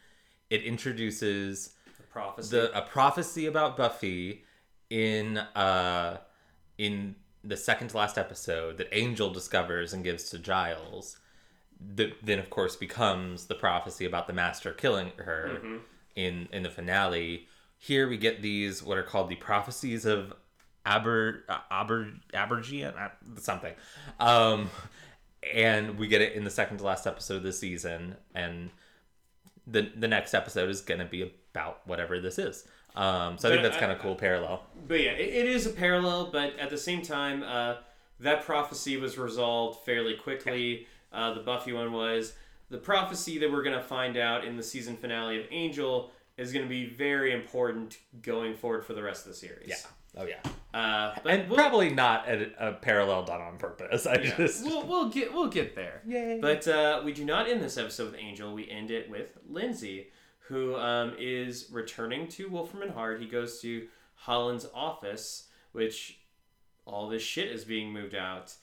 It 0.50 0.62
introduces 0.62 1.74
The 1.96 2.02
prophecy. 2.04 2.50
the 2.56 2.76
a 2.78 2.82
prophecy 2.82 3.46
about 3.46 3.76
Buffy 3.76 4.44
in 4.90 5.38
uh 5.38 6.18
in 6.78 7.14
the 7.44 7.56
second 7.56 7.88
to 7.88 7.96
last 7.96 8.18
episode 8.18 8.78
that 8.78 8.88
Angel 8.92 9.30
discovers 9.30 9.92
and 9.92 10.02
gives 10.04 10.28
to 10.30 10.38
Giles. 10.38 11.18
That 11.94 12.14
then 12.22 12.38
of 12.38 12.50
course 12.50 12.76
becomes 12.76 13.46
the 13.46 13.54
prophecy 13.54 14.04
about 14.04 14.26
the 14.26 14.32
Master 14.32 14.72
killing 14.72 15.12
her 15.16 15.60
in 16.16 16.48
in 16.52 16.62
the 16.62 16.70
finale. 16.70 17.46
Here 17.78 18.08
we 18.08 18.16
get 18.16 18.42
these 18.42 18.82
what 18.82 18.98
are 18.98 19.02
called 19.02 19.28
the 19.28 19.36
prophecies 19.36 20.04
of 20.04 20.32
Aber 20.84 21.44
uh, 21.48 21.58
Aber 21.70 22.12
Aberjian 22.34 22.96
uh, 23.00 23.10
something. 23.40 23.74
Um 24.18 24.70
and 25.54 25.98
we 25.98 26.08
get 26.08 26.20
it 26.20 26.32
in 26.32 26.42
the 26.44 26.50
second 26.50 26.78
to 26.78 26.84
last 26.84 27.06
episode 27.06 27.36
of 27.36 27.42
this 27.44 27.60
season 27.60 28.16
and 28.34 28.70
the 29.70 29.90
the 29.96 30.08
next 30.08 30.34
episode 30.34 30.68
is 30.68 30.80
going 30.80 30.98
to 30.98 31.06
be 31.06 31.32
about 31.52 31.86
whatever 31.86 32.20
this 32.20 32.38
is. 32.38 32.64
Um, 32.96 33.38
so 33.38 33.48
I 33.48 33.52
think 33.52 33.62
that's 33.62 33.76
kind 33.76 33.92
of 33.92 33.98
cool 34.00 34.16
parallel. 34.16 34.62
But 34.88 35.00
yeah, 35.00 35.12
it, 35.12 35.28
it 35.28 35.46
is 35.46 35.66
a 35.66 35.70
parallel, 35.70 36.30
but 36.32 36.58
at 36.58 36.70
the 36.70 36.78
same 36.78 37.02
time, 37.02 37.42
uh, 37.42 37.76
that 38.20 38.44
prophecy 38.44 38.96
was 38.96 39.18
resolved 39.18 39.84
fairly 39.84 40.14
quickly. 40.14 40.86
Uh, 41.12 41.34
the 41.34 41.40
Buffy 41.40 41.72
one 41.72 41.92
was. 41.92 42.34
The 42.70 42.78
prophecy 42.78 43.38
that 43.38 43.50
we're 43.50 43.62
going 43.62 43.76
to 43.76 43.82
find 43.82 44.16
out 44.16 44.44
in 44.44 44.56
the 44.56 44.62
season 44.62 44.96
finale 44.96 45.40
of 45.40 45.46
Angel 45.50 46.10
is 46.36 46.52
going 46.52 46.64
to 46.64 46.68
be 46.68 46.86
very 46.86 47.32
important 47.32 47.98
going 48.22 48.54
forward 48.54 48.84
for 48.84 48.92
the 48.92 49.02
rest 49.02 49.26
of 49.26 49.32
the 49.32 49.38
series. 49.38 49.68
Yeah. 49.68 49.76
Oh 50.16 50.26
yeah. 50.26 50.40
Uh, 50.74 51.14
but 51.22 51.32
And 51.32 51.48
we'll, 51.48 51.58
probably 51.58 51.90
not 51.90 52.28
a, 52.28 52.50
a 52.58 52.72
parallel 52.72 53.24
done 53.24 53.40
on 53.40 53.56
purpose. 53.56 54.06
I 54.06 54.14
yeah, 54.14 54.36
just 54.36 54.64
we'll, 54.64 54.86
we'll 54.86 55.08
get 55.08 55.32
we'll 55.32 55.48
get 55.48 55.74
there. 55.74 56.02
Yay. 56.06 56.38
But 56.40 56.66
uh, 56.66 57.02
we 57.04 57.12
do 57.12 57.24
not 57.24 57.48
end 57.48 57.62
this 57.62 57.76
episode 57.76 58.12
with 58.12 58.20
Angel. 58.20 58.52
We 58.52 58.68
end 58.68 58.90
it 58.90 59.08
with 59.08 59.38
Lindsay, 59.48 60.08
who 60.40 60.76
um, 60.76 61.14
is 61.18 61.68
returning 61.70 62.28
to 62.28 62.48
Wolfram 62.48 62.82
and 62.82 62.92
Hart. 62.92 63.20
He 63.20 63.26
goes 63.26 63.60
to 63.60 63.86
Holland's 64.14 64.66
office, 64.74 65.48
which 65.72 66.20
all 66.86 67.08
this 67.08 67.22
shit 67.22 67.48
is 67.48 67.64
being 67.64 67.92
moved 67.92 68.14
out. 68.14 68.54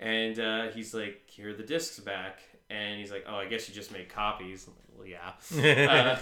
And 0.00 0.38
uh, 0.38 0.68
he's 0.70 0.94
like, 0.94 1.22
here 1.26 1.50
are 1.50 1.54
the 1.54 1.62
discs 1.62 1.98
back. 2.00 2.40
And 2.70 2.98
he's 2.98 3.10
like, 3.12 3.24
oh, 3.28 3.36
I 3.36 3.46
guess 3.46 3.68
you 3.68 3.74
just 3.74 3.92
made 3.92 4.08
copies. 4.08 4.66
I'm 4.66 4.74
like, 4.74 4.82
well, 4.96 5.06
yeah. 5.06 5.32
Uh, 5.88 6.18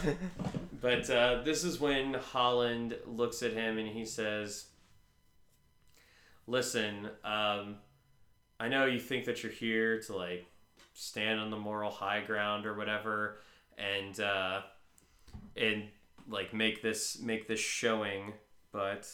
but 0.80 1.10
uh, 1.10 1.42
this 1.44 1.64
is 1.64 1.78
when 1.78 2.14
Holland 2.14 2.97
looks 3.06 3.42
at 3.42 3.52
him 3.52 3.78
and 3.78 3.88
he 3.88 4.05
says, 4.05 4.66
Listen, 6.47 7.09
um, 7.22 7.76
I 8.59 8.68
know 8.68 8.86
you 8.86 8.98
think 8.98 9.26
that 9.26 9.42
you're 9.42 9.52
here 9.52 10.01
to 10.02 10.16
like 10.16 10.47
stand 10.94 11.38
on 11.38 11.51
the 11.51 11.56
moral 11.56 11.90
high 11.90 12.22
ground 12.22 12.66
or 12.66 12.74
whatever 12.74 13.38
and 13.78 14.18
uh, 14.18 14.62
and 15.56 15.84
like 16.28 16.52
make 16.52 16.82
this 16.82 17.20
make 17.20 17.47
this 17.47 17.60
showing, 17.60 18.32
but 18.72 19.09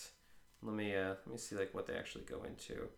let 0.62 0.74
me 0.74 0.94
uh, 0.94 1.10
let 1.26 1.28
me 1.28 1.38
see 1.38 1.56
like 1.56 1.74
what 1.74 1.86
they 1.86 1.94
actually 1.94 2.24
go 2.24 2.42
into. 2.44 2.88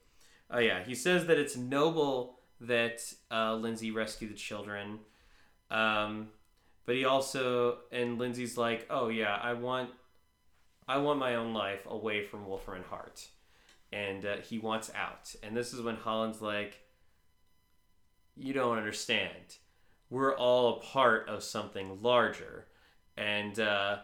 Oh 0.51 0.59
yeah, 0.59 0.83
he 0.83 0.95
says 0.95 1.27
that 1.27 1.39
it's 1.39 1.57
noble 1.57 2.39
that 2.61 3.01
uh, 3.31 3.55
Lindsay 3.55 3.91
rescued 3.91 4.31
the 4.31 4.37
children. 4.37 5.01
Um, 5.71 6.29
but 6.87 6.97
he 6.97 7.05
also 7.05 7.79
and 7.93 8.19
Lindsay's 8.19 8.57
like, 8.57 8.87
"Oh 8.89 9.09
yeah, 9.09 9.39
I 9.43 9.53
want 9.53 9.91
I 10.89 10.99
want 10.99 11.19
my 11.19 11.35
own 11.35 11.53
life 11.53 11.87
away 11.87 12.25
from 12.25 12.47
Wolfram 12.47 12.79
and 12.79 12.87
Hart." 12.87 13.29
And 13.93 14.25
uh, 14.25 14.37
he 14.39 14.59
wants 14.59 14.91
out. 14.95 15.35
And 15.43 15.57
this 15.57 15.73
is 15.73 15.83
when 15.83 15.97
Holland's 15.97 16.41
like, 16.41 16.81
"You 18.37 18.55
don't 18.55 18.79
understand. 18.79 19.57
We're 20.11 20.35
all 20.35 20.77
a 20.77 20.81
part 20.81 21.29
of 21.29 21.43
something 21.43 22.01
larger." 22.03 22.69
And 23.19 23.59
uh, 23.61 23.99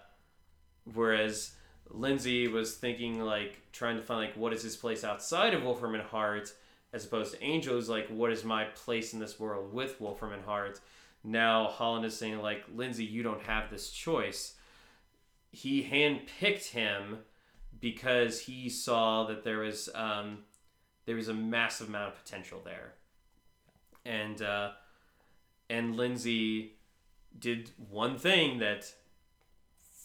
whereas 0.92 1.52
Lindsay 1.96 2.48
was 2.48 2.74
thinking 2.74 3.20
like 3.20 3.60
trying 3.72 3.96
to 3.96 4.02
find 4.02 4.20
like 4.20 4.36
what 4.36 4.52
is 4.52 4.62
his 4.62 4.76
place 4.76 5.04
outside 5.04 5.54
of 5.54 5.62
Wolfram 5.62 5.94
and 5.94 6.02
Hart, 6.02 6.52
as 6.92 7.04
opposed 7.04 7.34
to 7.34 7.42
Angel 7.42 7.74
who's 7.74 7.88
like 7.88 8.08
what 8.08 8.32
is 8.32 8.44
my 8.44 8.64
place 8.64 9.12
in 9.12 9.20
this 9.20 9.38
world 9.38 9.72
with 9.72 10.00
Wolfram 10.00 10.32
and 10.32 10.44
Hart. 10.44 10.80
Now 11.22 11.68
Holland 11.68 12.04
is 12.04 12.16
saying 12.16 12.40
like 12.40 12.64
Lindsay, 12.74 13.04
you 13.04 13.22
don't 13.22 13.42
have 13.42 13.70
this 13.70 13.90
choice. 13.90 14.54
He 15.50 15.84
handpicked 15.84 16.70
him 16.70 17.18
because 17.80 18.40
he 18.40 18.68
saw 18.68 19.24
that 19.24 19.44
there 19.44 19.58
was 19.58 19.88
um, 19.94 20.38
there 21.06 21.16
was 21.16 21.28
a 21.28 21.34
massive 21.34 21.88
amount 21.88 22.14
of 22.14 22.24
potential 22.24 22.60
there, 22.64 22.94
and 24.04 24.42
uh, 24.42 24.70
and 25.70 25.96
Lindsay 25.96 26.72
did 27.38 27.70
one 27.90 28.16
thing 28.16 28.58
that 28.58 28.92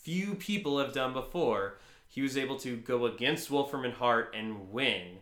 few 0.04 0.36
people 0.36 0.80
have 0.80 0.94
done 0.94 1.14
before. 1.14 1.80
He 2.08 2.22
was 2.22 2.38
able 2.38 2.58
to 2.60 2.78
go 2.78 3.06
against 3.06 3.52
Wolfram 3.52 3.86
and 3.86 3.94
Hart 3.94 4.34
and 4.36 4.72
win. 4.72 5.20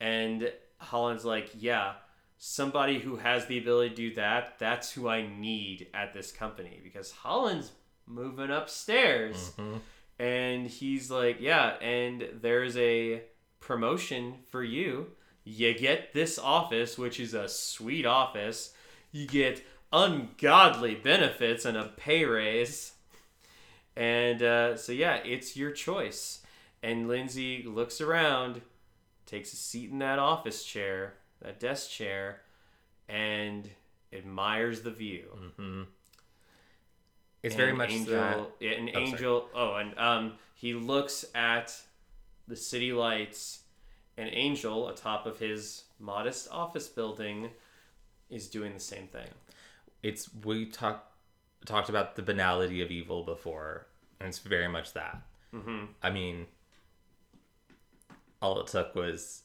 And 0.00 0.52
Holland's 0.78 1.24
like, 1.24 1.50
yeah, 1.56 1.94
somebody 2.38 2.98
who 2.98 3.16
has 3.16 3.46
the 3.46 3.58
ability 3.58 3.90
to 3.90 3.96
do 3.96 4.14
that, 4.14 4.58
that's 4.58 4.92
who 4.92 5.08
I 5.08 5.26
need 5.26 5.88
at 5.94 6.14
this 6.14 6.32
company 6.32 6.80
because 6.82 7.10
Holland's 7.10 7.70
moving 8.06 8.50
upstairs. 8.50 9.52
Mm-hmm. 9.58 9.78
And 10.20 10.66
he's 10.66 11.10
like, 11.10 11.40
yeah, 11.40 11.76
and 11.80 12.28
there's 12.40 12.76
a 12.76 13.22
promotion 13.60 14.34
for 14.50 14.64
you. 14.64 15.08
You 15.44 15.72
get 15.74 16.12
this 16.12 16.38
office, 16.38 16.98
which 16.98 17.20
is 17.20 17.34
a 17.34 17.48
sweet 17.48 18.04
office. 18.04 18.74
You 19.12 19.26
get 19.26 19.64
ungodly 19.92 20.96
benefits 20.96 21.64
and 21.64 21.76
a 21.76 21.84
pay 21.96 22.24
raise. 22.24 22.92
And 23.98 24.42
uh, 24.42 24.76
so, 24.76 24.92
yeah, 24.92 25.16
it's 25.16 25.56
your 25.56 25.72
choice. 25.72 26.40
And 26.82 27.08
Lindsay 27.08 27.64
looks 27.66 28.00
around, 28.00 28.62
takes 29.26 29.52
a 29.52 29.56
seat 29.56 29.90
in 29.90 29.98
that 29.98 30.18
office 30.20 30.64
chair, 30.64 31.14
that 31.42 31.58
desk 31.58 31.90
chair, 31.90 32.42
and 33.08 33.68
admires 34.12 34.82
the 34.82 34.92
view. 34.92 35.24
it's 37.42 37.54
very 37.54 37.72
much 37.72 37.90
angel. 37.90 38.14
that. 38.14 38.50
Yeah, 38.60 38.70
an 38.72 38.88
Oh, 38.90 38.92
sorry. 38.92 39.04
angel. 39.06 39.48
Oh, 39.54 39.74
and 39.74 39.98
um, 39.98 40.32
he 40.54 40.74
looks 40.74 41.24
at 41.34 41.74
the 42.46 42.56
city 42.56 42.92
lights. 42.92 43.62
An 44.16 44.28
angel 44.32 44.88
atop 44.88 45.26
of 45.26 45.38
his 45.38 45.84
modest 46.00 46.48
office 46.50 46.88
building 46.88 47.50
is 48.30 48.48
doing 48.48 48.74
the 48.74 48.80
same 48.80 49.06
thing. 49.06 49.28
It's 50.02 50.28
we 50.44 50.66
talked 50.66 51.07
talked 51.66 51.88
about 51.88 52.16
the 52.16 52.22
banality 52.22 52.82
of 52.82 52.90
evil 52.90 53.24
before, 53.24 53.86
and 54.20 54.28
it's 54.28 54.38
very 54.38 54.68
much 54.68 54.92
that. 54.94 55.22
Mm-hmm. 55.54 55.86
I 56.02 56.10
mean, 56.10 56.46
all 58.40 58.60
it 58.60 58.66
took 58.68 58.94
was, 58.94 59.42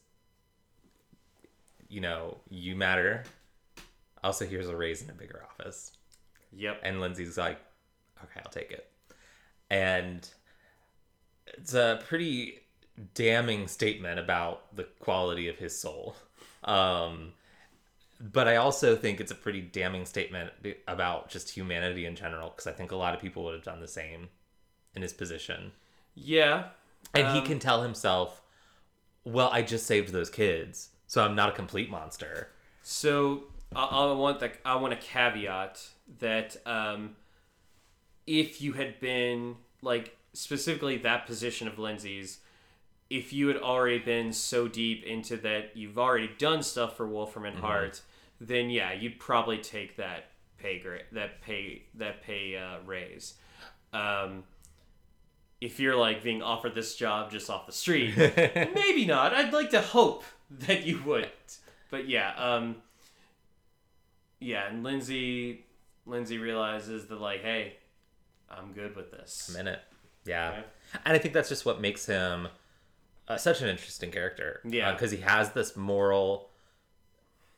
you 1.89 2.01
know, 2.01 2.37
you 2.49 2.75
matter. 2.75 3.23
Also, 4.23 4.45
here's 4.45 4.69
a 4.69 4.75
raise 4.75 5.01
in 5.01 5.09
a 5.09 5.13
bigger 5.13 5.43
office. 5.49 5.91
Yep. 6.53 6.81
And 6.83 7.01
Lindsay's 7.01 7.37
like, 7.37 7.59
okay, 8.23 8.41
I'll 8.45 8.51
take 8.51 8.71
it. 8.71 8.89
And 9.69 10.27
it's 11.47 11.73
a 11.73 11.99
pretty 12.07 12.59
damning 13.15 13.67
statement 13.67 14.19
about 14.19 14.75
the 14.75 14.83
quality 14.99 15.47
of 15.47 15.57
his 15.57 15.77
soul. 15.77 16.15
Um, 16.63 17.33
but 18.31 18.47
I 18.47 18.55
also 18.55 18.95
think 18.95 19.19
it's 19.19 19.31
a 19.31 19.35
pretty 19.35 19.59
damning 19.61 20.05
statement 20.05 20.51
about 20.87 21.29
just 21.29 21.49
humanity 21.49 22.05
in 22.05 22.15
general, 22.15 22.49
because 22.49 22.67
I 22.67 22.71
think 22.71 22.91
a 22.91 22.95
lot 22.95 23.13
of 23.13 23.19
people 23.19 23.43
would 23.43 23.53
have 23.53 23.65
done 23.65 23.81
the 23.81 23.87
same 23.87 24.29
in 24.95 25.01
his 25.01 25.11
position. 25.11 25.73
Yeah. 26.15 26.69
And 27.13 27.27
he 27.27 27.39
Um, 27.39 27.45
can 27.45 27.59
tell 27.59 27.83
himself, 27.83 28.41
well, 29.25 29.49
I 29.51 29.61
just 29.61 29.85
saved 29.85 30.13
those 30.13 30.29
kids, 30.29 30.89
so 31.05 31.23
I'm 31.23 31.35
not 31.35 31.49
a 31.49 31.51
complete 31.51 31.89
monster. 31.89 32.49
So 32.81 33.43
I, 33.75 33.83
I 33.83 34.11
want 34.13 34.39
the 34.39 34.51
I 34.65 34.75
want 34.75 34.93
a 34.93 34.97
caveat 34.97 35.85
that 36.19 36.55
um, 36.65 37.17
if 38.25 38.61
you 38.61 38.73
had 38.73 38.99
been 39.01 39.57
like 39.81 40.17
specifically 40.33 40.97
that 40.97 41.25
position 41.25 41.67
of 41.67 41.77
Lindsay's, 41.77 42.39
if 43.09 43.33
you 43.33 43.47
had 43.49 43.57
already 43.57 43.99
been 43.99 44.31
so 44.31 44.67
deep 44.67 45.03
into 45.03 45.37
that 45.37 45.75
you've 45.75 45.97
already 45.99 46.29
done 46.37 46.63
stuff 46.63 46.95
for 46.97 47.05
Wolfram 47.05 47.45
and 47.45 47.59
Hart, 47.59 48.01
then 48.47 48.69
yeah, 48.69 48.93
you'd 48.93 49.19
probably 49.19 49.57
take 49.57 49.97
that 49.97 50.25
pay 50.57 50.79
gra- 50.79 51.03
that 51.11 51.41
pay 51.41 51.83
that 51.95 52.23
pay 52.23 52.55
uh, 52.57 52.77
raise. 52.85 53.35
Um, 53.91 54.43
if 55.61 55.79
you're 55.79 55.95
like 55.95 56.23
being 56.23 56.41
offered 56.41 56.75
this 56.75 56.95
job 56.95 57.31
just 57.31 57.49
off 57.49 57.65
the 57.65 57.71
street, 57.71 58.15
maybe 58.75 59.05
not. 59.05 59.33
I'd 59.33 59.53
like 59.53 59.69
to 59.71 59.81
hope 59.81 60.23
that 60.49 60.85
you 60.85 61.01
would. 61.03 61.29
But 61.89 62.09
yeah, 62.09 62.33
um, 62.37 62.77
yeah, 64.39 64.67
and 64.67 64.83
Lindsay 64.83 65.65
Lindsay 66.05 66.37
realizes 66.37 67.07
that 67.07 67.19
like, 67.19 67.41
hey, 67.41 67.77
I'm 68.49 68.73
good 68.73 68.95
with 68.95 69.11
this. 69.11 69.49
I'm 69.53 69.61
in 69.61 69.67
it. 69.67 69.79
Yeah. 70.25 70.49
Okay. 70.49 70.63
And 71.05 71.15
I 71.15 71.19
think 71.19 71.33
that's 71.33 71.49
just 71.49 71.65
what 71.65 71.81
makes 71.81 72.05
him 72.05 72.47
uh, 73.27 73.37
such 73.37 73.61
an 73.61 73.69
interesting 73.69 74.11
character. 74.11 74.61
Yeah. 74.65 74.91
Because 74.91 75.11
he 75.11 75.17
has 75.17 75.51
this 75.51 75.75
moral 75.75 76.49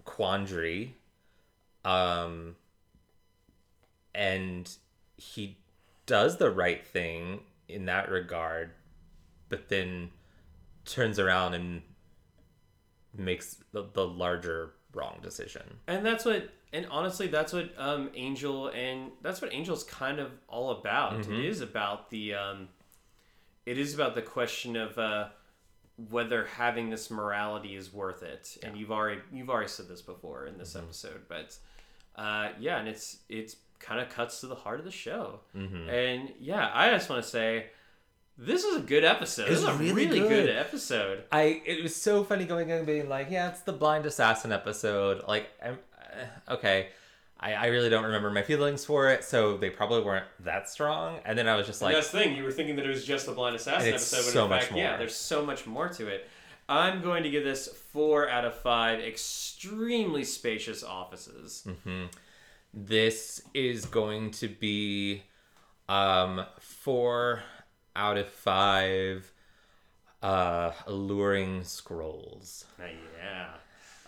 quandary. 0.05 0.95
Um, 1.83 2.55
and 4.13 4.71
he 5.17 5.57
does 6.05 6.37
the 6.37 6.49
right 6.49 6.85
thing 6.85 7.41
in 7.67 7.85
that 7.85 8.09
regard, 8.09 8.71
but 9.49 9.69
then 9.69 10.11
turns 10.85 11.19
around 11.19 11.53
and 11.53 11.81
makes 13.17 13.57
the, 13.71 13.85
the 13.93 14.05
larger 14.05 14.71
wrong 14.93 15.19
decision. 15.21 15.63
And 15.87 16.05
that's 16.05 16.25
what, 16.25 16.49
and 16.71 16.87
honestly, 16.89 17.27
that's 17.27 17.53
what 17.53 17.71
um, 17.77 18.09
Angel 18.15 18.67
and 18.69 19.11
that's 19.21 19.41
what 19.41 19.51
Angel's 19.51 19.83
kind 19.83 20.19
of 20.19 20.31
all 20.47 20.71
about. 20.71 21.19
It 21.19 21.45
is 21.45 21.61
about 21.61 22.09
the, 22.09 22.35
um, 22.35 22.69
it 23.65 23.77
is 23.77 23.93
about 23.93 24.15
the 24.15 24.21
question 24.21 24.75
of 24.75 24.97
uh, 24.97 25.29
whether 26.09 26.45
having 26.45 26.89
this 26.89 27.09
morality 27.09 27.75
is 27.75 27.93
worth 27.93 28.21
it. 28.23 28.57
And 28.63 28.77
you've 28.77 28.91
already 28.91 29.21
you've 29.31 29.49
already 29.49 29.69
said 29.69 29.87
this 29.87 30.01
before 30.01 30.45
in 30.45 30.57
this 30.57 30.75
episode, 30.75 31.21
but 31.29 31.57
uh, 32.15 32.49
yeah, 32.59 32.79
and 32.79 32.87
it's 32.87 33.17
it's 33.29 33.55
kind 33.79 33.99
of 34.01 34.09
cuts 34.09 34.39
to 34.41 34.47
the 34.47 34.55
heart 34.55 34.79
of 34.79 34.85
the 34.85 34.91
show. 34.91 35.39
And 35.53 36.31
yeah, 36.39 36.69
I 36.73 36.89
just 36.91 37.09
want 37.09 37.23
to 37.23 37.29
say. 37.29 37.67
This 38.37 38.65
is 38.65 38.75
a 38.75 38.81
good 38.81 39.05
episode. 39.05 39.47
This 39.47 39.59
is 39.59 39.63
It's 39.63 39.73
a 39.73 39.77
really 39.77 39.93
really, 40.07 40.19
good. 40.19 40.47
good. 40.47 40.49
episode. 40.49 41.23
I 41.31 41.61
it 41.65 41.81
was 41.81 41.95
so 41.95 42.25
funny 42.25 42.43
going 42.43 42.69
in 42.69 42.79
and 42.79 42.85
being 42.85 43.07
like, 43.07 43.27
yeah, 43.31 43.47
it's 43.47 43.61
the 43.61 43.71
blind 43.71 44.05
assassin 44.05 44.51
episode. 44.51 45.23
Like, 45.25 45.47
I'm, 45.63 45.79
uh, 45.97 46.55
okay, 46.55 46.89
I, 47.45 47.53
I 47.53 47.65
really 47.67 47.89
don't 47.89 48.05
remember 48.05 48.31
my 48.31 48.41
feelings 48.41 48.83
for 48.83 49.11
it, 49.11 49.23
so 49.23 49.55
they 49.55 49.69
probably 49.69 50.01
weren't 50.01 50.25
that 50.39 50.67
strong. 50.67 51.19
And 51.25 51.37
then 51.37 51.47
I 51.47 51.55
was 51.55 51.67
just 51.67 51.79
like, 51.79 51.93
That's 51.93 52.09
the 52.09 52.17
thing. 52.17 52.35
You 52.35 52.43
were 52.43 52.51
thinking 52.51 52.75
that 52.77 52.85
it 52.85 52.89
was 52.89 53.05
just 53.05 53.27
the 53.27 53.33
Blind 53.33 53.55
Assassin 53.55 53.93
it's 53.93 54.11
episode, 54.11 54.25
but 54.27 54.33
so 54.33 54.43
in 54.45 54.49
much 54.49 54.63
fact, 54.63 54.75
yeah, 54.75 54.89
more. 54.89 54.97
there's 54.97 55.15
so 55.15 55.45
much 55.45 55.67
more 55.67 55.87
to 55.89 56.07
it. 56.07 56.27
I'm 56.67 57.03
going 57.03 57.21
to 57.21 57.29
give 57.29 57.43
this 57.43 57.67
four 57.67 58.27
out 58.27 58.45
of 58.45 58.55
five 58.55 58.99
extremely 58.99 60.23
spacious 60.23 60.83
offices. 60.83 61.67
Hmm. 61.83 62.05
this 62.73 63.43
is 63.53 63.85
going 63.85 64.31
to 64.31 64.47
be 64.47 65.21
um 65.87 66.43
four 66.59 67.43
out 67.95 68.17
of 68.17 68.27
five 68.27 69.31
uh 70.23 70.71
alluring 70.87 71.63
scrolls. 71.63 72.65
Uh, 72.79 72.85
yeah. 73.19 73.49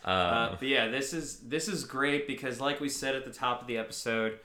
Um, 0.08 0.14
Uh, 0.14 0.56
but 0.58 0.68
yeah, 0.68 0.88
this 0.88 1.12
is 1.14 1.40
this 1.40 1.68
is 1.68 1.84
great 1.84 2.28
because, 2.28 2.62
like 2.62 2.80
we 2.80 2.88
said 2.88 3.14
at 3.14 3.26
the 3.26 3.32
top 3.32 3.62
of 3.62 3.68
the 3.68 3.78
episode, 3.78 4.40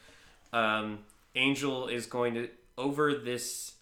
um, 0.52 0.98
Angel 1.36 1.86
is 1.86 2.06
going 2.06 2.34
to 2.34 2.48
over 2.76 3.14
this 3.14 3.74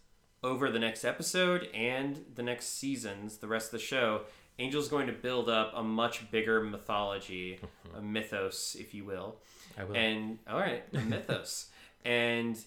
over 0.44 0.70
the 0.70 0.78
next 0.78 1.05
episode 1.05 1.69
and 1.74 2.23
the 2.35 2.43
next 2.43 2.78
seasons, 2.78 3.39
the 3.39 3.48
rest 3.48 3.69
of 3.69 3.81
the 3.81 3.85
show. 3.85 4.23
Angel's 4.59 4.89
going 4.89 5.07
to 5.07 5.12
build 5.15 5.48
up 5.48 5.73
a 5.74 5.82
much 5.82 6.31
bigger 6.31 6.61
mythology, 6.62 7.59
a 7.97 8.02
mythos, 8.02 8.77
if 8.78 8.93
you 8.93 9.07
will. 9.07 9.36
I 9.78 9.85
will. 9.85 9.97
And 9.97 10.39
all 10.47 10.59
right, 10.61 10.85
a 10.93 11.01
mythos, 11.01 11.70
and 12.05 12.59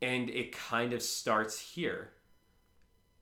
and 0.00 0.30
it 0.30 0.52
kind 0.52 0.92
of 0.92 1.02
starts 1.02 1.58
here. 1.58 2.10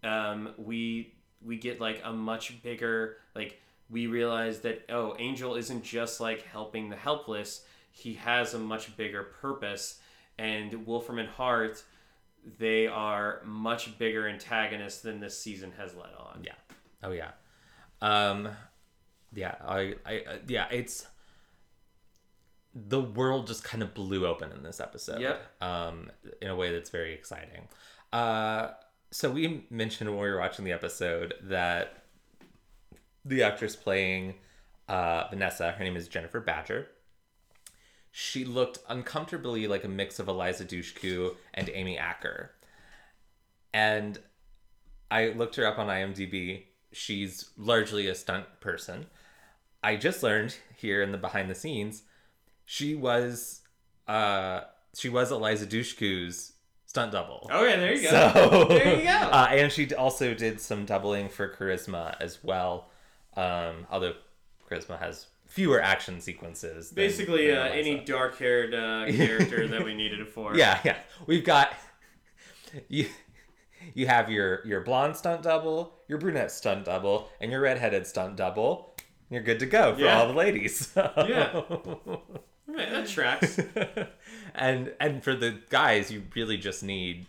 Um, 0.02 0.50
we 0.58 1.14
we 1.42 1.56
get 1.56 1.80
like 1.80 2.02
a 2.04 2.12
much 2.12 2.62
bigger 2.62 3.16
like 3.34 3.58
we 3.90 4.06
realize 4.06 4.60
that 4.60 4.84
oh 4.88 5.14
angel 5.18 5.54
isn't 5.54 5.84
just 5.84 6.20
like 6.20 6.42
helping 6.42 6.88
the 6.88 6.96
helpless 6.96 7.64
he 7.90 8.14
has 8.14 8.54
a 8.54 8.58
much 8.58 8.96
bigger 8.96 9.22
purpose 9.40 10.00
and 10.38 10.86
wolfram 10.86 11.18
and 11.18 11.28
hart 11.28 11.82
they 12.58 12.86
are 12.86 13.40
much 13.44 13.96
bigger 13.98 14.28
antagonists 14.28 15.00
than 15.00 15.20
this 15.20 15.38
season 15.38 15.72
has 15.78 15.94
led 15.94 16.12
on 16.18 16.42
Yeah. 16.44 16.52
Oh 17.02 17.12
yeah. 17.12 17.30
Um 18.02 18.48
yeah, 19.32 19.54
I 19.66 19.94
I 20.04 20.18
uh, 20.28 20.36
yeah, 20.46 20.66
it's 20.70 21.06
the 22.74 23.00
world 23.00 23.46
just 23.46 23.64
kind 23.64 23.82
of 23.82 23.94
blew 23.94 24.26
open 24.26 24.52
in 24.52 24.62
this 24.62 24.80
episode. 24.80 25.20
Yep. 25.20 25.62
Um 25.62 26.10
in 26.42 26.48
a 26.48 26.56
way 26.56 26.72
that's 26.72 26.90
very 26.90 27.14
exciting. 27.14 27.68
Uh 28.12 28.70
so 29.10 29.30
we 29.30 29.66
mentioned 29.70 30.10
when 30.10 30.18
we 30.18 30.28
were 30.28 30.38
watching 30.38 30.64
the 30.64 30.72
episode 30.72 31.34
that 31.44 32.03
the 33.24 33.42
actress 33.42 33.76
playing 33.76 34.34
uh 34.88 35.28
Vanessa, 35.30 35.72
her 35.72 35.84
name 35.84 35.96
is 35.96 36.08
Jennifer 36.08 36.40
Badger. 36.40 36.88
She 38.10 38.44
looked 38.44 38.78
uncomfortably 38.88 39.66
like 39.66 39.82
a 39.84 39.88
mix 39.88 40.18
of 40.18 40.28
Eliza 40.28 40.64
Dushku 40.64 41.34
and 41.52 41.68
Amy 41.72 41.98
Acker. 41.98 42.52
And 43.72 44.18
I 45.10 45.28
looked 45.30 45.56
her 45.56 45.66
up 45.66 45.78
on 45.78 45.88
IMDb. 45.88 46.64
She's 46.92 47.50
largely 47.56 48.06
a 48.06 48.14
stunt 48.14 48.46
person. 48.60 49.06
I 49.82 49.96
just 49.96 50.22
learned 50.22 50.56
here 50.76 51.02
in 51.02 51.10
the 51.10 51.18
behind 51.18 51.50
the 51.50 51.54
scenes, 51.54 52.02
she 52.64 52.94
was 52.94 53.62
uh 54.06 54.60
she 54.96 55.08
was 55.08 55.32
Eliza 55.32 55.66
Dushku's 55.66 56.52
stunt 56.86 57.10
double. 57.12 57.50
okay 57.52 57.76
there 57.80 57.94
you 57.94 58.02
go 58.02 58.10
So 58.10 58.64
There 58.68 58.96
you 58.98 59.04
go. 59.04 59.10
Uh, 59.32 59.46
and 59.50 59.72
she 59.72 59.92
also 59.94 60.34
did 60.34 60.60
some 60.60 60.84
doubling 60.84 61.28
for 61.28 61.48
Charisma 61.48 62.14
as 62.20 62.38
well. 62.44 62.90
Um, 63.36 63.86
although 63.90 64.14
Charisma 64.70 64.98
has 64.98 65.26
fewer 65.46 65.80
action 65.80 66.20
sequences. 66.20 66.90
basically 66.90 67.48
than 67.48 67.58
uh, 67.58 67.70
any 67.72 67.98
dark-haired 68.00 68.74
uh, 68.74 69.06
character 69.16 69.68
that 69.68 69.84
we 69.84 69.94
needed 69.94 70.20
it 70.20 70.28
for 70.28 70.56
Yeah, 70.56 70.80
yeah. 70.84 70.96
We've 71.26 71.44
got 71.44 71.74
you. 72.88 73.06
You 73.94 74.06
have 74.06 74.30
your 74.30 74.66
your 74.66 74.80
blonde 74.80 75.16
stunt 75.16 75.42
double, 75.42 75.92
your 76.08 76.18
brunette 76.18 76.50
stunt 76.50 76.86
double, 76.86 77.28
and 77.40 77.50
your 77.52 77.60
redheaded 77.60 78.06
stunt 78.06 78.36
double. 78.36 78.96
You're 79.30 79.42
good 79.42 79.58
to 79.60 79.66
go 79.66 79.94
for 79.94 80.00
Yeah. 80.00 80.20
all 80.20 80.28
the 80.28 80.32
ladies. 80.34 80.92
Yeah. 80.96 81.62
Right, 82.66 82.90
that 82.90 83.06
tracks 83.06 83.60
and 84.54 84.92
and 84.98 85.22
for 85.22 85.34
the 85.36 85.60
guys, 85.68 86.10
you 86.10 86.24
really 86.34 86.56
just 86.56 86.82
need 86.82 87.26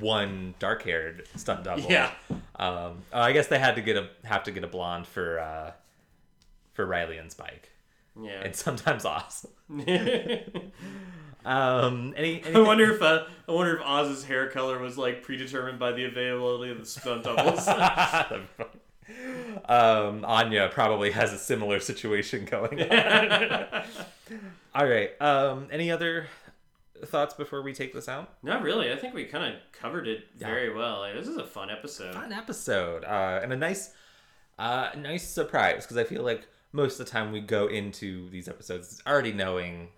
one 0.00 0.54
dark 0.58 0.82
haired 0.82 1.26
stunt 1.36 1.64
double. 1.64 1.82
Yeah. 1.90 2.10
Um, 2.56 3.02
oh, 3.12 3.20
I 3.20 3.32
guess 3.32 3.48
they 3.48 3.58
had 3.58 3.76
to 3.76 3.82
get 3.82 3.96
a 3.96 4.08
have 4.24 4.44
to 4.44 4.52
get 4.52 4.64
a 4.64 4.68
blonde 4.68 5.06
for 5.06 5.38
uh, 5.38 5.72
for 6.72 6.86
Riley 6.86 7.18
and 7.18 7.30
Spike. 7.30 7.70
yeah 8.20 8.40
It's 8.42 8.62
sometimes 8.62 9.04
Oz. 9.04 9.46
Um, 11.44 12.14
any, 12.16 12.42
any 12.42 12.56
I 12.56 12.60
wonder 12.60 12.94
if 12.94 13.02
uh, 13.02 13.24
I 13.46 13.52
wonder 13.52 13.76
if 13.76 13.82
Oz's 13.84 14.24
hair 14.24 14.48
color 14.48 14.78
was 14.78 14.96
like 14.96 15.22
predetermined 15.22 15.78
by 15.78 15.92
the 15.92 16.06
availability 16.06 16.72
of 16.72 16.78
the 16.78 16.86
stunt 16.86 17.24
doubles. 17.24 17.68
um, 19.68 20.24
Anya 20.24 20.70
probably 20.72 21.10
has 21.10 21.34
a 21.34 21.38
similar 21.38 21.80
situation 21.80 22.46
going 22.46 22.90
on. 22.90 23.84
All 24.74 24.86
right. 24.86 25.10
Um, 25.20 25.68
any 25.70 25.90
other 25.90 26.28
thoughts 27.04 27.34
before 27.34 27.62
we 27.62 27.72
take 27.72 27.92
this 27.92 28.08
out? 28.08 28.34
Not 28.42 28.62
really. 28.62 28.92
I 28.92 28.96
think 28.96 29.14
we 29.14 29.24
kind 29.24 29.54
of 29.54 29.60
covered 29.72 30.06
it 30.06 30.24
very 30.36 30.72
well. 30.72 31.00
Like, 31.00 31.14
this 31.14 31.28
is 31.28 31.36
a 31.36 31.46
fun 31.46 31.70
episode. 31.70 32.14
Fun 32.14 32.32
episode, 32.32 33.04
uh, 33.04 33.40
and 33.42 33.52
a 33.52 33.56
nice, 33.56 33.92
uh, 34.58 34.90
nice 34.96 35.28
surprise 35.28 35.84
because 35.84 35.96
I 35.96 36.04
feel 36.04 36.22
like 36.22 36.46
most 36.72 36.98
of 36.98 37.06
the 37.06 37.12
time 37.12 37.32
we 37.32 37.40
go 37.40 37.66
into 37.66 38.28
these 38.30 38.48
episodes 38.48 39.02
already 39.06 39.32
knowing 39.32 39.88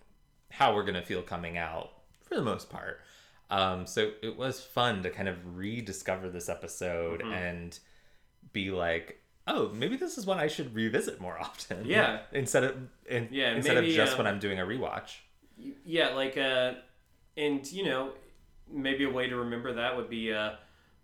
how 0.51 0.75
we're 0.75 0.85
gonna 0.85 1.03
feel 1.03 1.23
coming 1.23 1.59
out 1.59 1.91
for 2.23 2.35
the 2.35 2.43
most 2.43 2.71
part. 2.71 3.01
Um, 3.51 3.87
so 3.87 4.13
it 4.23 4.37
was 4.37 4.61
fun 4.61 5.03
to 5.05 5.11
kind 5.11 5.29
of 5.29 5.57
rediscover 5.57 6.29
this 6.29 6.49
episode 6.49 7.23
and 7.23 7.79
be 8.53 8.71
like, 8.71 9.21
oh, 9.47 9.71
maybe 9.73 9.97
this 9.97 10.19
is 10.19 10.27
one 10.27 10.39
I 10.39 10.49
should 10.49 10.75
revisit 10.75 11.21
more 11.21 11.39
often. 11.39 11.85
Yeah. 11.87 12.21
instead 12.33 12.65
of 12.65 12.77
in, 13.09 13.29
Yeah, 13.31 13.55
instead 13.55 13.77
maybe, 13.77 13.91
of 13.91 13.97
just 13.97 14.15
uh, 14.15 14.17
when 14.17 14.27
I'm 14.27 14.39
doing 14.39 14.59
a 14.59 14.65
rewatch. 14.65 15.19
Yeah, 15.59 16.11
like 16.11 16.37
uh, 16.37 16.75
and 17.37 17.71
you 17.71 17.85
know, 17.85 18.11
maybe 18.71 19.05
a 19.05 19.11
way 19.11 19.29
to 19.29 19.37
remember 19.37 19.73
that 19.75 19.97
would 19.97 20.11
be 20.11 20.33
uh, 20.33 20.53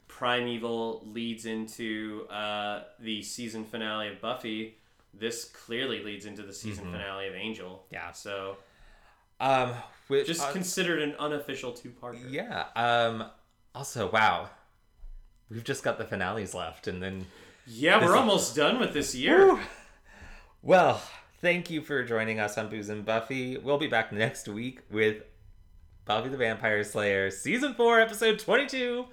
Primeval 0.08 1.06
leads 1.06 1.46
into 1.46 2.26
uh, 2.30 2.82
the 3.00 3.22
season 3.22 3.64
finale 3.64 4.08
of 4.08 4.20
Buffy. 4.20 4.76
This 5.14 5.44
clearly 5.44 6.02
leads 6.02 6.26
into 6.26 6.42
the 6.42 6.52
season 6.52 6.84
finale 6.90 7.28
of 7.28 7.34
Angel. 7.34 7.84
Yeah. 7.90 8.12
So 8.12 8.56
Um, 9.40 9.74
which 10.08 10.26
just 10.26 10.42
uh, 10.42 10.52
considered 10.52 11.00
an 11.02 11.14
unofficial 11.18 11.72
two-parter. 11.72 12.30
Yeah. 12.30 12.66
Um. 12.76 13.24
Also, 13.74 14.10
wow, 14.10 14.50
we've 15.50 15.64
just 15.64 15.82
got 15.82 15.96
the 15.96 16.04
finales 16.04 16.54
left, 16.54 16.86
and 16.88 17.02
then 17.02 17.24
Yeah, 17.66 18.04
we're 18.04 18.16
almost 18.16 18.54
done 18.54 18.78
with 18.78 18.92
this 18.92 19.14
year. 19.14 19.58
well, 20.62 21.00
Thank 21.42 21.70
you 21.70 21.82
for 21.82 22.04
joining 22.04 22.38
us 22.38 22.56
on 22.56 22.68
Booze 22.68 22.88
and 22.88 23.04
Buffy. 23.04 23.58
We'll 23.58 23.78
be 23.78 23.88
back 23.88 24.12
next 24.12 24.46
week 24.48 24.80
with 24.90 25.24
Buffy 26.04 26.28
the 26.28 26.36
Vampire 26.36 26.84
Slayer, 26.84 27.30
Season 27.32 27.74
4, 27.74 28.00
Episode 28.00 28.38
22, 28.38 29.06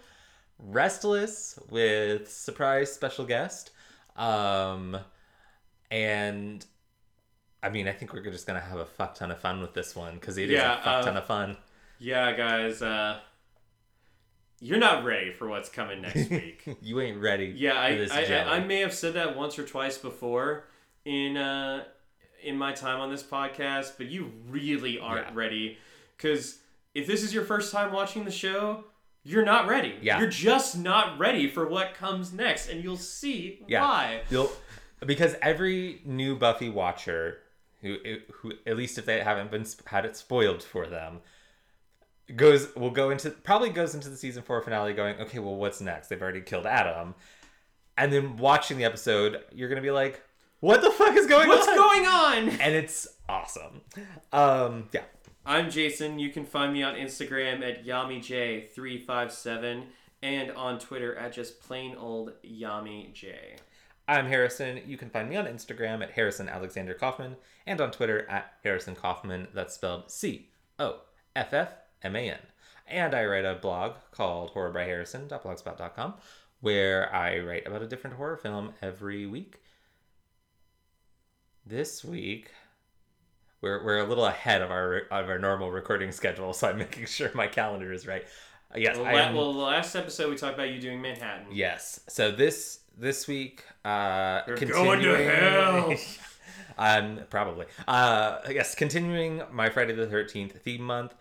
Restless, 0.60 1.58
with 1.70 2.32
surprise 2.32 2.94
special 2.94 3.26
guest. 3.26 3.72
Um, 4.16 4.98
and 5.90 6.64
I 7.64 7.70
mean, 7.70 7.88
I 7.88 7.94
think 7.94 8.14
we're 8.14 8.22
just 8.24 8.46
gonna 8.46 8.60
have 8.60 8.78
a 8.78 8.86
fuck 8.86 9.16
ton 9.16 9.32
of 9.32 9.40
fun 9.40 9.60
with 9.60 9.74
this 9.74 9.96
one 9.96 10.14
because 10.16 10.38
it 10.38 10.46
is 10.46 10.52
Yeah, 10.52 10.74
a 10.74 10.78
fuck 10.78 10.86
uh, 10.88 11.02
ton 11.02 11.18
of 11.18 11.26
fun. 11.26 11.58
Yeah, 11.98 12.32
guys, 12.38 12.84
uh, 12.84 13.22
you're 14.62 14.78
not 14.78 15.04
ready 15.04 15.34
for 15.34 15.48
what's 15.48 15.70
coming 15.70 16.02
next 16.04 16.30
week. 16.30 16.78
you 16.82 17.02
ain't 17.02 17.20
ready. 17.20 17.54
yeah, 17.58 17.74
for 17.74 17.80
I, 17.80 17.96
this 17.96 18.12
I. 18.12 18.22
I, 18.26 18.56
I 18.58 18.60
may 18.60 18.82
have 18.82 18.94
said 18.94 19.16
that 19.16 19.36
once 19.36 19.58
or 19.58 19.66
twice 19.66 19.98
before 19.98 20.66
in 21.06 21.36
uh, 21.38 21.86
in 22.44 22.58
my 22.58 22.72
time 22.72 23.00
on 23.00 23.10
this 23.12 23.24
podcast, 23.24 23.94
but 23.98 24.08
you 24.08 24.32
really 24.50 25.00
aren't 25.00 25.28
Yeah. 25.28 25.34
ready 25.34 25.78
because 26.18 26.60
if 26.94 27.06
this 27.08 27.24
is 27.24 27.34
your 27.34 27.44
first 27.46 27.72
time 27.72 27.92
watching 27.92 28.26
the 28.26 28.32
show. 28.32 28.86
You're 29.22 29.44
not 29.46 29.68
ready. 29.68 29.96
Yeah. 30.02 30.18
You're 30.18 30.30
just 30.30 30.78
not 30.78 31.20
ready 31.20 31.50
for 31.50 31.68
what 31.68 31.94
comes 31.94 32.32
next, 32.32 32.70
and 32.70 32.82
you'll 32.82 32.96
see 32.98 33.62
Yeah. 33.68 33.82
why. 33.82 34.22
You'll 34.30 34.50
because 35.06 35.36
every 35.42 36.02
new 36.06 36.38
Buffy 36.38 36.70
watcher 36.70 37.40
who 37.82 37.98
who 38.32 38.54
at 38.66 38.78
least 38.78 38.98
if 38.98 39.06
they 39.06 39.20
haven't 39.20 39.52
been 39.52 39.66
had 39.88 40.06
it 40.06 40.16
spoiled 40.16 40.64
for 40.64 40.88
them 40.88 41.20
goes 42.36 42.74
will 42.76 42.92
go 42.92 43.10
into 43.10 43.30
probably 43.32 43.70
goes 43.70 43.94
into 43.94 44.10
the 44.10 44.16
season 44.18 44.42
4 44.42 44.62
finale 44.62 44.94
going 44.94 45.20
okay 45.20 45.40
well 45.40 45.56
what's 45.56 45.82
next 45.82 46.08
they've 46.08 46.22
already 46.22 46.42
killed 46.42 46.66
Adam 46.66 47.14
and 47.98 48.14
then 48.14 48.38
watching 48.38 48.78
the 48.78 48.86
episode 48.86 49.44
you're 49.52 49.68
going 49.70 49.82
to 49.82 49.86
be 49.86 49.92
like 49.92 50.22
what 50.60 50.82
the 50.82 50.92
fuck 50.92 51.16
is 51.16 51.26
going 51.28 51.44
on? 51.50 51.50
What's 51.50 51.68
on 51.68 51.76
going 51.76 52.06
on? 52.06 52.50
and 52.60 52.76
it's 52.76 53.08
awesome 53.28 53.82
um 54.34 54.90
yeah 54.92 55.04
I'm 55.46 55.72
Jason. 55.72 56.20
You 56.20 56.30
can 56.30 56.46
find 56.46 56.72
me 56.74 56.84
on 56.84 56.94
Instagram 56.94 57.68
at 57.68 57.84
YamiJ357 57.84 59.86
and 60.22 60.52
on 60.52 60.78
Twitter 60.78 61.16
at 61.16 61.34
just 61.34 61.60
plain 61.62 61.96
old 61.96 62.34
YamiJ. 62.46 63.34
I'm 64.08 64.28
Harrison. 64.28 64.82
You 64.86 64.96
can 64.98 65.10
find 65.10 65.28
me 65.30 65.38
on 65.38 65.46
Instagram 65.46 66.04
at 66.04 66.12
Harrison 66.12 66.50
Alexander 66.50 66.94
Coffman 66.94 67.36
and 67.66 67.82
on 67.82 67.90
Twitter 67.90 68.30
at 68.30 68.54
Harrison 68.64 68.96
Coffman. 68.96 69.48
That's 69.54 69.74
spelled 69.74 70.12
C 70.12 70.50
O 70.78 71.00
F 71.36 71.52
F 71.54 71.70
M 72.04 72.16
A 72.16 72.30
N. 72.30 72.40
And 72.88 73.16
I 73.16 73.26
write 73.26 73.46
a 73.46 73.56
blog 73.56 73.94
called 74.12 74.54
horrorbyharrison.blogspot.com 74.54 76.14
where 76.62 77.12
I 77.14 77.40
write 77.40 77.66
about 77.66 77.82
a 77.82 77.88
different 77.88 78.18
horror 78.18 78.38
film 78.38 78.74
every 78.82 79.26
week. 79.26 79.62
This 81.66 82.04
week, 82.04 82.52
we're, 83.62 83.84
we're 83.84 84.00
a 84.00 84.06
little 84.06 84.26
ahead 84.26 84.62
of 84.62 84.72
our 84.72 85.04
of 85.12 85.30
our 85.30 85.38
normal 85.40 85.72
recording 85.72 86.12
schedule, 86.12 86.54
so 86.54 86.70
I'm 86.70 86.78
making 86.80 87.06
sure 87.06 87.30
my 87.34 87.48
calendar 87.48 87.92
is 87.92 88.08
right. 88.08 88.24
Uh, 88.74 88.78
Yes, 88.78 88.98
Well, 88.98 89.06
I 89.06 89.14
am. 89.14 89.36
well, 89.36 89.54
the 89.54 89.60
last 89.60 89.96
episode 89.96 90.30
we 90.30 90.36
talked 90.36 90.56
about 90.56 90.70
you 90.70 90.80
doing 90.80 91.02
Manhattan. 91.02 91.48
Yes. 91.52 92.02
So 92.08 92.32
this 92.32 92.80
this 92.98 93.28
week, 93.28 93.64
uh, 93.86 94.42
You're 94.48 94.58
going 94.58 95.02
to 95.02 95.16
hell. 95.16 95.94
um, 96.78 97.20
probably. 97.30 97.66
Uh, 97.88 98.40
yes, 98.50 98.76
continuing 98.76 99.42
my 99.52 99.70
Friday 99.70 99.94
the 99.94 100.08
Thirteenth 100.08 100.60
theme 100.62 100.82
month. 100.82 101.14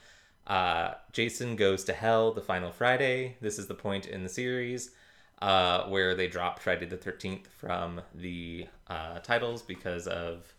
Uh, 0.46 0.94
Jason 1.12 1.56
goes 1.56 1.84
to 1.84 1.92
hell 1.92 2.32
the 2.32 2.40
final 2.40 2.70
Friday. 2.72 3.36
This 3.42 3.58
is 3.58 3.66
the 3.66 3.74
point 3.74 4.06
in 4.06 4.22
the 4.22 4.30
series 4.30 4.92
uh, 5.40 5.84
where 5.84 6.14
they 6.14 6.28
dropped 6.28 6.62
Friday 6.62 6.86
the 6.86 6.96
Thirteenth 6.96 7.48
from 7.58 8.00
the 8.14 8.66
uh, 8.88 9.20
titles 9.20 9.62
because 9.62 10.06
of 10.06 10.54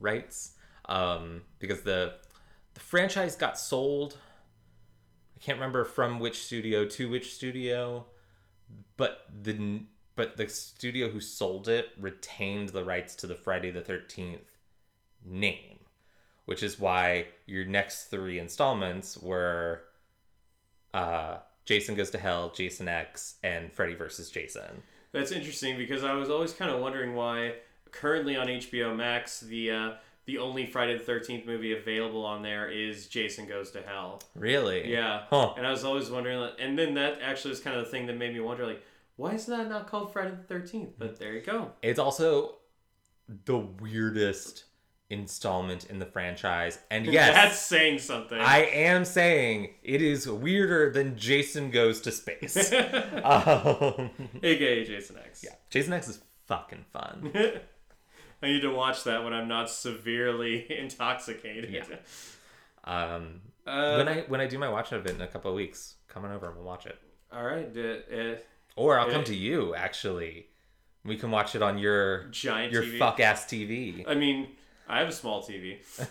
rights. 0.00 0.52
Um, 0.86 1.42
because 1.58 1.82
the 1.82 2.14
the 2.74 2.80
franchise 2.80 3.36
got 3.36 3.58
sold. 3.58 4.16
I 5.36 5.44
can't 5.44 5.58
remember 5.58 5.84
from 5.84 6.20
which 6.20 6.44
studio 6.44 6.86
to 6.86 7.08
which 7.08 7.34
studio, 7.34 8.06
but 8.96 9.26
the 9.42 9.82
but 10.14 10.36
the 10.36 10.48
studio 10.48 11.08
who 11.08 11.20
sold 11.20 11.68
it 11.68 11.90
retained 11.98 12.70
the 12.70 12.84
rights 12.84 13.14
to 13.16 13.26
the 13.26 13.34
Friday 13.34 13.70
the 13.70 13.80
Thirteenth 13.80 14.58
name, 15.24 15.78
which 16.44 16.62
is 16.62 16.78
why 16.78 17.26
your 17.46 17.64
next 17.64 18.04
three 18.04 18.38
installments 18.38 19.18
were 19.18 19.82
uh, 20.94 21.38
Jason 21.64 21.94
Goes 21.94 22.10
to 22.10 22.18
Hell, 22.18 22.50
Jason 22.54 22.88
X, 22.88 23.36
and 23.42 23.72
Freddy 23.72 23.94
versus 23.94 24.30
Jason. 24.30 24.82
That's 25.12 25.30
interesting 25.32 25.76
because 25.76 26.04
I 26.04 26.14
was 26.14 26.30
always 26.30 26.52
kind 26.52 26.70
of 26.70 26.80
wondering 26.80 27.14
why 27.14 27.54
currently 27.90 28.36
on 28.36 28.46
HBO 28.48 28.96
Max 28.96 29.40
the 29.40 29.70
uh, 29.70 29.90
the 30.24 30.38
only 30.38 30.66
Friday 30.66 30.96
the 30.96 31.04
Thirteenth 31.04 31.44
movie 31.46 31.76
available 31.76 32.24
on 32.24 32.42
there 32.42 32.68
is 32.70 33.06
Jason 33.08 33.46
Goes 33.46 33.70
to 33.72 33.82
Hell. 33.82 34.22
Really? 34.34 34.90
Yeah, 34.90 35.24
Huh. 35.30 35.54
and 35.56 35.66
I 35.66 35.70
was 35.70 35.84
always 35.84 36.10
wondering, 36.10 36.38
like- 36.38 36.54
and 36.58 36.78
then 36.78 36.94
that 36.94 37.18
actually 37.22 37.50
was 37.50 37.60
kind 37.60 37.76
of 37.76 37.84
the 37.84 37.90
thing 37.90 38.06
that 38.06 38.16
made 38.16 38.32
me 38.32 38.40
wonder, 38.40 38.64
like, 38.66 38.82
why 39.16 39.32
is 39.34 39.46
that 39.46 39.68
not 39.68 39.86
called 39.88 40.12
Friday 40.12 40.30
the 40.30 40.42
Thirteenth? 40.44 40.94
But 40.98 41.18
there 41.18 41.32
you 41.34 41.42
go. 41.42 41.72
It's 41.82 41.98
also 41.98 42.56
the 43.44 43.58
weirdest 43.58 44.64
installment 45.12 45.84
in 45.90 45.98
the 45.98 46.06
franchise. 46.06 46.78
And 46.90 47.06
yes, 47.06 47.34
That's 47.34 47.58
saying 47.58 47.98
something. 48.00 48.38
I 48.40 48.60
am 48.64 49.04
saying 49.04 49.74
it 49.82 50.02
is 50.02 50.28
weirder 50.28 50.90
than 50.92 51.16
Jason 51.16 51.70
Goes 51.70 52.00
to 52.02 52.10
Space. 52.10 52.72
um, 53.22 54.10
AKA 54.42 54.84
Jason 54.84 55.16
X. 55.24 55.44
yeah, 55.44 55.54
Jason 55.70 55.92
X 55.92 56.08
is 56.08 56.20
fucking 56.46 56.84
fun. 56.92 57.30
I 58.42 58.46
need 58.48 58.62
to 58.62 58.74
watch 58.74 59.04
that 59.04 59.22
when 59.22 59.32
I'm 59.32 59.46
not 59.46 59.70
severely 59.70 60.66
intoxicated. 60.78 61.70
Yeah. 61.72 61.84
Um, 62.84 63.40
Uh, 63.64 63.94
when 63.96 64.08
I 64.08 64.20
when 64.22 64.40
I 64.40 64.46
do 64.48 64.58
my 64.58 64.68
watch 64.68 64.90
of 64.92 65.06
it 65.06 65.14
in 65.14 65.20
a 65.20 65.28
couple 65.28 65.50
of 65.50 65.56
weeks, 65.56 65.94
come 66.08 66.24
on 66.24 66.32
over 66.32 66.46
and 66.48 66.56
we'll 66.56 66.64
watch 66.64 66.86
it. 66.86 66.98
all 67.32 67.44
right. 67.44 67.68
Uh, 67.76 68.14
uh, 68.16 68.36
Or 68.74 68.98
I'll 68.98 69.08
Eh. 69.08 69.12
come 69.12 69.24
to 69.24 69.34
you. 69.36 69.74
Actually, 69.76 70.48
we 71.04 71.16
can 71.16 71.30
watch 71.30 71.54
it 71.54 71.62
on 71.62 71.78
your 71.78 72.24
giant 72.30 72.72
your 72.72 72.82
fuck 72.98 73.20
ass 73.20 73.44
TV. 73.46 74.04
I 74.08 74.14
mean, 74.16 74.48
I 74.88 74.98
have 74.98 75.08
a 75.08 75.12
small 75.12 75.42
TV. 75.42 75.78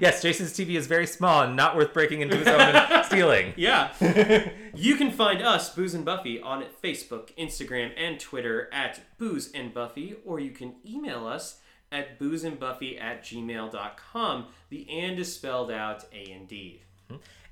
yes, 0.00 0.22
Jason's 0.22 0.52
TV 0.52 0.76
is 0.76 0.86
very 0.86 1.06
small 1.06 1.42
and 1.42 1.56
not 1.56 1.76
worth 1.76 1.92
breaking 1.92 2.22
into 2.22 2.36
his 2.36 2.46
own 2.48 2.60
and 2.60 3.04
stealing. 3.06 3.52
Yeah. 3.56 3.92
you 4.74 4.96
can 4.96 5.10
find 5.10 5.42
us, 5.42 5.74
Booze 5.74 5.94
and 5.94 6.04
Buffy, 6.04 6.40
on 6.40 6.64
Facebook, 6.82 7.36
Instagram, 7.36 7.90
and 7.96 8.18
Twitter 8.18 8.68
at 8.72 9.00
Booze 9.18 9.50
and 9.52 9.74
Buffy, 9.74 10.16
or 10.24 10.40
you 10.40 10.50
can 10.50 10.76
email 10.86 11.26
us 11.26 11.60
at 11.92 12.18
boozeandbuffy 12.18 13.00
at 13.00 13.22
gmail.com. 13.22 14.46
The 14.70 14.90
and 14.90 15.18
is 15.18 15.34
spelled 15.34 15.70
out 15.70 16.04
A 16.12 16.30
and 16.32 16.48
D. 16.48 16.82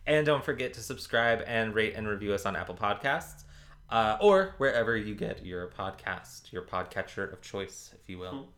And 0.07 0.27
don't 0.27 0.45
forget 0.45 0.75
to 0.75 0.81
subscribe 0.81 1.43
and 1.47 1.75
rate 1.75 1.95
and 1.95 2.07
review 2.09 2.33
us 2.33 2.45
on 2.45 2.57
Apple 2.57 2.75
Podcasts 2.75 3.45
uh, 3.91 4.19
or 4.21 4.55
wherever 4.59 4.97
you 4.97 5.15
get 5.15 5.45
your 5.45 5.69
podcast, 5.69 6.53
your 6.53 6.63
podcatcher 6.63 7.33
of 7.33 7.41
choice, 7.41 7.95
if 8.01 8.09
you 8.09 8.19
will. 8.19 8.49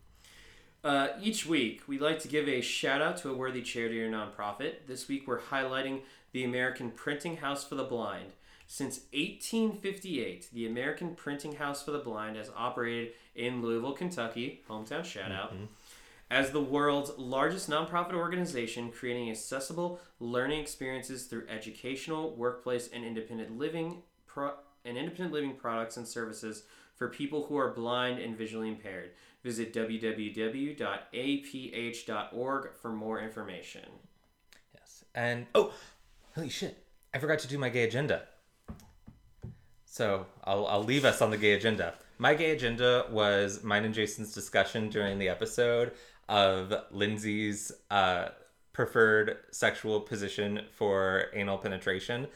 Uh, 0.85 1.09
each 1.21 1.47
week, 1.47 1.83
we 1.87 1.99
like 1.99 2.21
to 2.21 2.29
give 2.29 2.49
a 2.49 2.61
shout 2.61 3.03
out 3.03 3.17
to 3.19 3.31
a 3.31 3.35
worthy 3.35 3.63
charity 3.63 4.01
or 4.03 4.11
nonprofit. 4.11 4.87
This 4.87 5.09
week, 5.09 5.27
we're 5.27 5.41
highlighting 5.41 6.03
the 6.33 6.45
American 6.45 6.91
Printing 6.91 7.39
House 7.39 7.65
for 7.65 7.75
the 7.75 7.85
Blind. 7.85 8.33
Since 8.69 9.01
1858, 9.13 10.49
the 10.53 10.67
American 10.67 11.15
Printing 11.15 11.57
House 11.57 11.83
for 11.83 11.93
the 11.93 11.99
Blind 11.99 12.37
has 12.37 12.51
operated 12.57 13.15
in 13.35 13.63
Louisville, 13.63 13.93
Kentucky, 13.93 14.63
hometown 14.69 15.05
shout 15.05 15.33
out, 15.33 15.55
as 16.31 16.51
the 16.51 16.61
world's 16.61 17.17
largest 17.17 17.71
nonprofit 17.71 18.15
organization, 18.15 18.91
creating 18.91 19.31
accessible 19.31 20.01
learning 20.19 20.61
experiences 20.61 21.27
through 21.27 21.47
educational, 21.49 22.35
workplace, 22.35 22.89
and 22.93 23.05
independent 23.05 23.57
living 23.57 24.03
pro- 24.27 24.55
and 24.85 24.97
independent 24.97 25.33
living 25.33 25.55
products 25.55 25.97
and 25.97 26.07
services 26.07 26.65
for 26.97 27.09
people 27.09 27.45
who 27.45 27.57
are 27.57 27.73
blind 27.73 28.19
and 28.19 28.37
visually 28.37 28.69
impaired. 28.69 29.11
Visit 29.47 29.73
www.aph.org 29.73 30.75
for 32.83 32.91
more 32.91 33.21
information. 33.21 33.85
Yes. 34.75 35.05
And, 35.15 35.47
oh, 35.55 35.73
holy 36.35 36.49
shit. 36.49 36.85
I 37.15 37.19
forgot 37.19 37.39
to 37.39 37.47
do 37.47 37.57
my 37.57 37.69
gay 37.69 37.85
agenda. 37.85 38.23
So 39.85 40.27
I'll, 40.43 40.67
I'll 40.67 40.83
leave 40.83 41.05
us 41.05 41.23
on 41.23 41.31
the 41.31 41.37
gay 41.37 41.53
agenda. 41.53 41.95
My 42.19 42.35
gay 42.35 42.51
agenda 42.51 43.07
was 43.09 43.63
mine 43.63 43.85
and 43.85 43.95
Jason's 43.95 44.35
discussion 44.35 44.89
during 44.89 45.21
the 45.21 45.29
episode 45.29 45.93
of 46.29 46.75
Lindsay's 46.91 47.71
uh, 47.89 48.31
preferred 48.73 49.37
sexual 49.53 50.01
position 50.01 50.63
for 50.73 51.27
anal 51.35 51.59
penetration. 51.59 52.27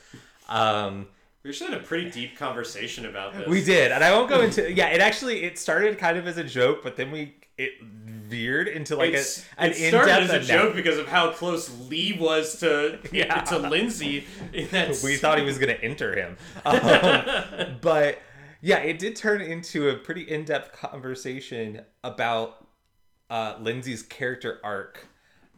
Um, 0.48 1.08
We 1.42 1.50
actually 1.50 1.72
had 1.72 1.80
a 1.80 1.84
pretty 1.84 2.10
deep 2.10 2.36
conversation 2.36 3.06
about 3.06 3.32
this. 3.32 3.48
We 3.48 3.64
did, 3.64 3.92
and 3.92 4.04
I 4.04 4.12
won't 4.12 4.28
go 4.28 4.42
into. 4.42 4.70
Yeah, 4.70 4.88
it 4.88 5.00
actually 5.00 5.44
it 5.44 5.58
started 5.58 5.98
kind 5.98 6.18
of 6.18 6.26
as 6.26 6.36
a 6.36 6.44
joke, 6.44 6.82
but 6.82 6.96
then 6.96 7.10
we 7.10 7.34
it 7.56 7.72
veered 7.82 8.68
into 8.68 8.96
like 8.96 9.12
It's, 9.14 9.44
a, 9.58 9.62
an 9.62 9.70
it 9.70 9.88
started 9.88 10.30
as 10.30 10.30
a 10.30 10.40
joke 10.40 10.74
because 10.74 10.98
of 10.98 11.08
how 11.08 11.30
close 11.32 11.70
Lee 11.88 12.16
was 12.18 12.60
to 12.60 12.98
Yeah. 13.12 13.40
to 13.42 13.58
Lindsay 13.58 14.26
in 14.52 14.68
that. 14.68 15.00
We 15.04 15.16
thought 15.16 15.38
he 15.38 15.44
was 15.44 15.58
going 15.58 15.74
to 15.74 15.82
enter 15.82 16.14
him, 16.14 16.36
um, 16.64 17.78
but 17.80 18.18
yeah, 18.60 18.78
it 18.78 18.98
did 18.98 19.16
turn 19.16 19.40
into 19.40 19.88
a 19.88 19.96
pretty 19.96 20.22
in-depth 20.22 20.72
conversation 20.78 21.80
about 22.04 22.66
uh, 23.30 23.56
Lindsay's 23.60 24.02
character 24.02 24.60
arc 24.62 25.06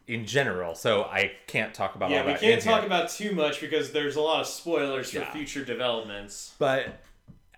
in 0.07 0.25
general, 0.25 0.75
so 0.75 1.03
I 1.03 1.31
can't 1.47 1.73
talk 1.73 1.95
about 1.95 2.11
Yeah, 2.11 2.25
we 2.25 2.33
can't 2.35 2.61
talk 2.61 2.85
about 2.85 3.09
too 3.09 3.33
much 3.33 3.61
because 3.61 3.91
there's 3.91 4.15
a 4.15 4.21
lot 4.21 4.41
of 4.41 4.47
spoilers 4.47 5.11
for 5.11 5.19
Yeah. 5.19 5.31
future 5.31 5.63
developments. 5.63 6.53
But 6.59 7.01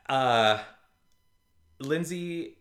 uh 0.08 0.60
Lindsay 1.80 2.58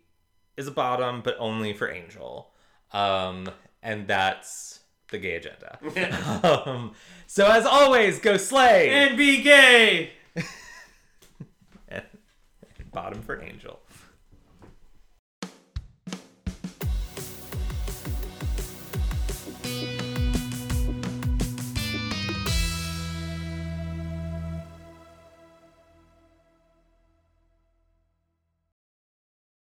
is 0.57 0.67
a 0.67 0.71
bottom, 0.73 1.21
but 1.23 1.37
only 1.39 1.73
for 1.75 1.91
Angel. 1.91 2.51
Um 2.93 3.51
and 3.83 4.09
that's 4.09 4.81
the 5.11 5.19
gay 5.19 5.37
agenda. 5.37 5.79
um 6.67 6.93
so 7.27 7.47
as 7.51 7.67
always, 7.67 8.19
go 8.21 8.37
slay 8.37 8.89
And 8.91 9.17
be 9.19 9.43
gay! 9.43 10.13
bottom 12.93 13.21
for 13.23 13.43
Angel. 13.43 13.81